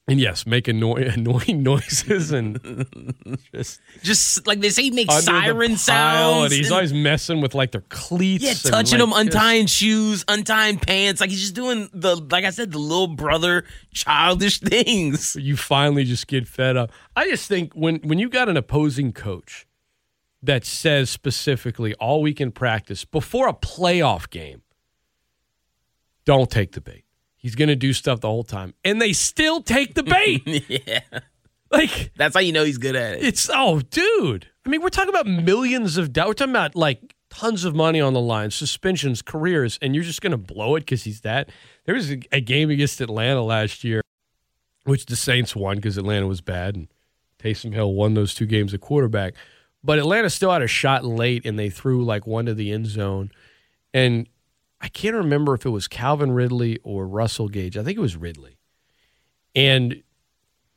And 0.07 0.19
yes, 0.19 0.47
make 0.47 0.67
annoy- 0.67 1.03
annoying 1.13 1.61
noises 1.61 2.31
and 2.31 2.59
just 3.53 3.79
Just 4.01 4.47
like 4.47 4.59
they 4.59 4.71
say, 4.71 4.81
he 4.81 4.89
makes 4.91 5.23
siren 5.23 5.77
sounds. 5.77 6.45
And 6.45 6.53
he's 6.53 6.67
and- 6.67 6.73
always 6.73 6.91
messing 6.93 7.41
with 7.41 7.53
like 7.53 7.71
their 7.71 7.83
cleats. 7.89 8.43
yeah, 8.43 8.49
and, 8.51 8.59
touching 8.63 8.99
like, 8.99 9.07
them, 9.07 9.09
just- 9.27 9.35
untying 9.35 9.65
shoes, 9.67 10.25
untying 10.27 10.79
pants. 10.79 11.21
Like 11.21 11.29
he's 11.29 11.41
just 11.41 11.53
doing 11.53 11.89
the, 11.93 12.15
like 12.15 12.43
I 12.43 12.49
said, 12.49 12.71
the 12.71 12.79
little 12.79 13.05
brother 13.15 13.65
childish 13.93 14.59
things. 14.61 15.35
you 15.35 15.55
finally 15.55 16.05
just 16.05 16.25
get 16.25 16.47
fed 16.47 16.75
up. 16.75 16.91
I 17.15 17.29
just 17.29 17.47
think 17.47 17.73
when 17.75 17.97
when 17.97 18.17
you 18.17 18.29
got 18.29 18.49
an 18.49 18.57
opposing 18.57 19.13
coach 19.13 19.67
that 20.41 20.65
says 20.65 21.11
specifically 21.11 21.93
all 21.95 22.23
week 22.23 22.41
in 22.41 22.51
practice 22.51 23.05
before 23.05 23.47
a 23.47 23.53
playoff 23.53 24.27
game, 24.31 24.63
don't 26.25 26.49
take 26.49 26.71
the 26.71 26.81
bait. 26.81 27.03
He's 27.39 27.55
going 27.55 27.69
to 27.69 27.75
do 27.75 27.93
stuff 27.93 28.19
the 28.19 28.27
whole 28.27 28.43
time, 28.43 28.73
and 28.83 29.01
they 29.01 29.13
still 29.13 29.61
take 29.61 29.93
the 29.93 30.03
bait. 30.03 30.43
yeah, 30.67 31.21
like 31.71 32.11
that's 32.17 32.35
how 32.35 32.41
you 32.41 32.51
know 32.51 32.65
he's 32.65 32.77
good 32.77 32.97
at 32.97 33.15
it. 33.15 33.23
it's 33.23 33.49
oh, 33.51 33.79
dude. 33.79 34.47
I 34.65 34.69
mean, 34.69 34.81
we're 34.81 34.89
talking 34.89 35.09
about 35.09 35.25
millions 35.25 35.97
of 35.97 36.11
dollars. 36.11 36.27
We're 36.29 36.33
talking 36.33 36.51
about 36.51 36.75
like 36.75 37.15
tons 37.29 37.63
of 37.63 37.73
money 37.73 38.01
on 38.01 38.13
the 38.13 38.19
line, 38.19 38.51
suspensions, 38.51 39.21
careers, 39.21 39.79
and 39.81 39.95
you're 39.95 40.03
just 40.03 40.21
going 40.21 40.31
to 40.31 40.37
blow 40.37 40.75
it 40.75 40.81
because 40.81 41.05
he's 41.05 41.21
that. 41.21 41.49
There 41.85 41.95
was 41.95 42.11
a, 42.11 42.19
a 42.33 42.41
game 42.41 42.69
against 42.69 42.99
Atlanta 42.99 43.41
last 43.41 43.85
year, 43.85 44.01
which 44.83 45.05
the 45.05 45.15
Saints 45.15 45.55
won 45.55 45.77
because 45.77 45.97
Atlanta 45.97 46.27
was 46.27 46.41
bad, 46.41 46.75
and 46.75 46.87
Taysom 47.41 47.73
Hill 47.73 47.93
won 47.93 48.15
those 48.15 48.33
two 48.33 48.45
games 48.45 48.73
at 48.73 48.81
quarterback. 48.81 49.35
But 49.81 49.97
Atlanta 49.97 50.29
still 50.29 50.51
had 50.51 50.61
a 50.61 50.67
shot 50.67 51.05
late, 51.05 51.45
and 51.45 51.57
they 51.57 51.69
threw 51.69 52.03
like 52.03 52.27
one 52.27 52.47
to 52.47 52.53
the 52.53 52.71
end 52.71 52.87
zone, 52.87 53.31
and 53.93 54.27
I 54.81 54.87
can't 54.87 55.15
remember 55.15 55.53
if 55.53 55.65
it 55.65 55.69
was 55.69 55.87
Calvin 55.87 56.31
Ridley 56.31 56.79
or 56.83 57.07
Russell 57.07 57.47
Gage. 57.49 57.77
I 57.77 57.83
think 57.83 57.97
it 57.97 58.01
was 58.01 58.15
Ridley, 58.15 58.57
and 59.55 60.03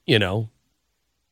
you 0.07 0.19
know 0.19 0.51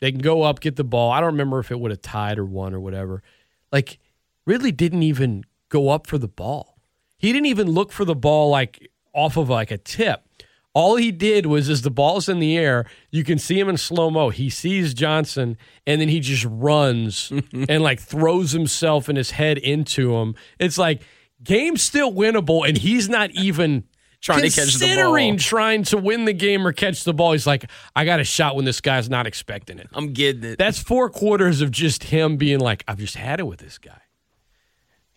they 0.00 0.10
can 0.10 0.20
go 0.20 0.42
up, 0.42 0.60
get 0.60 0.76
the 0.76 0.84
ball. 0.84 1.10
I 1.10 1.20
don't 1.20 1.32
remember 1.32 1.58
if 1.58 1.70
it 1.70 1.78
would 1.78 1.90
have 1.90 2.02
tied 2.02 2.38
or 2.38 2.44
won 2.44 2.74
or 2.74 2.80
whatever. 2.80 3.22
Like 3.70 3.98
Ridley 4.46 4.72
didn't 4.72 5.02
even 5.02 5.44
go 5.68 5.90
up 5.90 6.06
for 6.06 6.18
the 6.18 6.28
ball. 6.28 6.78
He 7.18 7.32
didn't 7.32 7.46
even 7.46 7.70
look 7.70 7.92
for 7.92 8.04
the 8.04 8.14
ball 8.14 8.50
like 8.50 8.90
off 9.12 9.36
of 9.36 9.48
like 9.48 9.70
a 9.70 9.78
tip. 9.78 10.24
All 10.72 10.96
he 10.96 11.10
did 11.10 11.46
was 11.46 11.68
as 11.68 11.82
the 11.82 11.90
ball's 11.90 12.28
in 12.28 12.38
the 12.38 12.56
air, 12.56 12.86
you 13.10 13.24
can 13.24 13.38
see 13.38 13.58
him 13.58 13.68
in 13.68 13.76
slow 13.76 14.08
mo. 14.08 14.30
He 14.30 14.48
sees 14.48 14.94
Johnson 14.94 15.58
and 15.84 16.00
then 16.00 16.08
he 16.08 16.20
just 16.20 16.46
runs 16.48 17.32
and 17.68 17.82
like 17.82 18.00
throws 18.00 18.52
himself 18.52 19.08
and 19.08 19.18
his 19.18 19.32
head 19.32 19.58
into 19.58 20.14
him. 20.14 20.36
It's 20.58 20.78
like 20.78 21.02
game's 21.42 21.82
still 21.82 22.12
winnable 22.12 22.66
and 22.68 22.76
he's 22.76 23.08
not 23.08 23.30
even 23.32 23.84
Trying 24.20 24.42
to 24.42 24.50
catch 24.50 24.74
the 24.74 24.80
ball. 24.84 24.88
considering 24.88 25.36
trying 25.38 25.82
to 25.84 25.96
win 25.96 26.26
the 26.26 26.34
game 26.34 26.66
or 26.66 26.72
catch 26.74 27.04
the 27.04 27.14
ball. 27.14 27.32
He's 27.32 27.46
like, 27.46 27.70
I 27.96 28.04
got 28.04 28.20
a 28.20 28.24
shot 28.24 28.54
when 28.54 28.66
this 28.66 28.82
guy's 28.82 29.08
not 29.08 29.26
expecting 29.26 29.78
it. 29.78 29.88
I'm 29.94 30.12
getting 30.12 30.44
it. 30.44 30.58
That's 30.58 30.78
four 30.78 31.08
quarters 31.08 31.62
of 31.62 31.70
just 31.70 32.04
him 32.04 32.36
being 32.36 32.60
like, 32.60 32.84
I've 32.86 32.98
just 32.98 33.16
had 33.16 33.40
it 33.40 33.44
with 33.46 33.60
this 33.60 33.78
guy. 33.78 34.02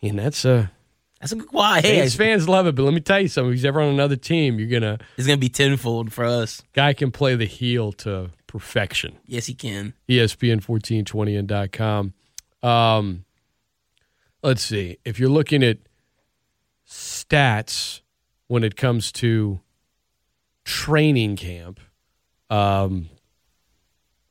And 0.02 0.18
that's 0.18 0.46
uh 0.46 0.68
That's 1.20 1.34
a 1.34 1.36
good. 1.36 1.50
Why? 1.52 1.82
Hey, 1.82 2.00
Saints 2.00 2.16
fans 2.16 2.48
love 2.50 2.66
it, 2.66 2.76
but 2.76 2.84
let 2.84 2.94
me 2.94 3.02
tell 3.02 3.20
you 3.20 3.28
something. 3.28 3.50
If 3.52 3.56
he's 3.56 3.66
ever 3.66 3.82
on 3.82 3.90
another 3.90 4.16
team, 4.16 4.58
you're 4.58 4.70
gonna 4.70 5.00
it's 5.18 5.28
gonna 5.28 5.38
be 5.38 5.50
tenfold 5.50 6.14
for 6.14 6.24
us. 6.24 6.62
guy 6.72 6.94
can 6.94 7.12
play 7.12 7.36
the 7.36 7.46
heel 7.46 7.92
to 7.92 8.30
perfection. 8.48 9.18
Yes, 9.26 9.48
he 9.48 9.54
can. 9.54 9.94
ESPN 10.08 10.64
fourteen 10.64 11.04
twenty 11.04 11.36
and 11.36 11.48
dot 11.50 11.74
com. 11.74 12.14
Um 12.62 13.26
let's 14.42 14.62
see. 14.62 14.98
If 15.04 15.20
you're 15.20 15.30
looking 15.30 15.62
at 15.62 15.80
stats 17.28 18.02
when 18.48 18.64
it 18.64 18.76
comes 18.76 19.12
to 19.14 19.60
training 20.66 21.36
camp, 21.36 21.80
um 22.50 23.10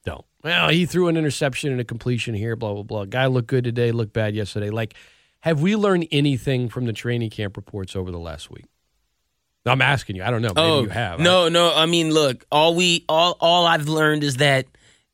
don't. 0.05 0.25
Well, 0.43 0.69
he 0.71 0.87
threw 0.87 1.09
an 1.09 1.17
interception 1.17 1.71
and 1.73 1.81
a 1.81 1.85
completion 1.85 2.35
here, 2.35 2.57
blah, 2.57 2.73
blah, 2.75 2.83
blah. 2.83 3.05
Guy 3.05 3.27
looked 3.27 3.49
good 3.49 3.65
today, 3.65 3.93
looked 3.93 4.13
bad 4.13 4.35
yesterday. 4.35 4.71
Like, 4.71 4.95
have 5.41 5.61
we 5.61 5.77
learned 5.77 6.09
anything 6.11 6.69
from 6.69 6.87
the 6.87 6.93
training 6.93 7.31
camp 7.31 7.57
reports 7.57 7.95
over 7.97 8.11
the 8.11 8.19
last 8.19 8.51
week? 8.51 8.65
I'm 9.65 9.81
asking 9.83 10.17
you. 10.17 10.25
I 10.25 10.31
don't 10.31 10.43
know. 10.43 10.53
Maybe 10.55 10.83
you 10.85 10.89
have. 10.89 11.21
Oh, 11.21 11.23
No, 11.23 11.49
no. 11.49 11.73
I 11.75 11.87
mean, 11.87 12.11
look, 12.11 12.45
all 12.51 12.75
we 12.75 13.05
all 13.09 13.37
all 13.41 13.67
I've 13.67 13.89
learned 13.89 14.25
is 14.25 14.39
that 14.39 14.67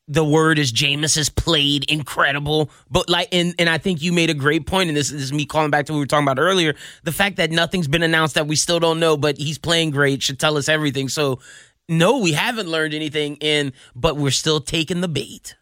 the 0.09 0.25
word 0.25 0.57
is 0.57 0.73
Jameis 0.73 1.15
has 1.15 1.29
played 1.29 1.89
incredible. 1.89 2.71
But 2.89 3.09
like 3.09 3.29
and, 3.31 3.53
and 3.59 3.69
I 3.69 3.77
think 3.77 4.01
you 4.01 4.11
made 4.11 4.29
a 4.29 4.33
great 4.33 4.65
point, 4.65 4.89
and 4.89 4.97
this, 4.97 5.11
this 5.11 5.21
is 5.21 5.31
me 5.31 5.45
calling 5.45 5.69
back 5.69 5.85
to 5.85 5.93
what 5.93 5.97
we 5.97 6.01
were 6.01 6.07
talking 6.07 6.27
about 6.27 6.39
earlier. 6.39 6.75
The 7.03 7.11
fact 7.11 7.37
that 7.37 7.51
nothing's 7.51 7.87
been 7.87 8.03
announced 8.03 8.35
that 8.35 8.47
we 8.47 8.55
still 8.55 8.79
don't 8.79 8.99
know, 8.99 9.15
but 9.15 9.37
he's 9.37 9.59
playing 9.59 9.91
great 9.91 10.23
should 10.23 10.39
tell 10.39 10.57
us 10.57 10.67
everything. 10.67 11.07
So 11.07 11.39
no, 11.87 12.17
we 12.19 12.33
haven't 12.33 12.67
learned 12.67 12.93
anything 12.93 13.35
in, 13.37 13.71
but 13.95 14.17
we're 14.17 14.31
still 14.31 14.59
taking 14.59 15.01
the 15.01 15.07
bait. 15.07 15.55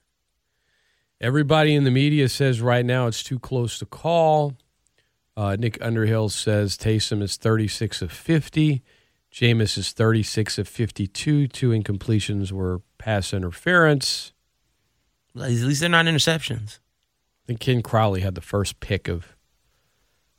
Everybody 1.20 1.76
in 1.76 1.84
the 1.84 1.92
media 1.92 2.30
says 2.30 2.62
right 2.62 2.86
now 2.86 3.08
it's 3.08 3.24
too 3.24 3.40
close 3.40 3.78
to 3.80 3.86
call. 3.86 4.54
Uh, 5.36 5.56
Nick 5.60 5.78
Underhill 5.82 6.30
says 6.30 6.78
Taysom 6.78 7.22
is 7.22 7.36
36 7.36 8.02
of 8.02 8.12
50. 8.12 8.82
Jameis 9.32 9.78
is 9.78 9.92
36 9.92 10.58
of 10.58 10.68
52. 10.68 11.48
Two 11.48 11.70
incompletions 11.70 12.52
were 12.52 12.82
pass 12.98 13.34
interference. 13.34 14.34
At 15.42 15.50
least 15.50 15.80
they're 15.80 15.90
not 15.90 16.06
interceptions. 16.06 16.80
I 17.44 17.48
think 17.48 17.60
Ken 17.60 17.82
Crawley 17.82 18.22
had 18.22 18.36
the 18.36 18.42
first 18.42 18.80
pick 18.80 19.08
of 19.08 19.36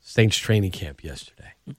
Saints 0.01 0.37
training 0.37 0.73
camp 0.73 1.05
yesterday. 1.05 1.53
I 1.69 1.75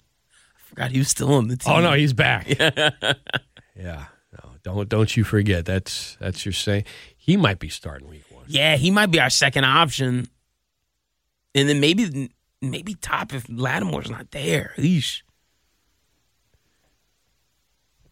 forgot 0.56 0.92
he 0.92 1.00
was 1.00 1.10
still 1.10 1.34
on 1.34 1.48
the 1.48 1.58
team. 1.58 1.74
Oh 1.74 1.82
no, 1.82 1.94
he's 1.94 2.14
back. 2.14 2.48
yeah. 3.76 4.06
No, 4.34 4.52
don't 4.64 4.90
don't 4.90 5.18
you 5.18 5.24
forget. 5.24 5.66
That's 5.66 6.18
that's 6.20 6.46
your 6.46 6.54
saying. 6.54 6.86
He 7.18 7.38
might 7.38 7.60
be 7.60 7.70
starting 7.70 8.08
week 8.08 8.26
one. 8.30 8.46
Yeah, 8.48 8.76
he 8.78 8.92
might 8.92 9.08
be 9.08 9.20
our 9.20 9.30
second 9.30 9.66
option. 9.66 10.28
And 11.56 11.68
then 11.68 11.80
maybe 11.80 12.30
maybe 12.62 12.94
top 12.96 13.34
if 13.34 13.48
Lattimore's 13.50 14.10
not 14.10 14.32
there. 14.32 14.74
Eesh. 14.78 15.22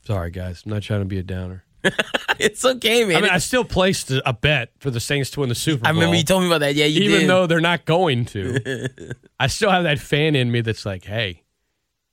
Sorry 0.05 0.31
guys, 0.31 0.63
I'm 0.65 0.71
not 0.71 0.83
trying 0.83 1.01
to 1.01 1.05
be 1.05 1.19
a 1.19 1.23
downer. 1.23 1.63
It's 2.39 2.63
okay, 2.63 3.03
man. 3.03 3.17
I 3.17 3.21
mean, 3.21 3.29
I 3.31 3.39
still 3.39 3.63
placed 3.63 4.11
a 4.11 4.31
bet 4.33 4.69
for 4.79 4.91
the 4.91 4.99
Saints 4.99 5.31
to 5.31 5.39
win 5.39 5.49
the 5.49 5.55
Super 5.55 5.81
Bowl. 5.81 5.87
I 5.87 5.91
remember 5.91 6.15
you 6.17 6.23
told 6.23 6.43
me 6.43 6.47
about 6.47 6.59
that. 6.59 6.75
Yeah, 6.75 6.85
you 6.85 7.01
even 7.03 7.21
did. 7.21 7.29
though 7.29 7.47
they're 7.47 7.59
not 7.61 7.85
going 7.85 8.25
to. 8.25 8.89
I 9.39 9.47
still 9.47 9.71
have 9.71 9.83
that 9.85 9.97
fan 9.97 10.35
in 10.35 10.51
me 10.51 10.61
that's 10.61 10.85
like, 10.85 11.05
hey, 11.05 11.43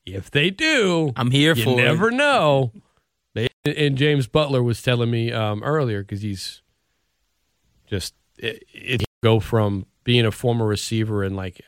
if 0.06 0.30
they 0.30 0.48
do, 0.48 1.12
I'm 1.16 1.30
here 1.30 1.54
you 1.54 1.62
for 1.64 1.70
it. 1.72 1.76
never 1.84 2.10
know. 2.10 2.72
They, 3.34 3.48
and 3.66 3.98
James 3.98 4.26
Butler 4.26 4.62
was 4.62 4.80
telling 4.80 5.10
me 5.10 5.30
um, 5.32 5.62
earlier 5.62 6.02
because 6.02 6.22
he's 6.22 6.62
just 7.86 8.14
it, 8.38 8.62
it 8.72 9.04
go 9.22 9.40
from 9.40 9.86
being 10.04 10.24
a 10.24 10.30
former 10.30 10.66
receiver 10.66 11.22
and 11.22 11.36
like 11.36 11.60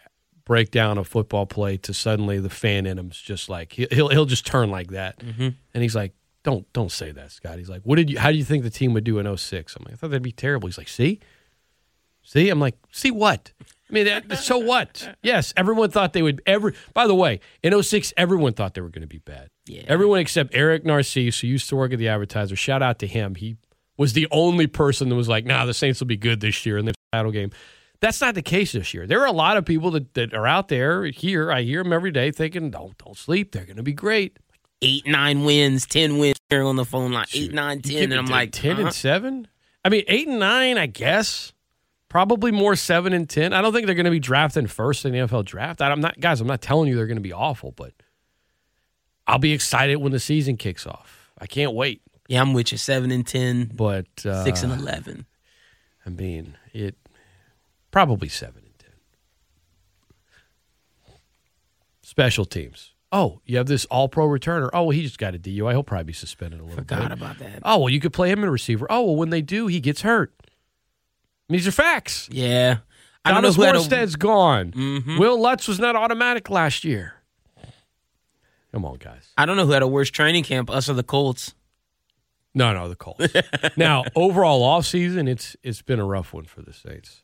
break 0.45 0.71
down 0.71 0.97
a 0.97 1.05
football 1.05 1.45
play 1.45 1.77
to 1.79 1.93
suddenly 1.93 2.39
the 2.39 2.51
fan 2.51 2.87
in 2.87 2.97
him's 2.99 3.21
just 3.21 3.49
like 3.49 3.73
he- 3.73 3.89
he'll 3.91 4.09
he'll 4.09 4.25
just 4.27 4.47
turn 4.47 4.71
like 4.71 4.91
that, 4.93 5.19
Mm-hmm. 5.19 5.49
and 5.75 5.83
he's 5.83 5.95
like. 5.97 6.13
Don't 6.47 6.73
don't 6.73 6.91
say 6.91 7.11
that, 7.13 7.31
Scott. 7.31 7.59
He's 7.59 7.69
like, 7.69 7.83
what 7.83 7.97
did 7.97 8.09
you? 8.09 8.19
How 8.19 8.31
do 8.31 8.39
you 8.39 8.45
think 8.45 8.63
the 8.63 8.71
team 8.71 8.95
would 8.95 9.05
do 9.05 9.19
in 9.19 9.37
06? 9.37 9.77
I'm 9.77 9.85
like, 9.85 9.93
I 9.93 9.97
thought 9.97 10.11
that'd 10.11 10.23
be 10.23 10.33
terrible. 10.33 10.69
He's 10.69 10.79
like, 10.79 10.89
see, 10.89 11.21
See, 12.27 12.49
I'm 12.49 12.59
like, 12.59 12.77
see 12.91 13.13
what? 13.13 13.53
I 13.89 13.93
mean, 13.93 14.07
that, 14.07 14.39
so 14.39 14.59
what? 14.59 15.17
Yes, 15.23 15.55
everyone 15.57 15.93
thought 15.93 16.13
they 16.13 16.23
would. 16.23 16.43
Every 16.45 16.75
by 16.93 17.07
the 17.07 17.15
way, 17.15 17.39
in 17.63 17.81
06, 17.81 18.13
everyone 18.17 18.53
thought 18.53 18.75
they 18.75 18.81
were 18.81 18.89
going 18.89 19.03
to 19.03 19.07
be 19.07 19.19
bad. 19.19 19.49
Yeah. 19.67 19.83
Everyone 19.87 20.19
except 20.19 20.53
Eric 20.53 20.85
Narcisse, 20.85 21.39
who 21.39 21.47
used 21.47 21.69
to 21.69 21.77
work 21.77 21.93
at 21.93 22.01
the 22.01 22.09
Advertiser. 22.09 22.57
Shout 22.57 22.83
out 22.83 22.99
to 22.99 23.07
him. 23.07 23.37
He 23.37 23.59
was 23.97 24.13
the 24.13 24.27
only 24.33 24.67
person 24.67 25.09
that 25.09 25.15
was 25.15 25.29
like, 25.29 25.45
"Nah, 25.45 25.67
the 25.67 25.73
Saints 25.73 26.01
will 26.01 26.09
be 26.09 26.17
good 26.17 26.41
this 26.41 26.67
year 26.67 26.79
in 26.79 26.85
the 26.87 26.95
title 27.13 27.31
game." 27.31 27.53
That's 28.01 28.21
not 28.21 28.35
the 28.35 28.43
case 28.43 28.73
this 28.73 28.93
year. 28.93 29.07
There 29.07 29.21
are 29.21 29.27
a 29.27 29.33
lot 29.33 29.57
of 29.57 29.65
people 29.65 29.93
that, 29.93 30.13
that 30.15 30.35
are 30.35 30.49
out 30.49 30.67
there 30.67 31.05
here. 31.05 31.53
I 31.53 31.63
hear 31.63 31.85
them 31.85 31.93
every 31.93 32.11
day 32.11 32.33
thinking, 32.33 32.71
"Don't 32.71 32.99
don't 32.99 33.17
sleep. 33.17 33.53
They're 33.53 33.67
going 33.67 33.77
to 33.77 33.85
be 33.85 33.93
great." 33.93 34.37
Eight, 34.83 35.07
nine 35.07 35.45
wins, 35.45 35.87
ten 35.87 36.19
wins 36.19 36.37
here 36.51 36.63
on 36.63 36.77
the 36.77 36.85
phone 36.85 37.13
line. 37.13 37.27
Eight, 37.35 37.53
nine, 37.53 37.81
ten, 37.83 38.13
and 38.13 38.15
I'm 38.15 38.27
like, 38.27 38.53
10 38.53 38.73
uh-huh. 38.73 38.83
and 38.83 38.95
7 38.95 39.49
i 39.85 39.89
mean 39.89 40.05
8 40.09 40.29
and 40.29 40.39
9 40.41 40.79
i 40.79 40.87
guess 40.87 41.53
probably 42.09 42.51
more 42.51 42.75
7 42.75 43.13
and 43.13 43.29
10 43.29 43.53
i 43.53 43.63
don't 43.63 43.73
think 43.73 43.87
they're 43.87 43.95
going 43.95 44.05
to 44.05 44.11
be 44.11 44.19
drafting 44.19 44.67
first 44.67 45.05
in 45.05 45.13
the 45.13 45.19
nfl 45.19 45.45
draft 45.45 45.81
i'm 45.81 46.01
not 46.01 46.19
guys 46.19 46.41
i'm 46.41 46.47
not 46.47 46.61
telling 46.61 46.89
you 46.89 46.97
they're 46.97 47.07
going 47.07 47.17
to 47.17 47.23
be 47.23 47.33
awful 47.33 47.73
but 47.73 47.93
i'll 49.27 49.39
be 49.39 49.53
excited 49.53 49.97
when 49.97 50.13
the 50.13 50.21
season 50.21 50.57
kicks 50.57 50.87
off 50.87 51.31
i 51.39 51.47
can't 51.47 51.73
wait 51.73 52.03
yeah, 52.29 52.41
I'm 52.41 52.55
with 52.55 52.73
you. 52.73 52.79
Seven 52.79 53.11
and 53.11 53.27
ten, 53.27 53.71
but 53.75 54.07
uh, 54.25 54.45
six 54.45 54.63
and 54.63 54.73
eleven. 54.73 55.27
i 56.05 56.11
mean 56.11 56.57
it 56.73 56.97
probably 57.91 58.29
7 58.29 58.55
and 58.57 58.79
10 58.79 58.91
special 62.03 62.45
teams 62.45 62.93
oh 63.17 63.41
you 63.45 63.57
have 63.57 63.67
this 63.67 63.85
all-pro 63.87 64.27
returner 64.27 64.69
oh 64.73 64.83
well 64.85 64.91
he 64.91 65.03
just 65.03 65.19
got 65.19 65.35
a 65.35 65.39
dui 65.39 65.71
he'll 65.71 65.83
probably 65.83 66.05
be 66.05 66.13
suspended 66.13 66.61
a 66.61 66.63
little 66.63 66.77
bit 66.77 66.89
Forgot 66.89 67.13
about 67.13 67.39
that. 67.39 67.61
Oh, 67.63 67.79
well, 67.79 67.89
you 67.89 68.01
could 68.01 68.13
play 68.13 68.31
him 68.31 68.41
in 68.43 68.49
a 68.49 68.51
receiver. 68.51 68.87
Oh, 68.91 69.03
well, 69.05 69.17
when 69.17 69.31
they 69.31 69.43
do, 69.43 69.67
he 69.67 69.81
gets 69.81 70.03
hurt. 70.03 70.33
I 70.43 71.53
mean, 71.53 71.59
these 71.59 71.67
are 71.69 71.73
facts. 71.73 72.29
Yeah, 72.31 72.79
I 73.25 73.33
don't 73.33 73.43
know 73.43 73.53
Thomas 73.53 73.65
had 73.65 73.75
a, 73.75 73.79
Morstead's 73.79 74.17
gone. 74.17 74.73
Mhm. 74.73 75.19
Wil 75.19 75.41
Lutz 75.41 75.67
was 75.69 75.79
not 75.79 75.97
automatic 75.97 76.51
last 76.51 76.85
year. 76.85 77.15
Come 78.73 78.85
on, 78.85 78.97
guys. 78.99 79.29
I 79.39 79.47
don't 79.47 79.57
know 79.57 79.65
who 79.67 79.73
had 79.73 79.83
a 79.83 79.89
worse 79.89 80.11
training 80.11 80.45
camp, 80.45 80.69
us 80.71 80.89
or 80.91 80.95
the 80.95 81.03
Colts. 81.03 81.55
No, 82.55 82.73
no, 82.75 82.89
the 82.89 82.97
Colts. 82.97 83.27
now, 83.77 84.05
overall 84.15 84.63
offseason, 84.63 85.29
it's 85.29 85.57
it's 85.63 85.83
been 85.83 85.99
a 86.01 86.05
rough 86.05 86.33
one 86.35 86.45
for 86.45 86.63
the 86.63 86.73
Saints. 86.73 87.23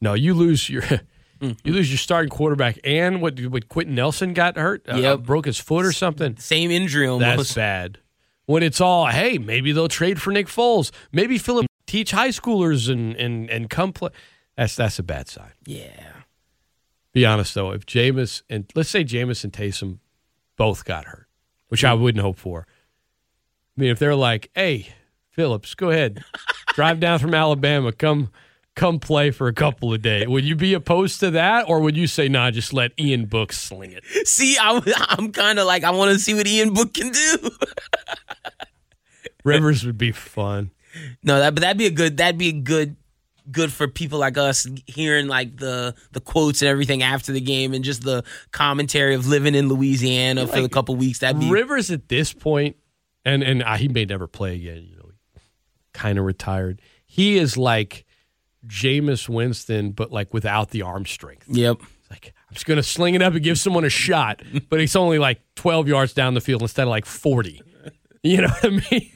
No, 0.00 0.14
you 0.14 0.32
lose 0.34 0.68
your 0.70 0.82
you 1.40 1.72
lose 1.72 1.90
your 1.90 1.98
starting 1.98 2.30
quarterback 2.30 2.78
and 2.84 3.20
what 3.22 3.40
what 3.46 3.68
Quenton 3.68 3.94
Nelson 3.94 4.34
got 4.34 4.56
hurt, 4.56 4.82
uh, 4.88 5.16
broke 5.16 5.46
his 5.46 5.58
foot 5.58 5.84
or 5.86 5.92
something. 5.92 6.36
Same 6.36 6.70
injury 6.70 7.06
almost. 7.06 7.36
That's 7.36 7.54
bad. 7.54 7.98
When 8.46 8.62
it's 8.62 8.80
all, 8.80 9.06
hey, 9.06 9.38
maybe 9.38 9.72
they'll 9.72 9.88
trade 9.88 10.20
for 10.20 10.32
Nick 10.32 10.48
Foles. 10.48 10.90
Maybe 11.12 11.38
Philip 11.38 11.66
teach 11.86 12.10
high 12.10 12.28
schoolers 12.30 12.90
and 12.90 13.14
and 13.16 13.48
and 13.48 13.70
come 13.70 13.92
play. 13.92 14.10
That's 14.56 14.76
that's 14.76 14.98
a 14.98 15.02
bad 15.02 15.28
sign. 15.28 15.52
yeah, 15.66 16.12
Be 17.12 17.24
honest 17.24 17.54
though, 17.54 17.70
if 17.70 17.86
Jameis 17.86 18.42
and 18.50 18.70
let's 18.74 18.88
say 18.90 19.04
Jameis 19.04 19.44
and 19.44 19.52
Taysom 19.52 19.98
both 20.56 20.84
got 20.84 21.06
hurt, 21.06 21.28
which 21.68 21.84
I 21.84 21.94
wouldn't 21.94 22.22
hope 22.22 22.36
for. 22.36 22.66
I 23.78 23.80
mean, 23.80 23.90
if 23.90 23.98
they're 23.98 24.14
like, 24.16 24.50
"Hey, 24.54 24.88
Phillips, 25.30 25.74
go 25.74 25.90
ahead, 25.90 26.22
drive 26.74 27.00
down 27.00 27.18
from 27.18 27.32
Alabama, 27.34 27.92
come 27.92 28.30
come 28.80 28.98
play 28.98 29.30
for 29.30 29.46
a 29.46 29.52
couple 29.52 29.92
of 29.92 30.00
days," 30.02 30.26
would 30.26 30.44
you 30.44 30.56
be 30.56 30.74
opposed 30.74 31.20
to 31.20 31.30
that, 31.32 31.68
or 31.68 31.80
would 31.80 31.96
you 31.96 32.06
say, 32.06 32.28
"Nah, 32.28 32.50
just 32.50 32.72
let 32.72 32.92
Ian 32.98 33.26
Book 33.26 33.52
sling 33.52 33.92
it"? 33.92 34.04
See, 34.26 34.56
I, 34.58 34.80
I'm 35.10 35.32
kind 35.32 35.58
of 35.58 35.66
like 35.66 35.84
I 35.84 35.90
want 35.90 36.12
to 36.12 36.18
see 36.18 36.34
what 36.34 36.46
Ian 36.46 36.72
Book 36.74 36.94
can 36.94 37.10
do. 37.10 37.50
Rivers 39.44 39.84
would 39.84 39.98
be 39.98 40.12
fun. 40.12 40.70
no, 41.22 41.38
that 41.38 41.54
but 41.54 41.60
that'd 41.62 41.78
be 41.78 41.86
a 41.86 41.90
good. 41.90 42.16
That'd 42.16 42.38
be 42.38 42.48
a 42.48 42.52
good. 42.52 42.96
Good 43.50 43.72
for 43.72 43.88
people 43.88 44.20
like 44.20 44.38
us 44.38 44.64
hearing 44.86 45.26
like 45.26 45.56
the 45.56 45.94
the 46.12 46.20
quotes 46.20 46.62
and 46.62 46.68
everything 46.68 47.02
after 47.02 47.32
the 47.32 47.40
game 47.40 47.74
and 47.74 47.82
just 47.82 48.02
the 48.02 48.22
commentary 48.52 49.14
of 49.14 49.26
living 49.26 49.56
in 49.56 49.68
Louisiana 49.68 50.46
for 50.46 50.58
a 50.58 50.68
couple 50.68 50.94
weeks. 50.94 51.18
That'd 51.18 51.40
be 51.40 51.50
Rivers 51.50 51.90
at 51.90 52.08
this 52.08 52.32
point, 52.32 52.76
and 53.24 53.42
and 53.42 53.62
uh, 53.62 53.76
he 53.76 53.88
may 53.88 54.04
never 54.04 54.28
play 54.28 54.54
again. 54.54 54.86
You 54.88 54.96
know, 54.98 55.10
kind 55.92 56.16
of 56.16 56.26
retired. 56.26 56.80
He 57.06 57.38
is 57.38 57.56
like 57.56 58.04
Jameis 58.66 59.28
Winston, 59.28 59.92
but 59.92 60.12
like 60.12 60.32
without 60.34 60.70
the 60.70 60.82
arm 60.82 61.06
strength. 61.06 61.46
yep. 61.48 61.76
It's 62.00 62.10
like 62.10 62.32
I'm 62.48 62.54
just 62.54 62.66
gonna 62.66 62.82
sling 62.82 63.14
it 63.14 63.22
up 63.22 63.32
and 63.34 63.42
give 63.42 63.58
someone 63.58 63.84
a 63.84 63.88
shot, 63.90 64.42
but 64.68 64.80
it's 64.80 64.96
only 64.96 65.18
like 65.18 65.40
12 65.56 65.88
yards 65.88 66.12
down 66.12 66.34
the 66.34 66.40
field 66.40 66.62
instead 66.62 66.82
of 66.82 66.88
like 66.88 67.06
40. 67.06 67.62
You 68.22 68.42
know 68.42 68.48
what 68.48 68.64
I 68.64 68.68
mean? 68.90 69.10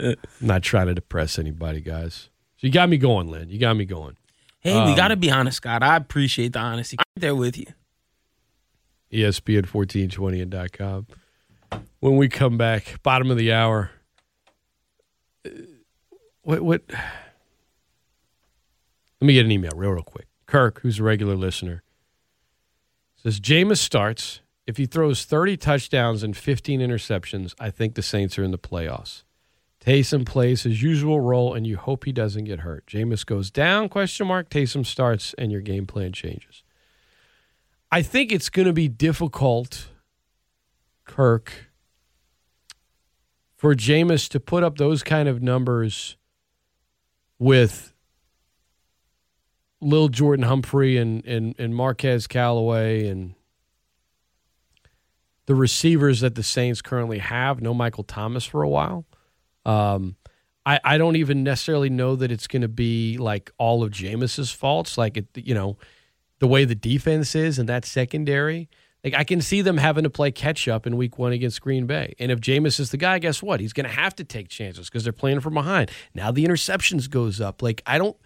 I'm 0.00 0.16
not 0.46 0.62
trying 0.62 0.86
to 0.86 0.94
depress 0.94 1.38
anybody, 1.38 1.80
guys. 1.82 2.30
So 2.56 2.66
you 2.66 2.72
got 2.72 2.88
me 2.88 2.96
going, 2.96 3.28
Lyn. 3.30 3.50
You 3.50 3.58
got 3.58 3.76
me 3.76 3.84
going. 3.84 4.16
Hey, 4.60 4.72
we 4.86 4.94
got 4.94 5.08
to 5.08 5.16
be 5.16 5.30
honest, 5.30 5.58
Scott. 5.58 5.82
I 5.82 5.96
appreciate 5.96 6.52
the 6.54 6.58
honesty. 6.60 6.96
I'm 6.98 7.04
there 7.20 7.34
with 7.34 7.58
you. 7.58 7.66
E 9.10 9.20
ESPN1420.com. 9.22 11.06
When 12.00 12.16
we 12.16 12.28
come 12.28 12.56
back, 12.56 13.02
bottom 13.02 13.30
of 13.30 13.36
the 13.36 13.52
hour. 13.52 13.90
uh, 15.46 15.50
What? 16.42 16.62
What? 16.62 16.82
Let 19.20 19.26
me 19.26 19.34
get 19.34 19.44
an 19.44 19.52
email 19.52 19.72
real, 19.74 19.90
real 19.90 20.02
quick. 20.02 20.26
Kirk, 20.46 20.80
who's 20.80 20.98
a 20.98 21.02
regular 21.02 21.36
listener, 21.36 21.82
says 23.16 23.40
Jameis 23.40 23.78
starts. 23.78 24.40
If 24.66 24.76
he 24.76 24.86
throws 24.86 25.24
30 25.24 25.56
touchdowns 25.56 26.22
and 26.22 26.36
15 26.36 26.80
interceptions, 26.80 27.54
I 27.58 27.70
think 27.70 27.94
the 27.94 28.02
Saints 28.02 28.38
are 28.38 28.44
in 28.44 28.50
the 28.50 28.58
playoffs. 28.58 29.24
Taysom 29.80 30.26
plays 30.26 30.62
his 30.62 30.82
usual 30.82 31.20
role, 31.20 31.54
and 31.54 31.66
you 31.66 31.76
hope 31.76 32.04
he 32.04 32.12
doesn't 32.12 32.44
get 32.44 32.60
hurt. 32.60 32.86
Jameis 32.86 33.24
goes 33.24 33.50
down? 33.50 33.88
Question 33.88 34.26
mark. 34.26 34.48
Taysom 34.48 34.84
starts, 34.84 35.34
and 35.38 35.50
your 35.50 35.62
game 35.62 35.86
plan 35.86 36.12
changes. 36.12 36.62
I 37.90 38.02
think 38.02 38.30
it's 38.30 38.50
going 38.50 38.66
to 38.66 38.72
be 38.72 38.88
difficult, 38.88 39.88
Kirk, 41.04 41.70
for 43.56 43.74
Jameis 43.74 44.28
to 44.28 44.38
put 44.38 44.62
up 44.62 44.78
those 44.78 45.02
kind 45.02 45.28
of 45.28 45.42
numbers 45.42 46.16
with 47.38 47.92
Lil 49.80 50.08
Jordan 50.08 50.44
Humphrey 50.44 50.96
and, 50.96 51.24
and, 51.24 51.54
and 51.58 51.74
Marquez 51.74 52.26
Callaway 52.26 53.08
and 53.08 53.34
the 55.46 55.54
receivers 55.54 56.20
that 56.20 56.34
the 56.34 56.42
Saints 56.42 56.82
currently 56.82 57.18
have. 57.18 57.60
No 57.60 57.74
Michael 57.74 58.04
Thomas 58.04 58.44
for 58.44 58.62
a 58.62 58.68
while. 58.68 59.04
Um, 59.64 60.16
I, 60.66 60.78
I 60.84 60.98
don't 60.98 61.16
even 61.16 61.42
necessarily 61.42 61.90
know 61.90 62.16
that 62.16 62.30
it's 62.30 62.46
going 62.46 62.62
to 62.62 62.68
be 62.68 63.16
like 63.18 63.50
all 63.58 63.82
of 63.82 63.90
Jameis's 63.90 64.52
faults. 64.52 64.98
Like, 64.98 65.16
it, 65.16 65.26
you 65.34 65.54
know, 65.54 65.78
the 66.40 66.46
way 66.46 66.64
the 66.64 66.74
defense 66.74 67.34
is 67.34 67.58
and 67.58 67.68
that 67.68 67.84
secondary. 67.84 68.68
Like 69.04 69.14
I 69.14 69.24
can 69.24 69.40
see 69.40 69.62
them 69.62 69.78
having 69.78 70.04
to 70.04 70.10
play 70.10 70.30
catch 70.30 70.68
up 70.68 70.86
in 70.86 70.96
week 70.96 71.18
one 71.18 71.32
against 71.32 71.60
Green 71.60 71.86
Bay. 71.86 72.14
And 72.18 72.30
if 72.30 72.40
Jameis 72.40 72.78
is 72.78 72.90
the 72.90 72.96
guy, 72.96 73.18
guess 73.18 73.42
what? 73.42 73.60
He's 73.60 73.72
going 73.72 73.86
to 73.86 73.92
have 73.92 74.14
to 74.16 74.24
take 74.24 74.48
chances 74.48 74.88
because 74.88 75.04
they're 75.04 75.12
playing 75.12 75.40
from 75.40 75.54
behind. 75.54 75.90
Now 76.14 76.30
the 76.30 76.44
interceptions 76.44 77.08
goes 77.08 77.40
up. 77.40 77.62
Like 77.62 77.82
I 77.86 77.98
don't. 77.98 78.16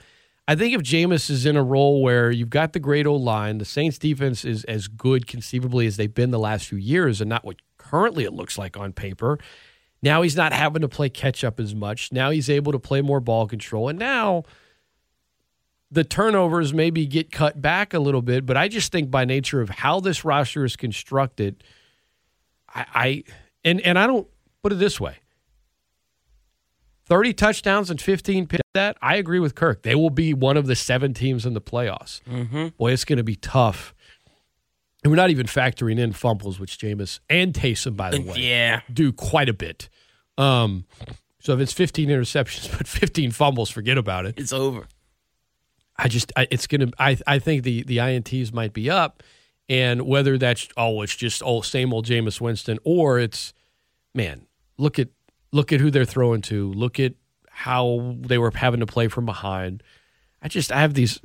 I 0.46 0.54
think 0.54 0.74
if 0.74 0.82
Jameis 0.82 1.30
is 1.30 1.46
in 1.46 1.56
a 1.56 1.62
role 1.62 2.02
where 2.02 2.30
you've 2.30 2.50
got 2.50 2.74
the 2.74 2.80
great 2.80 3.06
old 3.06 3.22
line, 3.22 3.58
the 3.58 3.64
Saints 3.64 3.98
defense 3.98 4.44
is 4.44 4.64
as 4.64 4.88
good 4.88 5.26
conceivably 5.26 5.86
as 5.86 5.96
they've 5.96 6.12
been 6.12 6.32
the 6.32 6.38
last 6.38 6.66
few 6.66 6.76
years, 6.76 7.20
and 7.20 7.30
not 7.30 7.44
what 7.44 7.56
currently 7.78 8.24
it 8.24 8.32
looks 8.32 8.58
like 8.58 8.76
on 8.76 8.92
paper. 8.92 9.38
Now 10.02 10.20
he's 10.20 10.36
not 10.36 10.52
having 10.52 10.82
to 10.82 10.88
play 10.88 11.08
catch 11.08 11.44
up 11.44 11.58
as 11.58 11.74
much. 11.74 12.12
Now 12.12 12.28
he's 12.28 12.50
able 12.50 12.72
to 12.72 12.78
play 12.78 13.00
more 13.00 13.20
ball 13.20 13.46
control, 13.46 13.88
and 13.88 13.98
now 13.98 14.42
the 15.90 16.04
turnovers 16.04 16.74
maybe 16.74 17.06
get 17.06 17.32
cut 17.32 17.62
back 17.62 17.94
a 17.94 17.98
little 17.98 18.22
bit, 18.22 18.44
but 18.44 18.56
I 18.56 18.68
just 18.68 18.92
think 18.92 19.10
by 19.10 19.24
nature 19.24 19.62
of 19.62 19.70
how 19.70 20.00
this 20.00 20.24
roster 20.24 20.64
is 20.64 20.76
constructed, 20.76 21.64
I, 22.68 22.86
I 22.94 23.24
and 23.64 23.80
and 23.80 23.98
I 23.98 24.06
don't 24.06 24.28
put 24.62 24.72
it 24.72 24.76
this 24.76 25.00
way. 25.00 25.16
30 27.06 27.32
touchdowns 27.34 27.90
and 27.90 28.00
15 28.00 28.46
picks. 28.46 28.60
That 28.74 28.96
I 29.00 29.16
agree 29.16 29.38
with 29.38 29.54
Kirk. 29.54 29.82
They 29.82 29.94
will 29.94 30.10
be 30.10 30.34
one 30.34 30.56
of 30.56 30.66
the 30.66 30.74
seven 30.74 31.14
teams 31.14 31.46
in 31.46 31.54
the 31.54 31.60
playoffs. 31.60 32.20
Mm-hmm. 32.22 32.68
Boy, 32.78 32.92
it's 32.92 33.04
going 33.04 33.18
to 33.18 33.22
be 33.24 33.36
tough. 33.36 33.94
And 35.04 35.10
we're 35.12 35.16
not 35.16 35.30
even 35.30 35.46
factoring 35.46 35.98
in 35.98 36.12
fumbles, 36.12 36.58
which 36.58 36.78
Jameis 36.78 37.20
and 37.28 37.52
Taysom, 37.52 37.94
by 37.96 38.10
the 38.10 38.20
way, 38.22 38.36
Yeah. 38.38 38.80
do 38.92 39.12
quite 39.12 39.48
a 39.48 39.52
bit. 39.52 39.88
Um, 40.38 40.86
so 41.38 41.52
if 41.52 41.60
it's 41.60 41.72
15 41.72 42.08
interceptions 42.08 42.70
but 42.78 42.88
15 42.88 43.30
fumbles, 43.32 43.70
forget 43.70 43.98
about 43.98 44.24
it. 44.26 44.34
It's 44.38 44.52
over. 44.52 44.86
I 45.96 46.08
just 46.08 46.32
I, 46.36 46.48
it's 46.50 46.66
gonna 46.66 46.88
I 46.98 47.16
I 47.26 47.38
think 47.38 47.62
the 47.62 47.84
the 47.84 47.98
ints 47.98 48.52
might 48.52 48.72
be 48.72 48.90
up, 48.90 49.22
and 49.68 50.02
whether 50.02 50.36
that's 50.38 50.66
oh 50.76 51.02
it's 51.02 51.14
just 51.14 51.40
oh 51.44 51.60
same 51.60 51.92
old 51.92 52.04
Jameis 52.06 52.40
Winston 52.40 52.80
or 52.82 53.20
it's 53.20 53.52
man 54.12 54.46
look 54.76 54.98
at 54.98 55.10
look 55.54 55.72
at 55.72 55.80
who 55.80 55.90
they're 55.90 56.04
throwing 56.04 56.42
to 56.42 56.72
look 56.72 56.98
at 56.98 57.14
how 57.48 58.16
they 58.20 58.38
were 58.38 58.50
having 58.54 58.80
to 58.80 58.86
play 58.86 59.08
from 59.08 59.24
behind. 59.24 59.82
I 60.42 60.48
just 60.48 60.72
I 60.72 60.80
have 60.80 60.94
these 60.94 61.20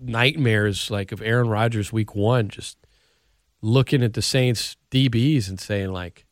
nightmares 0.00 0.90
like 0.90 1.12
of 1.12 1.22
Aaron 1.22 1.48
Rodgers 1.48 1.92
week 1.92 2.14
one 2.14 2.48
just 2.48 2.76
looking 3.62 4.02
at 4.02 4.12
the 4.12 4.22
Saints 4.22 4.76
DBs 4.90 5.48
and 5.48 5.58
saying 5.58 5.90
like 5.92 6.24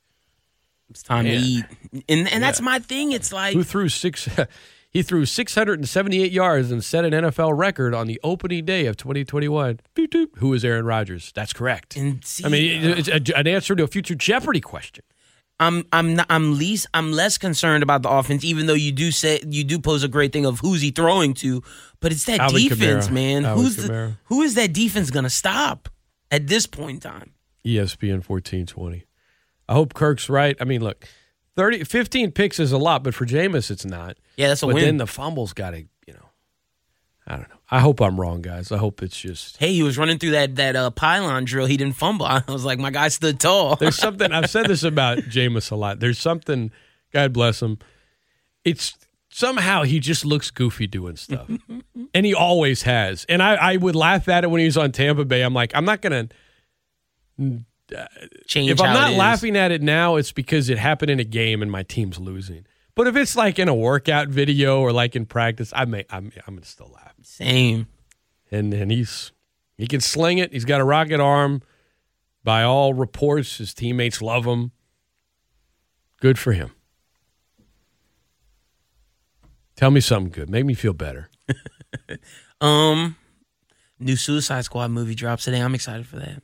It's 0.90 1.02
time 1.02 1.26
Yeah. 1.26 1.32
to 1.34 1.38
eat. 1.40 1.64
And 2.09 2.28
and 2.28 2.42
that's 2.42 2.60
Yeah. 2.60 2.64
my 2.66 2.78
thing. 2.78 3.12
It's 3.12 3.32
like 3.32 3.55
who 3.55 3.62
threw 3.64 3.88
six 3.88 4.28
He 4.90 5.02
threw 5.02 5.26
678 5.26 6.30
yards 6.30 6.70
and 6.70 6.84
set 6.84 7.05
an 7.05 7.12
NFL 7.12 7.59
record 7.59 7.94
on 7.96 8.06
the 8.06 8.20
opening 8.22 8.64
day 8.64 8.86
of 8.86 8.96
2021. 8.96 9.80
Doot, 9.96 10.10
doot. 10.12 10.30
Who 10.36 10.52
is 10.55 10.64
Aaron 10.64 10.84
Rodgers? 10.84 11.32
That's 11.34 11.52
correct. 11.52 11.96
And 11.96 12.24
see, 12.24 12.44
I 12.44 12.48
mean, 12.48 12.80
it's 12.98 13.09
a, 13.09 13.36
an 13.36 13.48
answer 13.48 13.74
to 13.74 13.82
a 13.82 13.88
future 13.88 14.14
Jeopardy 14.14 14.60
question. 14.60 15.02
I'm 15.60 15.85
I'm 15.93 16.16
not, 16.16 16.26
I'm 16.31 16.59
least 16.59 16.86
I'm 16.94 17.12
less 17.12 17.39
concerned 17.39 17.82
about 17.82 18.02
the 18.02 18.10
offense, 18.10 18.44
even 18.44 18.66
though 18.66 18.74
you 18.74 18.93
do 18.93 19.10
say 19.10 19.40
you 19.47 19.64
do 19.64 19.78
pose 19.78 20.02
a 20.02 20.09
great 20.09 20.32
thing 20.32 20.47
of 20.47 20.60
who's 20.60 20.81
he 20.81 20.90
throwing 20.90 21.35
to, 21.35 21.62
but 22.01 22.12
it's 22.12 22.24
that 22.24 22.40
Alvin 22.40 22.68
defense, 22.68 23.09
Kamara. 23.09 23.12
man. 23.12 23.44
Alvin 23.44 23.64
who's 23.64 23.76
the, 23.76 24.12
who 24.24 24.43
is 24.43 24.55
that 24.56 24.72
defense 24.72 25.10
gonna 25.10 25.31
stop 25.31 25.89
at 26.31 26.48
this 26.48 26.66
point 26.66 27.05
in 27.05 27.10
time? 27.10 27.35
ESPN 27.64 28.26
1420. 28.28 29.05
I 29.68 29.72
hope 29.72 29.94
Kirk's 29.94 30.28
right. 30.28 30.56
I 30.60 30.64
mean, 30.64 30.82
look, 30.82 31.06
30, 31.56 31.85
15 31.85 32.32
picks 32.32 32.59
is 32.59 32.72
a 32.72 32.78
lot, 32.78 33.02
but 33.02 33.14
for 33.14 33.24
Jameis, 33.24 33.70
it's 33.70 33.85
not. 33.85 34.18
Yeah, 34.36 34.48
that's 34.48 34.62
a 34.62 34.66
but 34.66 34.74
win. 34.74 34.85
then 34.85 34.97
the 34.98 35.06
fumbles 35.06 35.52
got 35.52 35.70
to, 35.70 35.78
you 35.78 36.12
know, 36.12 36.28
I 37.26 37.36
don't 37.36 37.48
know. 37.48 37.56
I 37.74 37.80
hope 37.80 38.01
I'm 38.01 38.20
wrong, 38.20 38.40
guys. 38.40 38.70
I 38.70 38.76
hope 38.76 39.02
it's 39.02 39.20
just. 39.20 39.56
hey, 39.56 39.72
he 39.72 39.82
was 39.82 39.98
running 39.98 40.20
through 40.20 40.30
that 40.30 40.55
that 40.55 40.76
uh, 40.76 40.90
pylon 40.90 41.44
drill. 41.44 41.66
He 41.66 41.76
didn't 41.76 41.96
fumble. 41.96 42.24
I 42.26 42.40
was 42.46 42.64
like, 42.64 42.78
my 42.78 42.92
guy 42.92 43.09
stood 43.09 43.40
tall. 43.40 43.74
There's 43.80 43.98
something 43.98 44.30
I've 44.30 44.48
said 44.48 44.66
this 44.66 44.84
about 44.84 45.18
Jameis 45.18 45.72
a 45.72 45.74
lot. 45.74 45.98
There's 45.98 46.20
something, 46.20 46.70
God 47.12 47.32
bless 47.32 47.60
him. 47.60 47.80
It's 48.64 48.94
somehow 49.28 49.82
he 49.82 49.98
just 49.98 50.24
looks 50.24 50.52
goofy 50.52 50.86
doing 50.86 51.16
stuff, 51.16 51.51
and 52.14 52.24
he 52.24 52.32
always 52.32 52.82
has. 52.82 53.26
And 53.28 53.42
I, 53.42 53.55
I 53.55 53.76
would 53.76 53.96
laugh 53.96 54.28
at 54.28 54.44
it 54.44 54.51
when 54.51 54.60
he 54.60 54.66
was 54.66 54.76
on 54.76 54.92
Tampa 54.92 55.24
Bay. 55.24 55.42
I'm 55.42 55.52
like, 55.52 55.72
I'm 55.74 55.84
not 55.84 56.01
gonna. 56.01 56.28
Change. 58.46 58.70
If 58.70 58.80
I'm 58.80 58.94
not 58.94 59.14
laughing 59.14 59.56
at 59.56 59.72
it 59.72 59.82
now, 59.82 60.14
it's 60.14 60.30
because 60.30 60.70
it 60.70 60.78
happened 60.78 61.10
in 61.10 61.18
a 61.18 61.24
game 61.24 61.60
and 61.60 61.72
my 61.72 61.82
team's 61.82 62.20
losing. 62.20 62.66
But 62.94 63.09
if 63.09 63.16
it's 63.16 63.34
like 63.34 63.59
in 63.59 63.68
a 63.68 63.74
workout 63.74 64.28
video 64.28 64.78
or 64.80 64.92
like 64.92 65.16
in 65.16 65.26
practice, 65.26 65.72
I 65.74 65.86
may 65.86 66.05
I'm 66.09 66.30
I'm 66.46 66.55
gonna 66.55 66.66
still 66.66 66.92
laugh. 66.94 67.03
Same. 67.26 67.86
And 68.51 68.72
and 68.72 68.90
he's 68.90 69.32
he 69.76 69.86
can 69.86 70.01
sling 70.01 70.38
it. 70.38 70.52
He's 70.52 70.64
got 70.64 70.80
a 70.80 70.84
rocket 70.84 71.20
arm. 71.20 71.62
By 72.42 72.62
all 72.62 72.92
reports, 72.92 73.59
his 73.59 73.72
teammates 73.72 74.20
love 74.20 74.44
him. 74.44 74.72
Good 76.20 76.38
for 76.38 76.52
him. 76.52 76.70
Tell 79.76 79.90
me 79.90 80.01
something 80.01 80.30
good. 80.30 80.51
Make 80.51 80.66
me 80.66 80.74
feel 80.74 80.92
better. 80.92 81.30
Um, 82.60 83.16
new 83.98 84.16
Suicide 84.16 84.64
Squad 84.64 84.90
movie 84.90 85.14
drops 85.14 85.44
today. 85.44 85.60
I'm 85.60 85.74
excited 85.74 86.06
for 86.06 86.16
that. 86.16 86.42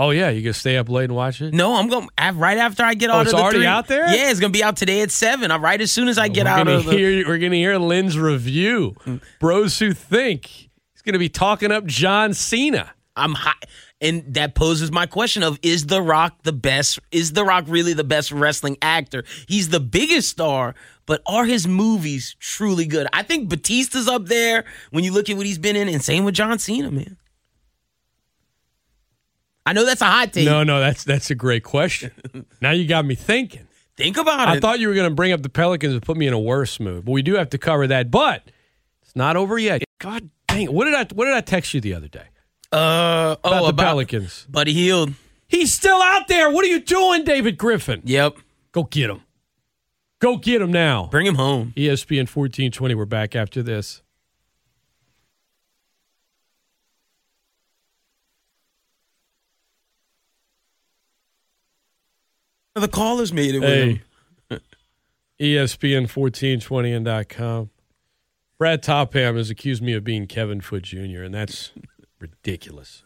Oh 0.00 0.10
yeah, 0.10 0.30
you 0.30 0.42
gonna 0.42 0.54
stay 0.54 0.76
up 0.76 0.88
late 0.88 1.04
and 1.04 1.14
watch 1.16 1.42
it? 1.42 1.52
No, 1.52 1.74
I'm 1.74 1.88
going 1.88 2.08
right 2.34 2.56
after 2.56 2.84
I 2.84 2.94
get 2.94 3.10
Oh, 3.10 3.14
out 3.14 3.22
it's 3.22 3.32
of 3.32 3.38
the 3.38 3.42
already 3.42 3.58
three- 3.58 3.66
out 3.66 3.88
there? 3.88 4.08
Yeah, 4.14 4.30
it's 4.30 4.38
gonna 4.38 4.52
be 4.52 4.62
out 4.62 4.76
today 4.76 5.00
at 5.00 5.10
seven. 5.10 5.50
I'm 5.50 5.62
right 5.62 5.80
as 5.80 5.90
soon 5.90 6.06
as 6.06 6.18
I 6.18 6.28
get 6.28 6.44
we're 6.46 6.52
out 6.52 6.68
of 6.68 6.84
the. 6.86 7.24
we're 7.26 7.38
gonna 7.38 7.56
hear 7.56 7.76
Lyn's 7.78 8.16
review. 8.16 8.94
Mm. 9.04 9.20
Bros 9.40 9.78
who 9.80 9.92
think 9.92 10.46
he's 10.46 11.02
gonna 11.04 11.18
be 11.18 11.28
talking 11.28 11.72
up 11.72 11.84
John 11.84 12.32
Cena. 12.32 12.92
I'm 13.16 13.34
high, 13.34 13.54
and 14.00 14.22
that 14.34 14.54
poses 14.54 14.92
my 14.92 15.06
question 15.06 15.42
of: 15.42 15.58
Is 15.62 15.86
The 15.86 16.00
Rock 16.00 16.44
the 16.44 16.52
best? 16.52 17.00
Is 17.10 17.32
The 17.32 17.42
Rock 17.44 17.64
really 17.66 17.92
the 17.92 18.04
best 18.04 18.30
wrestling 18.30 18.76
actor? 18.80 19.24
He's 19.48 19.70
the 19.70 19.80
biggest 19.80 20.28
star, 20.28 20.76
but 21.06 21.20
are 21.26 21.44
his 21.44 21.66
movies 21.66 22.36
truly 22.38 22.86
good? 22.86 23.08
I 23.12 23.24
think 23.24 23.48
Batista's 23.48 24.06
up 24.06 24.26
there 24.26 24.64
when 24.92 25.02
you 25.02 25.12
look 25.12 25.28
at 25.28 25.36
what 25.36 25.46
he's 25.46 25.58
been 25.58 25.74
in, 25.74 25.88
and 25.88 26.00
same 26.04 26.24
with 26.24 26.36
John 26.36 26.60
Cena, 26.60 26.92
man. 26.92 27.16
I 29.68 29.74
know 29.74 29.84
that's 29.84 30.00
a 30.00 30.06
hot 30.06 30.32
take. 30.32 30.46
No, 30.46 30.64
no, 30.64 30.80
that's 30.80 31.04
that's 31.04 31.30
a 31.30 31.34
great 31.34 31.62
question. 31.62 32.10
now 32.62 32.70
you 32.70 32.88
got 32.88 33.04
me 33.04 33.14
thinking. 33.14 33.68
Think 33.98 34.16
about 34.16 34.48
I 34.48 34.54
it. 34.54 34.56
I 34.56 34.60
thought 34.60 34.80
you 34.80 34.88
were 34.88 34.94
going 34.94 35.10
to 35.10 35.14
bring 35.14 35.30
up 35.30 35.42
the 35.42 35.50
Pelicans 35.50 35.92
and 35.92 36.02
put 36.02 36.16
me 36.16 36.26
in 36.26 36.32
a 36.32 36.38
worse 36.38 36.80
mood, 36.80 37.04
but 37.04 37.12
we 37.12 37.20
do 37.20 37.34
have 37.34 37.50
to 37.50 37.58
cover 37.58 37.86
that. 37.86 38.10
But 38.10 38.50
it's 39.02 39.14
not 39.14 39.36
over 39.36 39.58
yet. 39.58 39.82
God 39.98 40.30
dang 40.46 40.62
it! 40.62 40.72
What 40.72 40.86
did 40.86 40.94
I 40.94 41.04
what 41.14 41.26
did 41.26 41.34
I 41.34 41.42
text 41.42 41.74
you 41.74 41.82
the 41.82 41.92
other 41.92 42.08
day 42.08 42.28
uh, 42.72 43.36
about 43.38 43.38
oh, 43.44 43.64
the 43.64 43.68
about 43.68 43.84
Pelicans? 43.84 44.46
Buddy 44.48 44.72
Hield. 44.72 45.12
He's 45.48 45.70
still 45.70 46.00
out 46.00 46.28
there. 46.28 46.50
What 46.50 46.64
are 46.64 46.68
you 46.68 46.80
doing, 46.80 47.24
David 47.24 47.58
Griffin? 47.58 48.00
Yep, 48.04 48.38
Go 48.72 48.84
get 48.84 49.10
him. 49.10 49.20
Go 50.18 50.38
get 50.38 50.62
him 50.62 50.72
now. 50.72 51.08
bring 51.10 51.26
him 51.26 51.34
home. 51.34 51.74
ESPN 51.76 52.26
fourteen 52.26 52.70
twenty. 52.70 52.94
We're 52.94 53.04
back 53.04 53.36
after 53.36 53.62
this. 53.62 54.00
The 62.80 62.88
callers 62.88 63.32
made 63.32 63.54
it 63.54 63.60
with 63.60 63.70
him. 63.70 64.00
Hey, 64.50 64.60
ESPN 65.56 66.08
fourteen 66.08 66.60
twenty 66.60 66.92
and 66.92 67.04
dot 67.04 67.28
com. 67.28 67.70
Brad 68.58 68.82
Topham 68.82 69.36
has 69.36 69.50
accused 69.50 69.82
me 69.82 69.92
of 69.94 70.02
being 70.02 70.26
Kevin 70.26 70.60
Foot 70.60 70.82
Jr., 70.82 71.22
and 71.22 71.32
that's 71.32 71.70
ridiculous. 72.18 73.04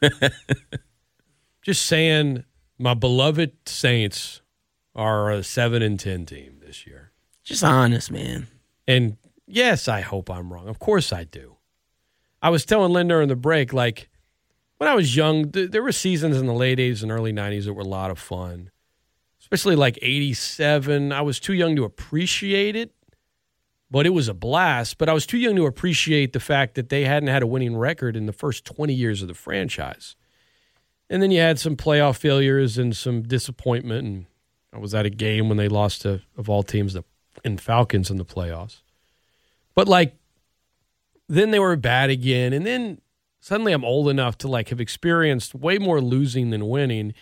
Just 1.63 1.85
saying, 1.87 2.45
my 2.79 2.95
beloved 2.95 3.53
Saints 3.67 4.41
are 4.95 5.31
a 5.31 5.43
seven 5.43 5.83
and 5.83 6.01
ten 6.01 6.27
team 6.27 6.61
this 6.65 6.87
year. 6.87 7.13
Just 7.45 7.63
honest, 7.63 8.11
man. 8.11 8.47
And 8.89 9.17
yes, 9.47 9.89
I 9.89 10.01
hope 10.01 10.31
I'm 10.31 10.53
wrong. 10.53 10.69
Of 10.69 10.79
course 10.79 11.13
I 11.13 11.25
do. 11.25 11.57
I 12.41 12.51
was 12.51 12.65
telling 12.65 12.93
Linda 12.93 13.19
in 13.19 13.29
the 13.29 13.37
break, 13.37 13.73
like 13.73 14.09
when 14.79 14.89
I 14.91 14.95
was 14.97 15.15
young, 15.15 15.53
th- 15.53 15.71
there 15.71 15.83
were 15.83 15.93
seasons 15.93 16.37
in 16.37 16.47
the 16.47 16.53
late 16.53 16.79
80s 16.79 17.03
and 17.05 17.13
early 17.13 17.33
90s 17.33 17.67
that 17.67 17.75
were 17.75 17.83
a 17.83 17.85
lot 17.85 18.11
of 18.11 18.19
fun, 18.19 18.72
especially 19.53 19.77
like 19.77 19.99
87. 20.01 21.13
I 21.13 21.21
was 21.21 21.39
too 21.39 21.53
young 21.53 21.77
to 21.77 21.85
appreciate 21.85 22.75
it, 22.75 22.95
but 23.91 24.07
it 24.07 24.11
was 24.11 24.27
a 24.27 24.33
blast. 24.33 24.97
But 24.97 25.11
I 25.11 25.13
was 25.13 25.27
too 25.27 25.37
young 25.37 25.57
to 25.57 25.67
appreciate 25.67 26.33
the 26.33 26.41
fact 26.41 26.75
that 26.77 26.89
they 26.89 27.05
hadn't 27.05 27.29
had 27.29 27.43
a 27.43 27.47
winning 27.47 27.77
record 27.77 28.17
in 28.17 28.25
the 28.25 28.33
first 28.33 28.65
20 28.65 28.95
years 28.95 29.21
of 29.21 29.29
the 29.29 29.35
franchise. 29.35 30.17
And 31.11 31.23
then 31.23 31.31
you 31.31 31.41
had 31.41 31.59
some 31.59 31.77
playoff 31.77 32.17
failures 32.17 32.79
and 32.79 32.97
some 32.97 33.25
disappointment. 33.25 34.07
And 34.07 34.27
I 34.73 34.79
was 34.79 34.95
at 34.95 35.05
a 35.05 35.11
game 35.11 35.51
when 35.51 35.59
they 35.59 35.69
lost 35.69 36.01
to, 36.03 36.23
of 36.39 36.49
all 36.49 36.63
teams, 36.63 36.95
the 36.95 37.05
in 37.45 37.59
Falcons 37.59 38.11
in 38.11 38.17
the 38.17 38.25
playoffs. 38.25 38.81
But 39.75 39.87
like 39.87 40.15
then 41.29 41.51
they 41.51 41.59
were 41.59 41.77
bad 41.77 42.09
again 42.09 42.55
and 42.55 42.65
then 42.65 43.01
suddenly 43.41 43.73
I'm 43.73 43.85
old 43.85 44.09
enough 44.09 44.39
to 44.39 44.49
like 44.49 44.71
have 44.71 44.81
experienced 44.81 45.55
way 45.55 45.77
more 45.77 46.01
losing 46.01 46.51
than 46.51 46.69
winning. 46.69 47.13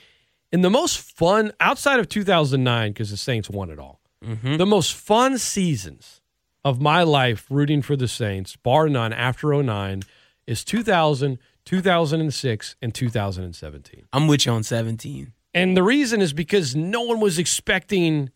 And 0.52 0.64
the 0.64 0.70
most 0.70 0.98
fun 0.98 1.52
outside 1.60 2.00
of 2.00 2.08
2009 2.08 2.92
because 2.92 3.10
the 3.10 3.16
Saints 3.16 3.48
won 3.48 3.70
it 3.70 3.78
all. 3.78 4.00
Mm-hmm. 4.24 4.56
The 4.56 4.66
most 4.66 4.92
fun 4.92 5.38
seasons 5.38 6.20
of 6.64 6.80
my 6.80 7.02
life 7.02 7.46
rooting 7.50 7.82
for 7.82 7.96
the 7.96 8.08
Saints, 8.08 8.56
bar 8.56 8.88
none 8.88 9.12
after 9.12 9.54
09 9.54 10.02
is 10.46 10.64
2000, 10.64 11.38
2006 11.64 12.76
and 12.82 12.94
2017. 12.94 14.06
I'm 14.12 14.26
with 14.26 14.46
you 14.46 14.52
on 14.52 14.62
17. 14.62 15.32
And 15.54 15.76
the 15.76 15.82
reason 15.82 16.20
is 16.20 16.32
because 16.32 16.76
no 16.76 17.02
one 17.02 17.20
was 17.20 17.38
expecting 17.38 18.30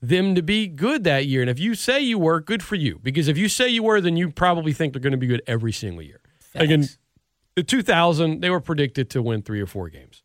them 0.00 0.34
to 0.34 0.42
be 0.42 0.66
good 0.66 1.04
that 1.04 1.26
year. 1.26 1.42
And 1.42 1.50
if 1.50 1.58
you 1.58 1.74
say 1.74 2.00
you 2.00 2.18
were, 2.18 2.40
good 2.40 2.62
for 2.62 2.76
you. 2.76 2.98
Because 3.02 3.28
if 3.28 3.36
you 3.36 3.48
say 3.48 3.68
you 3.68 3.82
were, 3.82 4.00
then 4.00 4.16
you 4.16 4.30
probably 4.30 4.72
think 4.72 4.92
they're 4.92 5.02
going 5.02 5.12
to 5.12 5.18
be 5.18 5.26
good 5.26 5.42
every 5.46 5.72
single 5.72 6.02
year. 6.02 6.20
Like 6.54 6.70
in 6.70 6.86
the 7.54 7.62
2000, 7.62 8.40
they 8.40 8.50
were 8.50 8.60
predicted 8.60 9.10
to 9.10 9.22
win 9.22 9.42
three 9.42 9.60
or 9.60 9.66
four 9.66 9.88
games. 9.88 10.22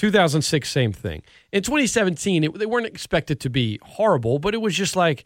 2006, 0.00 0.70
same 0.70 0.92
thing. 0.92 1.22
In 1.52 1.62
2017, 1.62 2.44
it, 2.44 2.58
they 2.58 2.64
weren't 2.64 2.86
expected 2.86 3.38
to 3.40 3.50
be 3.50 3.78
horrible, 3.82 4.38
but 4.38 4.54
it 4.54 4.60
was 4.62 4.74
just 4.74 4.96
like, 4.96 5.24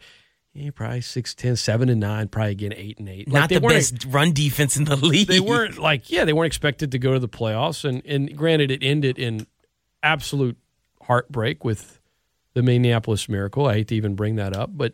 yeah, 0.53 0.69
probably 0.75 0.99
6, 0.99 1.33
10, 1.33 1.55
7, 1.55 1.87
and 1.89 2.01
9, 2.01 2.27
probably 2.27 2.51
again 2.51 2.73
8 2.75 2.99
and 2.99 3.07
8. 3.07 3.27
Like, 3.29 3.33
Not 3.33 3.49
they 3.49 3.55
the 3.59 3.67
best 3.67 4.05
run 4.09 4.33
defense 4.33 4.75
in 4.75 4.83
the 4.83 4.97
league. 4.97 5.27
they 5.29 5.39
weren't 5.39 5.77
like 5.77 6.11
yeah 6.11 6.25
they 6.25 6.33
weren't 6.33 6.47
expected 6.47 6.91
to 6.91 6.99
go 6.99 7.13
to 7.13 7.19
the 7.19 7.29
playoffs 7.29 7.83
and 7.87 8.05
and 8.05 8.35
granted 8.37 8.69
it 8.69 8.83
ended 8.83 9.17
in 9.17 9.47
absolute 10.03 10.57
heartbreak 11.03 11.63
with 11.63 11.99
the 12.53 12.61
Minneapolis 12.61 13.27
Miracle 13.29 13.65
I 13.67 13.75
hate 13.75 13.87
to 13.89 13.95
even 13.95 14.15
bring 14.15 14.35
that 14.35 14.55
up 14.55 14.71
but 14.73 14.93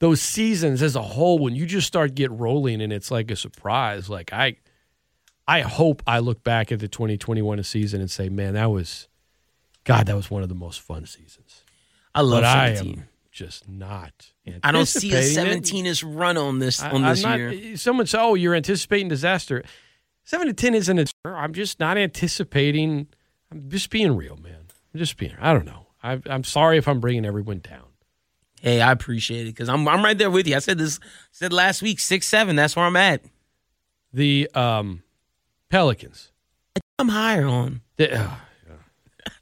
those 0.00 0.20
seasons 0.20 0.82
as 0.82 0.96
a 0.96 1.02
whole 1.02 1.38
when 1.38 1.54
you 1.54 1.66
just 1.66 1.86
start 1.86 2.14
get 2.14 2.30
rolling 2.30 2.80
and 2.80 2.92
it's 2.92 3.10
like 3.10 3.30
a 3.30 3.36
surprise 3.36 4.08
like 4.08 4.32
I 4.32 4.56
I 5.50 5.60
hope 5.62 6.02
I 6.06 6.20
look 6.20 6.44
back 6.44 6.70
at 6.70 6.78
the 6.78 6.88
2021 6.88 7.62
season 7.64 8.00
and 8.00 8.10
say 8.10 8.28
man 8.28 8.54
that 8.54 8.70
was 8.70 9.08
god 9.84 10.06
that 10.06 10.16
was 10.16 10.30
one 10.30 10.42
of 10.42 10.48
the 10.48 10.54
most 10.54 10.80
fun 10.80 11.06
seasons 11.06 11.64
I 12.14 12.20
love 12.20 12.42
but 12.42 12.44
I 12.44 12.68
am 12.70 13.08
just 13.32 13.68
not 13.68 14.32
I 14.62 14.72
don't 14.72 14.86
see 14.86 15.14
a 15.14 15.22
17 15.22 15.86
is 15.86 16.02
run 16.02 16.36
on 16.36 16.58
this 16.58 16.82
I- 16.82 16.90
on 16.90 17.02
this 17.02 17.22
not, 17.22 17.38
year. 17.38 17.76
Someone 17.76 18.06
said, 18.06 18.20
"Oh, 18.20 18.34
you're 18.34 18.54
anticipating 18.54 19.08
disaster." 19.08 19.62
Seven 20.24 20.46
to 20.46 20.52
ten 20.52 20.74
isn't. 20.74 20.98
A, 20.98 21.06
I'm 21.28 21.52
just 21.54 21.80
not 21.80 21.96
anticipating. 21.96 23.08
I'm 23.50 23.70
just 23.70 23.90
being 23.90 24.16
real, 24.16 24.36
man. 24.36 24.66
I'm 24.92 24.98
just 24.98 25.16
being. 25.16 25.36
I 25.40 25.52
don't 25.52 25.66
know. 25.66 25.86
I, 26.02 26.20
I'm 26.26 26.44
sorry 26.44 26.78
if 26.78 26.88
I'm 26.88 27.00
bringing 27.00 27.24
everyone 27.24 27.60
down. 27.60 27.84
Hey, 28.60 28.80
I 28.80 28.92
appreciate 28.92 29.42
it 29.42 29.54
because 29.54 29.68
I'm 29.68 29.86
I'm 29.88 30.04
right 30.04 30.16
there 30.18 30.30
with 30.30 30.46
you. 30.46 30.56
I 30.56 30.60
said 30.60 30.78
this 30.78 30.98
said 31.30 31.52
last 31.52 31.82
week 31.82 32.00
six 32.00 32.26
seven. 32.26 32.56
That's 32.56 32.76
where 32.76 32.84
I'm 32.84 32.96
at. 32.96 33.24
The 34.12 34.50
um, 34.54 35.02
Pelicans. 35.70 36.30
I'm 36.98 37.08
higher 37.08 37.46
on. 37.46 37.80
The, 37.96 38.14
uh, 38.20 38.30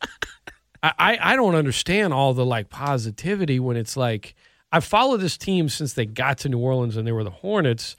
I, 0.83 0.93
I 0.99 1.19
I 1.33 1.37
don't 1.37 1.55
understand 1.57 2.13
all 2.15 2.35
the 2.35 2.47
like 2.47 2.69
positivity 2.71 3.59
when 3.59 3.77
it's 3.77 3.97
like 3.97 4.35
I've 4.71 4.85
followed 4.85 5.19
this 5.19 5.37
team 5.37 5.69
since 5.69 5.95
they 5.95 6.07
got 6.07 6.39
to 6.39 6.49
New 6.49 6.59
Orleans 6.59 6.97
and 6.97 7.07
they 7.07 7.13
were 7.13 7.25
the 7.25 7.31
Hornets. 7.31 7.97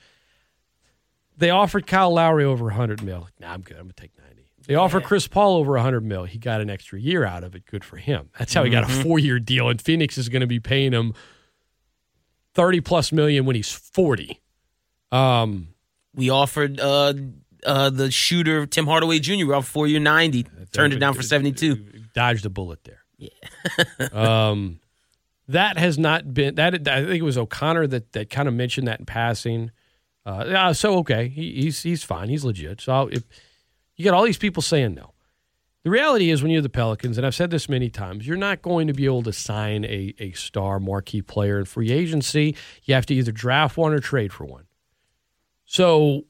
They 1.38 1.50
offered 1.50 1.88
Kyle 1.88 2.14
Lowry 2.14 2.44
over 2.46 2.66
100 2.66 3.02
mil. 3.04 3.28
Nah, 3.40 3.54
I'm 3.54 3.62
good. 3.62 3.78
I'm 3.78 3.84
gonna 3.84 3.94
take 3.94 4.12
90. 4.18 4.46
They 4.68 4.76
offered 4.76 5.04
Chris 5.04 5.28
Paul 5.28 5.56
over 5.58 5.72
100 5.74 6.06
mil. 6.06 6.26
He 6.26 6.38
got 6.38 6.62
an 6.62 6.70
extra 6.70 7.00
year 7.00 7.26
out 7.26 7.44
of 7.44 7.56
it. 7.56 7.66
Good 7.66 7.84
for 7.84 7.98
him. 7.98 8.30
That's 8.38 8.54
how 8.54 8.64
he 8.64 8.70
got 8.70 8.84
a 8.84 8.88
Mm-hmm. 8.88 9.02
four 9.02 9.18
year 9.20 9.40
deal. 9.40 9.68
And 9.70 9.82
Phoenix 9.82 10.18
is 10.18 10.30
going 10.30 10.42
to 10.42 10.48
be 10.48 10.60
paying 10.60 10.92
him 10.92 11.14
30 12.54 12.82
plus 12.82 13.12
million 13.12 13.46
when 13.46 13.56
he's 13.56 13.72
40. 13.72 14.40
Um, 15.12 15.70
We 16.14 16.30
offered 16.30 16.80
uh, 16.80 17.14
uh, 17.66 17.90
the 17.90 18.12
shooter 18.12 18.66
Tim 18.66 18.88
Hardaway 18.88 19.20
Jr. 19.20 19.54
Offered 19.54 19.68
four 19.68 19.88
year 19.88 20.00
ninety. 20.00 20.46
Turned 20.72 20.94
it 20.94 21.00
down 21.00 21.14
for 21.14 21.24
seventy 21.24 21.52
two. 21.52 21.76
dodged 22.14 22.46
a 22.46 22.50
bullet 22.50 22.84
there. 22.84 23.04
Yeah. 23.18 23.30
um, 24.12 24.80
that 25.50 25.78
has 25.78 25.98
not 25.98 26.34
been 26.34 26.56
that. 26.56 26.88
I 26.88 27.06
think 27.06 27.20
it 27.20 27.24
was 27.24 27.38
O'Connor 27.38 27.88
that 27.88 28.14
that 28.14 28.30
kind 28.30 28.48
of 28.48 28.54
mentioned 28.54 28.88
that 28.88 29.00
in 29.00 29.06
passing. 29.06 29.72
Uh, 30.26 30.74
so 30.74 30.98
okay, 31.00 31.28
he, 31.28 31.64
he's 31.64 31.82
he's 31.82 32.04
fine. 32.04 32.30
He's 32.30 32.46
legit. 32.46 32.82
So 32.82 33.08
if 33.12 33.24
you 33.96 34.06
got 34.06 34.14
all 34.14 34.24
these 34.24 34.38
people 34.38 34.62
saying 34.62 34.94
no, 34.94 35.14
the 35.84 35.90
reality 35.90 36.30
is 36.30 36.44
when 36.44 36.52
you're 36.52 36.62
the 36.62 36.70
Pelicans, 36.70 37.18
and 37.18 37.26
I've 37.26 37.34
said 37.34 37.50
this 37.50 37.68
many 37.68 37.90
times, 37.90 38.28
you're 38.28 38.38
not 38.38 38.62
going 38.62 38.88
to 38.88 38.94
be 38.94 39.06
able 39.06 39.24
to 39.24 39.34
sign 39.34 39.86
a 39.86 40.14
a 40.20 40.32
star 40.34 40.80
marquee 40.80 41.22
player 41.22 41.58
in 41.58 41.66
free 41.66 41.92
agency. 41.92 42.56
You 42.84 42.94
have 42.94 43.06
to 43.08 43.16
either 43.16 43.32
draft 43.32 43.76
one 43.76 43.94
or 43.94 44.00
trade 44.00 44.32
for 44.32 44.46
one. 44.46 44.66
So 45.66 46.26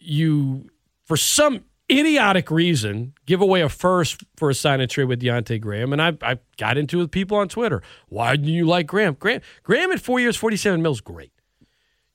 you, 0.00 0.68
for 1.04 1.16
some 1.16 1.64
idiotic 1.90 2.50
reason, 2.50 3.14
give 3.26 3.40
away 3.40 3.62
a 3.62 3.68
first 3.68 4.22
for 4.36 4.50
a 4.50 4.54
sign 4.54 4.80
and 4.80 4.90
trade 4.90 5.04
with 5.04 5.20
Devonte' 5.20 5.60
Graham. 5.60 5.92
And 5.92 6.00
I, 6.00 6.16
I 6.22 6.38
got 6.56 6.78
into 6.78 6.98
it 6.98 7.02
with 7.02 7.10
people 7.10 7.36
on 7.36 7.48
Twitter. 7.48 7.82
Why 8.08 8.36
do 8.36 8.50
you 8.50 8.64
like 8.66 8.86
Graham? 8.86 9.14
Graham, 9.18 9.40
Graham 9.62 9.90
at 9.92 10.00
four 10.00 10.20
years, 10.20 10.36
47 10.36 10.80
mil 10.80 10.92
is 10.92 11.00
great. 11.00 11.32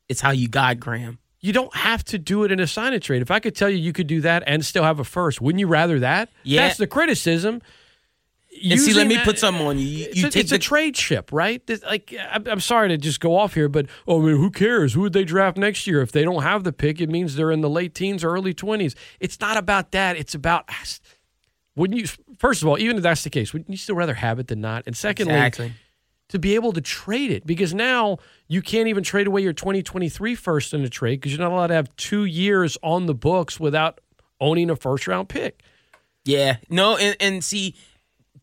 It's 0.08 0.22
how 0.22 0.32
you 0.32 0.48
got 0.48 0.80
Graham. 0.80 1.20
You 1.42 1.54
don't 1.54 1.76
have 1.76 2.04
to 2.06 2.18
do 2.18 2.44
it 2.44 2.52
in 2.52 2.60
a 2.60 2.68
sign 2.68 2.94
and 2.94 3.04
trade. 3.04 3.22
If 3.22 3.30
I 3.30 3.40
could 3.40 3.56
tell 3.56 3.70
you 3.70 3.78
you 3.78 3.94
could 3.94 4.08
do 4.08 4.22
that 4.22 4.44
and 4.48 4.66
still 4.66 4.84
have 4.84 5.00
a 5.00 5.04
first, 5.04 5.42
wouldn't 5.42 5.60
you 5.60 5.68
rather 5.68 6.00
that? 6.00 6.30
Yeah. 6.44 6.64
That's 6.64 6.78
the 6.78 6.88
criticism. 6.88 7.62
And 8.64 8.80
see, 8.80 8.94
let 8.94 9.08
me 9.08 9.16
that- 9.16 9.26
put 9.26 9.38
something 9.40 9.66
on 9.66 9.78
you. 9.78 9.86
You, 9.86 10.06
it's, 10.06 10.18
you 10.18 10.26
a, 10.26 10.28
it's 10.28 10.50
the 10.50 10.56
a 10.56 10.60
trade 10.60 10.96
ship, 10.96 11.32
right? 11.32 11.66
This- 11.68 11.84
Like, 11.84 12.14
I'm, 12.32 12.48
I'm 12.48 12.60
sorry 12.60 12.90
to 12.90 12.98
just 12.98 13.20
go 13.20 13.38
off 13.38 13.54
here, 13.54 13.68
but 13.70 13.88
oh, 14.08 14.22
I 14.22 14.26
mean, 14.26 14.38
who 14.38 14.50
cares? 14.50 14.94
Who 14.94 15.02
would 15.02 15.14
they 15.14 15.26
draft 15.26 15.58
next 15.58 15.86
year? 15.88 16.02
If 16.02 16.12
they 16.12 16.24
don't 16.24 16.44
have 16.44 16.64
the 16.64 16.74
pick, 16.74 17.02
it 17.02 17.10
means 17.10 17.36
they're 17.36 17.52
in 17.52 17.62
the 17.62 17.70
late 17.70 17.94
teens 17.94 18.24
or 18.24 18.32
early 18.32 18.54
20s. 18.54 18.96
It's 19.20 19.40
not 19.40 19.58
about 19.58 19.92
that. 19.92 20.18
It's 20.18 20.34
about 20.36 20.70
wouldn't 21.76 22.00
you? 22.00 22.08
First 22.38 22.62
of 22.62 22.68
all, 22.68 22.78
even 22.80 22.98
if 22.98 23.04
that's 23.04 23.24
the 23.24 23.30
case, 23.30 23.54
wouldn't 23.54 23.70
you 23.70 23.78
still 23.78 23.96
rather 23.96 24.14
have 24.14 24.40
it 24.40 24.48
than 24.48 24.62
not? 24.62 24.84
And 24.86 24.96
secondly, 24.96 25.34
exactly. 25.34 25.74
to 26.30 26.40
be 26.40 26.56
able 26.56 26.72
to 26.74 26.82
trade 26.82 27.32
it 27.32 27.46
because 27.46 27.74
now 27.74 28.18
you 28.48 28.62
can't 28.62 28.88
even 28.88 29.04
trade 29.04 29.28
away 29.28 29.42
your 29.42 29.54
2023 29.54 30.36
first 30.36 30.74
in 30.74 30.82
a 30.82 30.90
trade 30.90 31.18
because 31.22 31.34
you're 31.34 31.42
not 31.42 31.54
allowed 31.54 31.68
to 31.68 31.74
have 31.74 31.94
two 31.98 32.26
years 32.26 32.78
on 32.82 33.06
the 33.06 33.14
books 33.14 33.60
without 33.60 34.00
owning 34.40 34.70
a 34.70 34.76
first 34.76 35.08
round 35.08 35.30
pick. 35.30 35.62
Yeah. 36.24 36.58
No, 36.70 36.98
and, 36.98 37.16
and 37.20 37.44
see, 37.44 37.76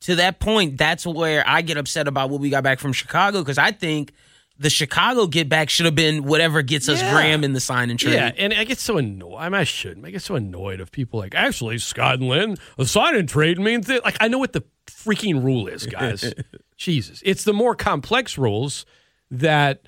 to 0.02 0.16
that 0.16 0.40
point, 0.40 0.78
that's 0.78 1.06
where 1.06 1.44
I 1.46 1.62
get 1.62 1.76
upset 1.76 2.08
about 2.08 2.30
what 2.30 2.40
we 2.40 2.50
got 2.50 2.62
back 2.62 2.78
from 2.78 2.92
Chicago 2.92 3.40
because 3.40 3.58
I 3.58 3.72
think 3.72 4.12
the 4.58 4.70
Chicago 4.70 5.26
get 5.26 5.48
back 5.48 5.70
should 5.70 5.86
have 5.86 5.94
been 5.94 6.24
whatever 6.24 6.62
gets 6.62 6.88
us 6.88 7.00
Yeah. 7.00 7.12
Graham 7.12 7.44
in 7.44 7.52
the 7.52 7.60
sign 7.60 7.90
and 7.90 7.98
trade. 7.98 8.14
Yeah, 8.14 8.32
and 8.36 8.52
I 8.52 8.64
get 8.64 8.78
so 8.78 8.98
annoyed. 8.98 9.36
I, 9.38 9.48
mean, 9.48 9.60
I 9.60 9.64
shouldn't. 9.64 10.04
I 10.06 10.10
get 10.10 10.22
so 10.22 10.34
annoyed 10.34 10.80
of 10.80 10.92
people 10.92 11.18
like, 11.20 11.34
actually, 11.34 11.78
Scott 11.78 12.18
and 12.18 12.28
Lyn, 12.28 12.56
a 12.78 12.84
sign 12.84 13.16
and 13.16 13.28
trade 13.28 13.58
means 13.58 13.86
that. 13.86 14.04
Like, 14.04 14.16
I 14.20 14.28
know 14.28 14.38
what 14.38 14.52
the 14.52 14.64
freaking 14.86 15.42
rule 15.42 15.68
is, 15.68 15.86
guys. 15.86 16.32
Jesus. 16.76 17.22
It's 17.24 17.44
the 17.44 17.52
more 17.52 17.74
complex 17.74 18.36
rules 18.36 18.84
that 19.30 19.82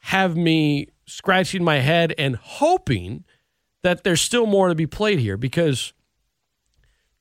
have 0.00 0.36
me 0.36 0.88
scratching 1.06 1.64
my 1.64 1.78
head 1.78 2.14
and 2.18 2.36
hoping 2.36 3.24
that 3.82 4.04
there's 4.04 4.20
still 4.20 4.46
more 4.46 4.68
to 4.68 4.74
be 4.74 4.86
played 4.86 5.18
here 5.18 5.36
because 5.36 5.92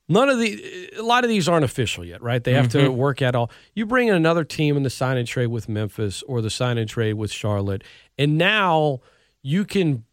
none 0.09 0.29
of 0.29 0.39
the 0.39 0.89
a 0.97 1.03
lot 1.03 1.23
of 1.23 1.29
these 1.29 1.47
aren't 1.47 1.65
official 1.65 2.05
yet, 2.05 2.21
right? 2.21 2.43
They 2.43 2.53
have 2.53 2.69
to 2.69 2.77
mm-hmm. 2.79 2.95
work 2.95 3.21
out 3.21 3.35
all. 3.35 3.51
You 3.75 3.85
bring 3.85 4.07
in 4.07 4.15
another 4.15 4.43
team 4.43 4.77
in 4.77 4.83
the 4.83 4.89
sign 4.89 5.17
and 5.17 5.27
trade 5.27 5.47
with 5.47 5.67
Memphis 5.69 6.23
or 6.23 6.41
the 6.41 6.49
sign 6.49 6.77
and 6.77 6.89
trade 6.89 7.13
with 7.13 7.31
Charlotte, 7.31 7.83
and 8.17 8.37
now 8.37 9.01
you 9.41 9.65
can 9.65 10.03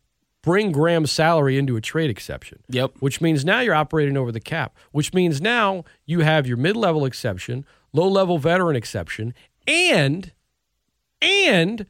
bring 0.42 0.72
Graham's 0.72 1.10
salary 1.10 1.56
into 1.56 1.76
a 1.76 1.80
trade 1.80 2.10
exception. 2.10 2.62
Yep. 2.68 2.92
Which 3.00 3.20
means 3.20 3.44
now 3.44 3.60
you're 3.60 3.74
operating 3.74 4.16
over 4.16 4.30
the 4.30 4.40
cap, 4.40 4.76
which 4.92 5.14
means 5.14 5.40
now 5.40 5.84
you 6.04 6.20
have 6.20 6.46
your 6.46 6.58
mid-level 6.58 7.06
exception, 7.06 7.64
low-level 7.92 8.38
veteran 8.38 8.76
exception, 8.76 9.32
and 9.66 10.32
and 11.22 11.86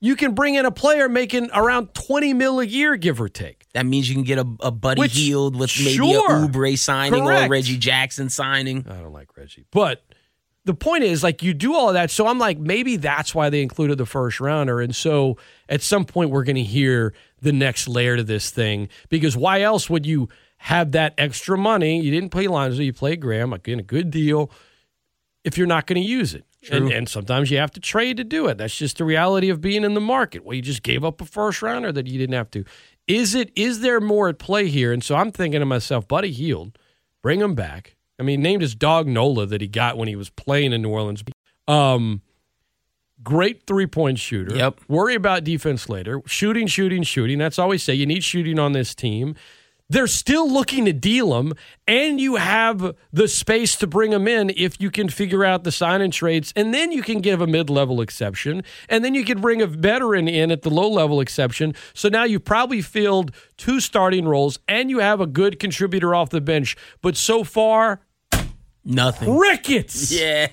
you 0.00 0.16
can 0.16 0.34
bring 0.34 0.54
in 0.54 0.64
a 0.64 0.70
player 0.70 1.08
making 1.08 1.50
around 1.54 1.94
20 1.94 2.32
mil 2.34 2.60
a 2.60 2.64
year 2.64 2.96
give 2.96 3.20
or 3.20 3.28
take. 3.28 3.66
That 3.74 3.86
means 3.86 4.08
you 4.08 4.14
can 4.14 4.24
get 4.24 4.38
a, 4.38 4.46
a 4.60 4.70
Buddy 4.70 5.00
Which- 5.00 5.16
Hield 5.16 5.56
with 5.56 5.70
maybe 5.78 5.96
sure. 5.96 6.44
a 6.44 6.48
Oubre 6.48 6.78
signing 6.78 7.22
or 7.22 7.32
a 7.32 7.48
Reggie 7.48 7.78
Jackson 7.78 8.30
signing. 8.30 8.86
I 8.88 8.94
don't 9.00 9.12
like 9.12 9.36
Reggie. 9.36 9.66
But 9.70 10.02
the 10.64 10.74
point 10.74 11.04
is, 11.04 11.22
like, 11.22 11.42
you 11.42 11.54
do 11.54 11.74
all 11.74 11.88
of 11.88 11.94
that. 11.94 12.10
So 12.10 12.26
I'm 12.26 12.38
like, 12.38 12.58
maybe 12.58 12.96
that's 12.96 13.34
why 13.34 13.50
they 13.50 13.62
included 13.62 13.98
the 13.98 14.06
first 14.06 14.40
rounder. 14.40 14.80
And 14.80 14.94
so 14.94 15.36
at 15.68 15.82
some 15.82 16.04
point, 16.04 16.30
we're 16.30 16.44
going 16.44 16.56
to 16.56 16.62
hear 16.62 17.14
the 17.40 17.52
next 17.52 17.88
layer 17.88 18.16
to 18.16 18.22
this 18.24 18.50
thing 18.50 18.88
because 19.08 19.36
why 19.36 19.62
else 19.62 19.88
would 19.88 20.04
you 20.06 20.28
have 20.58 20.92
that 20.92 21.14
extra 21.16 21.56
money? 21.56 22.00
You 22.02 22.10
didn't 22.10 22.30
play 22.30 22.46
Lonzo, 22.46 22.82
you 22.82 22.92
played 22.92 23.20
Graham, 23.20 23.52
again, 23.52 23.78
a 23.80 23.82
good 23.82 24.10
deal, 24.10 24.50
if 25.44 25.56
you're 25.56 25.66
not 25.66 25.86
going 25.86 26.00
to 26.00 26.06
use 26.06 26.34
it. 26.34 26.44
And, 26.70 26.92
and 26.92 27.08
sometimes 27.08 27.50
you 27.50 27.58
have 27.58 27.70
to 27.72 27.80
trade 27.80 28.18
to 28.18 28.24
do 28.24 28.46
it. 28.46 28.58
That's 28.58 28.76
just 28.76 28.98
the 28.98 29.04
reality 29.04 29.48
of 29.48 29.60
being 29.60 29.82
in 29.82 29.94
the 29.94 30.00
market. 30.00 30.44
Well, 30.44 30.54
you 30.54 30.60
just 30.62 30.82
gave 30.82 31.04
up 31.04 31.20
a 31.20 31.24
first 31.24 31.62
rounder 31.62 31.90
that 31.92 32.06
you 32.06 32.18
didn't 32.18 32.34
have 32.34 32.50
to. 32.50 32.64
Is 33.08 33.34
it? 33.34 33.50
Is 33.56 33.80
there 33.80 34.00
more 34.00 34.28
at 34.28 34.38
play 34.38 34.68
here? 34.68 34.92
And 34.92 35.02
so 35.02 35.16
I'm 35.16 35.32
thinking 35.32 35.60
to 35.60 35.66
myself, 35.66 36.06
Buddy 36.06 36.30
Hield, 36.30 36.78
bring 37.22 37.40
him 37.40 37.54
back. 37.54 37.96
I 38.18 38.22
mean, 38.22 38.42
named 38.42 38.60
his 38.60 38.74
dog 38.74 39.06
Nola 39.06 39.46
that 39.46 39.62
he 39.62 39.68
got 39.68 39.96
when 39.96 40.06
he 40.06 40.16
was 40.16 40.28
playing 40.28 40.74
in 40.74 40.82
New 40.82 40.90
Orleans. 40.90 41.24
Um, 41.66 42.20
great 43.22 43.66
three 43.66 43.86
point 43.86 44.18
shooter. 44.18 44.54
Yep. 44.54 44.80
Worry 44.88 45.14
about 45.14 45.44
defense 45.44 45.88
later. 45.88 46.20
Shooting, 46.26 46.66
shooting, 46.66 47.02
shooting. 47.02 47.38
That's 47.38 47.58
all 47.58 47.68
we 47.68 47.78
say. 47.78 47.94
You 47.94 48.04
need 48.04 48.22
shooting 48.22 48.58
on 48.58 48.72
this 48.72 48.94
team. 48.94 49.34
They're 49.90 50.06
still 50.06 50.50
looking 50.50 50.84
to 50.86 50.92
deal 50.92 51.36
him, 51.38 51.52
and 51.86 52.20
you 52.20 52.36
have 52.36 52.94
the 53.12 53.26
space 53.26 53.74
to 53.76 53.88
bring 53.88 54.12
him 54.12 54.28
in 54.28 54.50
if 54.56 54.80
you 54.80 54.88
can 54.90 55.08
figure 55.08 55.44
out 55.44 55.64
the 55.64 55.72
sign 55.72 56.00
and 56.00 56.12
trades, 56.12 56.52
and 56.54 56.72
then 56.72 56.92
you 56.92 57.02
can 57.02 57.18
give 57.20 57.40
a 57.40 57.46
mid 57.46 57.68
level 57.68 58.00
exception, 58.00 58.62
and 58.88 59.04
then 59.04 59.16
you 59.16 59.24
can 59.24 59.40
bring 59.40 59.60
a 59.60 59.66
veteran 59.66 60.28
in 60.28 60.52
at 60.52 60.62
the 60.62 60.70
low 60.70 60.88
level 60.88 61.20
exception. 61.20 61.74
So 61.92 62.08
now 62.08 62.22
you've 62.22 62.44
probably 62.44 62.80
filled 62.82 63.32
two 63.56 63.80
starting 63.80 64.26
roles, 64.28 64.60
and 64.68 64.90
you 64.90 65.00
have 65.00 65.20
a 65.20 65.26
good 65.26 65.58
contributor 65.58 66.14
off 66.14 66.30
the 66.30 66.40
bench. 66.40 66.76
But 67.02 67.16
so 67.16 67.42
far, 67.42 68.00
Nothing. 68.84 69.36
crickets. 69.36 70.10
Yeah, 70.20 70.46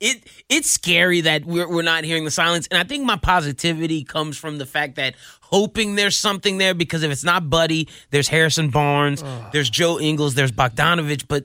it 0.00 0.22
it's 0.48 0.70
scary 0.70 1.22
that 1.22 1.44
we're 1.44 1.68
we're 1.68 1.82
not 1.82 2.04
hearing 2.04 2.24
the 2.24 2.30
silence, 2.30 2.66
and 2.70 2.78
I 2.78 2.84
think 2.84 3.04
my 3.04 3.16
positivity 3.16 4.04
comes 4.04 4.36
from 4.36 4.58
the 4.58 4.66
fact 4.66 4.96
that 4.96 5.14
hoping 5.50 5.94
there's 5.96 6.16
something 6.16 6.58
there 6.58 6.74
because 6.74 7.02
if 7.02 7.10
it's 7.10 7.24
not 7.24 7.48
Buddy, 7.50 7.88
there's 8.10 8.28
Harrison 8.28 8.70
Barnes, 8.70 9.22
there's 9.52 9.68
Joe 9.70 9.98
Ingles, 9.98 10.34
there's 10.34 10.52
Bogdanovich, 10.52 11.24
but 11.28 11.44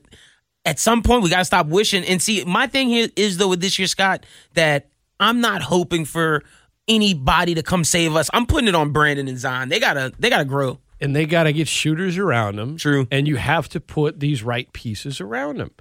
at 0.66 0.80
some 0.80 1.02
point 1.04 1.24
we 1.24 1.30
gotta 1.30 1.46
stop 1.46 1.68
wishing. 1.68 2.04
And 2.06 2.22
see, 2.22 2.44
my 2.46 2.68
thing 2.68 2.88
here 2.90 3.10
is 3.16 3.38
though 3.38 3.50
with 3.50 3.62
this 3.62 3.78
year, 3.80 3.88
Scott, 3.88 4.26
that 4.54 4.90
I'm 5.20 5.42
not 5.42 5.62
hoping 5.62 6.06
for 6.06 6.44
anybody 6.88 7.54
to 7.56 7.64
come 7.64 7.84
save 7.84 8.16
us. 8.16 8.30
I'm 8.34 8.46
putting 8.46 8.68
it 8.68 8.76
on 8.76 8.92
Brandon 8.92 9.28
and 9.28 9.38
Zion. 9.38 9.70
They 9.70 9.80
gotta 9.80 10.12
they 10.20 10.30
gotta 10.30 10.46
grow. 10.46 10.80
and 11.02 11.16
they 11.16 11.26
got 11.26 11.44
to 11.44 11.54
get 11.54 11.68
shooters 11.68 12.18
around 12.18 12.56
them. 12.58 12.78
True. 12.78 13.08
And 13.12 13.28
you 13.28 13.36
have 13.38 13.68
to 13.70 13.80
put 13.82 14.20
these 14.20 14.44
right 14.44 14.72
pieces 14.74 15.20
around 15.20 15.58
them. 15.60 15.72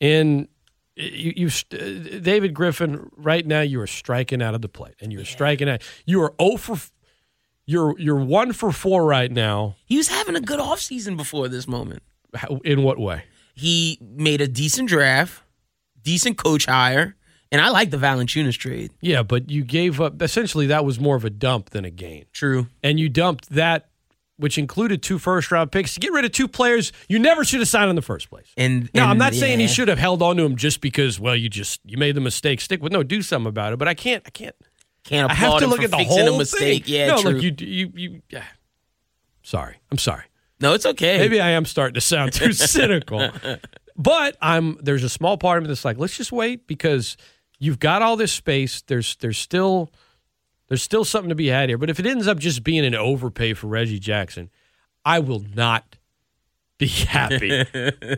And 0.00 0.48
you, 0.96 1.32
you 1.36 1.48
st- 1.50 1.80
uh, 1.82 2.18
David 2.20 2.52
Griffin, 2.54 3.10
right 3.16 3.46
now 3.46 3.60
you 3.60 3.80
are 3.80 3.86
striking 3.86 4.42
out 4.42 4.54
of 4.54 4.62
the 4.62 4.68
plate, 4.68 4.94
and 5.00 5.12
you're 5.12 5.24
striking 5.24 5.68
out. 5.68 5.82
You 6.04 6.22
are 6.22 6.34
zero 6.40 6.56
for. 6.56 6.76
You're 7.66 7.98
you're 7.98 8.16
one 8.16 8.52
for 8.52 8.70
four 8.72 9.04
right 9.04 9.30
now. 9.30 9.76
He 9.86 9.96
was 9.96 10.08
having 10.08 10.36
a 10.36 10.40
good 10.40 10.60
offseason 10.60 11.16
before 11.16 11.48
this 11.48 11.66
moment. 11.66 12.02
How- 12.34 12.60
In 12.64 12.82
what 12.82 12.98
way? 12.98 13.24
he 13.54 13.98
made 14.02 14.40
a 14.42 14.46
decent 14.48 14.88
draft, 14.88 15.42
decent 16.02 16.36
coach 16.36 16.66
hire, 16.66 17.16
and 17.50 17.60
I 17.60 17.70
like 17.70 17.90
the 17.90 17.96
Valanciunas 17.96 18.56
trade. 18.58 18.90
Yeah, 19.00 19.22
but 19.22 19.50
you 19.50 19.64
gave 19.64 20.00
up. 20.00 20.20
Essentially, 20.20 20.66
that 20.66 20.84
was 20.84 21.00
more 21.00 21.16
of 21.16 21.24
a 21.24 21.30
dump 21.30 21.70
than 21.70 21.84
a 21.86 21.90
gain, 21.90 22.26
True. 22.32 22.66
and 22.84 23.00
you 23.00 23.08
dumped 23.08 23.48
that, 23.50 23.88
which 24.36 24.58
included 24.58 25.02
two 25.02 25.18
first 25.18 25.50
round 25.50 25.72
picks 25.72 25.94
to 25.94 26.00
get 26.00 26.12
rid 26.12 26.24
of 26.26 26.32
two 26.32 26.46
players 26.46 26.92
you 27.08 27.18
never 27.18 27.42
should 27.44 27.60
have 27.60 27.68
signed 27.68 27.88
in 27.88 27.96
the 27.96 28.02
first 28.02 28.28
place. 28.28 28.52
And 28.58 28.90
No, 28.94 29.04
I'm 29.04 29.12
and, 29.12 29.18
not 29.18 29.34
saying 29.34 29.58
he 29.58 29.64
yeah. 29.64 29.70
should 29.72 29.88
have 29.88 29.98
held 29.98 30.20
on 30.22 30.36
to 30.36 30.44
him 30.44 30.54
just 30.56 30.80
because, 30.82 31.18
well, 31.18 31.34
you 31.34 31.48
just 31.48 31.80
you 31.84 31.96
made 31.96 32.14
the 32.14 32.20
mistake. 32.20 32.60
Stick 32.60 32.82
with 32.82 32.92
no, 32.92 33.02
do 33.02 33.22
something 33.22 33.48
about 33.48 33.72
it. 33.72 33.78
But 33.78 33.88
I 33.88 33.94
can't, 33.94 34.22
I 34.26 34.30
can't. 34.30 34.54
Can't 35.06 35.30
I 35.30 35.34
have 35.34 35.58
to 35.60 35.66
look 35.66 35.82
at 35.82 35.90
the 35.90 36.04
whole 36.04 36.34
a 36.34 36.38
mistake. 36.38 36.84
thing. 36.84 36.94
Yeah, 36.94 37.06
no, 37.08 37.22
true. 37.22 37.30
look, 37.32 37.42
you, 37.42 37.54
you, 37.58 37.92
you. 37.94 38.22
Yeah. 38.28 38.44
Sorry, 39.42 39.76
I'm 39.90 39.98
sorry. 39.98 40.24
no, 40.60 40.74
it's 40.74 40.86
okay. 40.86 41.18
Maybe 41.18 41.40
I 41.40 41.50
am 41.50 41.64
starting 41.64 41.94
to 41.94 42.00
sound 42.00 42.32
too 42.32 42.52
cynical, 42.54 43.30
but 43.96 44.36
I'm. 44.40 44.78
There's 44.82 45.04
a 45.04 45.08
small 45.08 45.38
part 45.38 45.58
of 45.58 45.64
me 45.64 45.68
that's 45.68 45.84
like, 45.84 45.98
let's 45.98 46.16
just 46.16 46.32
wait 46.32 46.66
because 46.66 47.16
you've 47.58 47.78
got 47.78 48.02
all 48.02 48.16
this 48.16 48.32
space. 48.32 48.82
There's 48.82 49.16
there's 49.16 49.38
still 49.38 49.90
there's 50.68 50.82
still 50.82 51.04
something 51.04 51.28
to 51.28 51.34
be 51.36 51.46
had 51.48 51.68
here. 51.68 51.78
But 51.78 51.90
if 51.90 52.00
it 52.00 52.06
ends 52.06 52.26
up 52.26 52.38
just 52.38 52.64
being 52.64 52.84
an 52.84 52.94
overpay 52.94 53.54
for 53.54 53.68
Reggie 53.68 54.00
Jackson, 54.00 54.50
I 55.04 55.20
will 55.20 55.44
not 55.54 55.96
be 56.78 56.86
happy. 57.08 57.64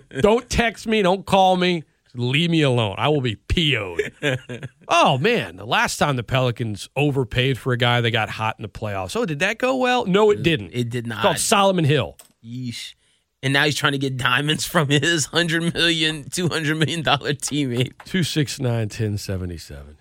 don't 0.20 0.48
text 0.48 0.86
me. 0.86 1.02
Don't 1.02 1.27
call 1.27 1.56
me. 1.56 1.85
Leave 2.14 2.51
me 2.51 2.62
alone. 2.62 2.94
I 2.98 3.09
will 3.09 3.20
be 3.20 3.36
PO'd. 3.36 4.12
oh, 4.89 5.18
man. 5.18 5.56
The 5.56 5.66
last 5.66 5.98
time 5.98 6.16
the 6.16 6.22
Pelicans 6.22 6.89
overpaid 6.97 7.59
for 7.59 7.72
a 7.72 7.76
guy, 7.76 8.01
they 8.01 8.10
got 8.10 8.28
hot 8.30 8.56
in 8.59 8.62
the 8.62 8.68
playoffs. 8.68 9.14
Oh, 9.16 9.26
did 9.26 9.40
that 9.40 9.59
go 9.59 9.76
well? 9.76 10.06
No, 10.06 10.30
it 10.30 10.43
didn't. 10.43 10.70
It 10.72 10.89
did 10.90 11.06
It's 11.06 11.14
called 11.14 11.24
not. 11.35 11.39
Solomon 11.39 11.85
Hill. 11.85 12.16
Yeesh. 12.44 12.94
And 13.43 13.52
now 13.52 13.64
he's 13.64 13.76
trying 13.76 13.93
to 13.93 13.98
get 13.98 14.16
diamonds 14.16 14.64
from 14.64 14.89
his 14.89 15.30
100 15.32 15.72
million, 15.74 16.28
200 16.28 16.76
million 16.76 17.02
dollar 17.02 17.35
teammate. 17.35 17.93
269 18.05 18.72
1077. 18.72 19.97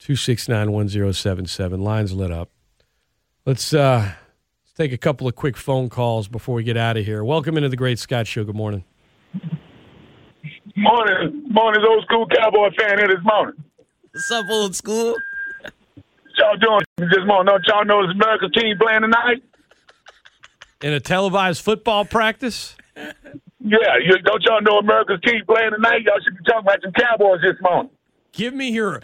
269 0.00 0.72
1077. 0.72 1.80
Lines 1.80 2.12
lit 2.12 2.32
up. 2.32 2.50
Let's 3.46 3.72
uh 3.72 4.00
let's 4.64 4.72
take 4.76 4.92
a 4.92 4.98
couple 4.98 5.28
of 5.28 5.36
quick 5.36 5.56
phone 5.56 5.88
calls 5.88 6.26
before 6.26 6.56
we 6.56 6.64
get 6.64 6.76
out 6.76 6.96
of 6.96 7.04
here. 7.04 7.22
Welcome 7.22 7.56
into 7.56 7.68
the 7.68 7.76
Great 7.76 7.98
Scott 8.00 8.26
Show. 8.26 8.42
Good 8.42 8.56
morning. 8.56 8.84
Morning, 10.76 11.44
morning, 11.50 11.84
old 11.88 12.04
school 12.04 12.26
cowboy 12.26 12.68
fan 12.76 12.98
here 12.98 13.06
this 13.06 13.24
morning. 13.24 13.54
What's 14.10 14.30
up, 14.32 14.46
old 14.50 14.74
school? 14.74 15.14
What 15.62 15.72
y'all 16.36 16.56
doing 16.56 16.84
this 17.10 17.24
morning? 17.26 17.52
Don't 17.52 17.64
y'all 17.68 17.84
know 17.84 18.04
this 18.04 18.14
America's 18.14 18.50
team 18.56 18.76
playing 18.78 19.02
tonight? 19.02 19.42
In 20.82 20.92
a 20.92 20.98
televised 20.98 21.62
football 21.62 22.04
practice? 22.04 22.74
Yeah, 22.96 23.78
you, 24.04 24.18
don't 24.24 24.42
y'all 24.42 24.60
know 24.62 24.78
America's 24.78 25.20
team 25.24 25.42
playing 25.46 25.70
tonight? 25.70 26.02
Y'all 26.02 26.18
should 26.24 26.36
be 26.36 26.44
talking 26.44 26.62
about 26.62 26.82
some 26.82 26.92
Cowboys 26.92 27.40
this 27.42 27.56
morning. 27.62 27.90
Give 28.32 28.52
me 28.52 28.70
your 28.70 29.00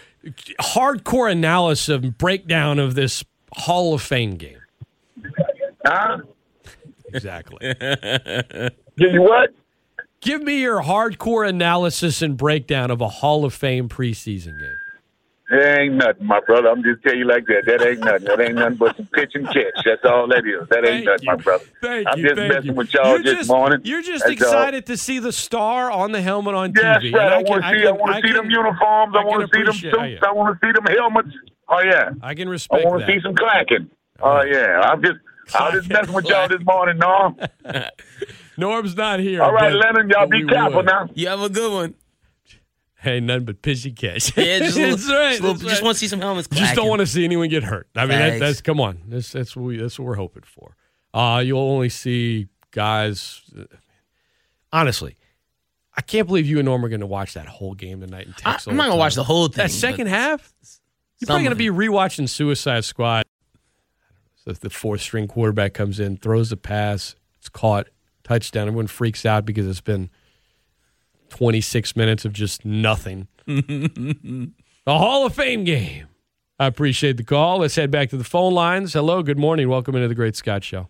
hardcore 0.60 1.30
analysis 1.30 1.88
and 1.88 2.18
breakdown 2.18 2.80
of 2.80 2.96
this 2.96 3.24
Hall 3.52 3.94
of 3.94 4.02
Fame 4.02 4.34
game. 4.34 4.58
Huh? 5.86 6.18
Exactly. 7.14 7.74
Give 7.80 9.12
you 9.12 9.22
what? 9.22 9.50
Give 10.20 10.42
me 10.42 10.60
your 10.60 10.82
hardcore 10.82 11.48
analysis 11.48 12.20
and 12.20 12.36
breakdown 12.36 12.90
of 12.90 13.00
a 13.00 13.08
Hall 13.08 13.44
of 13.44 13.54
Fame 13.54 13.88
preseason 13.88 14.58
game. 14.60 14.76
That 15.50 15.80
ain't 15.80 15.94
nothing, 15.94 16.26
my 16.26 16.38
brother. 16.40 16.68
I'm 16.68 16.82
just 16.84 17.02
telling 17.02 17.18
you 17.20 17.24
like 17.26 17.46
that. 17.46 17.62
That 17.66 17.82
ain't 17.84 17.98
nothing. 18.00 18.24
That 18.24 18.40
ain't 18.40 18.54
nothing 18.54 18.76
but 18.76 18.96
some 18.96 19.06
pitch 19.06 19.32
and 19.34 19.46
catch. 19.48 19.82
That's 19.84 20.04
all 20.04 20.28
that 20.28 20.44
is. 20.46 20.68
That 20.68 20.84
ain't 20.86 21.04
Thank 21.04 21.04
nothing, 21.06 21.24
you. 21.26 21.32
my 21.32 21.36
brother. 21.36 21.64
Thank 21.82 22.06
I'm 22.08 22.18
you. 22.20 22.28
just 22.28 22.36
messing 22.36 22.64
you. 22.66 22.72
with 22.74 22.94
y'all 22.94 23.08
you're 23.14 23.22
this 23.24 23.34
just, 23.34 23.48
morning. 23.48 23.80
You're 23.82 24.02
just 24.02 24.24
That's 24.26 24.42
all. 24.42 24.48
excited 24.48 24.86
to 24.86 24.96
see 24.96 25.18
the 25.18 25.32
star 25.32 25.90
on 25.90 26.12
the 26.12 26.20
helmet 26.20 26.54
on 26.54 26.72
That's 26.72 27.02
TV. 27.04 27.14
right. 27.14 27.24
and 27.32 27.34
I 27.34 27.50
want 27.50 27.64
to 27.64 27.70
see. 27.70 27.76
I 27.78 27.90
can- 27.90 27.98
want 27.98 28.22
to 28.22 28.28
see 28.28 28.32
them 28.34 28.50
uniforms. 28.50 29.14
I 29.16 29.20
I 29.20 29.24
want 29.24 29.50
to 29.50 29.56
see 29.58 29.64
them 29.64 29.72
suits. 29.74 30.22
I 30.22 30.32
want 30.32 30.60
to 30.60 30.66
see 30.66 30.72
them 30.72 30.84
helmets. 30.86 31.36
Oh 31.68 31.80
yeah. 31.82 32.10
I 32.22 32.34
can 32.34 32.48
respect. 32.48 32.84
I 32.84 32.88
want 32.88 33.00
to 33.00 33.06
see 33.06 33.20
some 33.20 33.34
clacking. 33.34 33.90
Oh 34.20 34.42
yeah. 34.42 34.80
I'm 34.84 35.02
just. 35.02 35.16
I 35.52 35.64
was 35.74 35.80
just 35.80 35.88
messing 35.88 36.14
with 36.14 36.26
y'all 36.26 36.46
this 36.46 36.60
morning, 36.64 36.98
Norm. 36.98 37.36
Norm's 38.60 38.96
not 38.96 39.20
here. 39.20 39.42
All 39.42 39.52
right, 39.52 39.72
but- 39.72 39.94
Lennon. 39.94 40.10
Y'all 40.10 40.26
be 40.26 40.44
careful 40.44 40.76
would. 40.76 40.86
now. 40.86 41.08
You 41.14 41.28
have 41.28 41.40
a 41.40 41.48
good 41.48 41.72
one. 41.72 41.94
Hey, 42.94 43.18
none 43.18 43.44
but 43.44 43.62
pitchy 43.62 43.92
catch. 43.92 44.36
Yeah, 44.36 44.58
just, 44.58 44.76
little, 44.76 44.96
that's 44.96 45.08
right. 45.10 45.30
just, 45.30 45.40
little- 45.40 45.54
that's 45.54 45.70
just 45.70 45.82
want 45.82 45.94
to 45.94 45.98
see 45.98 46.06
some 46.08 46.20
helmets. 46.20 46.48
Just 46.48 46.74
don't 46.74 46.88
want 46.88 47.00
to 47.00 47.06
see 47.06 47.24
anyone 47.24 47.48
get 47.48 47.64
hurt. 47.64 47.88
I 47.96 48.02
mean, 48.02 48.18
that, 48.18 48.38
that's 48.38 48.60
come 48.60 48.80
on. 48.80 49.00
That's 49.08 49.32
that's 49.32 49.56
what 49.56 49.64
we 49.64 49.78
that's 49.78 49.98
what 49.98 50.04
we're 50.04 50.14
hoping 50.16 50.42
for. 50.44 50.76
Uh, 51.14 51.42
you'll 51.44 51.58
only 51.60 51.88
see 51.88 52.48
guys. 52.70 53.40
Honestly, 54.72 55.16
I 55.96 56.02
can't 56.02 56.26
believe 56.26 56.46
you 56.46 56.58
and 56.58 56.66
Norm 56.66 56.84
are 56.84 56.88
going 56.88 57.00
to 57.00 57.06
watch 57.06 57.34
that 57.34 57.46
whole 57.46 57.74
game 57.74 58.00
tonight 58.00 58.26
and 58.26 58.34
I, 58.44 58.52
text. 58.52 58.68
I'm 58.68 58.76
not 58.76 58.84
gonna 58.88 58.96
watch 58.96 59.14
the 59.14 59.24
whole 59.24 59.48
thing. 59.48 59.64
that 59.64 59.70
second 59.70 60.06
half. 60.06 60.52
You're 61.18 61.26
probably 61.26 61.44
going 61.44 61.50
to 61.50 61.56
be 61.56 61.68
rewatching 61.68 62.28
Suicide 62.28 62.84
Squad. 62.84 63.24
So 64.36 64.52
the 64.52 64.70
fourth 64.70 65.02
string 65.02 65.28
quarterback 65.28 65.74
comes 65.74 66.00
in, 66.00 66.16
throws 66.16 66.48
the 66.48 66.56
pass, 66.56 67.14
it's 67.38 67.50
caught, 67.50 67.88
touchdown. 68.30 68.68
Everyone 68.68 68.86
freaks 68.86 69.26
out 69.26 69.44
because 69.44 69.66
it's 69.66 69.80
been 69.80 70.08
26 71.30 71.96
minutes 71.96 72.24
of 72.24 72.32
just 72.32 72.64
nothing. 72.64 73.26
the 73.46 74.52
Hall 74.86 75.26
of 75.26 75.34
Fame 75.34 75.64
game. 75.64 76.06
I 76.58 76.66
appreciate 76.66 77.16
the 77.16 77.24
call. 77.24 77.58
Let's 77.58 77.74
head 77.74 77.90
back 77.90 78.08
to 78.10 78.16
the 78.16 78.22
phone 78.24 78.52
lines. 78.54 78.92
Hello, 78.92 79.22
good 79.24 79.38
morning. 79.38 79.68
Welcome 79.68 79.96
into 79.96 80.06
the 80.08 80.14
Great 80.14 80.36
Scott 80.36 80.62
Show. 80.62 80.88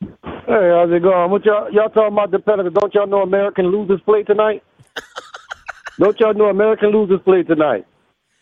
Hey, 0.00 0.08
how's 0.48 0.90
it 0.90 1.02
going? 1.02 1.30
What 1.30 1.44
y'all 1.44 1.70
y'all 1.72 1.88
talking 1.90 2.12
about 2.12 2.30
the 2.32 2.38
Pelicans? 2.40 2.74
Don't 2.74 2.92
y'all 2.92 3.06
know 3.06 3.22
American 3.22 3.66
losers 3.66 4.00
play 4.04 4.22
tonight? 4.24 4.62
Don't 5.98 6.18
y'all 6.18 6.34
know 6.34 6.46
American 6.46 6.90
losers 6.90 7.20
play 7.24 7.42
tonight? 7.44 7.86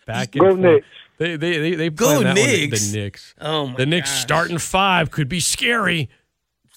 Back 0.07 0.31
Go 0.33 0.51
and. 0.53 0.63
Knicks. 0.63 0.87
They 1.19 1.37
they 1.37 1.59
they, 1.59 1.75
they 1.75 1.91
Go 1.91 2.21
planned 2.21 2.37
that 2.39 2.47
Knicks. 2.47 2.91
the 2.91 2.99
Knicks. 2.99 3.35
Oh 3.41 3.67
my 3.67 3.77
The 3.77 3.87
Knicks 3.87 4.11
gosh. 4.11 4.23
starting 4.23 4.59
five 4.59 5.11
could 5.11 5.29
be 5.29 5.41
scary. 5.41 6.09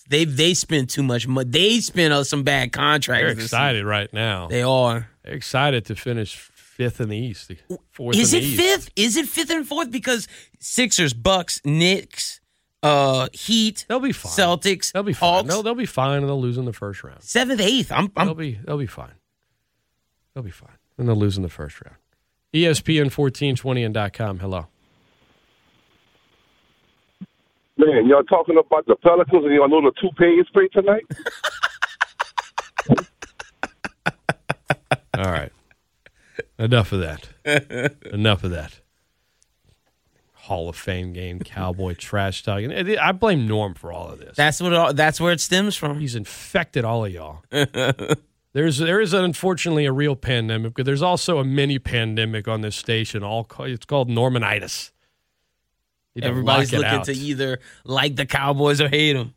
They 0.10 0.26
they 0.26 0.54
spend 0.54 0.90
too 0.90 1.04
much 1.04 1.28
money. 1.28 1.50
They 1.50 1.80
spend 1.80 2.14
on 2.14 2.26
some 2.26 2.44
bad 2.44 2.72
contracts. 2.72 3.24
They're 3.36 3.44
excited 3.44 3.86
right 3.86 4.12
now. 4.14 4.48
They 4.48 4.62
are. 4.62 5.10
They're 5.24 5.34
excited 5.34 5.86
to 5.86 5.96
finish 5.96 6.36
fifth 6.36 7.02
in 7.02 7.10
the 7.10 7.18
East. 7.18 7.52
Fourth 7.92 8.16
Is 8.16 8.34
in 8.34 8.40
it 8.40 8.42
the 8.42 8.48
East. 8.48 8.60
fifth? 8.62 8.90
Is 8.96 9.18
it 9.18 9.28
fifth 9.28 9.50
and 9.50 9.68
fourth? 9.68 9.90
Because 9.92 10.28
Sixers, 10.60 11.14
Bucks, 11.14 11.60
Knicks, 11.66 12.40
uh, 12.84 13.30
Heat, 13.34 13.86
They'll 13.88 14.00
be 14.00 14.12
fine. 14.12 14.32
Celtics, 14.32 14.92
They'll 14.92 15.02
be 15.02 15.14
fine. 15.14 15.48
They'll, 15.48 15.64
they'll 15.64 15.74
be 15.74 15.86
fine, 15.88 16.20
and 16.20 16.28
they'll 16.30 16.40
lose 16.42 16.58
in 16.58 16.66
the 16.66 16.74
first 16.74 17.04
round. 17.04 17.24
seventh, 17.24 17.62
eighth. 17.62 17.92
I'm, 17.92 18.12
They'll 18.16 18.36
be 18.36 18.60
they'll 18.64 18.78
be 18.78 18.86
fine. 18.88 19.14
They'll 20.34 20.44
be 20.44 20.52
fine, 20.52 20.78
and 20.98 21.08
they'll 21.08 21.16
lose 21.16 21.38
in 21.38 21.44
the 21.44 21.50
first 21.50 21.82
round. 21.84 21.96
E 22.54 22.64
ESPN 22.66 23.12
fourteen 23.12 23.56
twenty 23.56 23.84
and 23.84 23.94
dot 23.94 24.14
com. 24.14 24.38
Hello. 24.40 24.68
Man, 27.86 28.08
y'all 28.08 28.24
talking 28.24 28.58
about 28.58 28.86
the 28.88 28.96
Pelicans 28.96 29.46
and 29.46 29.54
y'all 29.54 29.70
know 29.70 29.82
the 29.82 29.92
two 30.02 30.10
toupees 30.18 30.46
play 30.54 30.68
tonight? 30.70 31.06
All 35.16 35.32
right. 35.32 35.52
Enough 36.58 36.92
of 36.92 37.00
that. 37.02 37.96
Enough 38.12 38.44
of 38.44 38.52
that. 38.52 38.82
Hall 40.34 40.70
of 40.70 40.76
Fame 40.76 41.14
game, 41.14 41.40
cowboy 41.40 41.94
trash 41.98 42.44
talking. 42.44 42.72
I 42.98 43.12
blame 43.12 43.48
Norm 43.48 43.74
for 43.76 43.92
all 43.92 44.10
of 44.10 44.20
this. 44.20 44.36
that's 44.36 44.62
what. 44.62 44.74
All, 44.74 44.94
that's 44.94 45.20
where 45.20 45.32
it 45.32 45.42
stems 45.42 45.76
from. 45.76 46.00
He's 46.00 46.16
infected 46.16 46.86
all 46.86 47.06
of 47.06 47.12
y'all. 47.12 47.44
there's 48.54 48.78
there 48.78 49.02
is 49.02 49.14
unfortunately 49.14 49.86
a 49.86 49.92
real 49.92 50.16
pandemic, 50.16 50.74
but 50.76 50.86
there's 50.86 51.02
also 51.02 51.40
a 51.40 51.44
mini 51.44 51.80
pandemic 51.80 52.48
on 52.48 52.62
this 52.62 52.76
station. 52.76 53.24
All 53.24 53.48
it's 53.60 53.86
called 53.86 54.10
Normanitis. 54.10 54.92
Everybody's 56.22 56.72
looking 56.72 56.86
out. 56.88 57.06
to 57.06 57.14
either 57.14 57.60
like 57.84 58.16
the 58.16 58.26
Cowboys 58.26 58.80
or 58.82 58.88
hate 58.88 59.14
them. 59.14 59.34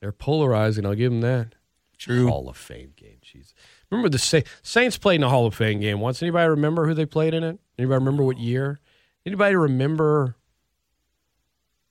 They're 0.00 0.12
polarizing. 0.12 0.86
I'll 0.86 0.94
give 0.94 1.10
them 1.12 1.20
that. 1.22 1.54
True. 1.98 2.26
Hall 2.28 2.48
of 2.48 2.56
Fame 2.56 2.92
game. 2.96 3.18
Jeez. 3.24 3.52
Remember 3.90 4.08
the 4.08 4.18
Sa- 4.18 4.40
Saints 4.62 4.98
played 4.98 5.16
in 5.16 5.22
a 5.22 5.28
Hall 5.28 5.46
of 5.46 5.54
Fame 5.54 5.80
game 5.80 6.00
once. 6.00 6.22
Anybody 6.22 6.48
remember 6.48 6.86
who 6.86 6.94
they 6.94 7.06
played 7.06 7.34
in 7.34 7.44
it? 7.44 7.58
Anybody 7.78 7.98
remember 7.98 8.22
what 8.24 8.38
year? 8.38 8.80
Anybody 9.24 9.54
remember 9.54 10.36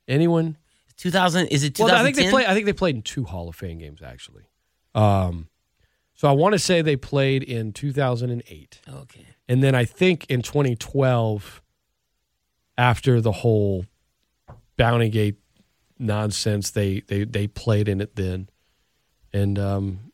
anyone? 0.07 0.57
2000 0.97 1.47
is 1.47 1.63
it 1.63 1.75
2010? 1.75 1.85
Well, 1.85 1.95
I 1.95 2.03
think 2.03 2.15
they 2.17 2.29
played. 2.29 2.45
I 2.47 2.53
think 2.53 2.65
they 2.65 2.73
played 2.73 2.95
in 2.95 3.01
two 3.01 3.23
Hall 3.23 3.49
of 3.49 3.55
Fame 3.55 3.77
games 3.79 4.01
actually. 4.01 4.43
Um, 4.93 5.47
so 6.13 6.27
I 6.27 6.33
want 6.33 6.53
to 6.53 6.59
say 6.59 6.81
they 6.81 6.97
played 6.97 7.41
in 7.43 7.71
2008, 7.73 8.81
Okay. 8.87 9.25
and 9.47 9.63
then 9.63 9.73
I 9.73 9.85
think 9.85 10.25
in 10.29 10.41
2012, 10.41 11.61
after 12.81 13.21
the 13.21 13.31
whole 13.31 13.85
Bounty 14.75 15.09
Gate 15.09 15.37
nonsense, 15.99 16.71
they 16.71 17.01
they 17.01 17.23
they 17.25 17.45
played 17.45 17.87
in 17.87 18.01
it 18.01 18.15
then, 18.15 18.49
and 19.31 19.59
um, 19.59 20.11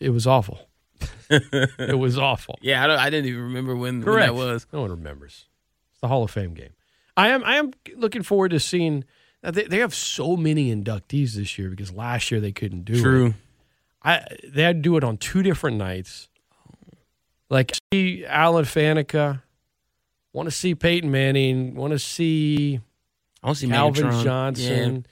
it 0.00 0.08
was 0.08 0.26
awful. 0.26 0.66
it 1.30 1.98
was 1.98 2.16
awful. 2.16 2.58
Yeah, 2.62 2.82
I, 2.82 2.86
don't, 2.86 2.98
I 2.98 3.10
didn't 3.10 3.26
even 3.26 3.42
remember 3.42 3.76
when, 3.76 4.00
when 4.00 4.18
that 4.18 4.34
was. 4.34 4.66
No 4.72 4.80
one 4.80 4.90
remembers. 4.92 5.44
It's 5.92 6.00
the 6.00 6.08
Hall 6.08 6.24
of 6.24 6.30
Fame 6.30 6.54
game. 6.54 6.72
I 7.18 7.28
am. 7.28 7.44
I 7.44 7.56
am 7.56 7.72
looking 7.96 8.22
forward 8.22 8.52
to 8.52 8.60
seeing. 8.60 9.04
They, 9.42 9.64
they 9.64 9.78
have 9.80 9.94
so 9.94 10.38
many 10.38 10.74
inductees 10.74 11.34
this 11.34 11.58
year 11.58 11.68
because 11.68 11.92
last 11.92 12.30
year 12.30 12.40
they 12.40 12.52
couldn't 12.52 12.86
do 12.86 12.94
it. 12.94 13.02
True. 13.02 13.34
I 14.02 14.24
they 14.42 14.62
had 14.62 14.76
to 14.76 14.82
do 14.82 14.96
it 14.96 15.04
on 15.04 15.18
two 15.18 15.42
different 15.42 15.76
nights. 15.76 16.28
Like 17.50 17.76
see 17.92 18.24
Alan 18.24 18.64
Faneca, 18.64 19.42
want 20.34 20.46
to 20.46 20.50
see 20.50 20.74
Peyton 20.74 21.10
Manning, 21.10 21.74
want 21.74 21.92
to 21.92 21.98
see 21.98 22.78
I 23.42 23.46
don't 23.48 23.54
see 23.54 23.68
Calvin 23.68 24.04
Megatron. 24.04 24.22
Johnson, 24.24 25.06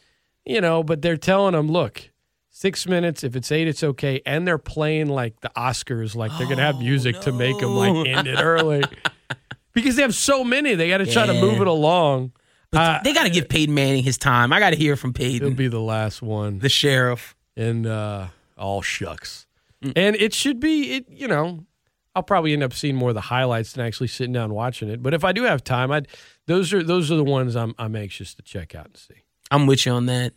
you 0.45 0.61
know, 0.61 0.83
but 0.83 1.01
they're 1.01 1.17
telling 1.17 1.53
them, 1.53 1.69
look, 1.71 2.11
six 2.51 2.87
minutes. 2.87 3.25
If 3.25 3.35
it's 3.37 3.51
eight, 3.51 3.69
it's 3.69 3.83
okay. 3.83 4.21
And 4.27 4.47
they're 4.47 4.59
playing 4.59 5.09
like 5.09 5.41
the 5.41 5.51
Oscars, 5.57 6.15
like 6.15 6.31
they're 6.37 6.49
gonna 6.49 6.61
have 6.63 6.79
music 6.79 7.19
to 7.21 7.33
make 7.33 7.59
them 7.59 7.71
like 7.75 8.07
end 8.07 8.27
it 8.29 8.39
early 8.39 8.83
because 9.73 9.97
they 9.97 10.03
have 10.03 10.15
so 10.15 10.45
many. 10.45 10.75
They 10.75 10.89
got 10.89 10.99
to 10.99 11.07
try 11.07 11.25
to 11.27 11.33
move 11.35 11.61
it 11.63 11.67
along. 11.67 12.33
Yeah. 12.73 12.81
Uh, 12.81 13.03
They 13.03 13.13
got 13.13 13.25
to 13.25 13.31
give 13.31 13.49
Peyton 13.51 13.75
Manning 13.75 14.03
his 14.03 14.17
time. 14.19 14.51
I 14.53 14.59
got 14.59 14.71
to 14.71 14.77
hear 14.77 14.97
from 14.97 15.13
Peyton. 15.13 15.47
It'll 15.47 15.57
be 15.57 15.69
the 15.69 15.79
last 15.81 16.23
one. 16.23 16.59
the 16.59 16.69
sheriff. 16.71 17.37
and 17.57 17.87
uh, 17.87 18.29
all 18.57 18.81
shucks. 18.83 19.47
And 19.83 20.17
it 20.17 20.33
should 20.33 20.59
be 20.59 20.95
it. 20.95 21.07
You 21.11 21.29
know, 21.29 21.67
I'll 22.15 22.23
probably 22.23 22.53
end 22.53 22.63
up 22.63 22.75
seeing 22.75 22.95
more 22.95 23.11
of 23.11 23.15
the 23.15 23.23
highlights 23.23 23.73
than 23.73 23.87
actually 23.87 24.09
sitting 24.09 24.33
down 24.33 24.53
watching 24.53 24.89
it. 24.89 25.03
But 25.03 25.15
if 25.15 25.25
I 25.25 25.33
do 25.33 25.45
have 25.45 25.65
time, 25.65 25.91
I'd 25.91 26.09
those 26.47 26.73
are 26.73 26.83
those 26.83 27.11
are 27.11 27.17
the 27.17 27.25
ones 27.25 27.57
I'm 27.57 27.75
I'm 27.79 27.97
anxious 27.97 28.35
to 28.35 28.43
check 28.43 28.75
out 28.75 28.87
and 28.87 28.97
see. 28.97 29.23
I'm 29.51 29.67
with 29.67 29.87
you 29.87 29.93
on 29.93 30.07
that. 30.07 30.35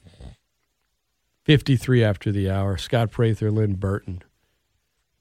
53 1.45 2.03
after 2.03 2.31
the 2.31 2.49
hour. 2.49 2.75
Scott 2.77 3.11
Prather, 3.11 3.51
Lyn 3.51 3.75
Burton. 3.75 4.23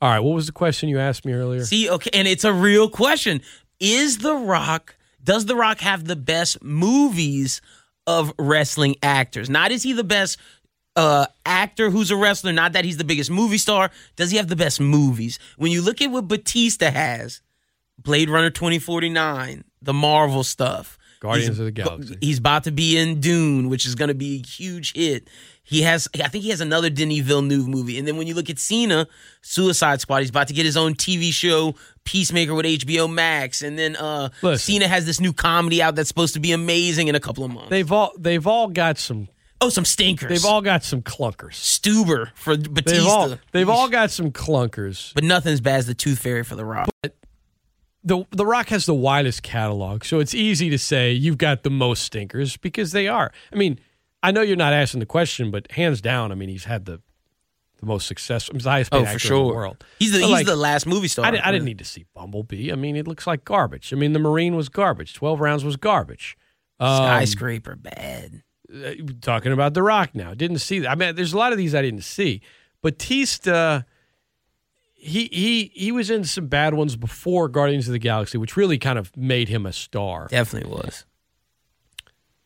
All 0.01 0.11
right, 0.11 0.21
what 0.21 0.35
was 0.35 0.47
the 0.47 0.53
question 0.53 0.89
you 0.89 0.99
asked 0.99 1.25
me 1.25 1.33
earlier? 1.33 1.65
See, 1.65 1.89
okay, 1.89 2.11
and 2.13 2.27
it's 2.27 2.45
a 2.45 2.53
real 2.53 2.89
question. 2.89 3.41
Is 3.79 4.19
The 4.19 4.35
Rock, 4.35 4.97
does 5.23 5.47
The 5.47 5.57
Rock 5.57 5.81
have 5.81 6.05
the 6.05 6.17
best 6.17 6.63
movies 6.63 7.61
of 8.07 8.33
wrestling 8.39 8.97
actors? 9.03 9.49
Not 9.49 9.71
is 9.71 9.83
he 9.83 9.93
the 9.93 10.05
best 10.05 10.39
uh, 10.97 11.27
actor 11.45 11.91
who's 11.91 12.11
a 12.11 12.17
wrestler, 12.17 12.53
not 12.53 12.73
that 12.73 12.85
he's 12.85 12.97
the 12.97 13.05
biggest 13.05 13.31
movie 13.31 13.59
star. 13.59 13.91
Does 14.17 14.31
he 14.31 14.37
have 14.37 14.49
the 14.49 14.57
best 14.57 14.81
movies? 14.81 15.39
When 15.57 15.73
you 15.73 15.83
look 15.83 16.01
at 16.01 16.11
what 16.11 16.29
Batista 16.29 16.91
has, 16.91 17.41
Blade 17.99 18.29
Runner 18.31 18.51
2049, 18.51 19.65
the 19.83 19.93
Marvel 19.95 20.45
stuff. 20.45 20.99
Guardians 21.21 21.57
He's- 21.57 21.59
of 21.59 21.65
the 21.65 21.71
Galaxy. 21.71 22.19
He's 22.21 22.39
about 22.39 22.65
to 22.65 22.71
be 22.71 22.99
in 22.99 23.21
Dune, 23.21 23.69
which 23.71 23.87
is 23.87 23.95
going 23.95 24.09
to 24.09 24.15
be 24.15 24.43
a 24.45 24.47
huge 24.47 24.93
hit. 24.95 25.29
He 25.63 25.81
has, 25.81 26.07
I 26.23 26.29
think 26.29 26.45
he 26.45 26.51
has 26.51 26.61
another 26.61 26.91
Denis 26.91 27.21
Villeneuve 27.21 27.67
movie. 27.67 27.99
And 27.99 28.07
then 28.07 28.19
when 28.19 28.27
you 28.27 28.35
look 28.35 28.51
at 28.51 28.59
Cena, 28.59 29.07
Suicide 29.41 30.03
Squad, 30.03 30.19
he's 30.21 30.29
about 30.29 30.49
to 30.49 30.55
get 30.55 30.67
his 30.67 30.77
own 30.77 30.95
TV 30.95 31.33
show, 31.33 31.75
Peacemaker 32.05 32.55
with 32.55 32.67
HBO 32.67 33.11
Max. 33.11 33.63
And 33.63 33.79
then 33.79 33.97
uh, 33.97 34.29
Listen. 34.43 34.75
Cena 34.75 34.89
has 34.89 35.07
this 35.07 35.21
new 35.21 35.33
comedy 35.33 35.81
out 35.81 35.95
that's 35.95 36.09
supposed 36.09 36.35
to 36.35 36.41
be 36.41 36.53
amazing 36.53 37.09
in 37.09 37.15
a 37.15 37.21
couple 37.21 37.43
of 37.45 37.51
months. 37.51 37.71
They've 37.71 37.91
all 37.91 38.13
they've 38.19 38.47
all 38.47 38.69
got 38.69 38.99
some 38.99 39.29
oh, 39.61 39.69
some 39.69 39.85
stinkers. 39.85 40.29
they've 40.29 40.45
all 40.51 40.61
got 40.63 40.83
some 40.85 41.03
clunkers. 41.03 41.53
Stuber 41.55 42.31
for 42.35 42.57
Batista. 42.57 42.93
They've 42.93 43.07
all 43.07 43.39
they've 43.53 43.69
all 43.69 43.89
got 43.89 44.11
some 44.11 44.31
clunkers. 44.31 45.13
but 45.15 45.25
nothing 45.25 45.53
as 45.53 45.61
bad 45.61 45.79
as 45.79 45.87
the 45.87 45.95
Tooth 45.95 46.19
Fairy 46.19 46.45
for 46.45 46.57
The 46.57 46.65
Rock. 46.65 46.89
the 48.03 48.25
The 48.31 48.47
Rock 48.47 48.69
has 48.69 48.87
the 48.87 48.95
widest 48.95 49.43
catalog, 49.43 50.05
so 50.05 50.21
it's 50.21 50.35
easy 50.35 50.71
to 50.71 50.79
say 50.79 51.13
you've 51.13 51.39
got 51.39 51.63
the 51.63 51.71
most 51.71 52.03
stinkers 52.03 52.57
because 52.57 52.93
they 52.93 53.09
are. 53.09 53.33
I 53.53 53.57
mean, 53.57 53.79
I 54.23 54.31
know 54.31 54.41
you're 54.43 54.57
not 54.57 54.73
asking 54.73 55.01
the 55.01 55.07
question, 55.07 55.51
but 55.51 55.71
hands 55.73 56.01
down, 56.01 56.33
I 56.33 56.35
mean, 56.35 56.49
he's 56.49 56.65
had 56.65 56.85
the 56.87 57.01
the 57.81 57.87
most 57.87 58.07
success. 58.07 58.49
He's 58.53 58.63
the 58.65 58.71
highest 58.71 58.93
paid 58.93 58.99
Oh, 58.99 59.05
actor 59.05 59.19
for 59.29 59.35
in 59.35 59.47
the 59.49 59.53
world. 59.55 59.85
He's 59.99 60.13
the 60.13 60.21
he's 60.21 60.31
like, 60.31 60.47
the 60.47 60.55
last 60.57 60.87
movie 60.87 61.09
star. 61.09 61.27
I, 61.27 61.33
di- 61.33 61.41
I 61.41 61.51
didn't 61.51 61.65
need 61.65 61.79
to 61.79 61.85
see 61.85 62.07
Bumblebee. 62.15 62.71
I 62.71 62.77
mean, 62.77 62.95
it 62.97 63.09
looks 63.09 63.27
like 63.27 63.45
garbage. 63.45 63.93
I 63.93 63.97
mean, 63.97 64.13
the 64.13 64.21
Marine 64.21 64.55
was 64.55 64.69
garbage. 64.69 65.13
Twelve 65.13 65.41
rounds 65.41 65.65
was 65.65 65.77
garbage. 65.77 66.37
Um, 66.81 66.97
skyscraper 66.97 67.75
bad. 67.77 68.43
Talking 69.21 69.53
about 69.53 69.75
The 69.75 69.83
Rock 69.83 70.15
now. 70.15 70.35
Didn't 70.35 70.59
see 70.59 70.81
that. 70.81 70.91
I 70.91 70.95
mean, 70.95 71.15
there's 71.15 71.33
a 71.33 71.39
lot 71.39 71.53
of 71.53 71.59
these 71.59 71.75
I 71.75 71.83
didn't 71.83 72.03
see. 72.05 72.41
Batista, 72.83 73.83
he 74.95 75.27
he 75.33 75.73
he 75.75 75.93
was 75.93 76.11
in 76.11 76.25
some 76.25 76.49
bad 76.49 76.75
ones 76.75 76.97
before 76.97 77.49
Guardians 77.49 77.89
of 77.89 77.93
the 77.93 77.99
Galaxy, 77.99 78.39
which 78.39 78.57
really 78.57 78.79
kind 78.79 78.99
of 78.99 79.15
made 79.17 79.49
him 79.49 79.67
a 79.67 79.73
star. 79.73 80.29
Definitely 80.29 80.71
was. 80.71 81.05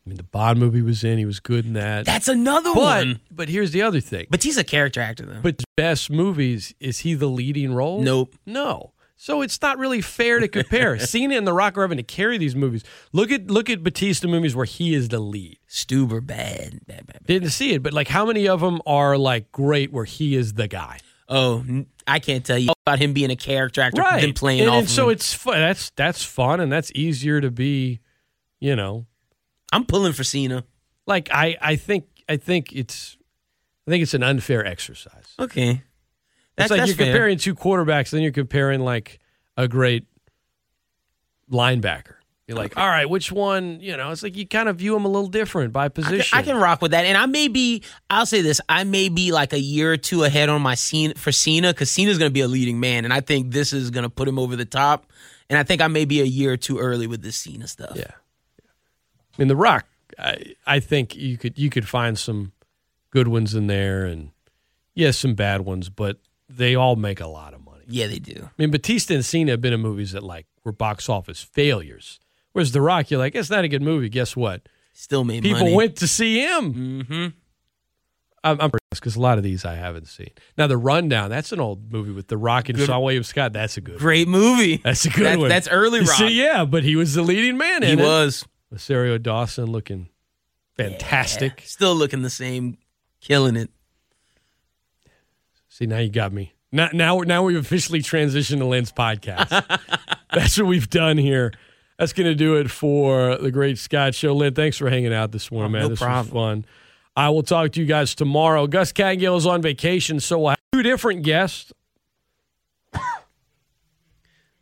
I 0.05 0.09
mean, 0.09 0.17
the 0.17 0.23
Bond 0.23 0.59
movie 0.59 0.81
was 0.81 1.03
in. 1.03 1.17
He 1.19 1.25
was 1.25 1.39
good 1.39 1.65
in 1.65 1.73
that. 1.73 2.05
That's 2.05 2.27
another 2.27 2.73
but 2.73 2.81
one. 2.81 3.19
but 3.29 3.47
here's 3.49 3.71
the 3.71 3.81
other 3.81 3.99
thing. 3.99 4.27
But 4.29 4.43
he's 4.43 4.57
a 4.57 4.63
character 4.63 5.01
actor 5.01 5.25
though. 5.25 5.41
But 5.41 5.61
best 5.75 6.09
movies 6.09 6.73
is 6.79 6.99
he 6.99 7.13
the 7.13 7.27
leading 7.27 7.73
role? 7.73 8.01
Nope. 8.01 8.35
No. 8.45 8.93
So 9.21 9.41
it's 9.41 9.61
not 9.61 9.77
really 9.77 9.99
fair 9.99 10.39
to 10.39 10.47
compare. 10.47 10.97
Cena 11.05 11.35
and 11.35 11.45
The 11.45 11.51
Rock 11.51 11.77
are 11.77 11.81
having 11.81 11.97
to 11.97 12.03
carry 12.03 12.37
these 12.37 12.55
movies. 12.55 12.85
Look 13.11 13.31
at 13.31 13.51
look 13.51 13.69
at 13.69 13.83
Batista 13.83 14.29
movies 14.29 14.55
where 14.55 14.65
he 14.65 14.93
is 14.93 15.09
the 15.09 15.19
lead. 15.19 15.59
Stuber 15.67 16.25
bad. 16.25 16.79
Bad, 16.87 17.05
bad, 17.05 17.05
bad. 17.05 17.25
Didn't 17.25 17.49
see 17.49 17.73
it, 17.73 17.83
but 17.83 17.91
like 17.91 18.07
how 18.07 18.25
many 18.25 18.47
of 18.47 18.61
them 18.61 18.81
are 18.85 19.17
like 19.17 19.51
great 19.51 19.91
where 19.91 20.05
he 20.05 20.35
is 20.35 20.53
the 20.53 20.69
guy? 20.69 20.99
Oh, 21.27 21.65
I 22.07 22.19
can't 22.19 22.45
tell 22.45 22.57
you 22.57 22.71
about 22.87 22.99
him 22.99 23.11
being 23.11 23.29
a 23.29 23.35
character 23.35 23.81
actor 23.81 24.01
right. 24.01 24.21
than 24.21 24.31
playing 24.31 24.61
and, 24.61 24.69
off. 24.69 24.79
and 24.79 24.89
so 24.89 25.09
him. 25.09 25.15
it's 25.15 25.33
fun. 25.33 25.59
That's 25.59 25.89
that's 25.97 26.23
fun 26.23 26.61
and 26.61 26.71
that's 26.71 26.89
easier 26.95 27.41
to 27.41 27.51
be, 27.51 27.99
you 28.61 28.77
know. 28.77 29.05
I'm 29.73 29.83
pulling 29.83 30.13
for 30.13 30.23
Cena. 30.23 30.63
Like 31.05 31.27
I 31.29 31.57
I 31.61 31.75
think 31.75 32.05
I 32.29 32.37
think 32.37 32.71
it's 32.71 33.17
I 33.85 33.91
think 33.91 34.01
it's 34.01 34.13
an 34.13 34.23
unfair 34.23 34.65
exercise. 34.65 35.35
Okay, 35.37 35.83
that's, 36.59 36.71
like 36.71 36.79
that's 36.79 36.89
you're 36.89 36.97
fair. 36.97 37.07
comparing 37.07 37.37
two 37.37 37.55
quarterbacks, 37.55 38.11
then 38.11 38.21
you're 38.21 38.31
comparing 38.31 38.81
like 38.81 39.19
a 39.57 39.67
great 39.67 40.05
linebacker. 41.51 42.15
You're 42.47 42.57
like, 42.57 42.77
all 42.77 42.87
right, 42.87 43.07
which 43.07 43.31
one? 43.31 43.79
You 43.79 43.95
know, 43.95 44.09
it's 44.09 44.23
like 44.23 44.35
you 44.35 44.47
kind 44.47 44.69
of 44.69 44.77
view 44.77 44.93
them 44.93 45.05
a 45.05 45.07
little 45.07 45.27
different 45.27 45.71
by 45.71 45.85
I 45.85 45.89
can, 45.89 46.03
position. 46.03 46.35
I 46.35 46.41
can 46.41 46.57
rock 46.57 46.81
with 46.81 46.91
that, 46.91 47.05
and 47.05 47.15
I 47.15 47.27
may 47.27 47.47
be. 47.47 47.83
I'll 48.09 48.25
say 48.25 48.41
this: 48.41 48.59
I 48.67 48.85
may 48.85 49.09
be 49.09 49.31
like 49.31 49.53
a 49.53 49.59
year 49.59 49.93
or 49.93 49.97
two 49.97 50.23
ahead 50.23 50.49
on 50.49 50.59
my 50.59 50.73
scene 50.73 51.13
for 51.13 51.31
Cena 51.31 51.73
because 51.73 51.91
Cena's 51.91 52.17
going 52.17 52.29
to 52.29 52.33
be 52.33 52.41
a 52.41 52.47
leading 52.47 52.79
man, 52.79 53.05
and 53.05 53.13
I 53.13 53.21
think 53.21 53.51
this 53.51 53.71
is 53.71 53.91
going 53.91 54.01
to 54.01 54.09
put 54.09 54.27
him 54.27 54.39
over 54.39 54.55
the 54.55 54.65
top. 54.65 55.05
And 55.47 55.59
I 55.59 55.63
think 55.63 55.79
I 55.79 55.87
may 55.87 56.05
be 56.05 56.21
a 56.21 56.25
year 56.25 56.53
or 56.53 56.57
two 56.57 56.79
early 56.79 57.05
with 57.05 57.21
this 57.21 57.35
Cena 57.35 57.67
stuff. 57.67 57.91
Yeah. 57.95 58.11
I 58.11 59.35
mean, 59.37 59.47
The 59.47 59.55
Rock. 59.55 59.85
I 60.17 60.55
I 60.65 60.79
think 60.79 61.15
you 61.15 61.37
could 61.37 61.55
you 61.55 61.69
could 61.69 61.87
find 61.87 62.17
some 62.17 62.53
good 63.11 63.27
ones 63.27 63.53
in 63.53 63.67
there, 63.67 64.05
and 64.05 64.31
yes, 64.95 65.19
some 65.19 65.35
bad 65.35 65.61
ones, 65.61 65.89
but 65.89 66.17
they 66.49 66.75
all 66.75 66.95
make 66.95 67.19
a 67.21 67.27
lot 67.27 67.53
of 67.53 67.63
money. 67.63 67.83
yeah, 67.87 68.07
they 68.07 68.19
do. 68.19 68.43
I 68.45 68.49
mean, 68.57 68.71
Batista 68.71 69.13
and 69.13 69.23
Cena 69.25 69.51
have 69.51 69.61
been 69.61 69.73
in 69.73 69.79
movies 69.81 70.11
that 70.13 70.23
like 70.23 70.47
were 70.63 70.71
box 70.71 71.07
office 71.09 71.41
failures. 71.41 72.19
Whereas 72.53 72.71
The 72.71 72.81
Rock, 72.81 73.11
you're 73.11 73.19
like, 73.19 73.35
it's 73.35 73.49
not 73.49 73.63
a 73.63 73.67
good 73.67 73.81
movie. 73.83 74.09
Guess 74.09 74.35
what? 74.35 74.67
Still 74.93 75.23
made 75.23 75.43
money. 75.43 75.53
People 75.53 75.59
money. 75.65 75.75
went 75.75 75.95
to 75.97 76.07
see 76.07 76.39
him. 76.43 76.73
Mm-hmm. 76.73 77.27
I'm, 78.43 78.61
I'm 78.61 78.71
because 78.91 79.15
a 79.15 79.19
lot 79.21 79.37
of 79.37 79.43
these 79.43 79.65
I 79.65 79.75
haven't 79.75 80.07
seen. 80.07 80.29
Now, 80.57 80.65
The 80.67 80.77
Rundown, 80.77 81.29
that's 81.29 81.51
an 81.51 81.59
old 81.59 81.91
movie 81.91 82.11
with 82.11 82.27
The 82.27 82.37
Rock 82.37 82.69
and 82.69 82.77
Good. 82.77 82.89
Seann 82.89 83.03
William 83.03 83.23
Scott. 83.23 83.53
That's 83.53 83.77
a 83.77 83.81
good. 83.81 83.95
one. 83.95 83.99
Great 84.01 84.27
movie. 84.27 84.77
That's 84.77 85.05
a 85.05 85.09
good 85.09 85.25
That- 85.25 85.39
one. 85.39 85.49
That's 85.49 85.67
early 85.67 85.99
rock. 85.99 86.09
see, 86.09 86.41
yeah, 86.41 86.65
but 86.65 86.83
he 86.83 86.95
was 86.95 87.13
the 87.13 87.21
leading 87.21 87.57
man 87.57 87.83
he 87.83 87.91
in 87.91 87.99
it. 87.99 88.03
was 88.03 88.45
Rosario 88.71 89.17
Dawson 89.17 89.65
looking 89.65 90.09
fantastic. 90.75 91.61
still 91.65 91.95
looking 91.95 92.21
the 92.21 92.29
same, 92.29 92.77
killing 93.21 93.55
it. 93.55 93.69
See, 95.79 95.85
now 95.85 95.99
you 95.99 96.09
got 96.09 96.33
me. 96.33 96.51
Now, 96.73 96.89
now, 96.91 97.19
now 97.19 97.43
we've 97.43 97.55
officially 97.55 98.01
transitioned 98.01 98.57
to 98.57 98.65
Lyn's 98.65 98.91
podcast. 98.91 99.49
That's 100.33 100.57
what 100.57 100.67
we've 100.67 100.89
done 100.89 101.17
here. 101.17 101.53
That's 101.97 102.11
going 102.11 102.27
to 102.27 102.35
do 102.35 102.57
it 102.57 102.69
for 102.69 103.37
the 103.37 103.49
Great 103.49 103.77
Scott 103.77 104.13
Show. 104.13 104.33
Lynn, 104.35 104.53
thanks 104.55 104.77
for 104.77 104.89
hanging 104.89 105.13
out 105.13 105.31
this 105.31 105.49
morning, 105.51 105.69
Oh, 105.69 105.71
man. 105.71 105.81
no 105.83 105.87
this 105.87 105.99
problem. 105.99 106.25
was 106.25 106.31
fun. 106.33 106.65
I 107.15 107.29
will 107.29 107.43
talk 107.43 107.71
to 107.71 107.79
you 107.79 107.85
guys 107.85 108.13
tomorrow. 108.13 108.67
Gus 108.67 108.91
Cagill 108.91 109.37
is 109.37 109.45
on 109.45 109.61
vacation, 109.61 110.19
so 110.19 110.37
we'll 110.39 110.49
have 110.49 110.57
two 110.73 110.83
different 110.83 111.23
guests 111.23 111.71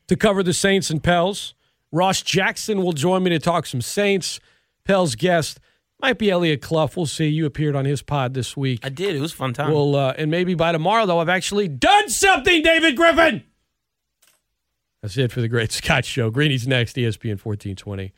to 0.07 0.15
cover 0.15 0.43
the 0.43 0.53
Saints 0.53 0.91
and 0.91 1.03
Pels. 1.03 1.55
Ross 1.91 2.21
Jackson 2.21 2.83
will 2.83 2.93
join 2.93 3.23
me 3.23 3.31
to 3.31 3.39
talk 3.39 3.65
some 3.65 3.81
Saints. 3.81 4.39
Pels 4.85 5.15
guest 5.15 5.59
might 5.99 6.17
be 6.17 6.29
Elliot 6.29 6.61
Clough. 6.61 6.89
We'll 6.95 7.05
see. 7.05 7.27
You 7.27 7.45
appeared 7.45 7.75
on 7.75 7.85
his 7.85 8.01
pod 8.01 8.33
this 8.33 8.55
week. 8.55 8.79
I 8.83 8.89
did. 8.89 9.15
It 9.15 9.19
was 9.21 9.33
a 9.33 9.35
fun 9.35 9.53
time. 9.53 9.71
Well, 9.71 9.95
uh, 9.95 10.13
and 10.17 10.29
maybe 10.29 10.53
by 10.53 10.71
tomorrow, 10.71 11.05
though, 11.05 11.19
I've 11.19 11.29
actually 11.29 11.67
done 11.67 12.09
something, 12.09 12.61
David 12.61 12.95
Griffin. 12.95 13.43
That's 15.01 15.17
it 15.17 15.31
for 15.31 15.41
the 15.41 15.47
Great 15.47 15.71
Scott 15.71 16.05
Show. 16.05 16.29
Greeny's 16.29 16.67
next, 16.67 16.95
ESPN 16.95 17.39
1420. 17.43 18.13